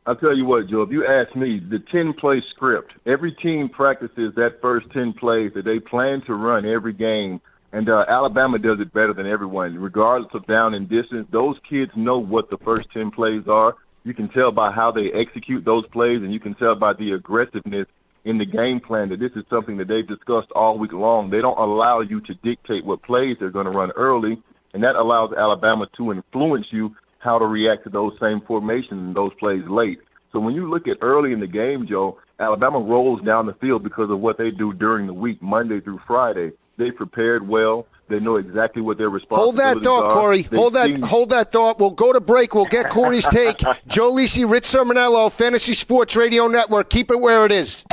I'll 0.07 0.15
tell 0.15 0.37
you 0.37 0.45
what, 0.45 0.67
Joe, 0.67 0.83
if 0.83 0.91
you 0.91 1.05
ask 1.05 1.35
me, 1.35 1.59
the 1.59 1.79
10 1.79 2.13
play 2.13 2.41
script, 2.51 2.93
every 3.07 3.31
team 3.31 3.67
practices 3.67 4.35
that 4.35 4.61
first 4.61 4.87
10 4.91 5.13
plays 5.13 5.51
that 5.55 5.65
they 5.65 5.79
plan 5.79 6.21
to 6.27 6.35
run 6.35 6.63
every 6.63 6.93
game. 6.93 7.41
And 7.71 7.89
uh, 7.89 8.05
Alabama 8.07 8.59
does 8.59 8.79
it 8.79 8.93
better 8.93 9.13
than 9.13 9.25
everyone, 9.25 9.77
regardless 9.79 10.33
of 10.35 10.45
down 10.45 10.75
and 10.75 10.87
distance. 10.87 11.27
Those 11.31 11.57
kids 11.67 11.91
know 11.95 12.19
what 12.19 12.51
the 12.51 12.57
first 12.59 12.91
10 12.93 13.09
plays 13.11 13.47
are. 13.47 13.75
You 14.03 14.13
can 14.13 14.29
tell 14.29 14.51
by 14.51 14.71
how 14.71 14.91
they 14.91 15.11
execute 15.11 15.65
those 15.65 15.87
plays, 15.87 16.21
and 16.21 16.31
you 16.31 16.39
can 16.39 16.53
tell 16.53 16.75
by 16.75 16.93
the 16.93 17.13
aggressiveness 17.13 17.87
in 18.25 18.37
the 18.37 18.45
game 18.45 18.79
plan 18.79 19.09
that 19.09 19.19
this 19.19 19.31
is 19.35 19.43
something 19.49 19.77
that 19.77 19.87
they've 19.87 20.07
discussed 20.07 20.51
all 20.51 20.77
week 20.77 20.93
long. 20.93 21.31
They 21.31 21.41
don't 21.41 21.57
allow 21.57 22.01
you 22.01 22.21
to 22.21 22.33
dictate 22.35 22.85
what 22.85 23.01
plays 23.01 23.37
they're 23.39 23.49
going 23.49 23.65
to 23.65 23.71
run 23.71 23.91
early, 23.91 24.41
and 24.75 24.83
that 24.83 24.95
allows 24.95 25.33
Alabama 25.33 25.87
to 25.97 26.11
influence 26.11 26.67
you 26.69 26.95
how 27.25 27.39
to 27.39 27.45
react 27.45 27.83
to 27.83 27.89
those 27.89 28.13
same 28.21 28.39
formations 28.41 28.91
and 28.91 29.15
those 29.15 29.33
plays 29.39 29.63
late. 29.67 29.99
So 30.31 30.39
when 30.39 30.53
you 30.53 30.69
look 30.69 30.87
at 30.87 30.97
early 31.01 31.33
in 31.33 31.39
the 31.39 31.47
game, 31.47 31.87
Joe, 31.87 32.19
Alabama 32.39 32.79
rolls 32.79 33.21
down 33.21 33.45
the 33.45 33.53
field 33.53 33.83
because 33.83 34.09
of 34.09 34.19
what 34.19 34.37
they 34.37 34.51
do 34.51 34.73
during 34.73 35.07
the 35.07 35.13
week, 35.13 35.41
Monday 35.41 35.79
through 35.79 35.99
Friday. 36.05 36.51
They 36.77 36.91
prepared 36.91 37.47
well. 37.47 37.87
They 38.07 38.19
know 38.19 38.35
exactly 38.35 38.81
what 38.81 38.97
their 38.97 39.09
responsibilities 39.09 39.63
Hold 39.63 39.77
that 39.77 39.83
thought, 39.83 40.05
are. 40.05 40.13
Corey. 40.13 40.41
They've 40.43 40.59
hold 40.59 40.73
that. 40.73 40.97
Hold 40.99 41.29
that 41.29 41.51
thought. 41.51 41.79
We'll 41.79 41.89
go 41.89 42.13
to 42.13 42.19
break. 42.19 42.53
We'll 42.53 42.65
get 42.65 42.91
Corey's 42.91 43.27
take. 43.27 43.57
Joe 43.87 44.11
Lisi, 44.11 44.49
Rich 44.49 44.65
Cirminiello, 44.65 45.31
Fantasy 45.31 45.73
Sports 45.73 46.15
Radio 46.15 46.47
Network. 46.47 46.89
Keep 46.89 47.11
it 47.11 47.19
where 47.19 47.45
it 47.45 47.51
is. 47.51 47.83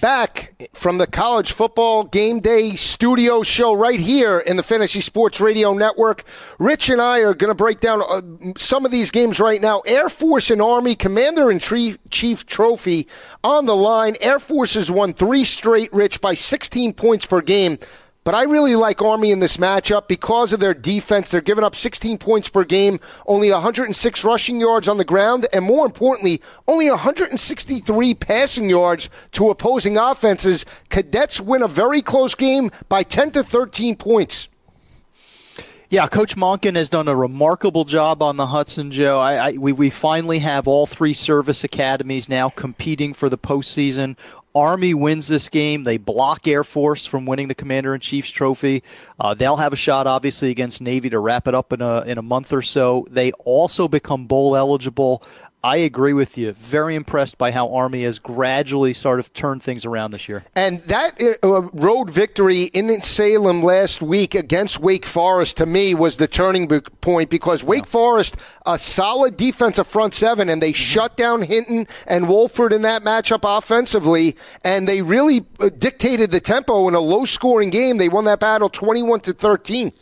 Back 0.00 0.70
from 0.74 0.98
the 0.98 1.08
college 1.08 1.50
football 1.50 2.04
game 2.04 2.38
day 2.38 2.76
studio 2.76 3.42
show 3.42 3.72
right 3.72 3.98
here 3.98 4.38
in 4.38 4.56
the 4.56 4.62
Fantasy 4.62 5.00
Sports 5.00 5.40
Radio 5.40 5.72
Network. 5.72 6.22
Rich 6.60 6.88
and 6.88 7.00
I 7.00 7.18
are 7.20 7.34
going 7.34 7.50
to 7.50 7.54
break 7.54 7.80
down 7.80 8.02
uh, 8.02 8.52
some 8.56 8.84
of 8.84 8.92
these 8.92 9.10
games 9.10 9.40
right 9.40 9.60
now. 9.60 9.80
Air 9.80 10.08
Force 10.08 10.50
and 10.50 10.62
Army 10.62 10.94
Commander 10.94 11.50
in 11.50 11.58
Chief 11.58 12.46
Trophy 12.46 13.08
on 13.42 13.66
the 13.66 13.74
line. 13.74 14.14
Air 14.20 14.38
Force 14.38 14.74
has 14.74 14.88
won 14.88 15.14
three 15.14 15.42
straight, 15.42 15.92
Rich, 15.92 16.20
by 16.20 16.34
16 16.34 16.92
points 16.92 17.26
per 17.26 17.40
game. 17.40 17.78
But 18.28 18.34
I 18.34 18.42
really 18.42 18.76
like 18.76 19.00
Army 19.00 19.30
in 19.30 19.40
this 19.40 19.56
matchup 19.56 20.06
because 20.06 20.52
of 20.52 20.60
their 20.60 20.74
defense. 20.74 21.30
They're 21.30 21.40
giving 21.40 21.64
up 21.64 21.74
16 21.74 22.18
points 22.18 22.50
per 22.50 22.62
game, 22.62 23.00
only 23.24 23.50
106 23.50 24.22
rushing 24.22 24.60
yards 24.60 24.86
on 24.86 24.98
the 24.98 25.04
ground, 25.06 25.46
and 25.50 25.64
more 25.64 25.86
importantly, 25.86 26.42
only 26.66 26.90
163 26.90 28.12
passing 28.12 28.68
yards 28.68 29.08
to 29.32 29.48
opposing 29.48 29.96
offenses. 29.96 30.66
Cadets 30.90 31.40
win 31.40 31.62
a 31.62 31.68
very 31.68 32.02
close 32.02 32.34
game 32.34 32.70
by 32.90 33.02
10 33.02 33.30
to 33.30 33.42
13 33.42 33.96
points. 33.96 34.50
Yeah, 35.88 36.06
Coach 36.06 36.36
Monken 36.36 36.76
has 36.76 36.90
done 36.90 37.08
a 37.08 37.16
remarkable 37.16 37.86
job 37.86 38.22
on 38.22 38.36
the 38.36 38.48
Hudson, 38.48 38.90
Joe. 38.90 39.18
I, 39.18 39.36
I, 39.36 39.52
we, 39.52 39.72
we 39.72 39.88
finally 39.88 40.40
have 40.40 40.68
all 40.68 40.86
three 40.86 41.14
service 41.14 41.64
academies 41.64 42.28
now 42.28 42.50
competing 42.50 43.14
for 43.14 43.30
the 43.30 43.38
postseason. 43.38 44.18
Army 44.58 44.92
wins 44.92 45.28
this 45.28 45.48
game. 45.48 45.84
They 45.84 45.96
block 45.96 46.46
Air 46.46 46.64
Force 46.64 47.06
from 47.06 47.26
winning 47.26 47.48
the 47.48 47.54
Commander 47.54 47.94
in 47.94 48.00
Chief's 48.00 48.30
trophy. 48.30 48.82
Uh, 49.18 49.34
they'll 49.34 49.56
have 49.56 49.72
a 49.72 49.76
shot, 49.76 50.06
obviously, 50.06 50.50
against 50.50 50.80
Navy 50.80 51.10
to 51.10 51.18
wrap 51.18 51.46
it 51.46 51.54
up 51.54 51.72
in 51.72 51.80
a 51.80 52.02
in 52.02 52.18
a 52.18 52.22
month 52.22 52.52
or 52.52 52.62
so. 52.62 53.06
They 53.10 53.32
also 53.32 53.86
become 53.88 54.26
bowl 54.26 54.56
eligible. 54.56 55.22
I 55.62 55.78
agree 55.78 56.12
with 56.12 56.38
you. 56.38 56.52
Very 56.52 56.94
impressed 56.94 57.36
by 57.36 57.50
how 57.50 57.74
Army 57.74 58.04
has 58.04 58.20
gradually 58.20 58.94
sort 58.94 59.18
of 59.18 59.32
turned 59.32 59.60
things 59.60 59.84
around 59.84 60.12
this 60.12 60.28
year. 60.28 60.44
And 60.54 60.80
that 60.82 61.20
uh, 61.42 61.62
road 61.72 62.10
victory 62.10 62.64
in 62.64 63.02
Salem 63.02 63.64
last 63.64 64.00
week 64.00 64.36
against 64.36 64.78
Wake 64.78 65.04
Forest 65.04 65.56
to 65.56 65.66
me 65.66 65.94
was 65.94 66.16
the 66.16 66.28
turning 66.28 66.68
point 66.68 67.28
because 67.28 67.64
Wake 67.64 67.80
yeah. 67.80 67.86
Forest, 67.86 68.36
a 68.66 68.78
solid 68.78 69.36
defensive 69.36 69.88
front 69.88 70.14
seven, 70.14 70.48
and 70.48 70.62
they 70.62 70.70
mm-hmm. 70.70 70.76
shut 70.76 71.16
down 71.16 71.42
Hinton 71.42 71.88
and 72.06 72.28
Wolford 72.28 72.72
in 72.72 72.82
that 72.82 73.02
matchup 73.02 73.40
offensively, 73.42 74.36
and 74.62 74.86
they 74.86 75.02
really 75.02 75.44
uh, 75.58 75.70
dictated 75.76 76.30
the 76.30 76.40
tempo 76.40 76.86
in 76.86 76.94
a 76.94 77.00
low 77.00 77.24
scoring 77.24 77.70
game. 77.70 77.98
They 77.98 78.08
won 78.08 78.26
that 78.26 78.38
battle 78.38 78.68
21 78.68 79.20
to 79.20 79.32
13. 79.32 79.92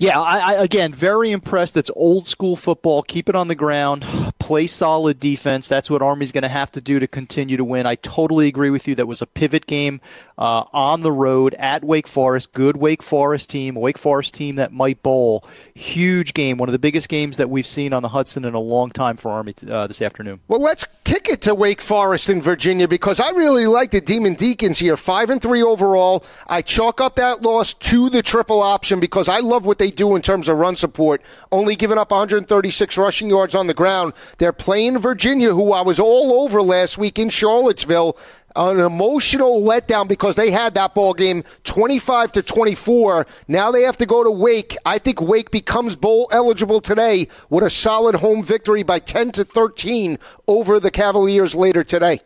Yeah, 0.00 0.20
I, 0.20 0.38
I, 0.38 0.52
again, 0.62 0.94
very 0.94 1.32
impressed. 1.32 1.76
It's 1.76 1.90
old 1.96 2.28
school 2.28 2.54
football. 2.54 3.02
Keep 3.02 3.28
it 3.28 3.34
on 3.34 3.48
the 3.48 3.56
ground. 3.56 4.06
Play 4.38 4.68
solid 4.68 5.18
defense. 5.18 5.66
That's 5.66 5.90
what 5.90 6.02
Army's 6.02 6.30
going 6.30 6.42
to 6.42 6.48
have 6.48 6.70
to 6.72 6.80
do 6.80 7.00
to 7.00 7.08
continue 7.08 7.56
to 7.56 7.64
win. 7.64 7.84
I 7.84 7.96
totally 7.96 8.46
agree 8.46 8.70
with 8.70 8.86
you. 8.86 8.94
That 8.94 9.06
was 9.06 9.20
a 9.20 9.26
pivot 9.26 9.66
game 9.66 10.00
uh, 10.38 10.64
on 10.72 11.00
the 11.00 11.10
road 11.10 11.54
at 11.54 11.82
Wake 11.82 12.06
Forest. 12.06 12.52
Good 12.52 12.76
Wake 12.76 13.02
Forest 13.02 13.50
team. 13.50 13.74
Wake 13.74 13.98
Forest 13.98 14.34
team 14.34 14.54
that 14.54 14.72
might 14.72 15.02
bowl. 15.02 15.44
Huge 15.74 16.32
game. 16.32 16.58
One 16.58 16.68
of 16.68 16.72
the 16.72 16.78
biggest 16.78 17.08
games 17.08 17.36
that 17.36 17.50
we've 17.50 17.66
seen 17.66 17.92
on 17.92 18.02
the 18.02 18.10
Hudson 18.10 18.44
in 18.44 18.54
a 18.54 18.60
long 18.60 18.90
time 18.90 19.16
for 19.16 19.32
Army 19.32 19.54
uh, 19.68 19.88
this 19.88 20.00
afternoon. 20.00 20.40
Well, 20.46 20.62
let's 20.62 20.84
kick 21.08 21.26
it 21.30 21.40
to 21.40 21.54
Wake 21.54 21.80
Forest 21.80 22.28
in 22.28 22.42
Virginia 22.42 22.86
because 22.86 23.18
I 23.18 23.30
really 23.30 23.66
like 23.66 23.92
the 23.92 24.00
Demon 24.02 24.34
Deacons 24.34 24.78
here. 24.78 24.94
Five 24.94 25.30
and 25.30 25.40
three 25.40 25.62
overall. 25.62 26.22
I 26.46 26.60
chalk 26.60 27.00
up 27.00 27.16
that 27.16 27.40
loss 27.40 27.72
to 27.72 28.10
the 28.10 28.22
triple 28.22 28.60
option 28.60 29.00
because 29.00 29.26
I 29.26 29.38
love 29.38 29.64
what 29.64 29.78
they 29.78 29.90
do 29.90 30.16
in 30.16 30.20
terms 30.20 30.48
of 30.48 30.58
run 30.58 30.76
support. 30.76 31.22
Only 31.50 31.76
giving 31.76 31.96
up 31.96 32.10
136 32.10 32.98
rushing 32.98 33.30
yards 33.30 33.54
on 33.54 33.68
the 33.68 33.74
ground. 33.74 34.12
They're 34.36 34.52
playing 34.52 34.98
Virginia, 34.98 35.54
who 35.54 35.72
I 35.72 35.80
was 35.80 35.98
all 35.98 36.42
over 36.42 36.60
last 36.60 36.98
week 36.98 37.18
in 37.18 37.30
Charlottesville 37.30 38.14
an 38.56 38.80
emotional 38.80 39.62
letdown 39.62 40.08
because 40.08 40.36
they 40.36 40.50
had 40.50 40.74
that 40.74 40.94
ball 40.94 41.14
game 41.14 41.42
25 41.64 42.32
to 42.32 42.42
24. 42.42 43.26
Now 43.46 43.70
they 43.70 43.82
have 43.82 43.98
to 43.98 44.06
go 44.06 44.24
to 44.24 44.30
Wake. 44.30 44.76
I 44.84 44.98
think 44.98 45.20
Wake 45.20 45.50
becomes 45.50 45.96
bowl 45.96 46.28
eligible 46.32 46.80
today 46.80 47.28
with 47.50 47.64
a 47.64 47.70
solid 47.70 48.16
home 48.16 48.42
victory 48.42 48.82
by 48.82 48.98
10 48.98 49.32
to 49.32 49.44
13 49.44 50.18
over 50.46 50.80
the 50.80 50.90
Cavaliers 50.90 51.54
later 51.54 51.84
today. 51.84 52.20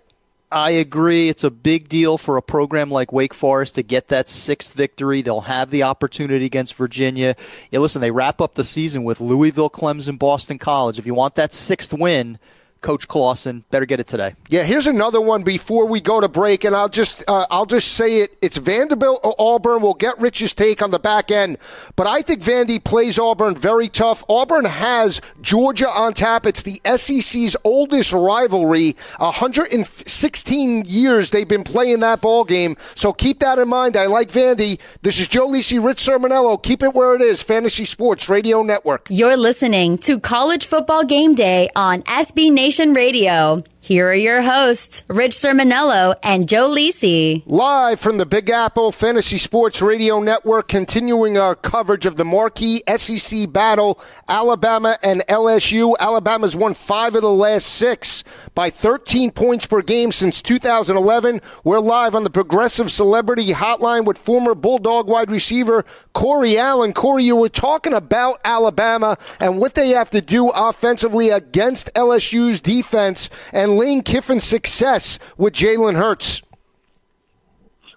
I 0.52 0.72
agree. 0.72 1.30
It's 1.30 1.44
a 1.44 1.50
big 1.50 1.88
deal 1.88 2.18
for 2.18 2.36
a 2.36 2.42
program 2.42 2.90
like 2.90 3.10
Wake 3.10 3.32
Forest 3.32 3.76
to 3.76 3.82
get 3.82 4.08
that 4.08 4.28
sixth 4.28 4.74
victory. 4.74 5.22
They'll 5.22 5.40
have 5.40 5.70
the 5.70 5.82
opportunity 5.84 6.44
against 6.44 6.74
Virginia. 6.74 7.36
Yeah, 7.70 7.78
listen, 7.78 8.02
they 8.02 8.10
wrap 8.10 8.42
up 8.42 8.54
the 8.54 8.64
season 8.64 9.02
with 9.02 9.18
Louisville, 9.18 9.70
Clemson, 9.70 10.18
Boston 10.18 10.58
College. 10.58 10.98
If 10.98 11.06
you 11.06 11.14
want 11.14 11.36
that 11.36 11.54
sixth 11.54 11.94
win, 11.94 12.38
Coach 12.82 13.06
Clawson. 13.08 13.64
Better 13.70 13.86
get 13.86 14.00
it 14.00 14.08
today. 14.08 14.34
Yeah, 14.48 14.64
here's 14.64 14.86
another 14.88 15.20
one 15.20 15.42
before 15.44 15.86
we 15.86 16.00
go 16.00 16.20
to 16.20 16.28
break, 16.28 16.64
and 16.64 16.74
I'll 16.74 16.88
just 16.88 17.22
uh, 17.28 17.46
I'll 17.50 17.64
just 17.64 17.92
say 17.92 18.20
it. 18.20 18.36
It's 18.42 18.56
Vanderbilt 18.56 19.20
or 19.22 19.34
Auburn. 19.38 19.80
We'll 19.80 19.94
get 19.94 20.20
Rich's 20.20 20.52
take 20.52 20.82
on 20.82 20.90
the 20.90 20.98
back 20.98 21.30
end, 21.30 21.58
but 21.96 22.06
I 22.06 22.22
think 22.22 22.42
Vandy 22.42 22.82
plays 22.82 23.18
Auburn 23.18 23.56
very 23.56 23.88
tough. 23.88 24.24
Auburn 24.28 24.64
has 24.64 25.20
Georgia 25.40 25.88
on 25.88 26.12
tap. 26.12 26.44
It's 26.44 26.64
the 26.64 26.80
SEC's 26.84 27.56
oldest 27.64 28.12
rivalry. 28.12 28.96
116 29.18 30.84
years 30.86 31.30
they've 31.30 31.48
been 31.48 31.64
playing 31.64 32.00
that 32.00 32.20
ball 32.20 32.44
game. 32.44 32.76
So 32.96 33.12
keep 33.12 33.38
that 33.38 33.58
in 33.58 33.68
mind. 33.68 33.96
I 33.96 34.06
like 34.06 34.28
Vandy. 34.28 34.80
This 35.02 35.20
is 35.20 35.28
Joe 35.28 35.46
Lisi, 35.48 35.82
Rich 35.82 35.98
Cirminiello. 35.98 36.60
Keep 36.60 36.82
it 36.82 36.94
where 36.94 37.14
it 37.14 37.20
is. 37.20 37.42
Fantasy 37.42 37.84
Sports 37.84 38.28
Radio 38.28 38.62
Network. 38.62 39.06
You're 39.08 39.36
listening 39.36 39.98
to 39.98 40.18
College 40.18 40.66
Football 40.66 41.04
Game 41.04 41.34
Day 41.34 41.68
on 41.76 42.02
SB 42.02 42.50
Nation. 42.50 42.71
Nation 42.72 42.94
Radio. 42.94 43.62
Here 43.84 44.08
are 44.08 44.14
your 44.14 44.42
hosts, 44.42 45.02
Rich 45.08 45.32
Cirminiello 45.32 46.14
and 46.22 46.48
Joe 46.48 46.70
Lisi. 46.70 47.42
Live 47.46 47.98
from 47.98 48.16
the 48.16 48.24
Big 48.24 48.48
Apple 48.48 48.92
Fantasy 48.92 49.38
Sports 49.38 49.82
Radio 49.82 50.20
Network, 50.20 50.68
continuing 50.68 51.36
our 51.36 51.56
coverage 51.56 52.06
of 52.06 52.14
the 52.14 52.24
marquee 52.24 52.80
SEC 52.96 53.52
battle, 53.52 54.00
Alabama 54.28 54.98
and 55.02 55.22
LSU. 55.28 55.96
Alabama's 55.98 56.54
won 56.54 56.74
five 56.74 57.16
of 57.16 57.22
the 57.22 57.32
last 57.32 57.66
six 57.66 58.22
by 58.54 58.70
13 58.70 59.32
points 59.32 59.66
per 59.66 59.82
game 59.82 60.12
since 60.12 60.40
2011. 60.42 61.40
We're 61.64 61.80
live 61.80 62.14
on 62.14 62.22
the 62.22 62.30
Progressive 62.30 62.92
Celebrity 62.92 63.48
Hotline 63.48 64.04
with 64.04 64.16
former 64.16 64.54
Bulldog 64.54 65.08
wide 65.08 65.32
receiver 65.32 65.84
Corey 66.12 66.56
Allen. 66.56 66.92
Corey, 66.92 67.24
you 67.24 67.34
were 67.34 67.48
talking 67.48 67.94
about 67.94 68.38
Alabama 68.44 69.18
and 69.40 69.58
what 69.58 69.74
they 69.74 69.88
have 69.88 70.10
to 70.12 70.20
do 70.20 70.50
offensively 70.50 71.30
against 71.30 71.92
LSU's 71.94 72.60
defense. 72.60 73.28
And 73.52 73.71
Lane 73.76 74.02
Kiffin's 74.02 74.44
success 74.44 75.18
with 75.36 75.54
Jalen 75.54 75.96
Hurts? 75.96 76.42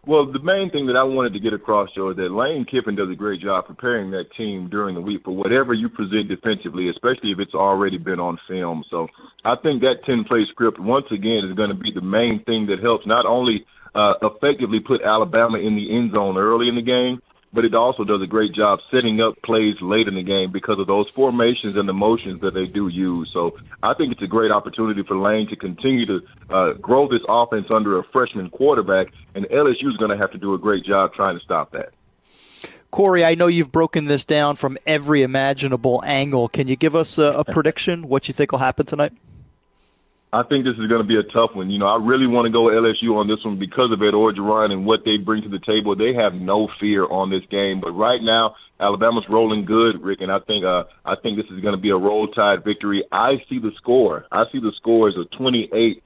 Well, 0.07 0.31
the 0.31 0.39
main 0.39 0.69
thing 0.69 0.85
that 0.85 0.95
I 0.95 1.03
wanted 1.03 1.33
to 1.33 1.39
get 1.39 1.53
across, 1.53 1.89
Joe, 1.95 2.11
is 2.11 2.17
that 2.17 2.31
Lane 2.31 2.63
Kiffin 2.63 2.95
does 2.95 3.09
a 3.09 3.15
great 3.15 3.41
job 3.41 3.65
preparing 3.65 4.11
that 4.11 4.31
team 4.33 4.69
during 4.69 4.93
the 4.93 5.01
week 5.01 5.23
for 5.23 5.31
whatever 5.31 5.73
you 5.73 5.89
present 5.89 6.27
defensively, 6.27 6.89
especially 6.89 7.31
if 7.31 7.39
it's 7.39 7.55
already 7.55 7.97
been 7.97 8.19
on 8.19 8.37
film. 8.47 8.83
So 8.91 9.07
I 9.43 9.55
think 9.55 9.81
that 9.81 10.05
10 10.05 10.25
play 10.25 10.45
script, 10.51 10.79
once 10.79 11.07
again, 11.09 11.43
is 11.45 11.55
going 11.55 11.69
to 11.69 11.75
be 11.75 11.91
the 11.91 12.01
main 12.01 12.43
thing 12.43 12.67
that 12.67 12.81
helps 12.81 13.07
not 13.07 13.25
only 13.25 13.65
uh, 13.95 14.13
effectively 14.21 14.79
put 14.79 15.01
Alabama 15.01 15.57
in 15.57 15.75
the 15.75 15.97
end 15.97 16.11
zone 16.11 16.37
early 16.37 16.69
in 16.69 16.75
the 16.75 16.83
game, 16.83 17.19
but 17.55 17.65
it 17.65 17.73
also 17.73 18.03
does 18.03 18.21
a 18.21 18.27
great 18.27 18.51
job 18.51 18.79
setting 18.91 19.21
up 19.21 19.41
plays 19.41 19.75
late 19.81 20.07
in 20.07 20.15
the 20.15 20.21
game 20.21 20.51
because 20.51 20.77
of 20.77 20.87
those 20.87 21.09
formations 21.09 21.75
and 21.77 21.89
the 21.89 21.93
motions 21.93 22.41
that 22.41 22.53
they 22.53 22.65
do 22.65 22.89
use. 22.89 23.29
So 23.31 23.57
I 23.81 23.93
think 23.93 24.11
it's 24.11 24.21
a 24.21 24.27
great 24.27 24.51
opportunity 24.51 25.01
for 25.01 25.17
Lane 25.17 25.47
to 25.47 25.55
continue 25.55 26.05
to 26.05 26.21
uh, 26.49 26.73
grow 26.73 27.07
this 27.07 27.21
offense 27.27 27.67
under 27.71 27.97
a 27.97 28.03
freshman 28.03 28.49
quarterback, 28.49 29.07
and 29.33 29.45
LSU 29.45 29.89
is 29.89 29.97
going 29.97 30.11
to 30.11 30.17
have 30.17 30.31
to 30.31 30.37
do 30.37 30.53
a 30.53 30.59
great 30.59 30.83
job 30.83 31.13
trying 31.13 31.39
to 31.39 31.43
stop 31.43 31.71
that. 31.71 31.93
Corey, 32.91 33.25
I 33.25 33.35
know 33.35 33.47
you've 33.47 33.71
broken 33.71 34.05
this 34.05 34.25
down 34.25 34.55
from 34.55 34.77
every 34.85 35.21
imaginable 35.21 36.01
angle. 36.05 36.47
Can 36.47 36.67
you 36.67 36.75
give 36.75 36.95
us 36.95 37.17
a, 37.17 37.23
a 37.23 37.43
prediction? 37.53 38.07
What 38.07 38.27
you 38.27 38.33
think 38.33 38.51
will 38.51 38.59
happen 38.59 38.85
tonight? 38.85 39.13
I 40.35 40.43
think 40.43 40.65
this 40.65 40.73
is 40.73 40.87
going 40.87 41.01
to 41.01 41.07
be 41.07 41.15
a 41.15 41.23
tough 41.23 41.55
one. 41.55 41.69
You 41.69 41.79
know, 41.79 41.87
I 41.87 41.95
really 41.95 42.27
want 42.27 42.45
to 42.45 42.51
go 42.51 42.63
LSU 42.63 43.15
on 43.15 43.25
this 43.25 43.41
one 43.45 43.57
because 43.57 43.93
of 43.93 44.01
Ed 44.01 44.13
Orgeron 44.13 44.73
and 44.73 44.85
what 44.85 45.05
they 45.05 45.15
bring 45.15 45.41
to 45.43 45.47
the 45.47 45.59
table. 45.59 45.95
They 45.95 46.13
have 46.13 46.33
no 46.33 46.67
fear 46.77 47.05
on 47.05 47.29
this 47.29 47.43
game, 47.49 47.79
but 47.79 47.91
right 47.91 48.21
now 48.21 48.55
Alabama's 48.77 49.23
rolling 49.29 49.63
good, 49.63 50.03
Rick, 50.03 50.19
and 50.19 50.29
I 50.29 50.39
think 50.39 50.65
uh, 50.65 50.83
I 51.05 51.15
think 51.15 51.37
this 51.37 51.45
is 51.45 51.61
going 51.61 51.73
to 51.73 51.81
be 51.81 51.91
a 51.91 51.95
roll 51.95 52.27
tide 52.27 52.65
victory. 52.65 53.05
I 53.13 53.41
see 53.47 53.59
the 53.59 53.71
score. 53.77 54.25
I 54.29 54.43
see 54.51 54.59
the 54.59 54.73
score 54.75 55.07
as 55.07 55.15
a 55.15 55.23
28-17 55.37 56.01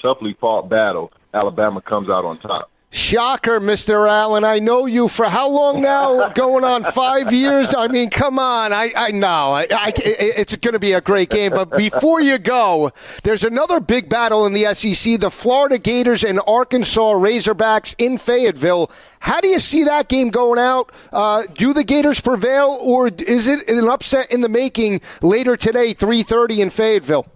toughly 0.00 0.36
fought 0.40 0.68
battle. 0.68 1.12
Alabama 1.34 1.82
comes 1.82 2.08
out 2.08 2.24
on 2.24 2.38
top. 2.38 2.70
Shocker, 2.96 3.60
Mr. 3.60 4.08
Allen. 4.08 4.42
I 4.42 4.58
know 4.58 4.86
you 4.86 5.06
for 5.08 5.26
how 5.26 5.50
long 5.50 5.82
now? 5.82 6.28
Going 6.34 6.64
on 6.64 6.82
five 6.82 7.30
years? 7.30 7.74
I 7.74 7.88
mean, 7.88 8.08
come 8.08 8.38
on. 8.38 8.72
I, 8.72 8.90
I 8.96 9.10
know. 9.10 9.52
I, 9.52 9.66
I, 9.70 9.92
it's 9.98 10.56
going 10.56 10.72
to 10.72 10.80
be 10.80 10.92
a 10.92 11.02
great 11.02 11.28
game. 11.28 11.52
But 11.52 11.76
before 11.76 12.22
you 12.22 12.38
go, 12.38 12.90
there's 13.22 13.44
another 13.44 13.80
big 13.80 14.08
battle 14.08 14.46
in 14.46 14.54
the 14.54 14.74
SEC 14.74 15.20
the 15.20 15.30
Florida 15.30 15.76
Gators 15.76 16.24
and 16.24 16.40
Arkansas 16.46 17.12
Razorbacks 17.12 17.94
in 17.98 18.16
Fayetteville. 18.16 18.90
How 19.20 19.42
do 19.42 19.48
you 19.48 19.60
see 19.60 19.84
that 19.84 20.08
game 20.08 20.30
going 20.30 20.58
out? 20.58 20.90
Uh, 21.12 21.42
do 21.52 21.74
the 21.74 21.84
Gators 21.84 22.22
prevail, 22.22 22.78
or 22.80 23.08
is 23.08 23.46
it 23.46 23.68
an 23.68 23.86
upset 23.90 24.32
in 24.32 24.40
the 24.40 24.48
making 24.48 25.02
later 25.20 25.54
today, 25.56 25.92
3.30 25.92 26.58
in 26.58 26.70
Fayetteville? 26.70 27.26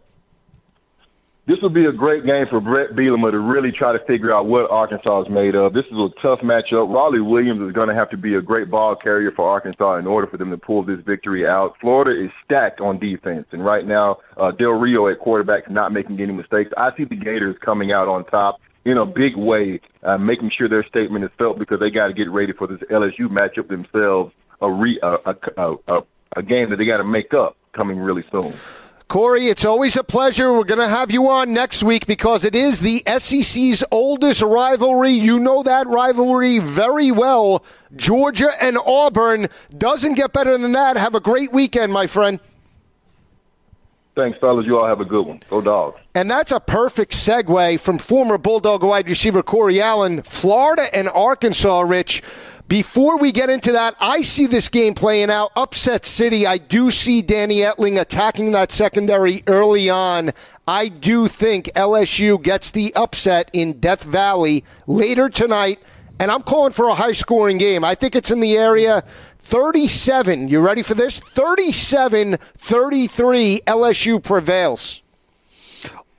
This 1.47 1.59
will 1.62 1.70
be 1.70 1.86
a 1.86 1.93
great 1.93 2.26
game 2.26 2.47
for 2.49 2.61
Bret 2.61 2.91
Bielema 2.91 3.30
to 3.32 3.38
really 3.38 3.72
try 3.72 3.93
to 3.93 3.99
figure 4.05 4.32
out 4.32 4.47
what 4.47 4.70
Arkansas 4.70 5.22
is 5.22 5.28
made 5.30 5.57
of. 5.57 5.72
This 5.72 5.86
is 5.86 5.93
a 5.93 6.09
tough 6.22 6.41
matchup. 6.41 6.88
Rawleigh 6.88 7.28
Williams 7.28 7.62
is 7.62 7.72
going 7.72 7.88
to 7.88 7.95
have 7.95 8.11
to 8.11 8.16
be 8.16 8.34
a 8.34 8.43
great 8.43 8.70
ball 8.70 8.95
carrier 8.95 9.32
for 9.32 9.49
Arkansas 9.49 9.97
in 9.97 10.07
order 10.07 10.26
for 10.26 10.36
them 10.36 10.51
to 10.51 10.59
pull 10.59 10.82
this 10.82 11.01
victory 11.01 11.47
out. 11.47 11.76
Florida 11.80 12.24
is 12.24 12.30
stacked 12.45 12.80
on 12.80 12.99
defense, 12.99 13.47
and 13.53 13.64
right 13.64 13.86
now, 13.86 14.18
uh, 14.36 14.53
Del 14.53 14.72
Rio 14.72 15.09
at 15.09 15.18
quarterback 15.18 15.66
is 15.66 15.72
not 15.72 15.93
making 15.93 16.20
any 16.20 16.32
mistakes. 16.32 16.70
I 16.76 16.95
see 16.97 17.05
the 17.05 17.16
Gators 17.16 17.57
coming 17.61 17.91
out 17.91 18.07
on 18.07 18.26
top 18.26 18.61
in 18.84 18.99
a 18.99 19.07
big 19.07 19.34
way, 19.34 19.80
uh, 20.03 20.18
making 20.18 20.51
sure 20.51 20.68
their 20.68 20.84
statement 20.84 21.24
is 21.24 21.30
felt 21.38 21.59
because 21.59 21.80
they 21.80 21.91
got 21.91 22.09
to 22.09 22.12
get 22.12 22.30
ready 22.30 22.53
for 22.53 22.66
this 22.66 22.80
LSU 22.91 23.28
matchup 23.28 23.68
themselves, 23.68 24.32
a, 24.61 24.70
re, 24.70 25.01
a, 25.03 25.34
a, 25.57 25.76
a, 25.88 26.03
a 26.36 26.43
game 26.43 26.70
that 26.70 26.76
they 26.76 26.84
got 26.84 26.99
to 26.99 27.05
make 27.05 27.34
up 27.34 27.57
coming 27.72 27.99
really 27.99 28.24
soon. 28.30 28.55
Corey, 29.11 29.49
it's 29.49 29.65
always 29.65 29.97
a 29.97 30.05
pleasure. 30.05 30.53
We're 30.53 30.63
going 30.63 30.79
to 30.79 30.87
have 30.87 31.11
you 31.11 31.29
on 31.31 31.53
next 31.53 31.83
week 31.83 32.07
because 32.07 32.45
it 32.45 32.55
is 32.55 32.79
the 32.79 33.03
SEC's 33.19 33.83
oldest 33.91 34.41
rivalry. 34.41 35.11
You 35.11 35.41
know 35.41 35.65
that 35.65 35.89
rivalry 35.89 36.61
very 36.61 37.11
well. 37.11 37.65
Georgia 37.97 38.51
and 38.63 38.79
Auburn 38.79 39.49
doesn't 39.77 40.15
get 40.15 40.33
better 40.33 40.57
than 40.57 40.71
that. 40.73 40.97
Have 40.97 41.17
a 41.17 41.21
great 41.21 41.53
weekend, 41.53 41.93
my 41.93 42.07
friend. 42.07 42.39
Thanks, 44.15 44.39
fellas. 44.39 44.65
You 44.65 44.79
all 44.79 44.87
have 44.87 45.01
a 45.01 45.05
good 45.05 45.27
one. 45.27 45.43
Go 45.51 45.61
dogs. 45.61 45.99
And 46.15 46.31
that's 46.31 46.53
a 46.53 46.61
perfect 46.61 47.11
segue 47.11 47.81
from 47.81 47.99
former 47.99 48.39
Bulldog 48.39 48.85
wide 48.85 49.09
receiver 49.09 49.43
Corey 49.43 49.81
Allen. 49.81 50.23
Florida 50.23 50.87
and 50.95 51.09
Arkansas, 51.09 51.81
Rich. 51.81 52.23
Before 52.71 53.18
we 53.18 53.33
get 53.33 53.51
into 53.51 53.73
that, 53.73 53.97
I 53.99 54.23
see 54.23 54.47
this 54.47 54.68
game 54.68 54.95
playing 54.95 55.29
out. 55.29 55.51
Upset 55.57 56.05
City. 56.05 56.47
I 56.47 56.59
do 56.59 56.93
see 56.93 57.21
Danny 57.21 57.57
Etling 57.62 58.01
attacking 58.01 58.53
that 58.53 58.71
secondary 58.71 59.43
early 59.49 59.91
on. 59.91 60.31
I 60.68 60.87
do 60.87 61.27
think 61.27 61.66
LSU 61.75 62.41
gets 62.41 62.71
the 62.71 62.95
upset 62.95 63.51
in 63.53 63.81
Death 63.81 64.05
Valley 64.05 64.62
later 64.87 65.29
tonight. 65.29 65.81
And 66.21 66.31
I'm 66.31 66.43
calling 66.43 66.73
for 66.73 66.87
a 66.87 66.95
high 66.95 67.11
scoring 67.11 67.59
game. 67.59 67.83
I 67.83 67.97
think 67.97 68.14
it's 68.14 68.31
in 68.31 68.39
the 68.39 68.57
area 68.57 69.01
37. 69.41 70.47
You 70.47 70.61
ready 70.61 70.85
for 70.85 70.95
this? 70.95 71.18
37 71.18 72.37
33. 72.37 73.62
LSU 73.66 74.23
prevails 74.23 75.03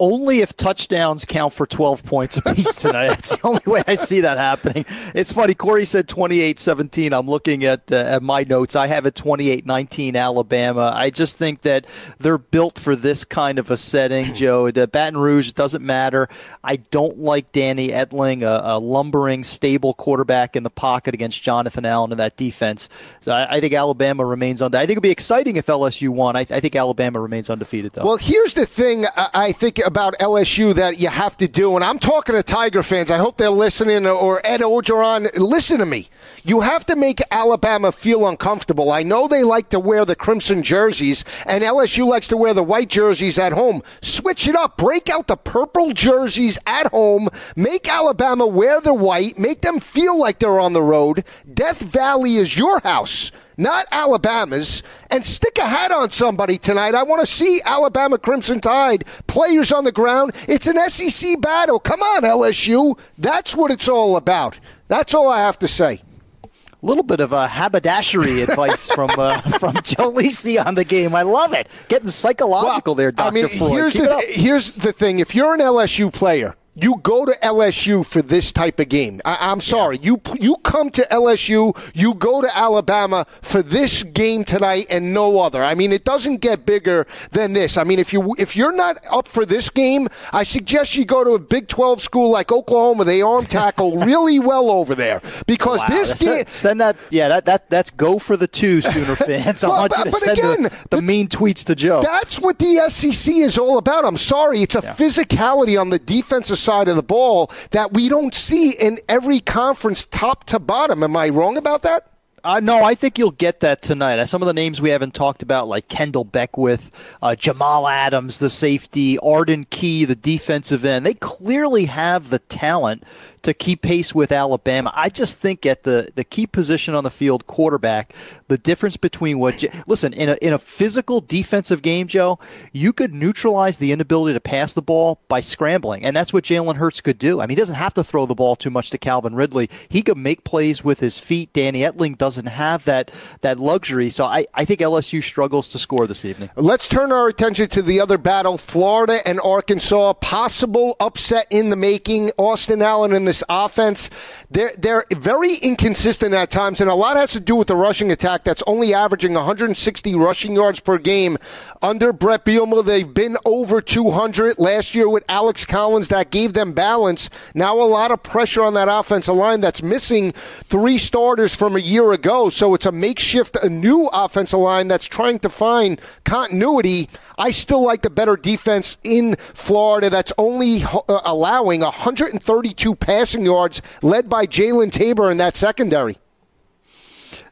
only 0.01 0.39
if 0.39 0.57
touchdowns 0.57 1.25
count 1.25 1.53
for 1.53 1.67
12 1.67 2.03
points 2.03 2.35
apiece 2.35 2.75
tonight. 2.81 3.09
That's 3.09 3.37
the 3.37 3.47
only 3.47 3.61
way 3.67 3.83
I 3.87 3.93
see 3.93 4.21
that 4.21 4.39
happening. 4.39 4.83
It's 5.13 5.31
funny. 5.31 5.53
Corey 5.53 5.85
said 5.85 6.09
28 6.09 6.59
17. 6.59 7.13
I'm 7.13 7.27
looking 7.27 7.63
at, 7.63 7.91
uh, 7.91 7.97
at 7.97 8.23
my 8.23 8.43
notes. 8.43 8.75
I 8.75 8.87
have 8.87 9.05
it 9.05 9.13
28 9.13 9.65
19 9.65 10.15
Alabama. 10.15 10.91
I 10.93 11.11
just 11.11 11.37
think 11.37 11.61
that 11.61 11.85
they're 12.17 12.39
built 12.39 12.79
for 12.79 12.95
this 12.95 13.23
kind 13.23 13.59
of 13.59 13.69
a 13.69 13.77
setting, 13.77 14.25
Joe. 14.35 14.71
The 14.71 14.87
Baton 14.87 15.19
Rouge 15.19 15.51
doesn't 15.51 15.85
matter. 15.85 16.27
I 16.63 16.77
don't 16.77 17.19
like 17.19 17.51
Danny 17.51 17.89
Etling, 17.89 18.41
a, 18.41 18.77
a 18.77 18.79
lumbering, 18.79 19.43
stable 19.43 19.93
quarterback 19.93 20.55
in 20.55 20.63
the 20.63 20.71
pocket 20.71 21.13
against 21.13 21.43
Jonathan 21.43 21.85
Allen 21.85 22.11
and 22.11 22.19
that 22.19 22.37
defense. 22.37 22.89
So 23.19 23.33
I, 23.33 23.57
I 23.57 23.59
think 23.61 23.75
Alabama 23.75 24.25
remains 24.25 24.63
on. 24.63 24.73
I 24.73 24.79
think 24.79 24.93
it'd 24.93 25.03
be 25.03 25.11
exciting 25.11 25.57
if 25.57 25.67
LSU 25.67 26.09
won. 26.09 26.35
I, 26.35 26.39
I 26.39 26.59
think 26.59 26.75
Alabama 26.75 27.19
remains 27.19 27.51
undefeated, 27.51 27.91
though. 27.91 28.05
Well, 28.05 28.17
here's 28.17 28.55
the 28.55 28.65
thing 28.65 29.05
I 29.15 29.51
think 29.51 29.79
about 29.91 30.17
LSU 30.19 30.73
that 30.73 30.99
you 30.99 31.09
have 31.09 31.35
to 31.35 31.49
do, 31.49 31.75
and 31.75 31.83
I'm 31.83 31.99
talking 31.99 32.33
to 32.33 32.41
Tiger 32.41 32.81
fans. 32.81 33.11
I 33.11 33.17
hope 33.17 33.35
they're 33.35 33.49
listening, 33.49 34.07
or 34.07 34.39
Ed 34.47 34.61
Orgeron. 34.61 35.29
Listen 35.37 35.79
to 35.79 35.85
me. 35.85 36.07
You 36.45 36.61
have 36.61 36.85
to 36.85 36.95
make 36.95 37.19
Alabama 37.29 37.91
feel 37.91 38.25
uncomfortable. 38.25 38.89
I 38.89 39.03
know 39.03 39.27
they 39.27 39.43
like 39.43 39.67
to 39.71 39.81
wear 39.81 40.05
the 40.05 40.15
crimson 40.15 40.63
jerseys, 40.63 41.25
and 41.45 41.61
LSU 41.61 42.07
likes 42.07 42.29
to 42.29 42.37
wear 42.37 42.53
the 42.53 42.63
white 42.63 42.87
jerseys 42.87 43.37
at 43.37 43.51
home. 43.51 43.83
Switch 44.01 44.47
it 44.47 44.55
up. 44.55 44.77
Break 44.77 45.09
out 45.09 45.27
the 45.27 45.35
purple 45.35 45.91
jerseys 45.91 46.57
at 46.65 46.87
home. 46.87 47.27
Make 47.57 47.89
Alabama 47.89 48.47
wear 48.47 48.79
the 48.79 48.93
white. 48.93 49.37
Make 49.37 49.59
them 49.59 49.81
feel 49.81 50.17
like 50.17 50.39
they're 50.39 50.61
on 50.61 50.71
the 50.71 50.81
road. 50.81 51.25
Death 51.53 51.81
Valley 51.81 52.37
is 52.37 52.57
your 52.57 52.79
house 52.79 53.33
not 53.61 53.85
Alabama's, 53.91 54.83
and 55.09 55.25
stick 55.25 55.57
a 55.57 55.67
hat 55.67 55.91
on 55.91 56.09
somebody 56.09 56.57
tonight. 56.57 56.95
I 56.95 57.03
want 57.03 57.21
to 57.21 57.25
see 57.25 57.61
Alabama 57.63 58.17
Crimson 58.17 58.59
Tide 58.59 59.05
players 59.27 59.71
on 59.71 59.83
the 59.83 59.91
ground. 59.91 60.33
It's 60.47 60.67
an 60.67 60.77
SEC 60.89 61.39
battle. 61.39 61.79
Come 61.79 62.01
on, 62.01 62.23
LSU. 62.23 62.99
That's 63.17 63.55
what 63.55 63.71
it's 63.71 63.87
all 63.87 64.17
about. 64.17 64.59
That's 64.87 65.13
all 65.13 65.29
I 65.29 65.39
have 65.39 65.59
to 65.59 65.67
say. 65.67 66.01
A 66.43 66.85
little 66.85 67.03
bit 67.03 67.19
of 67.19 67.31
a 67.31 67.47
haberdashery 67.47 68.41
advice 68.49 68.89
from 68.89 69.11
uh, 69.17 69.39
from 69.59 69.75
Joe 69.83 70.11
Lisi 70.11 70.63
on 70.63 70.73
the 70.73 70.83
game. 70.83 71.13
I 71.13 71.21
love 71.21 71.53
it. 71.53 71.67
Getting 71.87 72.07
psychological 72.07 72.93
well, 72.93 72.95
there, 72.95 73.11
Doctor 73.11 73.29
I 73.29 73.31
mean, 73.31 73.47
Here's 73.47 73.93
the, 73.93 74.25
here's 74.27 74.71
the 74.71 74.91
thing: 74.91 75.19
if 75.19 75.35
you're 75.35 75.53
an 75.53 75.59
LSU 75.59 76.11
player 76.11 76.55
you 76.81 76.99
go 77.03 77.25
to 77.25 77.31
LSU 77.43 78.03
for 78.03 78.21
this 78.23 78.51
type 78.51 78.79
of 78.79 78.89
game. 78.89 79.21
I, 79.23 79.51
am 79.51 79.61
sorry. 79.61 79.97
Yeah. 79.97 80.11
You 80.11 80.21
you 80.39 80.55
come 80.63 80.89
to 80.91 81.03
LSU, 81.11 81.77
you 81.93 82.15
go 82.15 82.41
to 82.41 82.57
Alabama 82.57 83.27
for 83.41 83.61
this 83.61 84.01
game 84.03 84.43
tonight 84.43 84.87
and 84.89 85.13
no 85.13 85.39
other. 85.39 85.63
I 85.63 85.75
mean, 85.75 85.91
it 85.91 86.03
doesn't 86.03 86.37
get 86.37 86.65
bigger 86.65 87.05
than 87.31 87.53
this. 87.53 87.77
I 87.77 87.83
mean, 87.83 87.99
if 87.99 88.11
you 88.11 88.35
if 88.39 88.55
you're 88.55 88.75
not 88.75 88.97
up 89.11 89.27
for 89.27 89.45
this 89.45 89.69
game, 89.69 90.07
I 90.33 90.43
suggest 90.43 90.95
you 90.95 91.05
go 91.05 91.23
to 91.23 91.31
a 91.31 91.39
Big 91.39 91.67
12 91.67 92.01
school 92.01 92.31
like 92.31 92.51
Oklahoma. 92.51 93.05
They 93.05 93.21
arm 93.21 93.45
tackle 93.45 93.97
really 94.05 94.39
well 94.39 94.71
over 94.71 94.95
there 94.95 95.21
because 95.45 95.79
wow, 95.81 95.85
this 95.89 96.13
game. 96.15 96.45
Send 96.47 96.81
that. 96.81 96.97
Yeah, 97.11 97.27
that, 97.27 97.45
that 97.45 97.69
that's 97.69 97.91
go 97.91 98.17
for 98.17 98.35
the 98.35 98.47
two, 98.47 98.81
Sooner 98.81 99.15
fans. 99.15 99.63
I 99.63 99.69
well, 99.69 99.81
want 99.81 99.93
you 99.97 100.03
to 100.05 100.11
send 100.11 100.39
again, 100.39 100.63
the, 100.63 100.87
the 100.89 101.01
mean 101.01 101.27
tweets 101.27 101.63
to 101.65 101.75
Joe. 101.75 102.01
That's 102.01 102.39
what 102.39 102.57
the 102.57 102.89
SEC 102.89 103.35
is 103.35 103.57
all 103.59 103.77
about. 103.77 104.03
I'm 104.03 104.17
sorry. 104.17 104.61
It's 104.63 104.75
a 104.75 104.81
yeah. 104.83 104.95
physicality 104.95 105.79
on 105.79 105.89
the 105.89 105.99
defensive 105.99 106.57
side 106.57 106.70
of 106.71 106.95
the 106.95 107.03
ball 107.03 107.51
that 107.71 107.93
we 107.93 108.09
don't 108.09 108.33
see 108.33 108.71
in 108.71 108.99
every 109.07 109.39
conference 109.39 110.05
top 110.05 110.45
to 110.45 110.59
bottom. 110.59 111.03
Am 111.03 111.15
I 111.15 111.29
wrong 111.29 111.57
about 111.57 111.83
that? 111.83 112.07
Uh, 112.43 112.59
no, 112.59 112.83
I 112.83 112.95
think 112.95 113.19
you'll 113.19 113.29
get 113.29 113.59
that 113.59 113.83
tonight. 113.83 114.17
Uh, 114.17 114.25
some 114.25 114.41
of 114.41 114.47
the 114.47 114.53
names 114.53 114.81
we 114.81 114.89
haven't 114.89 115.13
talked 115.13 115.43
about, 115.43 115.67
like 115.67 115.87
Kendall 115.87 116.23
Beckwith, 116.23 116.89
uh, 117.21 117.35
Jamal 117.35 117.87
Adams, 117.87 118.39
the 118.39 118.49
safety, 118.49 119.19
Arden 119.19 119.63
Key, 119.65 120.05
the 120.05 120.15
defensive 120.15 120.83
end, 120.83 121.05
they 121.05 121.13
clearly 121.13 121.85
have 121.85 122.31
the 122.31 122.39
talent 122.39 123.03
to 123.43 123.53
keep 123.53 123.81
pace 123.81 124.13
with 124.13 124.31
Alabama. 124.31 124.91
I 124.95 125.09
just 125.09 125.39
think 125.39 125.65
at 125.65 125.83
the, 125.83 126.09
the 126.15 126.23
key 126.23 126.45
position 126.45 126.93
on 126.93 127.03
the 127.03 127.09
field, 127.09 127.47
quarterback, 127.47 128.13
the 128.47 128.57
difference 128.57 128.97
between 128.97 129.39
what 129.39 129.63
listen 129.87 130.13
in 130.13 130.29
a 130.29 130.37
in 130.41 130.53
a 130.53 130.59
physical 130.59 131.21
defensive 131.21 131.81
game, 131.81 132.07
Joe, 132.07 132.39
you 132.71 132.93
could 132.93 133.13
neutralize 133.13 133.77
the 133.77 133.91
inability 133.91 134.33
to 134.33 134.39
pass 134.39 134.73
the 134.73 134.81
ball 134.81 135.19
by 135.27 135.41
scrambling, 135.41 136.03
and 136.03 136.15
that's 136.15 136.33
what 136.33 136.43
Jalen 136.43 136.75
Hurts 136.75 137.01
could 137.01 137.17
do. 137.17 137.41
I 137.41 137.45
mean, 137.45 137.57
he 137.57 137.61
doesn't 137.61 137.75
have 137.75 137.93
to 137.95 138.03
throw 138.03 138.25
the 138.25 138.35
ball 138.35 138.55
too 138.55 138.69
much 138.69 138.89
to 138.91 138.97
Calvin 138.97 139.35
Ridley. 139.35 139.69
He 139.89 140.01
could 140.01 140.17
make 140.17 140.43
plays 140.43 140.83
with 140.83 140.99
his 140.99 141.17
feet. 141.17 141.53
Danny 141.53 141.81
Etling 141.81 142.17
doesn't 142.17 142.47
have 142.47 142.85
that 142.85 143.11
that 143.41 143.59
luxury, 143.59 144.09
so 144.09 144.25
I, 144.25 144.45
I 144.53 144.65
think 144.65 144.79
LSU 144.79 145.23
struggles 145.23 145.69
to 145.69 145.79
score 145.79 146.05
this 146.07 146.25
evening. 146.25 146.49
Let's 146.55 146.87
turn 146.87 147.11
our 147.11 147.27
attention 147.27 147.69
to 147.69 147.81
the 147.81 147.99
other 147.99 148.17
battle: 148.17 148.57
Florida 148.57 149.19
and 149.25 149.39
Arkansas. 149.43 150.13
Possible 150.13 150.95
upset 150.99 151.47
in 151.49 151.69
the 151.69 151.75
making. 151.75 152.31
Austin 152.37 152.81
Allen 152.81 153.13
and 153.13 153.27
the 153.27 153.30
this 153.31 153.43
offense. 153.47 154.09
They're 154.49 154.73
they're 154.77 155.05
very 155.13 155.55
inconsistent 155.55 156.33
at 156.33 156.51
times, 156.51 156.81
and 156.81 156.89
a 156.89 156.95
lot 156.95 157.15
has 157.15 157.31
to 157.31 157.39
do 157.39 157.55
with 157.55 157.69
the 157.69 157.77
rushing 157.77 158.11
attack 158.11 158.43
that's 158.43 158.61
only 158.67 158.93
averaging 158.93 159.33
160 159.33 160.15
rushing 160.15 160.51
yards 160.51 160.81
per 160.81 160.97
game. 160.97 161.37
Under 161.81 162.11
Bret 162.11 162.43
Bielema, 162.43 162.83
they've 162.83 163.13
been 163.13 163.37
over 163.45 163.79
200 163.79 164.59
last 164.59 164.93
year 164.93 165.07
with 165.07 165.23
Alex 165.29 165.63
Collins. 165.63 166.09
That 166.09 166.29
gave 166.29 166.51
them 166.51 166.73
balance. 166.73 167.29
Now 167.55 167.79
a 167.79 167.87
lot 167.87 168.11
of 168.11 168.21
pressure 168.21 168.63
on 168.63 168.73
that 168.73 168.89
offensive 168.91 169.35
line 169.35 169.61
that's 169.61 169.81
missing 169.81 170.33
three 170.65 170.97
starters 170.97 171.55
from 171.55 171.77
a 171.77 171.79
year 171.79 172.11
ago. 172.11 172.49
So 172.49 172.73
it's 172.73 172.85
a 172.85 172.91
makeshift, 172.91 173.55
a 173.63 173.69
new 173.69 174.09
offensive 174.11 174.59
line 174.59 174.89
that's 174.89 175.05
trying 175.05 175.39
to 175.39 175.49
find 175.49 176.01
continuity. 176.25 177.07
I 177.37 177.51
still 177.51 177.83
like 177.83 178.01
the 178.01 178.09
better 178.09 178.35
defense 178.35 178.97
in 179.03 179.35
Florida 179.53 180.09
that's 180.09 180.33
only 180.37 180.83
uh, 180.83 181.21
allowing 181.23 181.79
132 181.79 182.95
passing 183.21 183.45
yards, 183.45 183.83
led 184.01 184.27
by 184.27 184.47
Jalen 184.47 184.91
Tabor 184.91 185.29
in 185.29 185.37
that 185.37 185.55
secondary. 185.55 186.17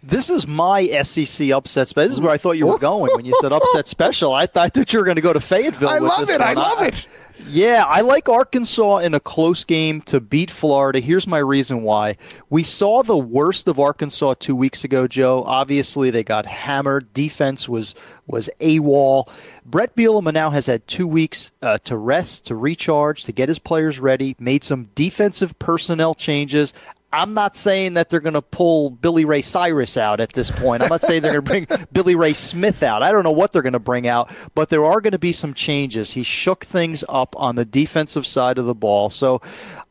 This 0.02 0.32
is 0.32 0.48
my 0.48 0.88
SEC 1.04 1.52
upset 1.52 1.88
special. 1.88 2.08
This 2.08 2.18
is 2.18 2.22
where 2.22 2.32
I 2.32 2.38
thought 2.38 2.54
you 2.54 2.66
were 2.66 2.80
going 2.80 3.12
when 3.16 3.26
you 3.26 3.38
said 3.40 3.52
upset 3.54 3.88
special. 3.96 4.34
I 4.34 4.48
thought 4.48 4.74
that 4.74 4.92
you 4.92 5.00
were 5.00 5.06
going 5.06 5.18
to 5.18 5.22
go 5.22 5.34
to 5.34 5.40
Fayetteville. 5.40 5.90
I 5.90 6.00
love 6.00 6.28
it. 6.30 6.40
One. 6.40 6.42
I 6.42 6.54
love 6.54 6.82
it. 6.82 7.06
Yeah, 7.52 7.84
I 7.88 8.02
like 8.02 8.30
Arkansas 8.30 8.98
in 8.98 9.16
a 9.16 9.20
close 9.20 9.64
game 9.64 10.02
to 10.04 10.20
beat 10.20 10.52
Florida. 10.52 11.00
Here's 11.00 11.26
my 11.26 11.40
reason 11.40 11.82
why. 11.82 12.18
We 12.48 12.62
saw 12.62 13.02
the 13.02 13.18
worst 13.18 13.68
of 13.68 13.80
Arkansas 13.80 14.36
two 14.40 14.56
weeks 14.56 14.84
ago, 14.84 15.08
Joe. 15.08 15.44
Obviously, 15.48 16.12
they 16.12 16.24
got 16.24 16.46
hammered. 16.46 17.12
Defense 17.12 17.68
was 17.68 17.96
was 18.28 18.52
AWOL. 18.60 19.28
Bret 19.66 19.96
Bielema 19.96 20.32
now 20.32 20.52
has 20.52 20.68
had 20.68 20.88
two 20.88 21.08
weeks 21.08 21.52
uh, 21.64 21.80
to 21.86 21.98
rest, 21.98 22.46
to 22.48 22.56
recharge, 22.56 23.24
to 23.24 23.32
get 23.32 23.50
his 23.50 23.58
players 23.58 24.00
ready, 24.00 24.36
made 24.40 24.64
some 24.64 24.90
defensive 24.94 25.58
personnel 25.58 26.14
changes. 26.14 26.74
I'm 27.12 27.34
not 27.34 27.56
saying 27.56 27.96
that 27.96 28.10
they're 28.10 28.20
going 28.20 28.34
to 28.34 28.42
pull 28.42 28.92
Billy 28.92 29.26
Ray 29.26 29.42
Cyrus 29.42 29.98
out 29.98 30.20
at 30.20 30.34
this 30.34 30.52
point. 30.52 30.84
I'm 30.84 30.90
not 30.90 31.02
saying 31.02 31.24
they're 31.24 31.42
going 31.42 31.66
to 31.66 31.76
bring 31.76 31.88
Billy 31.92 32.16
Ray 32.16 32.34
Smith 32.34 32.84
out. 32.84 33.02
I 33.02 33.12
don't 33.12 33.24
know 33.24 33.32
what 33.32 33.52
they're 33.52 33.64
going 33.64 33.74
to 33.74 33.80
bring 33.80 34.08
out, 34.08 34.32
but 34.54 34.70
there 34.70 34.86
are 34.86 35.02
going 35.02 35.14
to 35.14 35.20
be 35.20 35.32
some 35.32 35.54
changes. 35.54 36.12
He 36.12 36.24
shook 36.24 36.66
things 36.66 37.04
up 37.10 37.36
on 37.38 37.56
the 37.56 37.66
defensive 37.66 38.28
side 38.28 38.58
of 38.58 38.66
the 38.66 38.76
ball. 38.76 39.10
So 39.10 39.42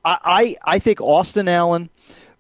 I, 0.04 0.56
I, 0.64 0.74
I 0.74 0.78
think 0.78 1.00
Austin 1.00 1.48
Allen 1.48 1.90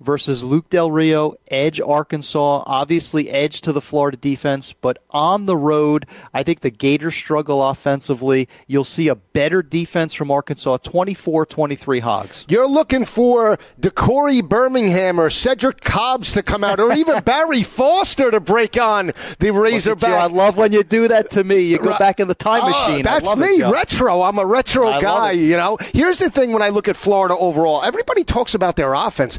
versus 0.00 0.44
Luke 0.44 0.70
Del 0.70 0.90
Rio, 0.90 1.34
edge 1.50 1.80
Arkansas, 1.80 2.62
obviously 2.66 3.30
edge 3.30 3.60
to 3.62 3.72
the 3.72 3.80
Florida 3.80 4.16
defense, 4.16 4.72
but 4.72 4.98
on 5.10 5.46
the 5.46 5.56
road, 5.56 6.06
I 6.32 6.42
think 6.42 6.60
the 6.60 6.70
Gators 6.70 7.14
struggle 7.14 7.62
offensively. 7.68 8.48
You'll 8.66 8.84
see 8.84 9.08
a 9.08 9.14
better 9.14 9.62
defense 9.62 10.14
from 10.14 10.30
Arkansas, 10.30 10.78
24-23 10.78 12.00
Hogs. 12.00 12.44
You're 12.48 12.68
looking 12.68 13.04
for 13.04 13.58
Decori 13.80 14.46
Birmingham 14.46 15.20
or 15.20 15.30
Cedric 15.30 15.80
Cobbs 15.80 16.32
to 16.32 16.42
come 16.42 16.62
out, 16.64 16.80
or 16.80 16.92
even 16.92 17.20
Barry 17.24 17.62
Foster 17.62 18.30
to 18.30 18.40
break 18.40 18.76
on 18.80 19.12
the 19.38 19.50
Razorback. 19.50 20.10
I 20.10 20.26
love 20.26 20.56
when 20.56 20.72
you 20.72 20.82
do 20.84 21.08
that 21.08 21.30
to 21.32 21.44
me. 21.44 21.60
You 21.60 21.78
go 21.78 21.98
back 21.98 22.20
in 22.20 22.28
the 22.28 22.34
time 22.34 22.62
Oh, 22.62 22.68
machine. 22.68 23.02
That's 23.02 23.34
me, 23.36 23.46
it, 23.46 23.70
retro. 23.70 24.22
I'm 24.22 24.38
a 24.38 24.46
retro 24.46 24.88
I 24.88 25.00
guy. 25.00 25.30
You 25.32 25.56
know. 25.56 25.78
Here's 25.92 26.18
the 26.18 26.30
thing: 26.30 26.52
when 26.52 26.62
I 26.62 26.68
look 26.70 26.88
at 26.88 26.96
Florida 26.96 27.36
overall, 27.36 27.82
everybody 27.82 28.24
talks 28.24 28.54
about 28.54 28.76
their 28.76 28.94
offense. 28.94 29.38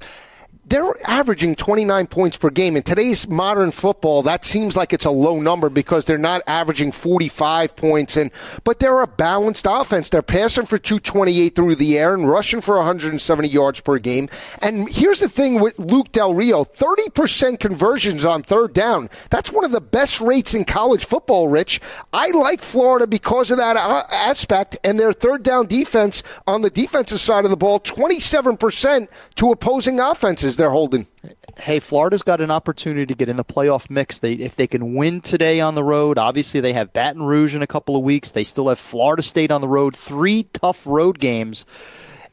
They're 0.69 0.93
averaging 1.07 1.55
29 1.55 2.05
points 2.05 2.37
per 2.37 2.51
game. 2.51 2.77
In 2.77 2.83
today's 2.83 3.27
modern 3.27 3.71
football, 3.71 4.21
that 4.21 4.45
seems 4.45 4.77
like 4.77 4.93
it's 4.93 5.05
a 5.05 5.09
low 5.09 5.41
number 5.41 5.67
because 5.67 6.05
they're 6.05 6.19
not 6.19 6.43
averaging 6.45 6.91
45 6.91 7.75
points. 7.75 8.15
And 8.17 8.29
but 8.63 8.77
they're 8.77 9.01
a 9.01 9.07
balanced 9.07 9.65
offense. 9.67 10.09
They're 10.09 10.21
passing 10.21 10.67
for 10.67 10.77
228 10.77 11.55
through 11.55 11.73
the 11.73 11.97
air 11.97 12.13
and 12.13 12.29
rushing 12.29 12.61
for 12.61 12.75
170 12.75 13.47
yards 13.47 13.79
per 13.79 13.97
game. 13.97 14.29
And 14.61 14.87
here's 14.87 15.19
the 15.19 15.27
thing 15.27 15.59
with 15.59 15.79
Luke 15.79 16.11
Del 16.11 16.35
Rio: 16.35 16.65
30% 16.65 17.59
conversions 17.59 18.23
on 18.23 18.43
third 18.43 18.73
down. 18.73 19.09
That's 19.31 19.51
one 19.51 19.65
of 19.65 19.71
the 19.71 19.81
best 19.81 20.21
rates 20.21 20.53
in 20.53 20.65
college 20.65 21.03
football. 21.03 21.47
Rich, 21.47 21.81
I 22.13 22.29
like 22.29 22.61
Florida 22.61 23.07
because 23.07 23.49
of 23.49 23.57
that 23.57 23.75
uh, 23.75 24.03
aspect 24.11 24.77
and 24.83 24.99
their 24.99 25.13
third 25.13 25.41
down 25.41 25.65
defense 25.65 26.21
on 26.45 26.61
the 26.61 26.69
defensive 26.69 27.19
side 27.19 27.43
of 27.43 27.49
the 27.49 27.57
ball. 27.57 27.79
27% 27.79 29.07
to 29.33 29.51
opposing 29.51 29.99
offenses 29.99 30.58
they're 30.59 30.69
holding. 30.69 31.07
hey, 31.59 31.79
Florida's 31.79 32.21
got 32.21 32.41
an 32.41 32.51
opportunity 32.51 33.05
to 33.05 33.15
get 33.15 33.29
in 33.29 33.37
the 33.37 33.45
playoff 33.45 33.89
mix. 33.89 34.19
They 34.19 34.33
if 34.33 34.55
they 34.55 34.67
can 34.67 34.93
win 34.93 35.21
today 35.21 35.59
on 35.59 35.73
the 35.73 35.83
road, 35.83 36.19
obviously 36.19 36.59
they 36.59 36.73
have 36.73 36.93
Baton 36.93 37.23
Rouge 37.23 37.55
in 37.55 37.63
a 37.63 37.67
couple 37.67 37.95
of 37.95 38.03
weeks. 38.03 38.31
They 38.31 38.43
still 38.43 38.67
have 38.67 38.77
Florida 38.77 39.23
State 39.23 39.49
on 39.49 39.61
the 39.61 39.67
road, 39.67 39.95
three 39.95 40.43
tough 40.53 40.85
road 40.85 41.17
games. 41.17 41.65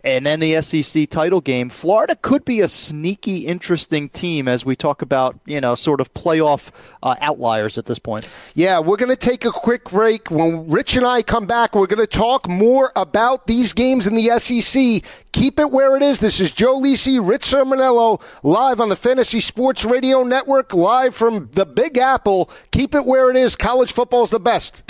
And 0.07 0.25
then 0.25 0.39
the 0.39 0.63
SEC 0.63 1.11
title 1.11 1.41
game. 1.41 1.69
Florida 1.69 2.15
could 2.15 2.45
be 2.45 2.61
a 2.61 2.69
sneaky, 2.69 3.39
interesting 3.39 4.09
team 4.09 4.47
as 4.47 4.65
we 4.65 4.77
talk 4.77 5.03
about, 5.03 5.37
you 5.47 5.61
know, 5.61 5.75
sort 5.75 6.01
of 6.01 6.15
playoff 6.15 6.71
uh, 7.03 7.17
outliers 7.21 7.77
at 7.77 7.87
this 7.87 7.99
point. 7.99 8.29
Yeah, 8.55 8.79
we're 8.79 8.99
going 8.99 9.11
to 9.11 9.17
take 9.17 9.45
a 9.45 9.51
quick 9.51 9.91
break. 9.91 10.31
When 10.31 10.71
Rich 10.71 10.95
and 10.95 11.05
I 11.05 11.23
come 11.23 11.45
back, 11.45 11.75
we're 11.75 11.89
going 11.89 11.99
to 11.99 12.07
talk 12.07 12.49
more 12.49 12.93
about 12.95 13.49
these 13.49 13.73
games 13.73 14.07
in 14.07 14.15
the 14.15 14.39
SEC. 14.39 15.03
Keep 15.33 15.59
it 15.59 15.73
where 15.73 15.97
it 15.97 16.05
is. 16.05 16.21
This 16.21 16.41
is 16.41 16.53
Joe 16.53 16.79
Lisi, 16.79 17.19
Rich 17.21 17.43
Cirminiello, 17.43 18.23
live 18.45 18.81
on 18.81 18.89
the 18.89 18.97
Fantasy 18.97 19.41
Sports 19.41 19.85
Radio 19.85 20.23
Network, 20.23 20.73
live 20.73 21.17
from 21.17 21.49
the 21.51 21.67
Big 21.67 21.99
Apple. 21.99 22.49
Keep 22.71 22.95
it 22.95 23.07
where 23.07 23.29
it 23.29 23.37
is. 23.37 23.57
College 23.57 23.93
football's 23.93 24.31
the 24.31 24.39
best. 24.39 24.85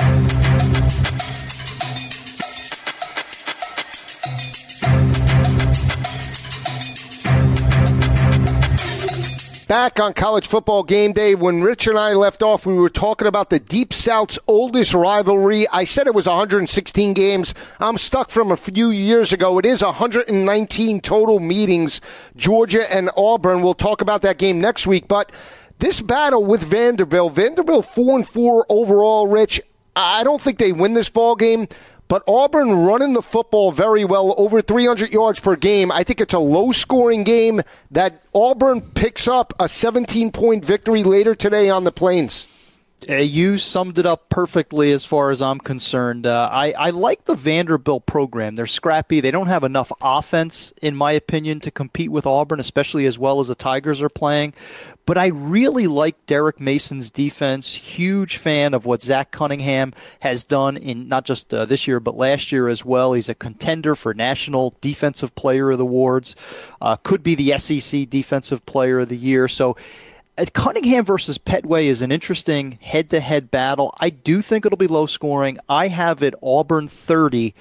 Back 9.69 9.99
on 9.99 10.15
college 10.15 10.47
football 10.47 10.85
game 10.85 11.13
day, 11.13 11.35
when 11.35 11.61
Rich 11.61 11.89
and 11.89 11.99
I 11.99 12.13
left 12.13 12.41
off, 12.41 12.67
we 12.67 12.75
were 12.75 12.89
talking 12.89 13.27
about 13.27 13.51
the 13.51 13.59
Deep 13.59 13.93
South's 13.93 14.39
oldest 14.47 14.95
rivalry. 14.95 15.67
I 15.69 15.83
said 15.83 16.07
it 16.07 16.15
was 16.15 16.29
116 16.29 17.15
games. 17.15 17.53
I'm 17.81 17.99
stuck 17.99 18.31
from 18.31 18.53
a 18.53 18.57
few 18.57 18.91
years 18.91 19.33
ago. 19.33 19.59
It 19.59 19.67
is 19.67 19.83
119 19.83 21.01
total 21.01 21.41
meetings, 21.41 22.01
Georgia 22.37 22.89
and 22.95 23.11
Auburn. 23.17 23.61
We'll 23.61 23.75
talk 23.75 24.01
about 24.01 24.23
that 24.23 24.39
game 24.39 24.61
next 24.61 24.87
week. 24.87 25.09
But 25.09 25.33
this 25.81 26.01
battle 26.01 26.45
with 26.45 26.63
Vanderbilt, 26.63 27.33
Vanderbilt 27.33 27.87
4 27.87 28.19
and 28.19 28.29
4 28.29 28.67
overall, 28.69 29.27
Rich. 29.27 29.61
I 29.97 30.23
don't 30.23 30.41
think 30.41 30.59
they 30.59 30.71
win 30.71 30.95
this 30.95 31.09
ball 31.09 31.35
game. 31.35 31.67
But 32.09 32.23
Auburn 32.29 32.85
running 32.85 33.15
the 33.15 33.23
football 33.23 33.73
very 33.73 34.05
well, 34.05 34.35
over 34.39 34.63
300 34.63 35.13
yards 35.13 35.41
per 35.41 35.57
game. 35.57 35.91
I 35.91 36.05
think 36.05 36.21
it's 36.21 36.35
a 36.35 36.39
low 36.39 36.71
scoring 36.71 37.25
game 37.25 37.63
that 37.91 38.23
Auburn 38.35 38.81
picks 38.81 39.27
up 39.27 39.53
a 39.59 39.69
17 39.69 40.31
point 40.31 40.65
victory 40.65 41.03
later 41.03 41.35
today 41.35 41.69
on 41.69 41.85
the 41.85 41.93
Plains. 41.93 42.47
Uh, 43.09 43.17
you 43.17 43.59
summed 43.59 43.99
it 43.99 44.07
up 44.07 44.29
perfectly 44.31 44.91
as 44.91 45.05
far 45.05 45.31
as 45.31 45.43
I'm 45.43 45.59
concerned. 45.59 46.27
Uh, 46.27 46.49
I, 46.51 46.73
I 46.73 46.91
like 46.91 47.25
the 47.25 47.35
Vanderbilt 47.35 48.07
program. 48.07 48.57
They're 48.57 48.67
scrappy. 48.67 49.21
They 49.21 49.31
don't 49.31 49.49
have 49.49 49.65
enough 49.65 49.93
offense, 50.01 50.73
in 50.81 50.97
my 50.97 51.13
opinion, 51.13 51.61
to 51.61 51.71
compete 51.71 52.11
with 52.11 52.27
Auburn, 52.27 52.59
especially 52.59 53.05
as 53.05 53.19
well 53.19 53.39
as 53.39 53.49
the 53.49 53.55
Tigers 53.55 54.01
are 54.01 54.09
playing. 54.09 54.55
But 55.05 55.19
I 55.19 55.27
really 55.27 55.87
like 55.87 56.27
Derek 56.27 56.59
Mason's 56.59 57.11
defense. 57.11 57.73
Huge 57.75 58.39
fan 58.39 58.73
of 58.73 58.87
what 58.87 59.03
Zach 59.03 59.31
Cunningham 59.31 59.93
has 60.21 60.43
done 60.43 60.77
in 60.77 61.07
not 61.07 61.25
just 61.25 61.53
uh, 61.53 61.67
this 61.67 61.87
year, 61.87 62.01
but 62.01 62.17
last 62.17 62.51
year 62.51 62.67
as 62.67 62.85
well. 62.85 63.13
He's 63.13 63.29
a 63.29 63.35
contender 63.35 63.95
for 63.95 64.15
National 64.15 64.75
Defensive 64.81 65.35
Player 65.37 65.71
of 65.71 65.79
the 65.79 65.85
Awards. 65.85 66.35
Uh, 66.81 66.97
could 66.97 67.23
be 67.23 67.35
the 67.35 67.57
SEC 67.59 68.09
Defensive 68.09 68.65
Player 68.67 69.01
of 69.01 69.11
the 69.11 69.17
Year. 69.17 69.47
So 69.47 69.77
Uh, 70.39 70.45
Cunningham 70.53 71.05
versus 71.05 71.39
Pettway 71.39 71.85
is 71.85 72.03
an 72.03 72.13
interesting 72.13 72.79
head-to-head 72.83 73.51
battle. 73.51 73.95
I 74.01 74.11
do 74.11 74.43
think 74.43 74.67
it'll 74.67 74.77
be 74.77 74.87
low 74.87 75.07
scoring. 75.07 75.59
I 75.69 75.89
have 75.89 76.23
it 76.23 76.35
Auburn 76.43 76.89
30, 76.89 77.55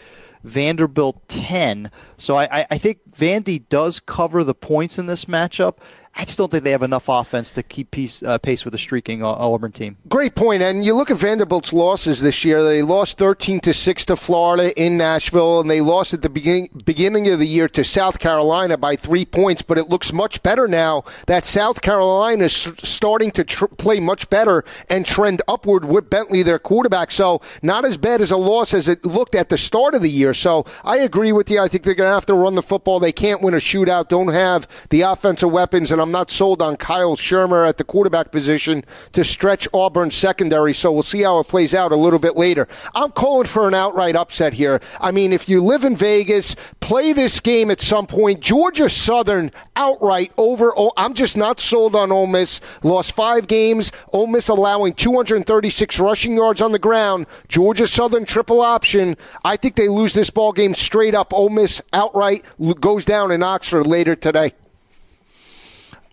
Vanderbilt 0.43 1.27
10. 1.27 1.89
So 2.18 2.38
I, 2.38 2.65
I 2.69 2.77
think 2.77 2.99
Vandy 3.10 3.68
does 3.69 3.99
cover 3.99 4.43
the 4.43 4.53
points 4.53 4.99
in 4.99 5.06
this 5.06 5.26
matchup. 5.26 5.77
I 6.17 6.23
just 6.23 6.37
don't 6.37 6.49
think 6.49 6.63
they 6.63 6.71
have 6.71 6.81
enough 6.81 7.09
offense 7.09 7.51
to 7.51 7.63
keep 7.63 7.91
pace, 7.91 8.23
uh, 8.23 8.37
pace 8.37 8.63
with 8.63 8.71
the 8.71 8.77
streaking 8.77 9.21
uh, 9.21 9.27
Auburn 9.27 9.73
team. 9.73 9.97
Great 10.07 10.33
point. 10.33 10.61
And 10.61 10.85
you 10.85 10.95
look 10.95 11.11
at 11.11 11.17
Vanderbilt's 11.17 11.73
losses 11.73 12.21
this 12.21 12.45
year. 12.45 12.63
They 12.63 12.81
lost 12.81 13.17
13 13.17 13.59
to 13.61 13.73
6 13.73 14.05
to 14.05 14.15
Florida 14.15 14.71
in 14.81 14.97
Nashville, 14.97 15.59
and 15.59 15.69
they 15.69 15.81
lost 15.81 16.13
at 16.13 16.21
the 16.21 16.29
beginning, 16.29 16.69
beginning 16.85 17.27
of 17.27 17.39
the 17.39 17.47
year 17.47 17.67
to 17.67 17.83
South 17.83 18.19
Carolina 18.19 18.77
by 18.77 18.95
three 18.95 19.25
points. 19.25 19.61
But 19.61 19.77
it 19.77 19.89
looks 19.89 20.13
much 20.13 20.41
better 20.41 20.69
now 20.69 21.03
that 21.27 21.45
South 21.45 21.81
Carolina 21.81 22.45
is 22.45 22.53
starting 22.53 23.31
to 23.31 23.43
tr- 23.43 23.65
play 23.65 23.99
much 23.99 24.29
better 24.29 24.63
and 24.89 25.05
trend 25.05 25.41
upward 25.49 25.83
with 25.83 26.09
Bentley, 26.09 26.43
their 26.43 26.59
quarterback. 26.59 27.11
So 27.11 27.41
not 27.61 27.83
as 27.83 27.97
bad 27.97 28.21
as 28.21 28.31
a 28.31 28.37
loss 28.37 28.73
as 28.73 28.87
it 28.87 29.05
looked 29.05 29.35
at 29.35 29.49
the 29.49 29.57
start 29.57 29.93
of 29.93 30.01
the 30.01 30.09
year. 30.09 30.33
So 30.33 30.65
I 30.85 30.99
agree 30.99 31.33
with 31.33 31.51
you. 31.51 31.59
I 31.59 31.67
think 31.67 31.83
they're 31.83 31.93
going 31.93 32.09
to 32.09 32.13
have 32.13 32.25
to 32.27 32.35
run 32.35 32.55
the 32.55 32.63
football. 32.63 33.01
They 33.01 33.11
can't 33.11 33.41
win 33.41 33.53
a 33.53 33.57
shootout, 33.57 34.07
don't 34.07 34.29
have 34.29 34.65
the 34.91 35.01
offensive 35.01 35.51
weapons, 35.51 35.91
and 35.91 36.05
I'm 36.06 36.11
not 36.11 36.30
sold 36.30 36.61
on 36.61 36.77
Kyle 36.77 37.15
Shurmur 37.15 37.68
at 37.68 37.80
the 37.80 37.84
quarterback 37.84 38.32
position 38.32 38.84
to 39.14 39.23
stretch 39.23 39.68
Auburn's 39.73 40.14
secondary. 40.14 40.72
So 40.72 40.91
we'll 40.91 41.02
see 41.02 41.23
how 41.23 41.40
it 41.40 41.48
plays 41.48 41.73
out 41.73 41.91
a 41.91 41.95
little 41.95 42.19
bit 42.19 42.38
later. 42.38 42.68
I'm 42.94 43.10
calling 43.10 43.48
for 43.48 43.68
an 43.68 43.73
outright 43.73 44.15
upset 44.15 44.53
here. 44.53 44.80
I 45.02 45.10
mean, 45.10 45.34
if 45.34 45.49
you 45.49 45.64
live 45.64 45.84
in 45.84 45.98
Vegas, 45.98 46.56
play 46.80 47.11
this 47.11 47.40
game 47.40 47.72
at 47.72 47.82
some 47.82 48.06
point. 48.06 48.40
Georgia 48.40 48.88
Southern 48.88 49.49
outright 49.76 50.32
over. 50.38 50.72
Oh, 50.77 50.91
I'm 50.95 51.15
just 51.15 51.38
not 51.38 51.60
sold 51.60 51.95
on 51.95 52.11
Ole 52.11 52.27
Miss. 52.27 52.61
Lost 52.84 53.15
five 53.15 53.48
games. 53.48 53.91
Ole 54.14 54.27
Miss 54.27 54.48
allowing 54.48 54.94
236 54.94 55.98
rushing 55.98 56.38
yards 56.38 56.61
on 56.61 56.72
the 56.72 56.77
ground. 56.77 57.26
Georgia 57.48 57.88
Southern 57.88 58.26
triple 58.26 58.61
option. 58.61 59.15
I 59.44 59.57
think 59.57 59.76
they 59.76 59.88
lose 59.88 60.14
this 60.14 60.30
ball 60.30 60.52
game 60.52 60.76
straight 60.76 61.15
up. 61.15 61.34
Ole 61.34 61.49
Miss 61.49 61.82
outright 61.94 62.45
goes 62.80 63.06
down 63.06 63.32
in 63.32 63.41
Oxford 63.41 63.88
later 63.88 64.15
today. 64.15 64.53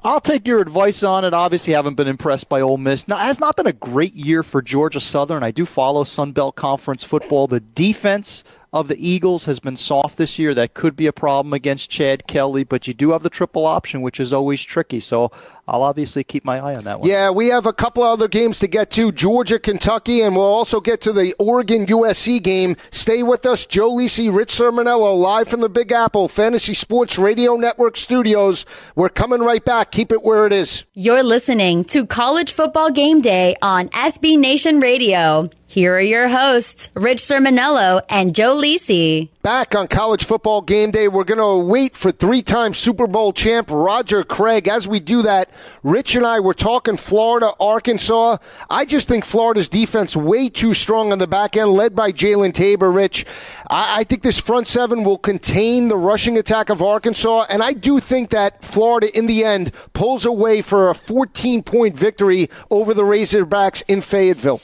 I'll 0.04 0.20
take 0.20 0.48
your 0.48 0.60
advice 0.60 1.04
on 1.04 1.24
it. 1.24 1.32
Obviously, 1.32 1.74
haven't 1.74 1.94
been 1.94 2.08
impressed 2.08 2.48
by 2.48 2.60
Ole 2.60 2.76
Miss. 2.76 3.06
Now, 3.06 3.18
has 3.18 3.38
not 3.38 3.54
been 3.54 3.68
a 3.68 3.72
great 3.72 4.14
year 4.14 4.42
for 4.42 4.60
Georgia 4.60 4.98
Southern. 4.98 5.44
I 5.44 5.52
do 5.52 5.64
follow 5.64 6.02
Sun 6.02 6.32
Belt 6.32 6.56
Conference 6.56 7.04
football. 7.04 7.46
The 7.46 7.60
defense 7.60 8.42
of 8.72 8.88
the 8.88 8.96
Eagles 8.98 9.44
has 9.44 9.60
been 9.60 9.76
soft 9.76 10.16
this 10.18 10.40
year. 10.40 10.54
That 10.54 10.74
could 10.74 10.96
be 10.96 11.06
a 11.06 11.12
problem 11.12 11.52
against 11.52 11.88
Chad 11.88 12.26
Kelly, 12.26 12.64
but 12.64 12.88
you 12.88 12.94
do 12.94 13.12
have 13.12 13.22
the 13.22 13.30
triple 13.30 13.64
option, 13.64 14.02
which 14.02 14.18
is 14.18 14.32
always 14.32 14.60
tricky. 14.60 14.98
So 14.98 15.30
I'll 15.72 15.84
obviously 15.84 16.22
keep 16.22 16.44
my 16.44 16.58
eye 16.58 16.76
on 16.76 16.84
that 16.84 17.00
one. 17.00 17.08
Yeah, 17.08 17.30
we 17.30 17.46
have 17.46 17.64
a 17.64 17.72
couple 17.72 18.02
other 18.02 18.28
games 18.28 18.58
to 18.58 18.68
get 18.68 18.90
to 18.90 19.10
Georgia, 19.10 19.58
Kentucky, 19.58 20.20
and 20.20 20.36
we'll 20.36 20.44
also 20.44 20.82
get 20.82 21.00
to 21.00 21.14
the 21.14 21.34
Oregon 21.38 21.86
USC 21.86 22.42
game. 22.42 22.76
Stay 22.90 23.22
with 23.22 23.46
us. 23.46 23.64
Joe 23.64 23.90
Lisi, 23.90 24.34
Rich 24.34 24.50
Cirminiello, 24.50 25.16
live 25.16 25.48
from 25.48 25.62
the 25.62 25.70
Big 25.70 25.90
Apple 25.90 26.28
Fantasy 26.28 26.74
Sports 26.74 27.16
Radio 27.18 27.56
Network 27.56 27.96
studios. 27.96 28.66
We're 28.94 29.08
coming 29.08 29.40
right 29.40 29.64
back. 29.64 29.92
Keep 29.92 30.12
it 30.12 30.22
where 30.22 30.44
it 30.44 30.52
is. 30.52 30.84
You're 30.92 31.22
listening 31.22 31.84
to 31.84 32.04
College 32.04 32.52
Football 32.52 32.90
Game 32.90 33.22
Day 33.22 33.56
on 33.62 33.88
SB 33.88 34.38
Nation 34.38 34.78
Radio. 34.78 35.48
Here 35.72 35.94
are 35.94 36.02
your 36.02 36.28
hosts, 36.28 36.90
Rich 36.92 37.20
Cirminiello 37.20 38.02
and 38.10 38.34
Joe 38.34 38.58
Lisi. 38.58 39.30
Back 39.40 39.74
on 39.74 39.88
college 39.88 40.22
football 40.22 40.60
game 40.60 40.90
day, 40.90 41.08
we're 41.08 41.24
going 41.24 41.38
to 41.38 41.66
wait 41.66 41.94
for 41.96 42.12
three 42.12 42.42
time 42.42 42.74
Super 42.74 43.06
Bowl 43.06 43.32
champ 43.32 43.70
Roger 43.70 44.22
Craig. 44.22 44.68
As 44.68 44.86
we 44.86 45.00
do 45.00 45.22
that, 45.22 45.48
Rich 45.82 46.14
and 46.14 46.26
I 46.26 46.40
were 46.40 46.54
talking 46.54 46.96
Florida, 46.96 47.52
Arkansas. 47.58 48.38
I 48.70 48.84
just 48.84 49.08
think 49.08 49.24
Florida's 49.24 49.68
defense 49.68 50.16
way 50.16 50.48
too 50.48 50.74
strong 50.74 51.12
on 51.12 51.18
the 51.18 51.26
back 51.26 51.56
end, 51.56 51.70
led 51.70 51.94
by 51.94 52.12
Jalen 52.12 52.54
Tabor. 52.54 52.90
Rich, 52.90 53.26
I, 53.68 54.00
I 54.00 54.04
think 54.04 54.22
this 54.22 54.40
front 54.40 54.68
seven 54.68 55.04
will 55.04 55.18
contain 55.18 55.88
the 55.88 55.96
rushing 55.96 56.38
attack 56.38 56.70
of 56.70 56.82
Arkansas, 56.82 57.46
and 57.48 57.62
I 57.62 57.72
do 57.72 58.00
think 58.00 58.30
that 58.30 58.64
Florida, 58.64 59.08
in 59.16 59.26
the 59.26 59.44
end, 59.44 59.72
pulls 59.92 60.24
away 60.24 60.62
for 60.62 60.90
a 60.90 60.94
14 60.94 61.62
point 61.62 61.96
victory 61.96 62.48
over 62.70 62.94
the 62.94 63.02
Razorbacks 63.02 63.82
in 63.88 64.00
Fayetteville. 64.00 64.60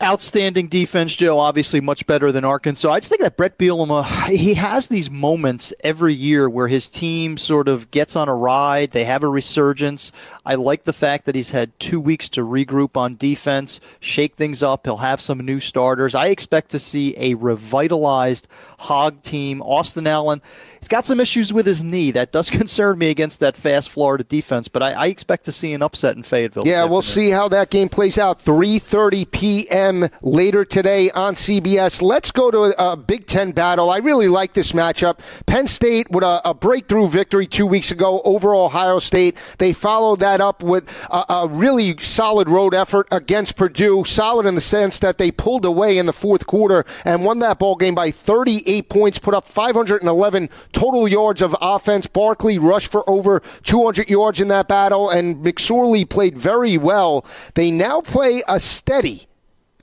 Outstanding 0.00 0.68
defense, 0.68 1.16
Joe. 1.16 1.40
Obviously, 1.40 1.80
much 1.80 2.06
better 2.06 2.30
than 2.30 2.44
Arkansas. 2.44 2.88
I 2.88 3.00
just 3.00 3.10
think 3.10 3.22
that 3.22 3.36
Bret 3.36 3.58
Bielema, 3.58 4.28
he 4.28 4.54
has 4.54 4.86
these 4.86 5.10
moments 5.10 5.72
every 5.82 6.14
year 6.14 6.48
where 6.48 6.68
his 6.68 6.88
team 6.88 7.36
sort 7.36 7.66
of 7.66 7.90
gets 7.90 8.14
on 8.14 8.28
a 8.28 8.34
ride. 8.34 8.92
They 8.92 9.04
have 9.06 9.24
a 9.24 9.28
resurgence. 9.28 10.12
I 10.46 10.54
like 10.54 10.84
the 10.84 10.92
fact 10.92 11.26
that 11.26 11.34
he's 11.34 11.50
had 11.50 11.76
two 11.80 11.98
weeks 11.98 12.28
to 12.30 12.42
regroup 12.42 12.96
on 12.96 13.16
defense, 13.16 13.80
shake 13.98 14.36
things 14.36 14.62
up. 14.62 14.86
He'll 14.86 14.98
have 14.98 15.20
some 15.20 15.40
new 15.40 15.58
starters. 15.58 16.14
I 16.14 16.28
expect 16.28 16.70
to 16.70 16.78
see 16.78 17.16
a 17.18 17.34
revitalized 17.34 18.46
Hog 18.78 19.22
team. 19.22 19.60
Austin 19.62 20.06
Allen, 20.06 20.40
he's 20.78 20.88
got 20.88 21.04
some 21.04 21.20
issues 21.20 21.52
with 21.52 21.66
his 21.66 21.82
knee. 21.82 22.10
That 22.10 22.32
does 22.32 22.50
concern 22.58 22.98
me 22.98 23.10
against 23.10 23.40
that 23.40 23.56
fast 23.56 23.90
Florida 23.90 24.24
defense, 24.24 24.68
but 24.68 24.82
I, 24.82 24.92
I 24.92 25.06
expect 25.06 25.44
to 25.46 25.52
see 25.52 25.72
an 25.72 25.82
upset 25.82 26.16
in 26.16 26.22
Fayetteville. 26.22 26.66
Yeah, 26.66 26.84
we'll 26.84 27.02
see 27.02 27.30
how 27.30 27.48
that 27.48 27.70
game 27.70 27.88
plays 27.88 28.18
out. 28.18 28.40
3:30 28.40 29.30
p.m 29.30 29.48
p.m. 29.68 30.08
later 30.22 30.64
today 30.64 31.10
on 31.10 31.34
CBS. 31.34 32.02
Let's 32.02 32.30
go 32.30 32.50
to 32.50 32.58
a, 32.78 32.92
a 32.92 32.96
Big 32.96 33.26
Ten 33.26 33.52
battle. 33.52 33.90
I 33.90 33.98
really 33.98 34.28
like 34.28 34.52
this 34.52 34.72
matchup. 34.72 35.20
Penn 35.46 35.66
State 35.66 36.10
with 36.10 36.24
a, 36.24 36.40
a, 36.44 36.54
breakthrough 36.54 37.08
victory 37.08 37.46
two 37.46 37.66
weeks 37.66 37.90
ago 37.90 38.20
over 38.24 38.54
Ohio 38.54 38.98
State. 38.98 39.36
They 39.58 39.72
followed 39.72 40.20
that 40.20 40.40
up 40.40 40.62
with 40.62 40.88
a, 41.10 41.24
a 41.28 41.48
really 41.48 41.96
solid 41.98 42.48
road 42.48 42.74
effort 42.74 43.08
against 43.10 43.56
Purdue. 43.56 44.04
Solid 44.04 44.46
in 44.46 44.54
the 44.54 44.60
sense 44.60 44.98
that 45.00 45.18
they 45.18 45.30
pulled 45.30 45.64
away 45.64 45.98
in 45.98 46.06
the 46.06 46.12
fourth 46.12 46.46
quarter 46.46 46.84
and 47.04 47.24
won 47.24 47.38
that 47.40 47.58
ball 47.58 47.76
game 47.76 47.94
by 47.94 48.10
38 48.10 48.88
points, 48.88 49.18
put 49.18 49.34
up 49.34 49.46
511 49.46 50.48
total 50.72 51.06
yards 51.06 51.42
of 51.42 51.56
offense. 51.60 52.06
Barkley 52.06 52.58
rushed 52.58 52.90
for 52.90 53.08
over 53.08 53.40
200 53.62 54.10
yards 54.10 54.40
in 54.40 54.48
that 54.48 54.68
battle, 54.68 55.10
and 55.10 55.44
McSorley 55.44 56.08
played 56.08 56.36
very 56.36 56.76
well. 56.78 57.24
They 57.54 57.70
now 57.70 58.00
play 58.00 58.42
a 58.48 58.58
steady 58.60 59.27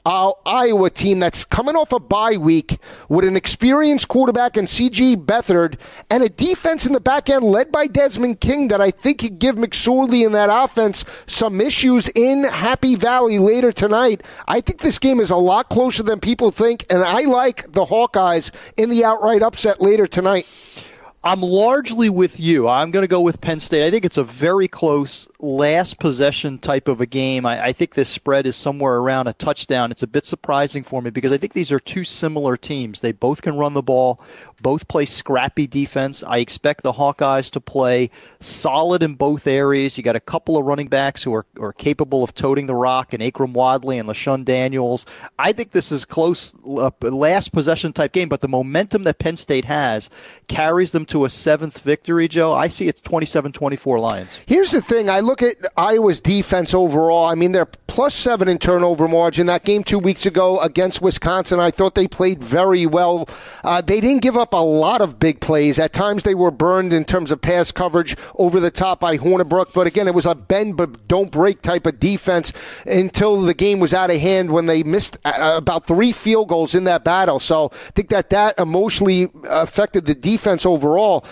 uh, 0.05 0.31
Iowa 0.45 0.89
team 0.89 1.19
that's 1.19 1.43
coming 1.43 1.75
off 1.75 1.91
a 1.91 1.99
bye 1.99 2.37
week 2.37 2.77
with 3.09 3.25
an 3.25 3.35
experienced 3.35 4.07
quarterback 4.07 4.55
and 4.55 4.69
C.J. 4.69 5.17
Beathard 5.17 5.79
and 6.09 6.23
a 6.23 6.29
defense 6.29 6.85
in 6.85 6.93
the 6.93 6.99
back 6.99 7.29
end 7.29 7.43
led 7.43 7.71
by 7.71 7.87
Desmond 7.87 8.39
King 8.39 8.67
that 8.67 8.81
I 8.81 8.91
think 8.91 9.19
could 9.19 9.39
give 9.39 9.55
McSorley 9.55 10.25
in 10.25 10.33
that 10.33 10.49
offense 10.51 11.05
some 11.25 11.59
issues 11.59 12.07
in 12.09 12.43
Happy 12.43 12.95
Valley 12.95 13.39
later 13.39 13.71
tonight. 13.71 14.21
I 14.47 14.61
think 14.61 14.81
this 14.81 14.99
game 14.99 15.19
is 15.19 15.31
a 15.31 15.35
lot 15.35 15.69
closer 15.69 16.03
than 16.03 16.19
people 16.19 16.51
think, 16.51 16.85
and 16.89 17.03
I 17.03 17.21
like 17.21 17.71
the 17.71 17.85
Hawkeyes 17.85 18.51
in 18.77 18.89
the 18.89 19.03
outright 19.03 19.41
upset 19.41 19.81
later 19.81 20.07
tonight. 20.07 20.47
I'm 21.27 21.41
largely 21.41 22.07
with 22.07 22.39
you. 22.39 22.67
I'm 22.67 22.91
going 22.91 23.01
to 23.01 23.07
go 23.07 23.19
with 23.19 23.41
Penn 23.41 23.59
State. 23.59 23.83
I 23.83 23.89
think 23.89 24.05
it's 24.05 24.17
a 24.17 24.23
very 24.23 24.67
close 24.67 25.27
last 25.39 25.97
possession 25.99 26.59
type 26.59 26.87
of 26.87 27.01
a 27.01 27.07
game. 27.07 27.47
I, 27.47 27.65
I, 27.65 27.73
think 27.73 27.95
this 27.95 28.09
spread 28.09 28.45
is 28.45 28.55
somewhere 28.55 28.97
around 28.97 29.25
a 29.25 29.33
touchdown. 29.33 29.89
It's 29.89 30.03
a 30.03 30.07
bit 30.07 30.23
surprising 30.23 30.83
for 30.83 31.01
me 31.01 31.09
because 31.09 31.31
I 31.31 31.37
think 31.37 31.53
these 31.53 31.71
are 31.71 31.79
two 31.79 32.03
similar 32.03 32.55
teams. 32.55 32.99
They 32.99 33.11
both 33.11 33.41
can 33.41 33.57
run 33.57 33.73
the 33.73 33.81
ball, 33.81 34.21
both 34.61 34.87
play 34.87 35.05
scrappy 35.05 35.67
defense. 35.67 36.23
I 36.23 36.37
expect 36.37 36.83
the 36.83 36.93
Hawkeyes 36.93 37.51
to 37.51 37.61
play 37.61 38.09
solid 38.39 39.03
in 39.03 39.15
both 39.15 39.47
areas. 39.47 39.97
You 39.97 40.03
got 40.03 40.15
a 40.15 40.19
couple 40.21 40.57
of 40.57 40.65
running 40.65 40.87
backs 40.87 41.23
who 41.23 41.33
are, 41.33 41.45
are 41.59 41.73
capable 41.73 42.23
of 42.23 42.33
toting 42.33 42.67
the 42.67 42.75
rock, 42.75 43.13
and 43.13 43.21
Akrum 43.21 43.53
Wadley 43.53 43.97
and 43.97 44.07
LeShun 44.07 44.45
Daniels. 44.45 45.05
I 45.37 45.51
think 45.51 45.71
this 45.71 45.91
is 45.91 46.05
close, 46.05 46.55
uh, 46.65 46.91
last 47.01 47.51
possession 47.51 47.93
type 47.93 48.11
game, 48.11 48.29
but 48.29 48.41
the 48.41 48.47
momentum 48.47 49.03
that 49.03 49.19
Penn 49.19 49.37
State 49.37 49.65
has 49.65 50.09
carries 50.47 50.91
them 50.91 51.05
to 51.05 51.25
a 51.25 51.29
seventh 51.29 51.81
victory, 51.81 52.27
Joe. 52.27 52.53
I 52.53 52.67
see 52.67 52.87
it's 52.87 53.01
27 53.01 53.51
24 53.51 53.99
Lions. 53.99 54.39
Here's 54.45 54.71
the 54.71 54.81
thing 54.81 55.09
I 55.09 55.19
look 55.19 55.41
at 55.41 55.55
Iowa's 55.77 56.21
defense 56.21 56.73
overall. 56.73 57.25
I 57.25 57.35
mean, 57.35 57.51
they're 57.51 57.65
plus 57.65 58.13
seven 58.13 58.47
in 58.47 58.57
turnover 58.57 59.07
margin. 59.07 59.47
That 59.47 59.63
game 59.63 59.83
two 59.83 59.99
weeks 59.99 60.25
ago 60.25 60.59
against 60.59 61.01
Wisconsin, 61.01 61.59
I 61.59 61.71
thought 61.71 61.95
they 61.95 62.07
played 62.07 62.43
very 62.43 62.85
well. 62.85 63.27
Uh, 63.63 63.81
they 63.81 64.01
didn't 64.01 64.21
give 64.21 64.37
up 64.37 64.44
a 64.53 64.61
lot 64.61 65.01
of 65.01 65.19
big 65.19 65.39
plays. 65.39 65.79
At 65.79 65.93
times 65.93 66.23
they 66.23 66.35
were 66.35 66.51
burned 66.51 66.93
in 66.93 67.05
terms 67.05 67.31
of 67.31 67.41
pass 67.41 67.71
coverage 67.71 68.15
over 68.35 68.59
the 68.59 68.71
top 68.71 68.99
by 68.99 69.17
Hornibrook, 69.17 69.73
but 69.73 69.87
again, 69.87 70.07
it 70.07 70.13
was 70.13 70.25
a 70.25 70.35
bend 70.35 70.77
but 70.77 71.07
don't 71.07 71.31
break 71.31 71.61
type 71.61 71.85
of 71.85 71.99
defense 71.99 72.53
until 72.85 73.41
the 73.41 73.53
game 73.53 73.79
was 73.79 73.93
out 73.93 74.09
of 74.09 74.19
hand 74.19 74.51
when 74.51 74.65
they 74.65 74.83
missed 74.83 75.17
uh, 75.25 75.53
about 75.55 75.85
three 75.85 76.11
field 76.11 76.49
goals 76.49 76.75
in 76.75 76.83
that 76.85 77.03
battle. 77.03 77.39
So 77.39 77.71
I 77.73 77.91
think 77.91 78.09
that 78.09 78.29
that 78.29 78.57
emotionally 78.59 79.29
affected 79.49 80.05
the 80.05 80.15
defense 80.15 80.65
overall 80.65 81.25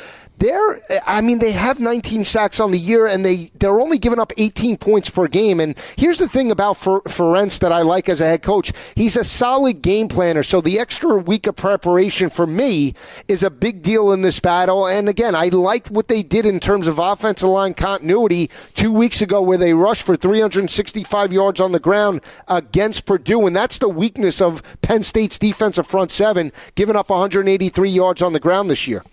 they're 0.43 0.81
I 1.07 1.21
mean 1.21 1.39
they 1.39 1.53
have 1.53 1.79
19 1.79 2.25
sacks 2.25 2.59
on 2.59 2.71
the 2.71 2.77
year 2.77 3.07
and 3.07 3.23
they 3.23 3.49
they're 3.59 3.79
only 3.79 3.97
giving 3.97 4.19
up 4.19 4.33
18 4.37 4.75
points 4.75 5.09
per 5.09 5.27
game. 5.27 5.61
And 5.61 5.77
here's 5.97 6.17
the 6.17 6.27
thing 6.27 6.51
about 6.51 6.75
Ferentz 6.75 7.59
that 7.59 7.71
I 7.71 7.81
like 7.81 8.09
as 8.09 8.19
a 8.19 8.25
head 8.25 8.43
coach. 8.43 8.73
He's 8.95 9.15
a 9.15 9.23
solid 9.23 9.81
game 9.81 10.09
planner. 10.09 10.43
So 10.43 10.59
the 10.59 10.79
extra 10.79 11.15
week 11.15 11.47
of 11.47 11.55
preparation 11.55 12.29
for 12.29 12.45
me 12.45 12.93
is 13.29 13.41
a 13.41 13.49
big 13.49 13.81
deal 13.81 14.11
in 14.11 14.21
this 14.21 14.41
battle. 14.41 14.85
And 14.85 15.07
again 15.07 15.33
I 15.33 15.47
liked 15.47 15.89
what 15.89 16.09
they 16.09 16.23
did 16.23 16.45
in 16.45 16.59
terms 16.59 16.87
of 16.87 16.99
offensive 16.99 17.47
line 17.47 17.73
continuity 17.73 18.49
2 18.75 18.91
weeks 18.91 19.21
ago 19.21 19.41
where 19.41 19.57
they 19.57 19.73
rushed 19.73 20.03
for 20.03 20.17
365 20.17 21.31
yards 21.31 21.61
on 21.61 21.71
the 21.71 21.79
ground 21.79 22.19
against 22.49 23.05
Purdue. 23.05 23.47
And 23.47 23.55
that's 23.55 23.77
the 23.77 23.87
weakness 23.87 24.41
of 24.41 24.61
Penn 24.81 25.03
State's 25.03 25.39
defensive 25.39 25.87
front 25.87 26.11
seven 26.11 26.51
giving 26.75 26.97
up 26.97 27.09
183 27.09 27.89
yards 27.89 28.21
on 28.21 28.33
the 28.33 28.41
ground 28.41 28.69
this 28.69 28.89
year 28.89 29.03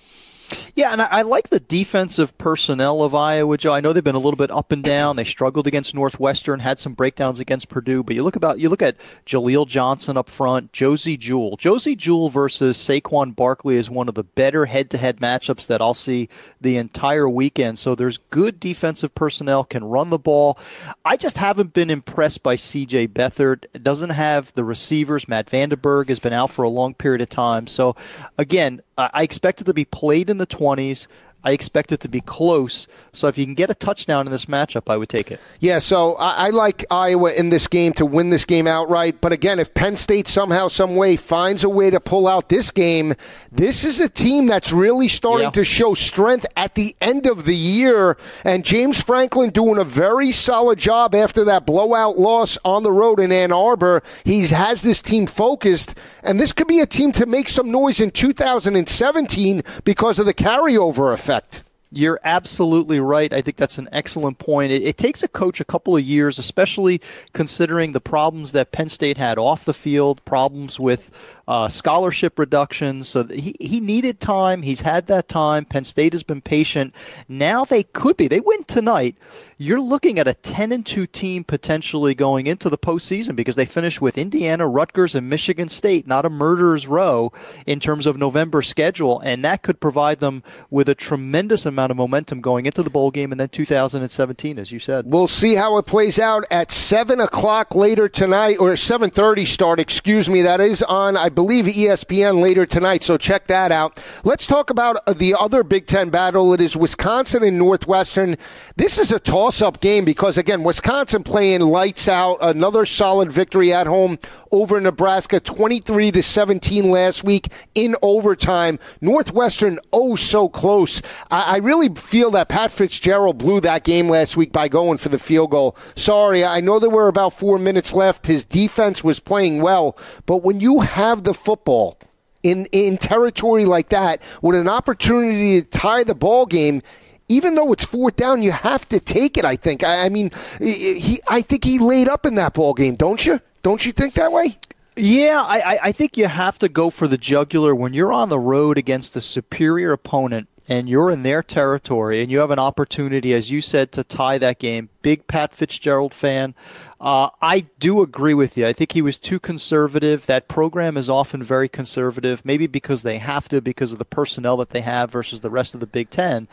yeah, 0.74 0.92
and 0.92 1.02
I, 1.02 1.06
I, 1.06 1.22
like 1.22 1.50
the 1.50 1.60
defensive 1.60 2.36
personnel 2.38 3.02
of 3.02 3.14
Iowa, 3.14 3.56
Joe. 3.56 3.72
I 3.72 3.80
know 3.80 3.92
they've 3.92 4.02
been 4.02 4.14
a 4.14 4.18
little 4.18 4.36
bit 4.36 4.50
up 4.50 4.72
and 4.72 4.82
down. 4.82 5.16
They 5.16 5.24
struggled 5.24 5.66
against 5.66 5.94
Northwestern, 5.94 6.60
had 6.60 6.78
some 6.78 6.94
breakdowns 6.94 7.40
against 7.40 7.68
Purdue. 7.68 8.02
But 8.02 8.16
you 8.16 8.22
look 8.22 8.36
about 8.36 8.58
you 8.58 8.68
look 8.68 8.82
at 8.82 8.96
Jaleel 9.26 9.66
Johnson 9.66 10.16
up 10.16 10.28
front, 10.28 10.72
Josey 10.72 11.16
Jewell. 11.16 11.56
Josey 11.56 11.96
Jewell 11.96 12.30
versus 12.30 12.76
Saquon 12.76 13.34
Barkley 13.34 13.76
is 13.76 13.90
one 13.90 14.08
of 14.08 14.14
the 14.14 14.24
better 14.24 14.66
head-to-head 14.66 15.18
matchups 15.18 15.66
that 15.66 15.80
I'll 15.80 15.94
see 15.94 16.28
the 16.60 16.76
entire 16.76 17.28
weekend. 17.28 17.78
So 17.78 17.94
there's 17.94 18.18
good 18.18 18.60
defensive 18.60 19.14
personnel, 19.14 19.64
can 19.64 19.84
run 19.84 20.10
the 20.10 20.18
ball. 20.18 20.58
I 21.04 21.16
just 21.16 21.38
haven't 21.38 21.72
been 21.72 21.90
impressed 21.90 22.42
by 22.42 22.56
C.J. 22.56 23.08
Beathard. 23.08 23.64
It 23.74 23.84
doesn't 23.84 24.10
have 24.10 24.52
the 24.54 24.64
receivers. 24.64 25.28
Matt 25.28 25.46
VandeBerg 25.46 26.08
has 26.08 26.18
been 26.18 26.32
out 26.32 26.50
for 26.50 26.62
a 26.62 26.70
long 26.70 26.94
period 26.94 27.20
of 27.20 27.28
time. 27.28 27.66
So 27.66 27.96
again, 28.38 28.82
I 28.98 29.22
expect 29.22 29.60
it 29.60 29.64
to 29.64 29.74
be 29.74 29.84
played 29.84 30.28
in 30.28 30.38
the 30.40 30.46
20s. 30.46 31.06
I 31.42 31.52
expect 31.52 31.90
it 31.90 32.00
to 32.00 32.08
be 32.08 32.20
close. 32.20 32.86
So 33.12 33.26
if 33.26 33.38
you 33.38 33.46
can 33.46 33.54
get 33.54 33.70
a 33.70 33.74
touchdown 33.74 34.26
in 34.26 34.30
this 34.30 34.44
matchup, 34.44 34.90
I 34.90 34.98
would 34.98 35.08
take 35.08 35.30
it. 35.30 35.40
Yeah, 35.58 35.78
so 35.78 36.14
I, 36.16 36.48
I, 36.48 36.50
like 36.50 36.84
Iowa 36.90 37.32
in 37.32 37.48
this 37.48 37.66
game 37.66 37.94
to 37.94 38.04
win 38.04 38.28
this 38.28 38.44
game 38.44 38.66
outright. 38.66 39.22
But 39.22 39.32
again, 39.32 39.58
if 39.58 39.72
Penn 39.72 39.96
State 39.96 40.28
somehow, 40.28 40.68
some 40.68 40.96
way 40.96 41.16
finds 41.16 41.64
a 41.64 41.70
way 41.70 41.88
to 41.88 41.98
pull 41.98 42.28
out 42.28 42.50
this 42.50 42.70
game, 42.70 43.14
this 43.50 43.84
is 43.84 44.00
a 44.00 44.08
team 44.08 44.46
that's 44.46 44.70
really 44.70 45.08
starting 45.08 45.46
yeah. 45.46 45.50
to 45.52 45.64
show 45.64 45.94
strength 45.94 46.46
at 46.56 46.74
the 46.74 46.94
end 47.00 47.26
of 47.26 47.46
the 47.46 47.56
year. 47.56 48.18
And 48.44 48.62
James 48.62 49.00
Franklin 49.00 49.48
doing 49.48 49.78
a 49.78 49.84
very 49.84 50.32
solid 50.32 50.78
job 50.78 51.14
after 51.14 51.44
that 51.44 51.64
blowout 51.64 52.18
loss 52.18 52.58
on 52.66 52.82
the 52.82 52.92
road 52.92 53.18
in 53.18 53.32
Ann 53.32 53.50
Arbor. 53.50 54.02
He 54.24 54.46
has 54.48 54.82
this 54.82 55.00
team 55.00 55.26
focused, 55.26 55.96
and 56.22 56.38
this 56.38 56.52
could 56.52 56.68
be 56.68 56.80
a 56.80 56.86
team 56.86 57.12
to 57.12 57.24
make 57.24 57.48
some 57.48 57.70
noise 57.70 57.98
in 57.98 58.10
2017 58.10 59.62
because 59.84 60.18
of 60.18 60.26
the 60.26 60.34
carryover 60.34 61.14
effect 61.14 61.29
effect. 61.30 61.64
You're 61.92 62.20
absolutely 62.22 63.00
right. 63.00 63.32
I 63.32 63.40
think 63.40 63.56
that's 63.56 63.78
an 63.78 63.88
excellent 63.90 64.38
point. 64.38 64.70
It, 64.70 64.82
it, 64.82 64.96
takes 64.96 65.24
a 65.24 65.28
coach 65.28 65.60
a 65.60 65.64
couple 65.64 65.96
of 65.96 66.04
years, 66.04 66.38
especially 66.38 67.00
considering 67.32 67.90
the 67.92 68.00
problems 68.00 68.52
that 68.52 68.70
Penn 68.70 68.88
State 68.88 69.18
had 69.18 69.38
off 69.38 69.64
the 69.64 69.74
field, 69.74 70.24
problems 70.24 70.78
with 70.78 71.10
uh, 71.50 71.68
scholarship 71.68 72.38
reductions. 72.38 73.08
So 73.08 73.24
he, 73.24 73.56
he 73.58 73.80
needed 73.80 74.20
time. 74.20 74.62
He's 74.62 74.82
had 74.82 75.08
that 75.08 75.26
time. 75.28 75.64
Penn 75.64 75.82
State 75.82 76.12
has 76.12 76.22
been 76.22 76.40
patient. 76.40 76.94
Now 77.28 77.64
they 77.64 77.82
could 77.82 78.16
be. 78.16 78.28
They 78.28 78.38
win 78.38 78.62
tonight. 78.62 79.16
You're 79.58 79.80
looking 79.80 80.20
at 80.20 80.28
a 80.28 80.34
10 80.34 80.70
and 80.70 80.86
2 80.86 81.08
team 81.08 81.42
potentially 81.42 82.14
going 82.14 82.46
into 82.46 82.70
the 82.70 82.78
postseason 82.78 83.34
because 83.34 83.56
they 83.56 83.66
finish 83.66 84.00
with 84.00 84.16
Indiana, 84.16 84.68
Rutgers, 84.68 85.16
and 85.16 85.28
Michigan 85.28 85.68
State, 85.68 86.06
not 86.06 86.24
a 86.24 86.30
murderer's 86.30 86.86
row 86.86 87.32
in 87.66 87.80
terms 87.80 88.06
of 88.06 88.16
November 88.16 88.62
schedule. 88.62 89.18
And 89.18 89.44
that 89.44 89.64
could 89.64 89.80
provide 89.80 90.20
them 90.20 90.44
with 90.70 90.88
a 90.88 90.94
tremendous 90.94 91.66
amount 91.66 91.90
of 91.90 91.96
momentum 91.96 92.40
going 92.40 92.66
into 92.66 92.84
the 92.84 92.90
bowl 92.90 93.10
game 93.10 93.32
and 93.32 93.40
then 93.40 93.48
2017, 93.48 94.56
as 94.56 94.70
you 94.70 94.78
said. 94.78 95.04
We'll 95.06 95.26
see 95.26 95.56
how 95.56 95.78
it 95.78 95.86
plays 95.86 96.20
out 96.20 96.44
at 96.48 96.70
seven 96.70 97.18
o'clock 97.18 97.74
later 97.74 98.08
tonight, 98.08 98.58
or 98.60 98.76
seven 98.76 99.10
thirty 99.10 99.44
start. 99.44 99.80
Excuse 99.80 100.28
me. 100.28 100.42
That 100.42 100.60
is 100.60 100.82
on, 100.84 101.16
I 101.16 101.28
believe, 101.28 101.39
ESPN 101.48 102.42
later 102.42 102.66
tonight. 102.66 103.02
So 103.02 103.16
check 103.16 103.46
that 103.48 103.72
out. 103.72 104.02
Let's 104.24 104.46
talk 104.46 104.70
about 104.70 104.96
uh, 105.06 105.12
the 105.12 105.34
other 105.34 105.62
Big 105.62 105.86
Ten 105.86 106.10
battle. 106.10 106.52
It 106.54 106.60
is 106.60 106.76
Wisconsin 106.76 107.42
and 107.42 107.58
Northwestern. 107.58 108.36
This 108.76 108.98
is 108.98 109.12
a 109.12 109.20
toss-up 109.20 109.80
game 109.80 110.04
because 110.04 110.38
again, 110.38 110.62
Wisconsin 110.62 111.22
playing 111.22 111.60
lights 111.60 112.08
out. 112.08 112.38
Another 112.40 112.86
solid 112.86 113.30
victory 113.30 113.72
at 113.72 113.86
home 113.86 114.18
over 114.52 114.80
Nebraska, 114.80 115.40
twenty-three 115.40 116.10
to 116.12 116.22
seventeen 116.22 116.90
last 116.90 117.24
week 117.24 117.48
in 117.74 117.96
overtime. 118.02 118.78
Northwestern, 119.00 119.78
oh 119.92 120.16
so 120.16 120.48
close. 120.48 121.02
I, 121.30 121.54
I 121.54 121.56
really 121.58 121.88
feel 121.94 122.30
that 122.32 122.48
Pat 122.48 122.70
Fitzgerald 122.70 123.38
blew 123.38 123.60
that 123.60 123.84
game 123.84 124.08
last 124.08 124.36
week 124.36 124.52
by 124.52 124.68
going 124.68 124.98
for 124.98 125.08
the 125.08 125.18
field 125.18 125.50
goal. 125.50 125.76
Sorry, 125.96 126.44
I 126.44 126.60
know 126.60 126.78
there 126.78 126.90
were 126.90 127.08
about 127.08 127.32
four 127.32 127.58
minutes 127.58 127.92
left. 127.92 128.26
His 128.26 128.44
defense 128.44 129.04
was 129.04 129.20
playing 129.20 129.62
well, 129.62 129.96
but 130.26 130.38
when 130.42 130.60
you 130.60 130.80
have 130.80 131.24
the 131.24 131.29
football 131.34 131.98
in 132.42 132.66
in 132.72 132.96
territory 132.96 133.64
like 133.64 133.90
that 133.90 134.22
with 134.42 134.56
an 134.56 134.68
opportunity 134.68 135.60
to 135.60 135.68
tie 135.68 136.04
the 136.04 136.14
ball 136.14 136.46
game 136.46 136.82
even 137.30 137.54
though 137.54 137.72
it's 137.72 137.84
fourth 137.84 138.16
down, 138.16 138.42
you 138.42 138.50
have 138.50 138.88
to 138.88 138.98
take 138.98 139.38
it. 139.38 139.44
I 139.44 139.54
think. 139.54 139.84
I, 139.84 140.06
I 140.06 140.08
mean, 140.08 140.32
he. 140.60 141.20
I 141.28 141.40
think 141.40 141.64
he 141.64 141.78
laid 141.78 142.08
up 142.08 142.26
in 142.26 142.34
that 142.34 142.54
ball 142.54 142.74
game. 142.74 142.96
Don't 142.96 143.24
you? 143.24 143.40
Don't 143.62 143.86
you 143.86 143.92
think 143.92 144.14
that 144.14 144.32
way? 144.32 144.58
Yeah, 144.96 145.42
I, 145.46 145.78
I 145.84 145.92
think 145.92 146.18
you 146.18 146.26
have 146.26 146.58
to 146.58 146.68
go 146.68 146.90
for 146.90 147.08
the 147.08 147.16
jugular 147.16 147.74
when 147.74 147.94
you're 147.94 148.12
on 148.12 148.28
the 148.28 148.38
road 148.38 148.76
against 148.76 149.16
a 149.16 149.20
superior 149.20 149.92
opponent 149.92 150.48
and 150.70 150.88
you're 150.88 151.10
in 151.10 151.24
their 151.24 151.42
territory 151.42 152.22
and 152.22 152.30
you 152.30 152.38
have 152.38 152.52
an 152.52 152.58
opportunity, 152.60 153.34
as 153.34 153.50
you 153.50 153.60
said, 153.60 153.90
to 153.90 154.04
tie 154.04 154.38
that 154.38 154.60
game. 154.60 154.88
Big 155.02 155.26
Pat 155.26 155.52
Fitzgerald 155.52 156.14
fan. 156.14 156.54
Uh, 157.00 157.30
I 157.42 157.66
do 157.80 158.02
agree 158.02 158.34
with 158.34 158.56
you. 158.56 158.68
I 158.68 158.72
think 158.72 158.92
he 158.92 159.02
was 159.02 159.18
too 159.18 159.40
conservative. 159.40 160.26
That 160.26 160.46
program 160.46 160.96
is 160.96 161.10
often 161.10 161.42
very 161.42 161.68
conservative, 161.68 162.44
maybe 162.44 162.68
because 162.68 163.02
they 163.02 163.18
have 163.18 163.48
to, 163.48 163.60
because 163.60 163.92
of 163.92 163.98
the 163.98 164.04
personnel 164.04 164.56
that 164.58 164.70
they 164.70 164.82
have 164.82 165.10
versus 165.10 165.40
the 165.40 165.50
rest 165.50 165.74
of 165.74 165.80
the 165.80 165.88
Big 165.88 166.08
Ten. 166.08 166.46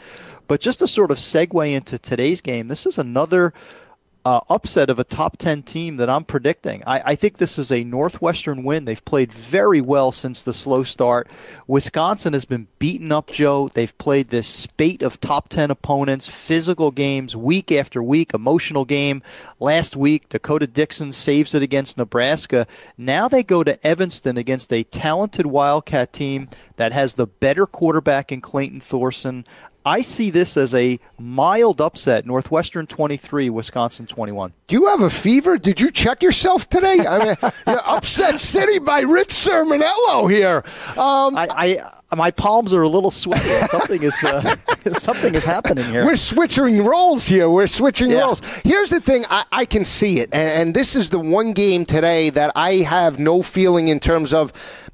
But 0.48 0.61
just 0.61 0.80
to 0.80 0.88
sort 0.88 1.11
of 1.11 1.19
segue 1.19 1.72
into 1.72 1.99
today's 1.99 2.41
game, 2.41 2.69
this 2.69 2.88
is 2.88 2.98
another 2.98 3.53
uh, 4.28 4.41
upset 4.49 4.90
of 4.90 4.99
a 4.99 5.06
top 5.06 5.38
10 5.38 5.64
team 5.64 5.95
that 5.95 6.10
I'm 6.10 6.26
predicting. 6.26 6.84
I, 6.86 7.12
I, 7.12 7.16
think 7.16 7.38
this 7.38 7.58
is 7.58 7.72
a 7.72 7.86
Northwestern 7.86 8.66
win. 8.66 8.84
They've 8.84 9.06
played 9.06 9.32
very 9.32 9.80
well 9.80 10.12
since 10.12 10.41
the 10.41 10.52
slow 10.52 10.84
start. 10.84 11.30
Wisconsin 11.66 12.34
has 12.34 12.44
been 12.44 12.68
beaten 12.78 13.10
up, 13.14 13.32
Joe. 13.32 13.70
They've 13.74 13.98
played 13.98 14.28
this 14.28 14.45
spate 14.45 15.02
of 15.02 15.22
top 15.22 15.48
10 15.48 15.72
opponents, 15.72 16.28
physical 16.28 16.91
games, 16.91 17.38
week 17.38 17.72
after 17.72 18.04
week, 18.04 18.34
emotional 18.34 18.84
game. 18.84 19.24
Last 19.62 19.95
week, 19.95 20.28
D'Cota 20.28 20.74
Dixon 20.74 21.14
saves 21.14 21.54
it 21.54 21.64
against 21.64 21.98
Nebraska. 21.98 22.68
Now 22.98 23.30
they 23.30 23.44
go 23.44 23.64
to 23.64 23.88
Evanston 23.88 24.38
against 24.38 24.74
a 24.74 24.84
talented 24.84 25.45
Wildcat 25.45 26.12
team 26.12 26.49
that 26.76 26.91
has 26.91 27.16
the 27.16 27.28
better 27.28 27.66
quarterback 27.66 28.34
in 28.34 28.41
Clayton 28.41 28.82
Thorson. 28.82 29.45
I 29.88 30.01
see 30.01 30.31
this 30.31 30.57
as 30.57 30.73
a 30.73 30.99
mild 31.18 31.80
upset. 31.80 32.26
Northwestern 32.26 32.88
23, 32.88 33.49
Wisconsin 33.49 34.05
21. 34.05 34.51
Do 34.68 34.76
you 34.76 34.88
have 34.88 35.01
a 35.01 35.09
fever? 35.09 35.57
Did 35.57 35.80
you 35.80 35.91
check 35.91 36.22
yourself 36.22 36.68
today? 36.68 37.05
I 37.07 37.26
mean, 37.26 37.35
upset 37.68 38.38
city 38.41 38.80
by 38.80 38.99
Rich 38.99 39.30
Cirminiello 39.30 40.30
here. 40.30 40.57
Um, 40.97 41.38
I, 41.38 41.47
I 41.49 42.15
my 42.15 42.31
palms 42.31 42.73
are 42.73 42.81
a 42.81 42.89
little 42.89 43.11
sweaty. 43.11 43.43
Something 43.68 44.03
is 44.03 44.23
uh, 44.23 44.55
something 44.93 45.35
is 45.35 45.45
happening 45.45 45.84
here. 45.85 46.05
We're 46.05 46.15
switching 46.15 46.84
roles 46.85 47.27
here. 47.27 47.49
We're 47.49 47.68
switching 47.68 48.11
yeah. 48.11 48.22
roles. 48.22 48.41
Here's 48.64 48.89
the 48.89 49.01
thing: 49.01 49.26
I, 49.30 49.43
I 49.51 49.65
can 49.65 49.84
see 49.84 50.19
it, 50.19 50.30
and, 50.34 50.49
and 50.49 50.76
this 50.76 50.95
is 50.95 51.09
the 51.09 51.19
one 51.19 51.51
game 51.51 51.85
today 51.85 52.30
that 52.30 52.53
I 52.55 52.76
have 52.76 53.19
no 53.19 53.41
feeling 53.41 53.89
in 53.89 53.99
terms 53.99 54.34
of 54.34 54.53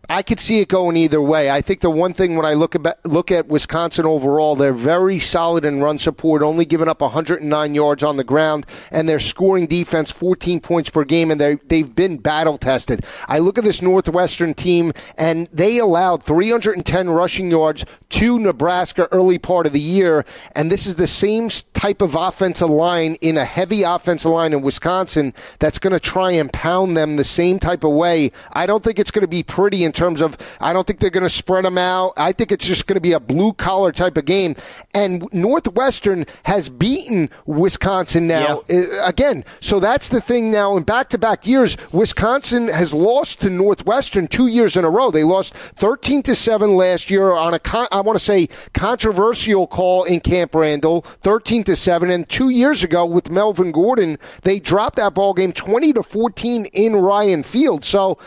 I 0.09 0.21
could 0.21 0.41
see 0.41 0.59
it 0.59 0.67
going 0.67 0.97
either 0.97 1.21
way. 1.21 1.49
I 1.49 1.61
think 1.61 1.79
the 1.79 1.89
one 1.89 2.13
thing 2.13 2.35
when 2.35 2.45
I 2.45 2.55
look 2.55 2.75
at 2.75 3.05
look 3.05 3.31
at 3.31 3.47
Wisconsin 3.47 4.05
overall, 4.05 4.57
they're 4.57 4.73
very 4.73 5.17
solid 5.17 5.63
in 5.63 5.81
run 5.81 5.97
support, 5.97 6.43
only 6.43 6.65
giving 6.65 6.89
up 6.89 6.99
109 6.99 7.73
yards 7.73 8.03
on 8.03 8.17
the 8.17 8.23
ground, 8.25 8.65
and 8.91 9.07
they're 9.07 9.21
scoring 9.21 9.65
defense 9.65 10.11
14 10.11 10.59
points 10.59 10.89
per 10.89 11.05
game, 11.05 11.31
and 11.31 11.39
they 11.39 11.55
they've 11.55 11.95
been 11.95 12.17
battle 12.17 12.57
tested. 12.57 13.05
I 13.29 13.39
look 13.39 13.57
at 13.57 13.63
this 13.63 13.81
Northwestern 13.81 14.53
team, 14.53 14.91
and 15.17 15.47
they 15.53 15.77
allowed 15.77 16.21
310 16.21 17.09
rushing 17.09 17.49
yards 17.49 17.85
to 18.09 18.39
Nebraska 18.39 19.07
early 19.13 19.39
part 19.39 19.65
of 19.67 19.71
the 19.71 19.79
year, 19.79 20.25
and 20.53 20.69
this 20.69 20.85
is 20.85 20.95
the 20.95 21.07
same 21.07 21.47
type 21.73 22.01
of 22.01 22.15
offensive 22.15 22.69
line 22.69 23.15
in 23.21 23.37
a 23.37 23.45
heavy 23.45 23.83
offensive 23.83 24.31
line 24.31 24.51
in 24.51 24.61
Wisconsin 24.63 25.33
that's 25.59 25.79
going 25.79 25.93
to 25.93 25.99
try 25.99 26.31
and 26.31 26.51
pound 26.51 26.97
them 26.97 27.15
the 27.15 27.23
same 27.23 27.57
type 27.57 27.85
of 27.85 27.91
way. 27.91 28.31
I 28.51 28.65
don't 28.65 28.83
think 28.83 28.99
it's 28.99 29.11
going 29.11 29.21
to 29.21 29.27
be 29.27 29.43
pretty 29.43 29.85
terms 29.93 30.21
of 30.21 30.37
I 30.59 30.73
don't 30.73 30.85
think 30.85 30.99
they're 30.99 31.09
going 31.09 31.23
to 31.23 31.29
spread 31.29 31.65
them 31.65 31.77
out. 31.77 32.13
I 32.17 32.31
think 32.31 32.51
it's 32.51 32.65
just 32.65 32.87
going 32.87 32.95
to 32.95 33.01
be 33.01 33.13
a 33.13 33.19
blue 33.19 33.53
collar 33.53 33.91
type 33.91 34.17
of 34.17 34.25
game. 34.25 34.55
And 34.93 35.27
Northwestern 35.31 36.25
has 36.43 36.69
beaten 36.69 37.29
Wisconsin 37.45 38.27
now 38.27 38.63
yeah. 38.69 38.79
Uh, 38.79 39.07
again. 39.07 39.43
So 39.59 39.79
that's 39.79 40.09
the 40.09 40.21
thing 40.21 40.51
now. 40.51 40.75
In 40.77 40.83
back 40.83 41.09
to 41.09 41.17
back 41.17 41.47
years, 41.47 41.77
Wisconsin 41.91 42.67
has 42.67 42.93
lost 42.93 43.41
to 43.41 43.49
Northwestern 43.49 44.27
two 44.27 44.47
years 44.47 44.75
in 44.75 44.85
a 44.85 44.89
row. 44.89 45.11
They 45.11 45.23
lost 45.23 45.53
13 45.53 46.23
to 46.23 46.35
7 46.35 46.75
last 46.75 47.09
year 47.09 47.31
on 47.31 47.53
a, 47.53 47.59
con- 47.59 47.87
I 47.91 48.01
want 48.01 48.17
to 48.17 48.23
say, 48.23 48.47
controversial 48.73 49.67
call 49.67 50.03
in 50.03 50.19
Camp 50.19 50.55
Randall, 50.55 51.01
13 51.01 51.63
to 51.65 51.75
7. 51.75 52.09
And 52.09 52.27
two 52.27 52.49
years 52.49 52.83
ago 52.83 53.05
with 53.05 53.29
Melvin 53.29 53.71
Gordon, 53.71 54.17
they 54.41 54.59
dropped 54.59 54.95
that 54.97 55.13
ball 55.13 55.33
game 55.33 55.53
20 55.53 55.93
to 55.93 56.03
14 56.03 56.65
in 56.65 56.95
Ryan 56.95 57.43
Field. 57.43 57.85
So 57.85 58.17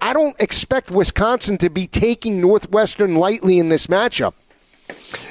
I 0.00 0.12
don't 0.12 0.38
expect 0.40 0.90
Wisconsin 0.90 1.15
Wisconsin 1.16 1.56
to 1.56 1.70
be 1.70 1.86
taking 1.86 2.42
Northwestern 2.42 3.14
lightly 3.14 3.58
in 3.58 3.70
this 3.70 3.86
matchup. 3.86 4.34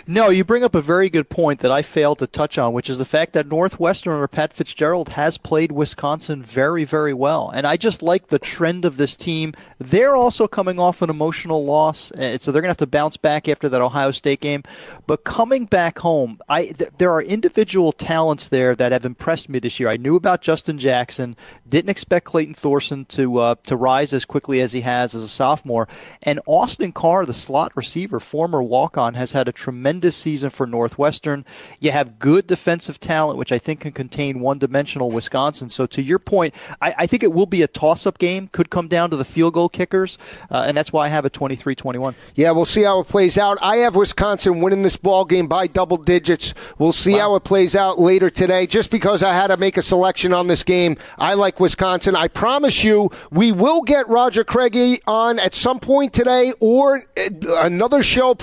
No, 0.07 0.30
you 0.30 0.44
bring 0.44 0.64
up 0.64 0.76
a 0.76 0.82
very 0.82 1.10
good 1.10 1.30
point 1.30 1.61
that 1.61 1.72
I 1.72 1.82
failed 1.82 2.19
to 2.19 2.27
touch 2.27 2.57
on, 2.57 2.73
which 2.73 2.90
is 2.90 2.98
the 2.99 3.06
fact 3.06 3.34
that 3.34 3.48
Northwestern 3.48 4.14
or 4.14 4.27
Pat 4.27 4.53
Fitzgerald 4.53 5.10
has 5.10 5.38
played 5.38 5.72
Wisconsin 5.72 6.44
very, 6.44 6.84
very 6.84 7.14
well. 7.14 7.49
And 7.49 7.65
I 7.65 7.76
just 7.76 8.03
like 8.03 8.27
the 8.27 8.38
trend 8.38 8.86
of 8.86 8.98
this 8.98 9.15
team. 9.15 9.53
They're 9.80 10.15
also 10.15 10.48
coming 10.48 10.80
off 10.80 11.02
an 11.02 11.10
emotional 11.10 11.65
loss, 11.65 12.11
eh, 12.18 12.38
so 12.38 12.52
they're 12.52 12.61
going 12.61 12.68
to 12.68 12.72
have 12.72 12.77
to 12.77 12.88
bounce 12.88 13.18
back 13.18 13.49
after 13.49 13.68
that 13.69 13.82
Ohio 13.82 14.11
State 14.11 14.41
game. 14.41 14.64
But 15.07 15.23
coming 15.23 15.65
back 15.65 15.99
home, 15.99 16.40
I 16.48 16.68
th- 16.68 16.91
there 16.98 17.11
are 17.11 17.22
individual 17.22 17.91
talents 17.91 18.48
there 18.48 18.76
that 18.76 18.91
have 18.91 19.06
impressed 19.06 19.49
me 19.49 19.60
this 19.60 19.80
year. 19.80 19.90
I 19.90 19.98
knew 19.98 20.15
about 20.15 20.41
Justin 20.41 20.77
Jackson, 20.77 21.36
didn't 21.68 21.90
expect 21.90 22.26
Clayton 22.26 22.53
Thorson 22.53 23.06
to 23.06 23.40
uh, 23.40 23.56
to 23.64 23.76
rise 23.76 24.14
as 24.14 24.26
quickly 24.26 24.61
as 24.61 24.72
he 24.73 24.82
has 24.82 25.15
as 25.15 25.23
a 25.23 25.27
sophomore, 25.27 25.88
and 26.22 26.40
Austin 26.45 26.91
Carr, 26.91 27.26
the 27.26 27.34
slot 27.34 27.72
receiver, 27.76 28.19
former 28.19 28.61
walk 28.61 28.98
on, 28.98 29.15
has 29.15 29.32
had 29.32 29.44
a 29.47 29.51
tremendous 29.51 30.15
season 30.15 30.49
for 30.49 30.65
Northwestern. 30.65 31.45
You 31.80 31.91
have 31.91 32.19
good 32.19 32.47
defensive 32.47 32.99
talent, 32.99 33.38
which 33.38 33.51
I 33.51 33.57
think 33.57 33.81
can 33.81 33.91
contain 33.91 34.39
one 34.39 34.59
dimensional 34.59 35.11
Wisconsin. 35.11 35.69
So, 35.69 35.85
to 35.88 36.01
your 36.01 36.19
point, 36.19 36.53
I, 36.81 36.95
I 36.99 37.07
think 37.07 37.23
it 37.23 37.34
will 37.34 37.45
be 37.45 37.61
a 37.61 37.67
toss 37.67 38.05
up 38.05 38.17
game, 38.17 38.47
could 38.47 38.69
come 38.69 38.88
down 38.88 39.09
to 39.09 39.17
the 39.17 39.26
field 39.26 39.53
goal 39.53 39.69
kickers, 39.69 40.17
uh, 40.49 40.63
and 40.67 40.76
that's 40.76 40.93
why 40.93 41.05
I 41.05 41.09
have 41.09 41.26
a 41.26 41.30
23 41.30 41.76
21. 41.76 42.15
Yeah, 42.35 42.51
we'll 42.51 42.65
see 42.65 42.84
how 42.84 42.99
it 42.99 43.07
plays 43.07 43.38
out. 43.38 43.57
I 43.61 43.77
have 43.77 43.95
Wisconsin 43.95 44.61
winning 44.61 44.84
this 44.84 44.97
ball 44.97 45.26
game 45.26 45.47
by 45.47 45.67
double 45.67 45.97
digits. 45.97 46.53
We'll 46.77 46.91
see 46.91 47.13
wow. 47.13 47.19
how 47.19 47.35
it 47.35 47.43
plays 47.43 47.76
out 47.76 47.99
later 47.99 48.30
today. 48.30 48.67
Just 48.67 48.91
because 48.91 49.23
I 49.23 49.34
had 49.34 49.47
to 49.47 49.57
make 49.57 49.77
a 49.77 49.81
selection 49.81 50.34
on 50.34 50.47
this 50.47 50.63
game, 50.63 50.97
I 51.17 51.34
like 51.34 51.59
Wisconsin. 51.59 52.15
I 52.15 52.27
promise 52.27 52.84
you, 52.84 53.09
we 53.31 53.51
will 53.51 53.81
get 53.81 54.07
Roger 54.07 54.43
Craigie 54.43 54.99
on 55.07 55.39
at 55.39 55.53
some 55.53 55.80
point 55.80 56.13
today 56.13 56.53
or 56.59 57.01
uh, 57.17 57.30
another 57.57 58.03
show 58.03 58.35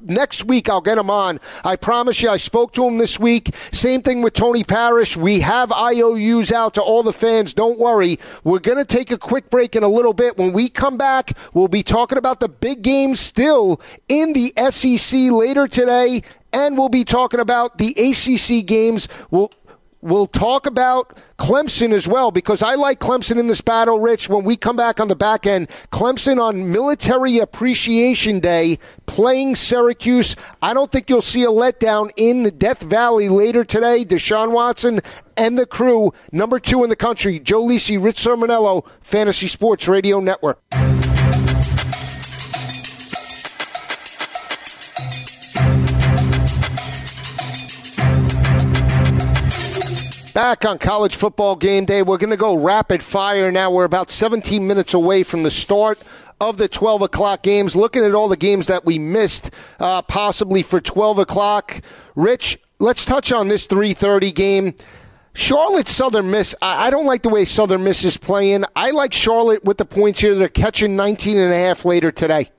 next 0.00 0.43
week 0.44 0.68
I'll 0.68 0.80
get 0.80 0.98
him 0.98 1.10
on. 1.10 1.40
I 1.64 1.76
promise 1.76 2.22
you, 2.22 2.30
I 2.30 2.36
spoke 2.36 2.72
to 2.74 2.84
him 2.84 2.98
this 2.98 3.18
week. 3.18 3.54
Same 3.72 4.02
thing 4.02 4.22
with 4.22 4.34
Tony 4.34 4.64
Parrish. 4.64 5.16
We 5.16 5.40
have 5.40 5.72
IOUs 5.72 6.52
out 6.52 6.74
to 6.74 6.82
all 6.82 7.02
the 7.02 7.12
fans. 7.12 7.54
Don't 7.54 7.78
worry. 7.78 8.18
We're 8.44 8.58
going 8.58 8.78
to 8.78 8.84
take 8.84 9.10
a 9.10 9.18
quick 9.18 9.50
break 9.50 9.76
in 9.76 9.82
a 9.82 9.88
little 9.88 10.12
bit. 10.12 10.36
When 10.38 10.52
we 10.52 10.68
come 10.68 10.96
back, 10.96 11.32
we'll 11.52 11.68
be 11.68 11.82
talking 11.82 12.18
about 12.18 12.40
the 12.40 12.48
big 12.48 12.82
games 12.82 13.20
still 13.20 13.80
in 14.08 14.32
the 14.32 14.52
SEC 14.70 15.30
later 15.32 15.66
today. 15.66 16.22
And 16.52 16.78
we'll 16.78 16.88
be 16.88 17.04
talking 17.04 17.40
about 17.40 17.78
the 17.78 17.90
ACC 17.98 18.64
games. 18.64 19.08
We'll 19.30 19.50
We'll 20.04 20.26
talk 20.26 20.66
about 20.66 21.16
Clemson 21.38 21.90
as 21.92 22.06
well 22.06 22.30
because 22.30 22.62
I 22.62 22.74
like 22.74 23.00
Clemson 23.00 23.38
in 23.38 23.46
this 23.46 23.62
battle, 23.62 24.00
Rich. 24.00 24.28
When 24.28 24.44
we 24.44 24.54
come 24.54 24.76
back 24.76 25.00
on 25.00 25.08
the 25.08 25.16
back 25.16 25.46
end, 25.46 25.68
Clemson 25.92 26.38
on 26.38 26.70
Military 26.70 27.38
Appreciation 27.38 28.38
Day 28.38 28.78
playing 29.06 29.54
Syracuse. 29.54 30.36
I 30.60 30.74
don't 30.74 30.92
think 30.92 31.08
you'll 31.08 31.22
see 31.22 31.44
a 31.44 31.48
letdown 31.48 32.10
in 32.18 32.54
Death 32.58 32.82
Valley 32.82 33.30
later 33.30 33.64
today. 33.64 34.04
Deshaun 34.04 34.52
Watson 34.52 35.00
and 35.38 35.56
the 35.58 35.64
crew, 35.64 36.12
number 36.32 36.60
two 36.60 36.84
in 36.84 36.90
the 36.90 36.96
country, 36.96 37.40
Joe 37.40 37.64
Lisi, 37.64 37.96
Rich 38.02 38.16
Cirminiello, 38.16 38.86
Fantasy 39.00 39.48
Sports 39.48 39.88
Radio 39.88 40.20
Network. 40.20 40.60
Back 50.34 50.64
on 50.64 50.78
college 50.78 51.14
football 51.14 51.54
game 51.54 51.84
day, 51.84 52.02
we're 52.02 52.18
going 52.18 52.30
to 52.30 52.36
go 52.36 52.56
rapid 52.56 53.04
fire 53.04 53.52
now. 53.52 53.70
We're 53.70 53.84
about 53.84 54.10
17 54.10 54.66
minutes 54.66 54.92
away 54.92 55.22
from 55.22 55.44
the 55.44 55.50
start 55.50 56.00
of 56.40 56.56
the 56.56 56.66
12 56.66 57.02
o'clock 57.02 57.44
games. 57.44 57.76
Looking 57.76 58.02
at 58.02 58.16
all 58.16 58.26
the 58.26 58.36
games 58.36 58.66
that 58.66 58.84
we 58.84 58.98
missed, 58.98 59.52
uh, 59.78 60.02
possibly 60.02 60.64
for 60.64 60.80
12 60.80 61.20
o'clock. 61.20 61.80
Rich, 62.16 62.58
let's 62.80 63.04
touch 63.04 63.30
on 63.30 63.46
this 63.46 63.68
3:30 63.68 64.34
game. 64.34 64.72
Charlotte 65.34 65.88
Southern 65.88 66.32
Miss. 66.32 66.52
I, 66.60 66.88
I 66.88 66.90
don't 66.90 67.06
like 67.06 67.22
the 67.22 67.28
way 67.28 67.44
Southern 67.44 67.84
Miss 67.84 68.04
is 68.04 68.16
playing. 68.16 68.64
I 68.74 68.90
like 68.90 69.12
Charlotte 69.12 69.64
with 69.64 69.78
the 69.78 69.84
points 69.84 70.18
here. 70.18 70.34
They're 70.34 70.48
catching 70.48 70.96
19 70.96 71.38
and 71.38 71.52
a 71.52 71.56
half 71.56 71.84
later 71.84 72.10
today. 72.10 72.50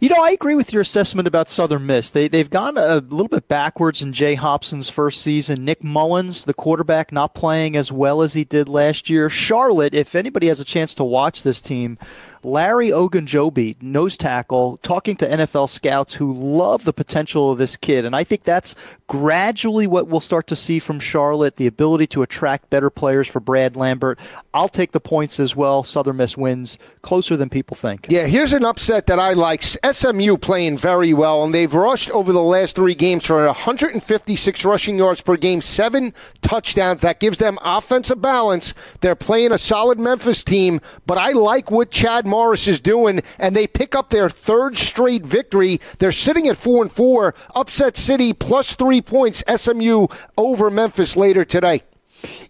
You 0.00 0.08
know, 0.08 0.22
I 0.22 0.30
agree 0.30 0.54
with 0.54 0.72
your 0.72 0.82
assessment 0.82 1.26
about 1.26 1.48
Southern 1.48 1.86
Miss. 1.86 2.10
They, 2.10 2.28
they've 2.28 2.48
gone 2.48 2.76
a 2.76 2.96
little 2.96 3.28
bit 3.28 3.48
backwards 3.48 4.00
in 4.00 4.12
Jay 4.12 4.34
Hopson's 4.34 4.88
first 4.88 5.20
season. 5.20 5.64
Nick 5.64 5.82
Mullens, 5.82 6.44
the 6.44 6.54
quarterback, 6.54 7.10
not 7.12 7.34
playing 7.34 7.76
as 7.76 7.90
well 7.90 8.22
as 8.22 8.34
he 8.34 8.44
did 8.44 8.68
last 8.68 9.10
year. 9.10 9.28
Charlotte, 9.28 9.94
if 9.94 10.14
anybody 10.14 10.46
has 10.48 10.60
a 10.60 10.64
chance 10.64 10.94
to 10.94 11.04
watch 11.04 11.42
this 11.42 11.60
team, 11.60 11.98
Larry 12.42 12.88
Ogunjobi, 12.88 13.80
nose 13.82 14.16
tackle, 14.16 14.78
talking 14.82 15.16
to 15.16 15.28
NFL 15.28 15.68
scouts 15.68 16.14
who 16.14 16.32
love 16.32 16.84
the 16.84 16.92
potential 16.92 17.50
of 17.50 17.58
this 17.58 17.76
kid. 17.76 18.04
And 18.04 18.14
I 18.14 18.24
think 18.24 18.44
that's 18.44 18.74
gradually 19.08 19.86
what 19.86 20.06
we'll 20.06 20.20
start 20.20 20.46
to 20.48 20.56
see 20.56 20.78
from 20.78 21.00
Charlotte 21.00 21.56
the 21.56 21.66
ability 21.66 22.06
to 22.08 22.22
attract 22.22 22.70
better 22.70 22.90
players 22.90 23.26
for 23.26 23.40
Brad 23.40 23.76
Lambert. 23.76 24.18
I'll 24.52 24.68
take 24.68 24.92
the 24.92 25.00
points 25.00 25.40
as 25.40 25.56
well. 25.56 25.82
Southern 25.82 26.16
Miss 26.16 26.36
wins 26.36 26.78
closer 27.02 27.36
than 27.36 27.48
people 27.48 27.76
think. 27.76 28.06
Yeah, 28.10 28.26
here's 28.26 28.52
an 28.52 28.64
upset 28.64 29.06
that 29.06 29.18
I 29.18 29.32
like. 29.32 29.62
SMU 29.62 30.36
playing 30.36 30.78
very 30.78 31.14
well, 31.14 31.44
and 31.44 31.54
they've 31.54 31.72
rushed 31.72 32.10
over 32.10 32.32
the 32.32 32.42
last 32.42 32.76
three 32.76 32.94
games 32.94 33.24
for 33.24 33.44
156 33.46 34.64
rushing 34.64 34.98
yards 34.98 35.20
per 35.22 35.36
game, 35.36 35.62
seven 35.62 36.12
touchdowns. 36.42 37.00
That 37.00 37.20
gives 37.20 37.38
them 37.38 37.58
offensive 37.62 38.20
balance. 38.20 38.74
They're 39.00 39.14
playing 39.14 39.52
a 39.52 39.58
solid 39.58 39.98
Memphis 39.98 40.44
team, 40.44 40.80
but 41.06 41.18
I 41.18 41.32
like 41.32 41.70
what 41.70 41.90
Chad 41.90 42.26
Morris 42.28 42.68
is 42.68 42.80
doing, 42.80 43.22
and 43.38 43.54
they 43.54 43.66
pick 43.66 43.94
up 43.94 44.10
their 44.10 44.28
third 44.28 44.76
straight 44.76 45.24
victory. 45.24 45.80
They're 45.98 46.12
sitting 46.12 46.48
at 46.48 46.56
four 46.56 46.82
and 46.82 46.92
four. 46.92 47.34
Upset 47.54 47.96
City 47.96 48.32
plus 48.32 48.74
three 48.74 49.00
points. 49.00 49.42
SMU 49.54 50.06
over 50.36 50.70
Memphis 50.70 51.16
later 51.16 51.44
today. 51.44 51.82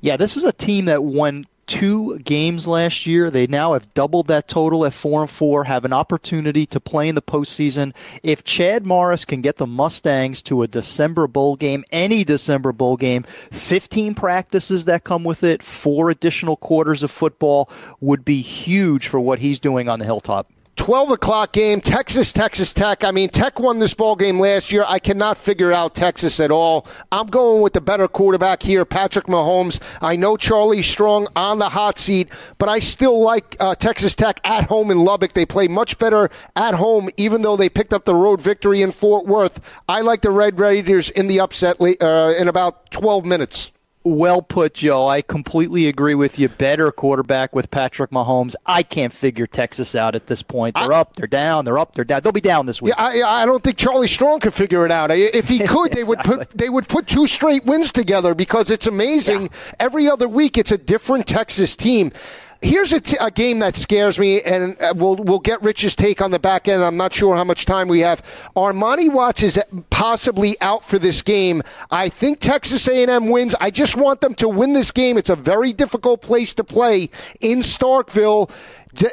Yeah, 0.01 0.17
this 0.17 0.37
is 0.37 0.45
a 0.45 0.53
team 0.53 0.87
that 0.87 1.05
won 1.05 1.45
two 1.69 2.19
games 2.21 2.67
last 2.67 3.07
year. 3.07 3.31
They 3.31 3.47
now 3.47 3.75
have 3.75 3.95
doubled 3.95 4.27
that 4.27 4.49
total 4.49 4.85
at 4.85 4.95
four 4.95 5.21
and 5.21 5.31
four, 5.31 5.65
have 5.65 5.85
an 5.85 5.93
opportunity 5.93 6.67
to 6.67 6.81
play 6.81 7.09
in 7.09 7.15
the 7.15 7.23
postseason. 7.23 7.95
If 8.25 8.43
Chad 8.43 8.85
Morris 8.85 9.25
can 9.25 9.43
get 9.43 9.57
the 9.57 9.67
Mustangs 9.67 10.43
to 10.45 10.63
a 10.63 10.67
December 10.67 11.29
bowl 11.29 11.55
game, 11.55 11.85
any 11.93 12.25
December 12.25 12.73
bowl 12.73 12.97
game, 12.97 13.23
15 13.53 14.15
practices 14.15 14.87
that 14.87 15.05
come 15.05 15.23
with 15.23 15.45
it, 15.45 15.63
four 15.63 16.11
additional 16.11 16.57
quarters 16.57 17.03
of 17.03 17.11
football 17.11 17.71
would 18.01 18.25
be 18.25 18.41
huge 18.41 19.07
for 19.07 19.21
what 19.21 19.39
he's 19.39 19.61
doing 19.61 19.89
on 19.89 19.99
the 19.99 20.05
hilltop. 20.05 20.51
12 20.79 21.11
o'clock 21.11 21.53
game, 21.53 21.81
Texas, 21.81 22.33
Texas 22.33 22.73
Tech. 22.73 23.05
I 23.05 23.11
mean, 23.11 23.29
Tech 23.29 23.59
won 23.61 23.79
this 23.79 23.93
ball 23.93 24.17
game 24.17 24.41
last 24.41 24.73
year. 24.73 24.85
I 24.87 24.99
cannot 24.99 25.37
figure 25.37 25.73
out 25.73 25.95
Texas 25.95 26.41
at 26.41 26.51
all. 26.51 26.87
I'm 27.13 27.27
going 27.27 27.61
with 27.61 27.75
the 27.75 27.81
better 27.81 28.09
quarterback 28.09 28.63
here, 28.63 28.85
Patrick 28.85 29.27
Mahomes. 29.27 29.81
I 30.01 30.17
know 30.17 30.37
Charlie 30.37 30.81
Strong 30.81 31.29
on 31.37 31.59
the 31.59 31.69
hot 31.69 31.99
seat, 31.99 32.31
but 32.57 32.69
I 32.69 32.79
still 32.79 33.21
like 33.21 33.57
uh, 33.61 33.75
Texas 33.75 34.15
Tech 34.15 34.41
at 34.45 34.65
home 34.65 34.91
in 34.91 35.05
Lubbock. 35.05 35.33
They 35.33 35.45
play 35.45 35.69
much 35.69 35.99
better 35.99 36.31
at 36.57 36.75
home, 36.75 37.11
even 37.17 37.43
though 37.43 37.57
they 37.57 37.69
picked 37.69 37.93
up 37.93 38.05
the 38.05 38.15
road 38.15 38.41
victory 38.41 38.81
in 38.81 38.93
Fort 38.93 39.27
Worth. 39.27 39.83
I 39.89 40.01
like 40.01 40.23
the 40.23 40.31
Red 40.31 40.59
Raiders 40.59 41.11
in 41.11 41.27
the 41.27 41.41
upset 41.41 41.81
uh, 41.81 42.35
in 42.39 42.49
about 42.49 42.91
12 42.93 43.27
minutes. 43.27 43.73
Well 44.09 44.43
put, 44.43 44.75
Joe. 44.75 45.07
I 45.07 45.23
completely 45.23 45.87
agree 45.87 46.15
with 46.15 46.39
you. 46.39 46.49
Better 46.49 46.91
quarterback 46.91 47.55
with 47.55 47.71
Patrick 47.71 48.11
Mahomes. 48.11 48.55
I 48.65 48.83
can't 48.83 49.13
figure 49.13 49.47
Texas 49.47 49.95
out 49.95 50.15
at 50.15 50.27
this 50.27 50.43
point. 50.43 50.75
They're 50.75 50.93
I, 50.93 51.01
up, 51.01 51.17
they're 51.17 51.27
down, 51.27 51.65
they're 51.65 51.79
up, 51.79 51.95
they're 51.95 52.05
down. 52.05 52.23
They'll 52.23 52.33
be 52.33 52.41
down 52.41 52.67
this 52.67 52.81
week. 52.81 52.95
Yeah, 52.97 53.05
I, 53.05 53.43
I 53.43 53.47
don't 53.47 53.63
think 53.63 53.77
Charlie 53.77 54.09
Strong 54.09 54.41
could 54.41 54.55
figure 54.55 54.85
it 54.87 54.91
out. 54.91 55.11
If 55.11 55.49
he 55.49 55.59
could, 55.67 55.93
they 55.93 56.01
exactly. 56.01 56.37
would 56.37 56.49
put 56.49 56.59
they 56.59 56.69
would 56.69 56.89
put 56.89 57.07
two 57.07 57.27
straight 57.27 57.65
wins 57.65 57.93
together 57.93 58.35
because 58.35 58.71
it's 58.71 58.87
amazing. 58.87 59.43
Yeah. 59.43 59.49
Every 59.81 60.09
other 60.09 60.29
week, 60.29 60.57
it's 60.57 60.73
a 60.73 60.79
different 60.79 61.27
Texas 61.27 61.77
team. 61.77 62.13
Here's 62.61 62.93
a, 62.93 63.01
t- 63.01 63.17
a 63.21 63.31
game 63.31 63.61
that 63.61 63.77
scares 63.77 64.19
me, 64.19 64.43
and 64.43 64.77
uh, 64.81 64.93
we'll 64.97 65.15
we'll 65.15 65.39
get 65.39 65.63
Rich's 65.63 65.95
take 65.95 66.21
on 66.21 66.33
the 66.33 66.41
back 66.41 66.67
end. 66.67 66.83
I'm 66.83 66.97
not 66.97 67.13
sure 67.13 67.37
how 67.37 67.45
much 67.45 67.67
time 67.67 67.87
we 67.87 68.01
have. 68.01 68.21
Armani 68.57 69.13
Watts 69.13 69.45
is 69.45 69.61
possibly 69.91 70.61
out 70.61 70.83
for 70.85 70.99
this 70.99 71.23
game. 71.23 71.63
I 71.93 72.09
think 72.09 72.41
Texas 72.41 72.89
A&M 72.89 73.31
wins. 73.31 73.55
I 73.61 73.71
just 73.71 73.97
want 73.97 74.21
them 74.21 74.35
to 74.35 74.49
win 74.49 74.73
this 74.73 74.91
game. 74.91 75.17
It's 75.17 75.31
a 75.31 75.37
very 75.37 75.73
difficult 75.73 76.21
place 76.21 76.53
to 76.55 76.65
play 76.65 77.11
in 77.41 77.61
Starkville. 77.61 78.51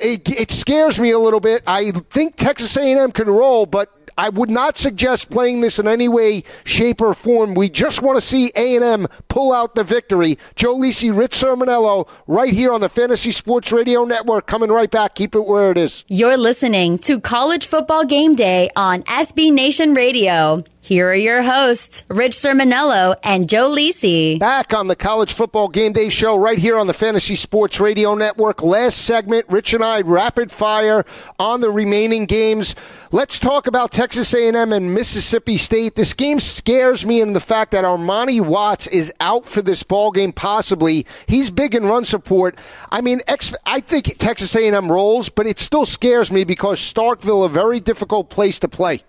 It, 0.02 0.28
it 0.30 0.52
scares 0.52 1.00
me 1.00 1.12
a 1.12 1.20
little 1.20 1.40
bit. 1.40 1.62
I 1.68 1.92
think 1.92 2.38
Texas 2.38 2.76
A&M 2.78 3.12
can 3.12 3.30
roll, 3.30 3.68
but 3.68 4.05
I 4.18 4.30
would 4.30 4.50
not 4.50 4.78
suggest 4.78 5.30
playing 5.30 5.62
this 5.62 5.80
in 5.80 5.88
any 5.88 6.08
way, 6.08 6.44
shape, 6.64 7.02
or 7.02 7.14
form. 7.14 7.54
We 7.54 7.70
just 7.70 8.02
want 8.02 8.18
to 8.18 8.22
see 8.22 8.52
A&M 8.56 9.08
pull 9.28 9.52
out 9.52 9.76
the 9.76 9.84
victory. 9.84 10.38
Joe 10.56 10.76
Lisi, 10.76 11.16
Rich 11.16 11.34
Cirminiello, 11.34 12.08
right 12.28 12.54
here 12.54 12.72
on 12.72 12.82
the 12.82 12.90
Fantasy 12.90 13.32
Sports 13.32 13.72
Radio 13.72 14.04
Network. 14.04 14.48
Coming 14.48 14.72
right 14.72 14.90
back. 14.90 15.16
Keep 15.16 15.36
it 15.36 15.46
where 15.46 15.72
it 15.72 15.78
is. 15.78 16.06
You're 16.08 16.38
listening 16.38 16.98
to 17.00 17.20
College 17.20 17.68
Football 17.68 18.06
Game 18.06 18.36
Day 18.36 18.70
on 18.76 19.04
SB 19.04 19.52
Nation 19.52 19.94
Radio. 19.94 20.64
Here 20.86 21.10
are 21.10 21.16
your 21.16 21.42
hosts, 21.42 22.04
Rich 22.10 22.34
Cirminiello 22.34 23.16
and 23.24 23.50
Joe 23.50 23.72
Lisi. 23.72 24.38
Back 24.38 24.72
on 24.72 24.86
the 24.86 24.96
College 24.96 25.34
Football 25.34 25.68
Game 25.68 25.94
Day 25.94 26.10
Show 26.10 26.38
right 26.38 26.60
here 26.60 26.78
on 26.78 26.86
the 26.86 26.94
Fantasy 26.94 27.36
Sports 27.36 27.80
Radio 27.80 28.14
Network. 28.14 28.62
Last 28.62 29.00
segment, 29.00 29.48
Rich 29.50 29.74
and 29.74 29.84
I 29.84 30.02
rapid 30.02 30.52
fire 30.52 31.04
on 31.40 31.62
the 31.62 31.72
remaining 31.72 32.28
games. 32.28 32.76
Let's 33.12 33.40
talk 33.40 33.66
about 33.66 33.94
Texas 33.94 34.32
A&M 34.36 34.72
and 34.72 34.94
Mississippi 34.94 35.58
State. 35.58 35.96
This 35.96 36.14
game 36.14 36.40
scares 36.40 37.04
me 37.04 37.20
in 37.20 37.34
the 37.34 37.40
fact 37.40 37.72
that 37.72 37.84
Armani 37.84 38.40
Watts 38.40 38.86
is 38.86 39.12
out 39.20 39.48
for 39.48 39.64
this 39.64 39.82
ball 39.82 40.12
game 40.12 40.34
possibly. 40.34 41.08
He's 41.26 41.50
big 41.50 41.74
in 41.74 41.86
run 41.86 42.06
support. 42.06 42.60
I 42.92 43.02
mean, 43.02 43.22
I 43.66 43.80
think 43.80 44.20
Texas 44.20 44.56
A&M 44.56 44.92
rolls, 44.92 45.30
but 45.30 45.48
it 45.48 45.58
still 45.58 45.88
scares 45.88 46.32
me 46.32 46.44
because 46.44 46.80
Starkville 46.80 47.44
a 47.44 47.50
very 47.50 47.80
difficult 47.80 48.30
place 48.30 48.60
to 48.60 48.68
play. 48.68 49.02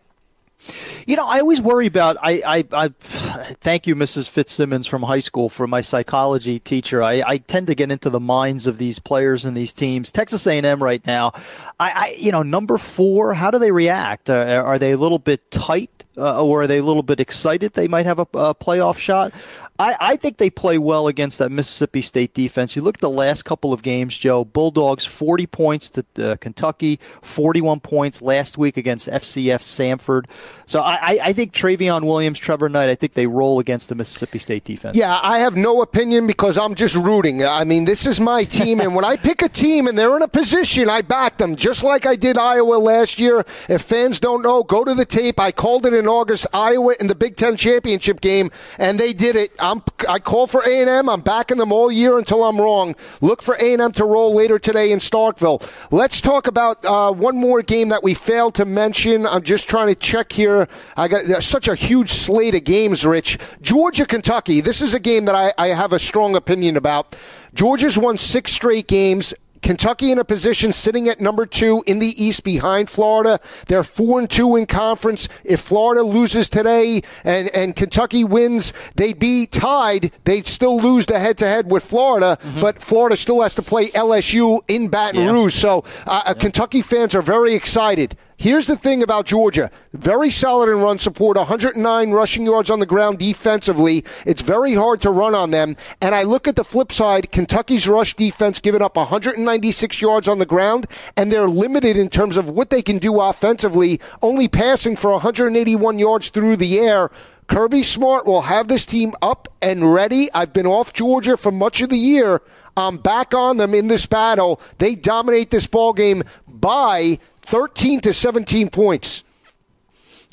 You 1.06 1.16
know, 1.16 1.26
I 1.26 1.40
always 1.40 1.60
worry 1.60 1.86
about. 1.86 2.16
I, 2.20 2.42
I, 2.46 2.64
I 2.72 2.88
thank 2.88 3.86
you, 3.86 3.94
Mrs. 3.94 4.28
Fitzsimmons 4.28 4.86
from 4.86 5.02
high 5.02 5.20
school, 5.20 5.48
for 5.48 5.66
my 5.66 5.80
psychology 5.80 6.58
teacher. 6.58 7.02
I, 7.02 7.22
I 7.26 7.38
tend 7.38 7.68
to 7.68 7.74
get 7.74 7.90
into 7.90 8.10
the 8.10 8.20
minds 8.20 8.66
of 8.66 8.78
these 8.78 8.98
players 8.98 9.44
and 9.44 9.56
these 9.56 9.72
teams. 9.72 10.10
Texas 10.12 10.46
A&M 10.46 10.82
right 10.82 11.04
now, 11.06 11.32
I, 11.78 11.90
I 11.90 12.16
you 12.18 12.32
know, 12.32 12.42
number 12.42 12.78
four. 12.78 13.34
How 13.34 13.50
do 13.50 13.58
they 13.58 13.70
react? 13.70 14.30
Uh, 14.30 14.62
are 14.64 14.78
they 14.78 14.92
a 14.92 14.98
little 14.98 15.18
bit 15.18 15.50
tight? 15.50 15.90
Uh, 16.18 16.42
or 16.42 16.62
are 16.62 16.66
they 16.66 16.78
a 16.78 16.82
little 16.82 17.02
bit 17.02 17.20
excited 17.20 17.74
they 17.74 17.88
might 17.88 18.06
have 18.06 18.18
a, 18.18 18.26
a 18.32 18.54
playoff 18.54 18.96
shot? 18.96 19.34
I, 19.78 19.96
I 20.00 20.16
think 20.16 20.38
they 20.38 20.50
play 20.50 20.78
well 20.78 21.08
against 21.08 21.38
that 21.38 21.50
Mississippi 21.50 22.00
State 22.02 22.34
defense. 22.34 22.76
You 22.76 22.82
look 22.82 22.96
at 22.96 23.00
the 23.00 23.10
last 23.10 23.44
couple 23.44 23.72
of 23.72 23.82
games, 23.82 24.16
Joe. 24.16 24.44
Bulldogs 24.44 25.04
40 25.04 25.46
points 25.46 25.90
to 25.90 26.04
uh, 26.18 26.36
Kentucky, 26.36 26.98
41 27.22 27.80
points 27.80 28.22
last 28.22 28.58
week 28.58 28.76
against 28.76 29.08
FCS 29.08 29.60
Samford. 29.60 30.26
So 30.66 30.80
I, 30.80 31.18
I 31.22 31.32
think 31.32 31.52
Trayveon 31.52 32.04
Williams, 32.04 32.38
Trevor 32.38 32.68
Knight, 32.68 32.88
I 32.88 32.94
think 32.94 33.14
they 33.14 33.26
roll 33.26 33.58
against 33.58 33.88
the 33.88 33.94
Mississippi 33.94 34.38
State 34.38 34.64
defense. 34.64 34.96
Yeah, 34.96 35.18
I 35.22 35.38
have 35.40 35.56
no 35.56 35.82
opinion 35.82 36.26
because 36.26 36.58
I'm 36.58 36.74
just 36.74 36.94
rooting. 36.94 37.44
I 37.44 37.64
mean, 37.64 37.84
this 37.84 38.06
is 38.06 38.20
my 38.20 38.44
team, 38.44 38.80
and 38.80 38.94
when 38.94 39.04
I 39.04 39.16
pick 39.16 39.42
a 39.42 39.48
team 39.48 39.86
and 39.86 39.96
they're 39.96 40.16
in 40.16 40.22
a 40.22 40.28
position, 40.28 40.88
I 40.88 41.02
back 41.02 41.38
them, 41.38 41.56
just 41.56 41.84
like 41.84 42.06
I 42.06 42.16
did 42.16 42.38
Iowa 42.38 42.76
last 42.76 43.18
year. 43.18 43.44
If 43.68 43.82
fans 43.82 44.20
don't 44.20 44.42
know, 44.42 44.62
go 44.62 44.84
to 44.84 44.94
the 44.94 45.04
tape. 45.04 45.38
I 45.38 45.52
called 45.52 45.86
it 45.86 45.92
in 45.92 46.06
August, 46.08 46.46
Iowa 46.52 46.94
in 46.98 47.06
the 47.06 47.14
Big 47.14 47.36
Ten 47.36 47.56
championship 47.56 48.20
game, 48.20 48.50
and 48.78 48.98
they 48.98 49.12
did 49.12 49.36
it. 49.36 49.52
I'm, 49.66 49.82
I 50.08 50.18
call 50.18 50.46
for 50.46 50.62
A&M. 50.62 51.08
I'm 51.08 51.20
backing 51.20 51.58
them 51.58 51.72
all 51.72 51.90
year 51.90 52.18
until 52.18 52.44
I'm 52.44 52.60
wrong. 52.60 52.94
Look 53.20 53.42
for 53.42 53.54
A&M 53.56 53.90
to 53.92 54.04
roll 54.04 54.34
later 54.34 54.58
today 54.58 54.92
in 54.92 55.00
Starkville. 55.00 55.68
Let's 55.90 56.20
talk 56.20 56.46
about 56.46 56.84
uh, 56.84 57.12
one 57.12 57.36
more 57.36 57.62
game 57.62 57.88
that 57.88 58.02
we 58.02 58.14
failed 58.14 58.54
to 58.56 58.64
mention. 58.64 59.26
I'm 59.26 59.42
just 59.42 59.68
trying 59.68 59.88
to 59.88 59.94
check 59.94 60.32
here. 60.32 60.68
I 60.96 61.08
got 61.08 61.42
such 61.42 61.66
a 61.66 61.74
huge 61.74 62.10
slate 62.10 62.54
of 62.54 62.64
games, 62.64 63.04
Rich. 63.04 63.38
Georgia, 63.60 64.06
Kentucky. 64.06 64.60
This 64.60 64.80
is 64.82 64.94
a 64.94 65.00
game 65.00 65.24
that 65.24 65.34
I, 65.34 65.52
I 65.58 65.68
have 65.68 65.92
a 65.92 65.98
strong 65.98 66.36
opinion 66.36 66.76
about. 66.76 67.16
Georgia's 67.54 67.98
won 67.98 68.18
six 68.18 68.52
straight 68.52 68.86
games. 68.86 69.34
Kentucky 69.62 70.10
in 70.10 70.18
a 70.18 70.24
position 70.24 70.72
sitting 70.72 71.08
at 71.08 71.20
number 71.20 71.46
two 71.46 71.82
in 71.86 71.98
the 71.98 72.14
East 72.22 72.44
behind 72.44 72.90
Florida. 72.90 73.38
They're 73.68 73.82
four 73.82 74.18
and 74.18 74.28
two 74.28 74.56
in 74.56 74.66
conference. 74.66 75.28
If 75.44 75.60
Florida 75.60 76.02
loses 76.02 76.50
today 76.50 77.02
and, 77.24 77.48
and 77.50 77.74
Kentucky 77.74 78.24
wins, 78.24 78.72
they'd 78.94 79.18
be 79.18 79.46
tied. 79.46 80.12
They'd 80.24 80.46
still 80.46 80.80
lose 80.80 81.06
the 81.06 81.18
head 81.18 81.38
to 81.38 81.46
head 81.46 81.70
with 81.70 81.84
Florida, 81.84 82.38
mm-hmm. 82.40 82.60
but 82.60 82.82
Florida 82.82 83.16
still 83.16 83.42
has 83.42 83.54
to 83.56 83.62
play 83.62 83.88
LSU 83.90 84.60
in 84.68 84.88
Baton 84.88 85.22
yeah. 85.22 85.30
Rouge. 85.30 85.54
So 85.54 85.84
uh, 86.06 86.10
uh, 86.10 86.22
yeah. 86.26 86.32
Kentucky 86.34 86.82
fans 86.82 87.14
are 87.14 87.22
very 87.22 87.54
excited. 87.54 88.16
Here's 88.38 88.66
the 88.66 88.76
thing 88.76 89.02
about 89.02 89.24
Georgia. 89.24 89.70
Very 89.94 90.28
solid 90.28 90.68
in 90.68 90.82
run 90.82 90.98
support, 90.98 91.38
109 91.38 92.10
rushing 92.10 92.44
yards 92.44 92.70
on 92.70 92.80
the 92.80 92.86
ground 92.86 93.18
defensively. 93.18 94.04
It's 94.26 94.42
very 94.42 94.74
hard 94.74 95.00
to 95.02 95.10
run 95.10 95.34
on 95.34 95.52
them. 95.52 95.74
And 96.02 96.14
I 96.14 96.22
look 96.22 96.46
at 96.46 96.54
the 96.54 96.64
flip 96.64 96.92
side, 96.92 97.32
Kentucky's 97.32 97.88
rush 97.88 98.14
defense 98.14 98.60
giving 98.60 98.82
up 98.82 98.96
196 98.96 100.02
yards 100.02 100.28
on 100.28 100.38
the 100.38 100.44
ground, 100.44 100.86
and 101.16 101.32
they're 101.32 101.48
limited 101.48 101.96
in 101.96 102.10
terms 102.10 102.36
of 102.36 102.50
what 102.50 102.68
they 102.68 102.82
can 102.82 102.98
do 102.98 103.20
offensively, 103.20 104.00
only 104.20 104.48
passing 104.48 104.96
for 104.96 105.12
181 105.12 105.98
yards 105.98 106.28
through 106.28 106.56
the 106.56 106.78
air. 106.78 107.10
Kirby 107.48 107.84
Smart 107.84 108.26
will 108.26 108.42
have 108.42 108.68
this 108.68 108.84
team 108.84 109.12
up 109.22 109.48
and 109.62 109.94
ready. 109.94 110.28
I've 110.34 110.52
been 110.52 110.66
off 110.66 110.92
Georgia 110.92 111.36
for 111.36 111.52
much 111.52 111.80
of 111.80 111.88
the 111.88 111.98
year. 111.98 112.42
I'm 112.76 112.98
back 112.98 113.32
on 113.32 113.56
them 113.56 113.72
in 113.72 113.88
this 113.88 114.04
battle. 114.04 114.60
They 114.78 114.94
dominate 114.94 115.50
this 115.50 115.66
ball 115.66 115.92
game 115.92 116.22
by 116.46 117.18
13 117.46 118.00
to 118.00 118.12
17 118.12 118.70
points. 118.70 119.22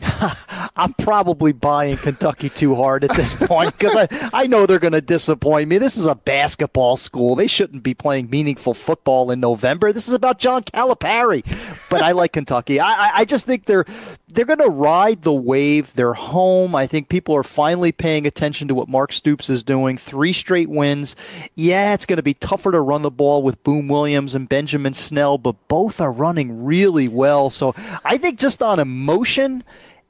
I'm 0.75 0.93
probably 0.93 1.51
buying 1.51 1.97
Kentucky 1.97 2.49
too 2.49 2.75
hard 2.75 3.03
at 3.03 3.15
this 3.15 3.34
point 3.34 3.77
because 3.77 3.95
I, 3.95 4.30
I 4.34 4.47
know 4.47 4.65
they're 4.65 4.80
going 4.80 4.93
to 4.93 5.01
disappoint 5.01 5.69
me. 5.69 5.77
This 5.77 5.97
is 5.97 6.05
a 6.05 6.15
basketball 6.15 6.97
school. 6.97 7.35
They 7.35 7.47
shouldn't 7.47 7.84
be 7.84 7.93
playing 7.93 8.30
meaningful 8.30 8.73
football 8.73 9.31
in 9.31 9.39
November. 9.39 9.93
This 9.93 10.07
is 10.07 10.13
about 10.13 10.39
John 10.39 10.63
Calipari. 10.63 11.43
But 11.89 12.01
I 12.01 12.11
like 12.11 12.34
Kentucky. 12.34 12.80
I, 12.80 13.19
I 13.19 13.25
just 13.25 13.45
think 13.45 13.65
they're 13.65 13.85
they're 14.34 14.45
going 14.45 14.59
to 14.59 14.69
ride 14.69 15.21
the 15.21 15.34
wave. 15.34 15.93
They're 15.93 16.13
home. 16.13 16.75
I 16.75 16.88
think 16.88 17.07
people 17.07 17.35
are 17.35 17.43
finally 17.43 17.91
paying 17.91 18.25
attention 18.25 18.67
to 18.67 18.75
what 18.75 18.89
Mark 18.89 19.13
Stoops 19.13 19.49
is 19.49 19.63
doing. 19.63 19.97
Three 19.97 20.34
straight 20.34 20.69
wins. 20.69 21.15
Yeah, 21.55 21.93
it's 21.93 22.05
going 22.05 22.17
to 22.17 22.23
be 22.23 22.34
tougher 22.34 22.71
to 22.71 22.81
run 22.81 23.03
the 23.03 23.11
ball 23.11 23.43
with 23.43 23.63
Boom 23.63 23.88
Williams 23.88 24.34
and 24.34 24.49
Benjamin 24.49 24.93
Snell, 24.93 25.38
but 25.38 25.55
both 25.67 26.01
are 26.01 26.11
running 26.11 26.63
really 26.63 27.07
well. 27.07 27.49
So 27.51 27.75
I 28.03 28.17
think 28.17 28.39
just 28.39 28.63
on 28.63 28.80
emotion 28.80 29.63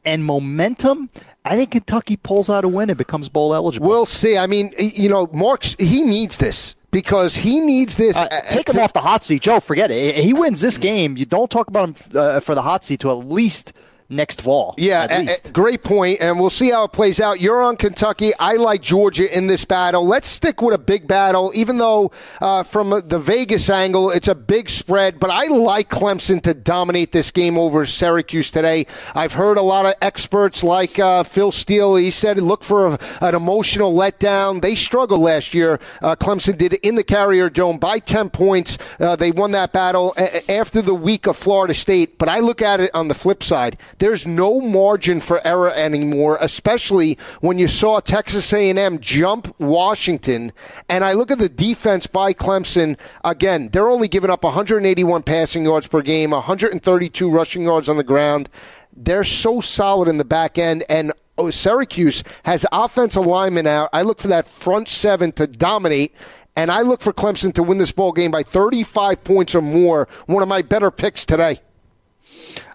and 0.06 0.24
momentum, 0.24 1.10
I 1.46 1.56
think 1.56 1.72
Kentucky 1.72 2.18
pulls 2.18 2.50
out 2.50 2.64
a 2.64 2.68
win 2.68 2.90
and 2.90 2.98
becomes 2.98 3.30
bowl 3.30 3.54
eligible. 3.54 3.88
We'll 3.88 4.06
see. 4.06 4.38
I 4.38 4.48
mean, 4.48 4.72
you 4.80 5.10
know, 5.10 5.28
Mark's 5.34 5.76
he 5.80 6.04
needs 6.04 6.38
this 6.38 6.76
because 6.92 7.36
he 7.36 7.60
needs 7.60 7.98
this. 7.98 8.16
Uh, 8.16 8.28
take 8.50 8.70
him 8.70 8.80
off 8.80 8.94
the 8.94 9.02
hot 9.02 9.24
seat, 9.24 9.42
Joe. 9.42 9.60
Forget 9.60 9.92
it. 9.92 10.16
He 10.16 10.34
wins 10.34 10.62
this 10.62 10.78
game. 10.78 11.18
You 11.18 11.26
don't 11.26 11.52
talk 11.52 11.68
about 11.68 11.90
him 11.90 11.96
uh, 12.16 12.40
for 12.40 12.56
the 12.56 12.62
hot 12.62 12.84
seat 12.84 13.02
to 13.02 13.12
at 13.12 13.28
least 13.28 13.74
next 14.16 14.42
fall. 14.42 14.76
Yeah, 14.78 15.08
a, 15.10 15.36
a, 15.48 15.52
great 15.52 15.84
point, 15.84 16.20
and 16.22 16.40
we'll 16.40 16.50
see 16.50 16.70
how 16.72 16.86
it 16.86 16.92
plays 16.92 17.20
out. 17.20 17.42
You're 17.42 17.62
on 17.62 17.78
Kentucky. 17.78 18.32
I 18.40 18.56
like 18.56 18.82
Georgia 18.82 19.36
in 19.36 19.48
this 19.48 19.66
battle. 19.66 20.06
Let's 20.06 20.30
stick 20.30 20.62
with 20.62 20.74
a 20.74 20.78
big 20.78 21.08
battle, 21.08 21.52
even 21.56 21.78
though 21.78 22.12
uh, 22.42 22.64
from 22.64 22.90
the 22.90 23.20
Vegas 23.20 23.70
angle, 23.70 24.10
it's 24.12 24.28
a 24.28 24.36
big 24.36 24.70
spread. 24.70 25.20
But 25.20 25.30
I 25.30 25.46
like 25.46 25.90
Clemson 25.90 26.42
to 26.44 26.54
dominate 26.54 27.12
this 27.12 27.32
game 27.32 27.58
over 27.58 27.86
Syracuse 27.86 28.52
today. 28.52 28.86
I've 29.16 29.34
heard 29.34 29.58
a 29.58 29.62
lot 29.62 29.86
of 29.86 29.96
experts 30.02 30.64
like 30.64 31.00
uh, 31.00 31.24
Phil 31.24 31.52
Steele. 31.52 31.96
He 31.96 32.12
said 32.12 32.38
look 32.40 32.64
for 32.64 32.88
a, 32.88 33.00
an 33.22 33.36
emotional 33.36 33.94
letdown. 33.94 34.62
They 34.62 34.76
struggled 34.76 35.22
last 35.22 35.54
year. 35.54 35.80
Uh, 36.02 36.16
Clemson 36.16 36.58
did 36.58 36.74
in 36.74 36.96
the 36.96 37.04
Carrier 37.04 37.50
Dome 37.50 37.78
by 37.78 38.00
10 38.00 38.30
points. 38.30 38.78
Uh, 39.00 39.16
they 39.16 39.32
won 39.32 39.52
that 39.52 39.72
battle 39.72 40.14
a- 40.18 40.52
after 40.52 40.82
the 40.82 40.94
week 40.94 41.28
of 41.28 41.38
Florida 41.38 41.74
State. 41.74 42.18
But 42.18 42.30
I 42.30 42.40
look 42.40 42.62
at 42.62 42.80
it 42.80 42.92
on 42.94 43.08
the 43.08 43.16
flip 43.16 43.44
side. 43.44 43.78
There's 44.04 44.28
no 44.28 44.60
margin 44.60 45.22
for 45.22 45.40
error 45.48 45.72
anymore, 45.72 46.38
especially 46.42 47.18
when 47.40 47.58
you 47.58 47.70
saw 47.70 48.02
Texas 48.02 48.52
A&M 48.52 49.00
jump 49.00 49.58
Washington. 49.62 50.52
And 50.90 51.06
I 51.06 51.14
look 51.14 51.32
at 51.32 51.40
the 51.40 51.48
defense 51.48 52.06
by 52.06 52.34
Clemson. 52.34 53.00
Again, 53.24 53.70
they're 53.70 53.88
only 53.88 54.10
giving 54.10 54.30
up 54.30 54.44
181 54.44 55.24
passing 55.24 55.64
yards 55.64 55.88
per 55.88 56.02
game, 56.02 56.32
132 56.32 57.32
rushing 57.32 57.62
yards 57.62 57.88
on 57.88 57.96
the 57.96 58.04
ground. 58.04 58.50
They're 58.92 59.24
so 59.24 59.62
solid 59.62 60.10
in 60.10 60.18
the 60.18 60.26
back 60.26 60.58
end, 60.58 60.84
and 60.90 61.14
oh, 61.38 61.50
Syracuse 61.50 62.26
has 62.44 62.66
offensive 62.74 63.26
linemen 63.26 63.68
out. 63.68 63.88
I 63.94 64.02
look 64.02 64.20
for 64.20 64.28
that 64.28 64.50
front 64.50 64.90
seven 64.90 65.32
to 65.32 65.48
dominate. 65.48 66.14
And 66.58 66.70
I 66.70 66.82
look 66.82 67.00
for 67.00 67.14
Clemson 67.14 67.54
to 67.54 67.64
win 67.64 67.78
this 67.78 67.94
ball 67.94 68.12
game 68.12 68.32
by 68.32 68.44
35 68.44 69.24
points 69.24 69.56
or 69.56 69.62
more. 69.62 70.10
One 70.26 70.44
of 70.44 70.50
my 70.50 70.62
better 70.62 70.92
picks 70.92 71.24
today. 71.24 71.62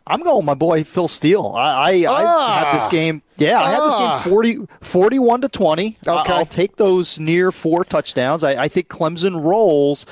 I'm 0.09 0.23
going 0.23 0.45
my 0.45 0.55
boy 0.55 0.85
Phil 0.85 1.09
Steele. 1.09 1.53
I, 1.57 2.03
I, 2.03 2.05
ah. 2.09 2.55
I 2.55 2.59
had 2.65 2.81
this 2.81 2.87
game 2.89 3.23
yeah, 3.39 3.61
I 3.61 3.71
had 3.71 3.83
this 3.83 3.95
game 3.95 4.09
ah. 4.09 4.23
40, 4.25 4.59
41 4.81 5.41
to 5.43 5.49
20. 5.49 5.99
Okay. 6.07 6.33
I'll 6.33 6.47
take 6.47 6.77
those 6.77 7.19
near 7.19 7.53
four 7.53 7.85
touchdowns. 7.85 8.43
I, 8.43 8.65
I, 8.65 8.69
think 8.69 8.89
Clemson 8.89 9.45
rolls, 9.45 10.07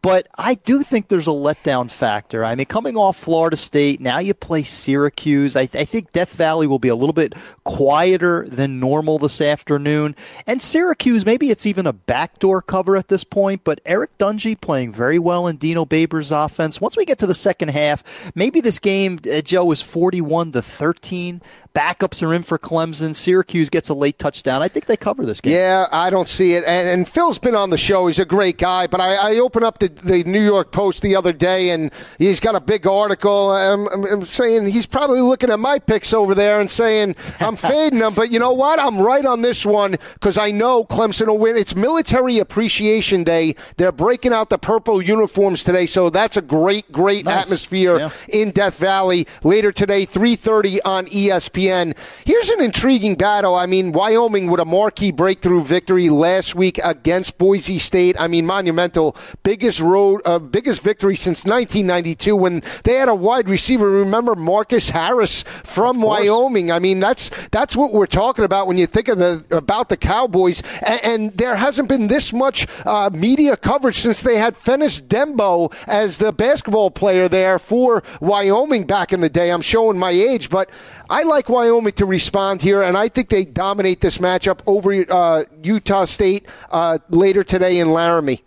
but 0.00 0.28
I 0.38 0.54
do 0.54 0.82
think 0.82 1.08
there's 1.08 1.26
a 1.26 1.30
letdown 1.30 1.90
factor. 1.90 2.44
I 2.44 2.54
mean, 2.54 2.66
coming 2.66 2.96
off 2.96 3.18
Florida 3.18 3.56
State, 3.56 4.00
now 4.00 4.18
you 4.18 4.32
play 4.32 4.62
Syracuse. 4.62 5.56
I, 5.56 5.62
I 5.62 5.84
think 5.84 6.12
Death 6.12 6.32
Valley 6.32 6.66
will 6.66 6.78
be 6.78 6.88
a 6.88 6.94
little 6.94 7.12
bit 7.12 7.34
quieter 7.64 8.46
than 8.48 8.80
normal 8.80 9.18
this 9.18 9.40
afternoon. 9.40 10.16
And 10.46 10.62
Syracuse, 10.62 11.26
maybe 11.26 11.50
it's 11.50 11.66
even 11.66 11.86
a 11.86 11.92
backdoor 11.92 12.62
cover 12.62 12.96
at 12.96 13.08
this 13.08 13.24
point, 13.24 13.62
but 13.62 13.80
Eric 13.84 14.16
Dungey 14.16 14.58
playing 14.58 14.92
very 14.92 15.18
well 15.18 15.46
in 15.46 15.56
Dino 15.56 15.84
Babers' 15.84 16.32
offense. 16.32 16.80
Once 16.80 16.96
we 16.96 17.04
get 17.04 17.18
to 17.18 17.26
the 17.26 17.34
second 17.34 17.68
half, 17.68 18.32
maybe 18.34 18.60
this 18.60 18.78
game, 18.78 19.18
uh, 19.30 19.39
Joe, 19.42 19.70
is 19.72 19.82
41 19.82 20.52
to 20.52 20.62
13. 20.62 21.42
Backups 21.72 22.20
are 22.26 22.34
in 22.34 22.42
for 22.42 22.58
Clemson. 22.58 23.14
Syracuse 23.14 23.70
gets 23.70 23.88
a 23.88 23.94
late 23.94 24.18
touchdown. 24.18 24.60
I 24.60 24.66
think 24.66 24.86
they 24.86 24.96
cover 24.96 25.24
this 25.24 25.40
game. 25.40 25.52
Yeah, 25.52 25.86
I 25.92 26.10
don't 26.10 26.26
see 26.26 26.54
it. 26.54 26.64
And, 26.64 26.88
and 26.88 27.08
Phil's 27.08 27.38
been 27.38 27.54
on 27.54 27.70
the 27.70 27.78
show. 27.78 28.08
He's 28.08 28.18
a 28.18 28.24
great 28.24 28.58
guy. 28.58 28.88
But 28.88 29.00
I, 29.00 29.14
I 29.14 29.34
opened 29.36 29.64
up 29.64 29.78
the, 29.78 29.88
the, 29.88 30.24
New 30.24 30.40
York 30.40 30.72
Post 30.72 31.02
the 31.02 31.14
other 31.14 31.32
day, 31.32 31.70
and 31.70 31.92
he's 32.18 32.40
got 32.40 32.56
a 32.56 32.60
big 32.60 32.88
article. 32.88 33.52
I'm, 33.52 33.86
I'm, 33.88 34.24
saying 34.24 34.66
he's 34.68 34.86
probably 34.86 35.20
looking 35.20 35.50
at 35.50 35.60
my 35.60 35.78
picks 35.78 36.12
over 36.12 36.34
there 36.34 36.60
and 36.60 36.68
saying 36.68 37.14
I'm 37.38 37.54
fading 37.56 38.00
them. 38.00 38.14
But 38.14 38.32
you 38.32 38.40
know 38.40 38.52
what? 38.52 38.80
I'm 38.80 38.98
right 38.98 39.24
on 39.24 39.42
this 39.42 39.64
one 39.64 39.92
because 40.14 40.38
I 40.38 40.50
know 40.50 40.84
Clemson 40.84 41.28
will 41.28 41.38
win. 41.38 41.56
It's 41.56 41.76
Military 41.76 42.38
Appreciation 42.38 43.22
Day. 43.22 43.54
They're 43.76 43.92
breaking 43.92 44.32
out 44.32 44.50
the 44.50 44.58
purple 44.58 45.00
uniforms 45.00 45.62
today, 45.62 45.86
so 45.86 46.10
that's 46.10 46.36
a 46.36 46.42
great, 46.42 46.90
great 46.90 47.26
nice. 47.26 47.44
atmosphere 47.44 47.98
yeah. 47.98 48.10
in 48.28 48.50
Death 48.50 48.76
Valley 48.78 49.28
later 49.44 49.70
today, 49.70 50.04
3:30 50.04 50.80
on 50.84 51.06
ESPN. 51.06 51.59
ESPN. 51.60 51.96
Here's 52.24 52.48
an 52.50 52.62
intriguing 52.62 53.14
battle. 53.14 53.54
I 53.54 53.66
mean, 53.66 53.92
Wyoming 53.92 54.50
with 54.50 54.60
a 54.60 54.64
marquee 54.64 55.12
breakthrough 55.12 55.62
victory 55.62 56.08
last 56.08 56.54
week 56.54 56.78
against 56.82 57.38
Boise 57.38 57.78
State. 57.78 58.20
I 58.20 58.28
mean, 58.28 58.46
monumental, 58.46 59.16
biggest 59.42 59.80
road, 59.80 60.22
uh, 60.24 60.38
biggest 60.38 60.82
victory 60.82 61.16
since 61.16 61.44
1992 61.44 62.36
when 62.36 62.62
they 62.84 62.94
had 62.94 63.08
a 63.08 63.14
wide 63.14 63.48
receiver. 63.48 63.90
Remember 63.90 64.34
Marcus 64.34 64.90
Harris 64.90 65.42
from 65.42 66.00
Wyoming? 66.00 66.72
I 66.72 66.78
mean, 66.78 67.00
that's 67.00 67.30
that's 67.48 67.76
what 67.76 67.92
we're 67.92 68.06
talking 68.06 68.44
about 68.44 68.66
when 68.66 68.78
you 68.78 68.86
think 68.86 69.08
of 69.08 69.18
the, 69.18 69.44
about 69.50 69.88
the 69.88 69.96
Cowboys. 69.96 70.62
And, 70.82 71.04
and 71.04 71.36
there 71.36 71.56
hasn't 71.56 71.88
been 71.88 72.08
this 72.08 72.32
much 72.32 72.66
uh, 72.86 73.10
media 73.12 73.56
coverage 73.56 73.96
since 73.96 74.22
they 74.22 74.38
had 74.38 74.54
Fennis 74.54 75.00
Dembo 75.00 75.72
as 75.86 76.18
the 76.18 76.32
basketball 76.32 76.90
player 76.90 77.28
there 77.28 77.58
for 77.58 78.02
Wyoming 78.20 78.86
back 78.86 79.12
in 79.12 79.20
the 79.20 79.28
day. 79.28 79.50
I'm 79.50 79.60
showing 79.60 79.98
my 79.98 80.10
age, 80.10 80.50
but 80.50 80.70
I 81.08 81.24
like 81.24 81.49
Wyoming 81.50 81.92
to 81.94 82.06
respond 82.06 82.62
here, 82.62 82.82
and 82.82 82.96
I 82.96 83.08
think 83.08 83.28
they 83.28 83.44
dominate 83.44 84.00
this 84.00 84.18
matchup 84.18 84.60
over 84.66 85.04
uh, 85.12 85.44
Utah 85.62 86.04
State 86.06 86.48
uh, 86.70 86.98
later 87.08 87.42
today 87.44 87.78
in 87.78 87.92
Laramie. 87.92 88.42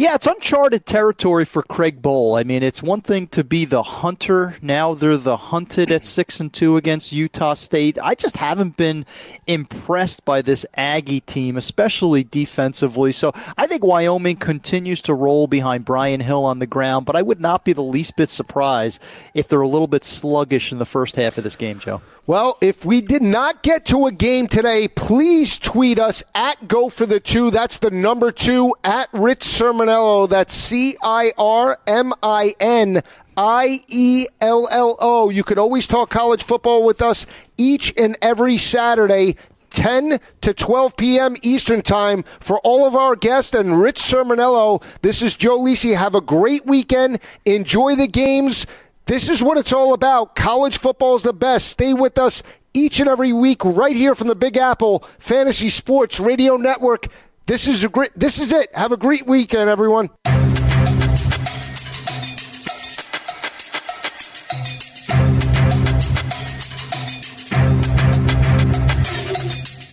Yeah, 0.00 0.14
it's 0.14 0.26
uncharted 0.26 0.86
territory 0.86 1.44
for 1.44 1.62
Craig 1.62 2.00
Bohl. 2.00 2.40
I 2.40 2.42
mean, 2.42 2.62
it's 2.62 2.82
one 2.82 3.02
thing 3.02 3.26
to 3.26 3.44
be 3.44 3.66
the 3.66 3.82
hunter. 3.82 4.54
Now 4.62 4.94
they're 4.94 5.18
the 5.18 5.36
hunted 5.36 5.92
at 5.92 6.06
six 6.06 6.40
and 6.40 6.50
two 6.50 6.78
against 6.78 7.12
Utah 7.12 7.52
State. 7.52 7.98
I 8.02 8.14
just 8.14 8.38
haven't 8.38 8.78
been 8.78 9.04
impressed 9.46 10.24
by 10.24 10.40
this 10.40 10.64
Aggie 10.74 11.20
team, 11.20 11.58
especially 11.58 12.24
defensively. 12.24 13.12
So 13.12 13.34
I 13.58 13.66
think 13.66 13.84
Wyoming 13.84 14.36
continues 14.36 15.02
to 15.02 15.12
roll 15.12 15.46
behind 15.46 15.84
Brian 15.84 16.20
Hill 16.20 16.46
on 16.46 16.60
the 16.60 16.66
ground, 16.66 17.04
but 17.04 17.14
I 17.14 17.20
would 17.20 17.38
not 17.38 17.66
be 17.66 17.74
the 17.74 17.82
least 17.82 18.16
bit 18.16 18.30
surprised 18.30 19.02
if 19.34 19.48
they're 19.48 19.60
a 19.60 19.68
little 19.68 19.86
bit 19.86 20.04
sluggish 20.04 20.72
in 20.72 20.78
the 20.78 20.86
first 20.86 21.16
half 21.16 21.36
of 21.36 21.44
this 21.44 21.56
game, 21.56 21.78
Joe. 21.78 22.00
Well, 22.30 22.58
if 22.60 22.84
we 22.84 23.00
did 23.00 23.22
not 23.22 23.64
get 23.64 23.86
to 23.86 24.06
a 24.06 24.12
game 24.12 24.46
today, 24.46 24.86
please 24.86 25.58
tweet 25.58 25.98
us 25.98 26.22
at 26.32 26.68
Go 26.68 26.88
for 26.88 27.04
the 27.04 27.18
Two. 27.18 27.50
That's 27.50 27.80
the 27.80 27.90
number 27.90 28.30
two 28.30 28.72
at 28.84 29.08
Rich 29.12 29.40
Cirminiello. 29.40 30.28
That's 30.28 30.54
C 30.54 30.96
I 31.02 31.32
R 31.36 31.76
M 31.88 32.12
I 32.22 32.54
N 32.60 33.02
I 33.36 33.80
E 33.88 34.28
L 34.40 34.68
L 34.70 34.96
O. 35.00 35.30
You 35.30 35.42
could 35.42 35.58
always 35.58 35.88
talk 35.88 36.10
college 36.10 36.44
football 36.44 36.86
with 36.86 37.02
us 37.02 37.26
each 37.58 37.92
and 37.98 38.16
every 38.22 38.58
Saturday. 38.58 39.34
10 39.70 40.20
to 40.40 40.54
12 40.54 40.96
p.m. 40.96 41.36
Eastern 41.42 41.82
Time 41.82 42.22
for 42.38 42.60
all 42.60 42.86
of 42.86 42.94
our 42.94 43.16
guests 43.16 43.54
and 43.54 43.80
Rich 43.80 44.00
Cirminiello. 44.02 44.84
This 45.02 45.22
is 45.22 45.34
Joe 45.34 45.58
Lisi. 45.58 45.96
Have 45.96 46.14
a 46.14 46.20
great 46.20 46.64
weekend. 46.64 47.18
Enjoy 47.44 47.96
the 47.96 48.08
games. 48.08 48.66
This 49.10 49.28
is 49.28 49.42
what 49.42 49.58
it's 49.58 49.72
all 49.72 49.92
about. 49.92 50.36
College 50.36 50.78
football 50.78 51.16
is 51.16 51.24
the 51.24 51.32
best. 51.32 51.66
Stay 51.66 51.94
with 51.94 52.16
us 52.16 52.44
each 52.72 53.00
and 53.00 53.08
every 53.08 53.32
week 53.32 53.64
right 53.64 53.96
here 53.96 54.14
from 54.14 54.28
the 54.28 54.36
Big 54.36 54.56
Apple 54.56 55.00
Fantasy 55.18 55.68
Sports 55.68 56.20
Radio 56.20 56.56
Network. 56.56 57.08
This 57.46 57.66
is 57.66 57.82
a 57.82 57.88
great 57.88 58.12
this 58.14 58.38
is 58.38 58.52
it. 58.52 58.72
Have 58.72 58.92
a 58.92 58.96
great 58.96 59.26
weekend 59.26 59.68
everyone. 59.68 60.10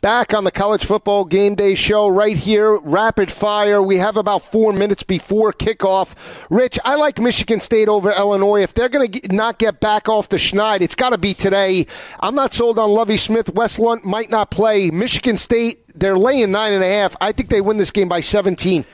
Back 0.08 0.34
on 0.34 0.46
the 0.46 0.52
college 0.52 0.86
football 0.86 1.26
game 1.26 1.56
day 1.56 1.76
show 1.76 2.08
right 2.08 2.38
here, 2.38 2.78
rapid 2.78 3.30
fire. 3.30 3.82
We 3.82 3.98
have 3.98 4.16
about 4.16 4.42
four 4.42 4.72
minutes 4.72 5.04
before 5.04 5.52
kickoff. 5.52 6.16
Rich, 6.50 6.80
I 6.86 6.96
like 6.96 7.20
Michigan 7.20 7.60
State 7.60 7.90
over 7.90 8.14
Illinois. 8.14 8.62
If 8.62 8.74
they're 8.74 8.88
going 8.88 9.12
to 9.12 9.36
not 9.36 9.60
get 9.60 9.82
back 9.82 10.08
off 10.08 10.30
the 10.30 10.38
schneid, 10.38 10.80
it's 10.80 10.96
got 10.96 11.10
to 11.10 11.18
be 11.18 11.34
today. 11.34 11.88
I'm 12.22 12.36
not 12.36 12.54
sold 12.54 12.80
on 12.80 12.90
Lovie 12.90 13.18
Smith. 13.18 13.50
Wes 13.50 13.80
Lunt 13.80 14.06
might 14.06 14.30
not 14.30 14.50
play. 14.50 14.90
Michigan 14.92 15.36
State, 15.36 15.86
they're 15.94 16.18
laying 16.18 16.54
nine 16.54 16.72
and 16.72 16.86
a 16.86 16.88
half. 16.88 17.18
I 17.20 17.34
think 17.34 17.50
they 17.50 17.60
win 17.60 17.76
this 17.76 17.92
game 17.92 18.08
by 18.08 18.22
17. 18.22 18.86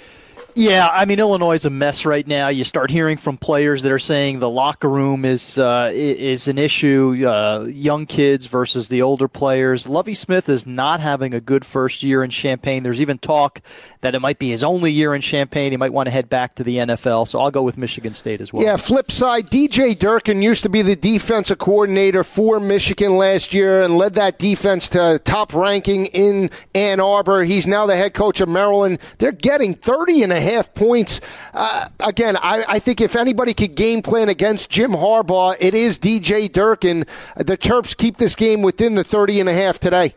Yeah, 0.56 0.88
I 0.92 1.06
mean 1.06 1.20
Illinois 1.20 1.56
is 1.56 1.66
a 1.66 1.72
mess 1.72 2.06
right 2.06 2.26
now. 2.28 2.50
You 2.50 2.64
start 2.64 2.92
hearing 2.92 3.18
from 3.18 3.38
players 3.38 3.82
that 3.82 3.92
are 3.92 3.98
saying 3.98 4.38
the 4.38 4.50
locker 4.50 4.88
room 4.88 5.26
is 5.26 5.58
uh, 5.58 5.92
is 5.94 6.48
an 6.48 6.60
issue. 6.60 7.24
Uh, 7.28 7.66
young 7.68 8.06
kids 8.06 8.46
versus 8.46 8.88
the 8.88 9.02
older 9.02 9.28
players. 9.28 9.90
Lovie 9.90 10.14
Smith 10.14 10.50
is 10.50 10.68
not 10.68 11.00
having 11.00 11.34
a 11.34 11.42
good 11.42 11.66
first 11.66 12.04
year 12.04 12.24
in 12.24 12.30
Champaign. 12.30 12.84
There's 12.84 13.02
even 13.02 13.18
talk 13.18 13.62
that 14.04 14.16
it 14.16 14.20
might 14.20 14.38
be 14.38 14.50
his 14.50 14.64
only 14.64 14.92
year 14.92 15.16
in 15.16 15.22
Champaign. 15.22 15.72
He 15.72 15.78
might 15.78 15.92
want 15.92 16.08
to 16.08 16.12
head 16.12 16.30
back 16.30 16.56
to 16.56 16.64
the 16.64 16.78
NFL. 16.78 17.28
So 17.28 17.40
I'll 17.40 17.52
go 17.52 17.64
with 17.64 17.78
Michigan 17.78 18.14
State 18.14 18.42
as 18.42 18.54
well. 18.54 18.64
Yeah. 18.64 18.78
Flip 18.78 19.10
side, 19.10 19.50
DJ 19.50 19.98
Durkin 19.98 20.42
used 20.42 20.64
to 20.64 20.70
be 20.70 20.82
the 20.82 20.96
defensive 20.96 21.58
coordinator 21.58 22.24
for 22.24 22.60
Michigan 22.60 23.18
last 23.18 23.54
year 23.54 23.82
and 23.82 23.98
led 23.98 24.14
that 24.16 24.40
defense 24.40 24.90
to 24.90 25.20
top 25.24 25.54
ranking 25.54 26.08
in 26.08 26.50
Ann 26.76 27.00
Arbor. 27.00 27.44
He's 27.44 27.66
now 27.66 27.86
the 27.86 27.96
head 27.96 28.14
coach 28.14 28.42
of 28.42 28.50
Maryland. 28.50 29.00
They're 29.18 29.32
getting 29.32 29.74
30 29.74 30.24
and 30.24 30.34
a 30.34 30.40
half 30.40 30.74
points. 30.74 31.22
Uh, 31.54 31.88
again, 32.02 32.36
I, 32.38 32.66
I, 32.68 32.80
think 32.80 33.00
if 33.00 33.16
anybody 33.16 33.54
could 33.54 33.76
game 33.76 34.02
plan 34.02 34.28
against 34.28 34.70
Jim 34.70 34.92
Harbaugh, 34.92 35.56
it 35.60 35.74
is 35.74 35.98
DJ 35.98 36.52
Durkin. 36.52 37.06
The 37.38 37.58
Terps 37.58 37.96
keep 37.96 38.18
this 38.18 38.36
game 38.36 38.62
within 38.62 38.96
the 38.96 39.04
30 39.04 39.40
and 39.40 39.50
a 39.50 39.54
half 39.54 39.80
today. 39.80 40.16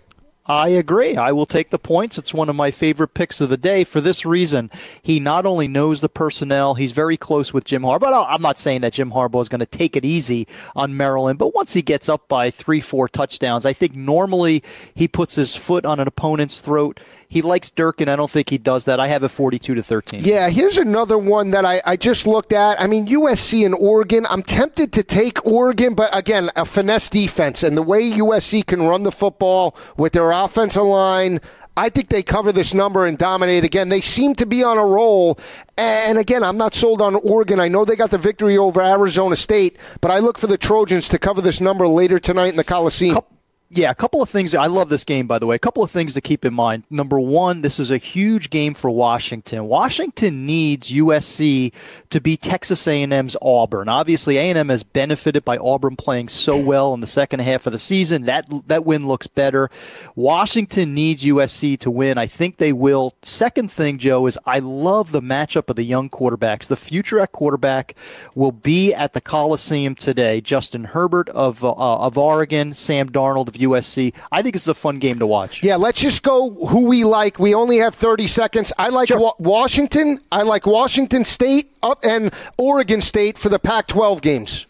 I 0.48 0.68
agree. 0.68 1.16
I 1.16 1.32
will 1.32 1.47
take 1.47 1.70
the 1.70 1.78
points. 1.78 2.18
It's 2.18 2.32
one 2.32 2.48
of 2.48 2.55
my 2.55 2.70
favorite 2.70 3.14
picks 3.14 3.40
of 3.40 3.48
the 3.48 3.56
day 3.56 3.82
for 3.82 4.01
this 4.01 4.24
reason. 4.24 4.70
He 5.02 5.18
not 5.18 5.44
only 5.44 5.66
knows 5.66 6.01
the 6.01 6.09
personnel, 6.09 6.74
he's 6.74 6.93
very 6.93 7.16
close 7.16 7.52
with 7.52 7.64
Jim 7.64 7.82
Harbaugh. 7.82 8.27
I'm 8.28 8.43
not 8.43 8.59
saying 8.60 8.82
that 8.82 8.93
Jim 8.93 9.10
Harbaugh 9.10 9.43
is 9.43 9.48
going 9.48 9.60
to 9.60 9.66
take 9.66 9.97
it 9.97 10.05
easy 10.05 10.47
on 10.77 10.97
Maryland, 10.97 11.40
but 11.40 11.55
once 11.55 11.73
he 11.73 11.82
gets 11.82 12.09
up 12.09 12.28
by 12.28 12.51
three, 12.51 12.81
four 12.81 13.09
touchdowns, 13.09 13.66
I 13.66 13.73
think 13.73 13.97
normally 13.97 14.62
he 14.94 15.09
puts 15.09 15.35
his 15.35 15.56
foot 15.56 15.85
on 15.85 15.98
an 15.98 16.06
opponent's 16.06 16.60
throat 16.60 17.01
he 17.28 17.42
likes 17.42 17.70
Durkin. 17.70 18.08
I 18.08 18.16
don't 18.16 18.30
think 18.30 18.50
he 18.50 18.58
does 18.58 18.84
that. 18.84 19.00
I 19.00 19.08
have 19.08 19.22
a 19.22 19.28
42 19.28 19.74
to 19.74 19.82
13. 19.82 20.24
Yeah, 20.24 20.48
here's 20.48 20.78
another 20.78 21.18
one 21.18 21.50
that 21.50 21.64
I, 21.64 21.82
I 21.84 21.96
just 21.96 22.26
looked 22.26 22.52
at. 22.52 22.80
I 22.80 22.86
mean, 22.86 23.06
USC 23.06 23.64
and 23.64 23.74
Oregon. 23.74 24.26
I'm 24.28 24.42
tempted 24.42 24.92
to 24.92 25.02
take 25.02 25.44
Oregon, 25.44 25.94
but 25.94 26.16
again, 26.16 26.50
a 26.56 26.64
finesse 26.64 27.10
defense 27.10 27.62
and 27.62 27.76
the 27.76 27.82
way 27.82 28.10
USC 28.12 28.66
can 28.66 28.82
run 28.82 29.02
the 29.02 29.12
football 29.12 29.76
with 29.96 30.12
their 30.12 30.30
offensive 30.30 30.82
line. 30.82 31.40
I 31.76 31.90
think 31.90 32.08
they 32.08 32.22
cover 32.22 32.52
this 32.52 32.72
number 32.72 33.04
and 33.04 33.18
dominate 33.18 33.64
again. 33.64 33.90
They 33.90 34.00
seem 34.00 34.34
to 34.36 34.46
be 34.46 34.64
on 34.64 34.78
a 34.78 34.86
roll. 34.86 35.38
And 35.76 36.16
again, 36.16 36.42
I'm 36.42 36.56
not 36.56 36.74
sold 36.74 37.02
on 37.02 37.16
Oregon. 37.16 37.60
I 37.60 37.68
know 37.68 37.84
they 37.84 37.96
got 37.96 38.10
the 38.10 38.18
victory 38.18 38.56
over 38.56 38.80
Arizona 38.80 39.36
State, 39.36 39.76
but 40.00 40.10
I 40.10 40.20
look 40.20 40.38
for 40.38 40.46
the 40.46 40.56
Trojans 40.56 41.08
to 41.10 41.18
cover 41.18 41.42
this 41.42 41.60
number 41.60 41.86
later 41.86 42.18
tonight 42.18 42.48
in 42.48 42.56
the 42.56 42.64
Coliseum. 42.64 43.20
Yeah, 43.68 43.90
a 43.90 43.97
couple 43.97 44.22
of 44.22 44.30
things. 44.30 44.55
I 44.55 44.66
love 44.66 44.90
this 44.90 45.02
game, 45.02 45.26
by 45.26 45.40
the 45.40 45.47
way. 45.47 45.56
A 45.56 45.59
couple 45.59 45.82
of 45.82 45.90
things 45.90 46.14
to 46.14 46.20
keep 46.20 46.44
in 46.44 46.55
mind. 46.55 46.84
Number 46.88 47.18
one, 47.18 47.62
this 47.62 47.80
is 47.80 47.90
a 47.90 47.97
huge 47.97 48.48
game 48.48 48.74
for 48.74 48.90
Washington. 48.90 49.66
Washington 49.66 50.47
needs 50.47 50.90
USC 50.90 51.72
to 52.10 52.20
beat 52.20 52.43
Texas 52.43 52.86
A&M's 52.86 53.36
Auburn. 53.43 53.88
Obviously, 53.88 54.38
A&M 54.38 54.68
has 54.68 54.84
benefited 54.84 55.44
by 55.44 55.56
Auburn 55.56 55.97
playing 55.97 56.28
so 56.28 56.56
well 56.56 56.94
in 56.94 57.01
the 57.01 57.09
second 57.09 57.40
half 57.40 57.66
of 57.66 57.72
the 57.72 57.78
season. 57.80 58.22
That 58.22 58.47
that 58.68 58.84
win 58.84 59.09
looks 59.09 59.26
better. 59.26 59.68
Washington 60.14 60.94
needs 60.94 61.24
USC 61.24 61.76
to 61.80 61.90
win. 61.90 62.18
I 62.18 62.26
think 62.26 62.59
they 62.59 62.72
will. 62.72 63.14
Second 63.22 63.72
thing, 63.72 63.98
Joe, 63.98 64.28
is 64.28 64.38
I 64.47 64.60
love 64.60 65.10
the 65.10 65.20
matchup 65.20 65.68
of 65.68 65.74
the 65.74 65.82
young 65.82 66.09
quarterbacks. 66.09 66.68
The 66.68 66.76
future 66.76 67.18
at 67.18 67.32
quarterback 67.32 67.97
will 68.32 68.52
be 68.52 68.94
at 68.94 69.12
the 69.12 69.20
Coliseum 69.20 69.97
today. 69.97 70.40
Justin 70.40 70.84
Herbert 70.84 71.28
of 71.30 71.64
uh, 71.64 71.72
of 71.72 72.16
Oregon, 72.16 72.72
Sam 72.72 73.10
Darnold 73.10 73.55
USC. 73.58 74.14
I 74.32 74.42
think 74.42 74.56
it's 74.56 74.68
a 74.68 74.74
fun 74.74 74.98
game 74.98 75.18
to 75.18 75.26
watch. 75.26 75.62
Yeah, 75.62 75.76
let's 75.76 76.00
just 76.00 76.22
go 76.22 76.50
who 76.66 76.86
we 76.86 77.04
like. 77.04 77.38
We 77.38 77.54
only 77.54 77.78
have 77.78 77.94
30 77.94 78.26
seconds. 78.26 78.72
I 78.78 78.88
like 78.88 79.08
sure. 79.08 79.18
wa- 79.18 79.34
Washington. 79.38 80.20
I 80.30 80.42
like 80.42 80.66
Washington 80.66 81.24
State 81.24 81.70
up 81.82 82.04
and 82.04 82.32
Oregon 82.58 83.00
State 83.00 83.38
for 83.38 83.48
the 83.48 83.58
Pac 83.58 83.86
12 83.88 84.22
games. 84.22 84.66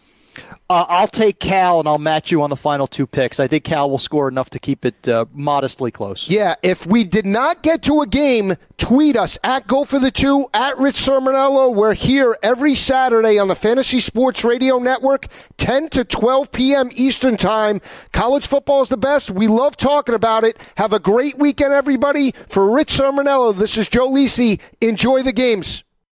Uh, 0.69 0.85
I'll 0.89 1.07
take 1.07 1.39
Cal 1.39 1.79
and 1.79 1.89
I'll 1.89 1.99
match 1.99 2.33
you 2.33 2.43
on 2.43 2.51
the 2.51 2.57
final 2.57 2.89
two 2.89 3.07
picks. 3.07 3.39
I 3.39 3.47
think 3.47 3.63
Cal 3.63 3.89
will 3.89 3.99
score 3.99 4.29
enough 4.29 4.51
to 4.51 4.59
keep 4.59 4.85
it 4.85 5.07
uh, 5.07 5.27
modestly 5.33 5.93
close. 5.93 6.29
Yeah, 6.29 6.57
if 6.63 6.85
we 6.85 7.05
did 7.05 7.25
not 7.25 7.63
get 7.63 7.83
to 7.85 8.01
a 8.01 8.07
game, 8.07 8.55
tweet 8.77 9.15
us 9.15 9.39
at 9.45 9.69
Go 9.69 9.85
for 9.85 10.01
the 10.01 10.11
Two, 10.11 10.49
at 10.53 10.77
Rich 10.79 10.97
Cirminiello. 10.97 11.73
We're 11.73 11.95
here 11.95 12.37
every 12.43 12.75
Saturday 12.75 13.39
on 13.39 13.47
the 13.47 13.55
Fantasy 13.55 14.01
Sports 14.01 14.43
Radio 14.43 14.79
Network, 14.79 15.29
10 15.59 15.89
to 15.91 16.05
12 16.05 16.51
p.m. 16.51 16.89
Eastern 16.97 17.37
Time. 17.37 17.81
College 18.13 18.49
football 18.49 18.83
is 18.83 18.89
the 18.89 18.97
best. 18.97 19.31
We 19.31 19.47
love 19.47 19.77
talking 19.77 20.17
about 20.17 20.43
it. 20.43 20.59
Have 20.79 20.93
a 20.93 20.99
great 20.99 21.39
weekend, 21.39 21.75
everybody. 21.75 22.33
For 22.49 22.69
Rich 22.69 22.89
Cirminiello, 22.99 23.57
this 23.57 23.79
is 23.79 23.87
Joe 23.87 24.09
Lisi. 24.09 24.61
Enjoy 24.81 25.23
the 25.23 25.33
games. 25.33 25.85